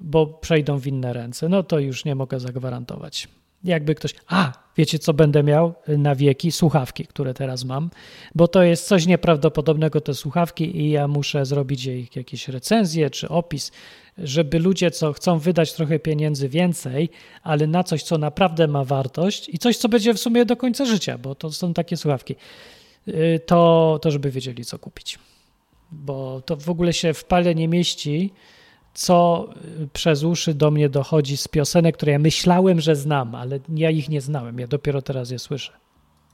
bo 0.00 0.26
przejdą 0.26 0.78
w 0.78 0.86
inne 0.86 1.12
ręce. 1.12 1.48
No 1.48 1.62
to 1.62 1.78
już 1.78 2.04
nie 2.04 2.14
mogę 2.14 2.40
zagwarantować. 2.40 3.28
Jakby 3.64 3.94
ktoś. 3.94 4.14
A, 4.26 4.52
wiecie 4.76 4.98
co 4.98 5.14
będę 5.14 5.42
miał 5.42 5.74
na 5.88 6.14
wieki? 6.14 6.52
Słuchawki, 6.52 7.06
które 7.06 7.34
teraz 7.34 7.64
mam, 7.64 7.90
bo 8.34 8.48
to 8.48 8.62
jest 8.62 8.86
coś 8.86 9.06
nieprawdopodobnego, 9.06 10.00
te 10.00 10.14
słuchawki, 10.14 10.80
i 10.80 10.90
ja 10.90 11.08
muszę 11.08 11.46
zrobić 11.46 11.84
jej 11.84 12.08
jakieś 12.14 12.48
recenzje 12.48 13.10
czy 13.10 13.28
opis, 13.28 13.72
żeby 14.18 14.58
ludzie, 14.58 14.90
co 14.90 15.12
chcą 15.12 15.38
wydać 15.38 15.72
trochę 15.72 15.98
pieniędzy 15.98 16.48
więcej, 16.48 17.08
ale 17.42 17.66
na 17.66 17.84
coś, 17.84 18.02
co 18.02 18.18
naprawdę 18.18 18.68
ma 18.68 18.84
wartość 18.84 19.48
i 19.48 19.58
coś, 19.58 19.76
co 19.76 19.88
będzie 19.88 20.14
w 20.14 20.18
sumie 20.18 20.44
do 20.44 20.56
końca 20.56 20.84
życia, 20.84 21.18
bo 21.18 21.34
to 21.34 21.52
są 21.52 21.74
takie 21.74 21.96
słuchawki, 21.96 22.36
to, 23.46 23.98
to 24.02 24.10
żeby 24.10 24.30
wiedzieli, 24.30 24.64
co 24.64 24.78
kupić. 24.78 25.18
Bo 25.92 26.42
to 26.46 26.56
w 26.56 26.68
ogóle 26.68 26.92
się 26.92 27.14
w 27.14 27.24
pale 27.24 27.54
nie 27.54 27.68
mieści 27.68 28.32
co 28.94 29.48
y, 29.82 29.88
przez 29.92 30.22
uszy 30.22 30.54
do 30.54 30.70
mnie 30.70 30.88
dochodzi 30.88 31.36
z 31.36 31.48
piosenek, 31.48 31.96
które 31.96 32.12
ja 32.12 32.18
myślałem, 32.18 32.80
że 32.80 32.96
znam, 32.96 33.34
ale 33.34 33.58
ja 33.74 33.90
ich 33.90 34.08
nie 34.08 34.20
znałem. 34.20 34.58
Ja 34.58 34.66
dopiero 34.66 35.02
teraz 35.02 35.30
je 35.30 35.38
słyszę. 35.38 35.72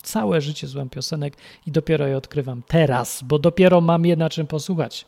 Całe 0.03 0.41
życie 0.41 0.67
złem 0.67 0.91
piosenek 0.91 1.37
i 1.67 1.71
dopiero 1.71 2.07
je 2.07 2.17
odkrywam 2.17 2.63
teraz, 2.67 3.23
bo 3.25 3.39
dopiero 3.39 3.81
mam 3.81 4.07
je 4.07 4.17
na 4.17 4.31
czym 4.31 4.47
posłuchać. 4.47 5.07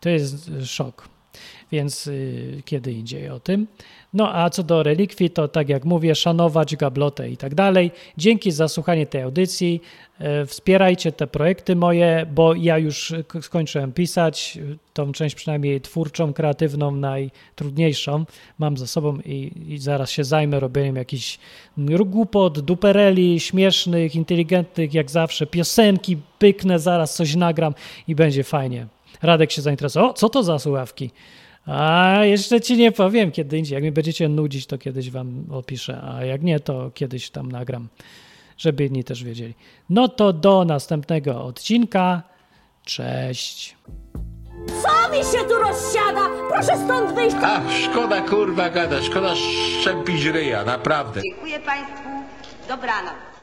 To 0.00 0.08
jest 0.08 0.48
y, 0.48 0.66
szok. 0.66 1.08
Więc 1.72 2.06
y, 2.06 2.62
kiedy 2.64 2.92
indziej 2.92 3.28
o 3.28 3.40
tym. 3.40 3.66
No 4.14 4.34
a 4.34 4.50
co 4.50 4.62
do 4.62 4.82
relikwii, 4.82 5.30
to 5.30 5.48
tak 5.48 5.68
jak 5.68 5.84
mówię, 5.84 6.14
szanować 6.14 6.76
gablotę 6.76 7.30
i 7.30 7.36
tak 7.36 7.54
dalej. 7.54 7.90
Dzięki 8.16 8.50
za 8.52 8.68
słuchanie 8.68 9.06
tej 9.06 9.22
audycji. 9.22 9.82
E, 10.18 10.46
wspierajcie 10.46 11.12
te 11.12 11.26
projekty 11.26 11.76
moje, 11.76 12.26
bo 12.34 12.54
ja 12.54 12.78
już 12.78 13.14
skończyłem 13.40 13.92
pisać. 13.92 14.58
Tą 14.92 15.12
część 15.12 15.34
przynajmniej 15.34 15.80
twórczą, 15.80 16.32
kreatywną, 16.32 16.90
najtrudniejszą 16.90 18.24
mam 18.58 18.76
za 18.76 18.86
sobą 18.86 19.18
i, 19.24 19.52
i 19.68 19.78
zaraz 19.78 20.10
się 20.10 20.24
zajmę 20.24 20.60
robieniem 20.60 20.96
jakichś 20.96 21.38
głupot, 22.06 22.60
dupereli, 22.60 23.40
śmiesznych, 23.40 24.14
inteligentnych, 24.14 24.94
jak 24.94 25.10
zawsze, 25.10 25.46
piosenki, 25.46 26.16
pyknę, 26.38 26.78
zaraz 26.78 27.14
coś 27.14 27.34
nagram 27.34 27.74
i 28.08 28.14
będzie 28.14 28.44
fajnie. 28.44 28.86
Radek 29.22 29.52
się 29.52 29.62
zainteresował. 29.62 30.10
O, 30.10 30.12
co 30.12 30.28
to 30.28 30.42
za 30.42 30.58
słuchawki? 30.58 31.10
A 31.66 32.18
jeszcze 32.24 32.60
ci 32.60 32.76
nie 32.76 32.92
powiem 32.92 33.32
kiedy 33.32 33.58
indziej. 33.58 33.74
Jak 33.74 33.82
mnie 33.82 33.92
będziecie 33.92 34.28
nudzić, 34.28 34.66
to 34.66 34.78
kiedyś 34.78 35.10
wam 35.10 35.44
opiszę, 35.50 36.00
a 36.02 36.24
jak 36.24 36.42
nie, 36.42 36.60
to 36.60 36.90
kiedyś 36.94 37.30
tam 37.30 37.52
nagram, 37.52 37.88
żeby 38.58 38.84
inni 38.84 39.04
też 39.04 39.24
wiedzieli. 39.24 39.54
No 39.90 40.08
to 40.08 40.32
do 40.32 40.64
następnego 40.64 41.44
odcinka. 41.44 42.22
Cześć. 42.84 43.76
Co 44.66 45.12
mi 45.12 45.18
się 45.18 45.48
tu 45.48 45.54
rozsiada? 45.54 46.28
Proszę 46.50 46.84
stąd 46.84 47.14
wyjść! 47.14 47.36
Ach, 47.42 47.62
szkoda 47.72 48.20
kurwa 48.20 48.70
gada, 48.70 49.02
szkoda 49.02 49.34
szczepić 49.34 50.24
ryja, 50.24 50.64
naprawdę. 50.64 51.20
Dziękuję 51.22 51.60
Państwu. 51.60 52.08
Dobranoc. 52.68 53.35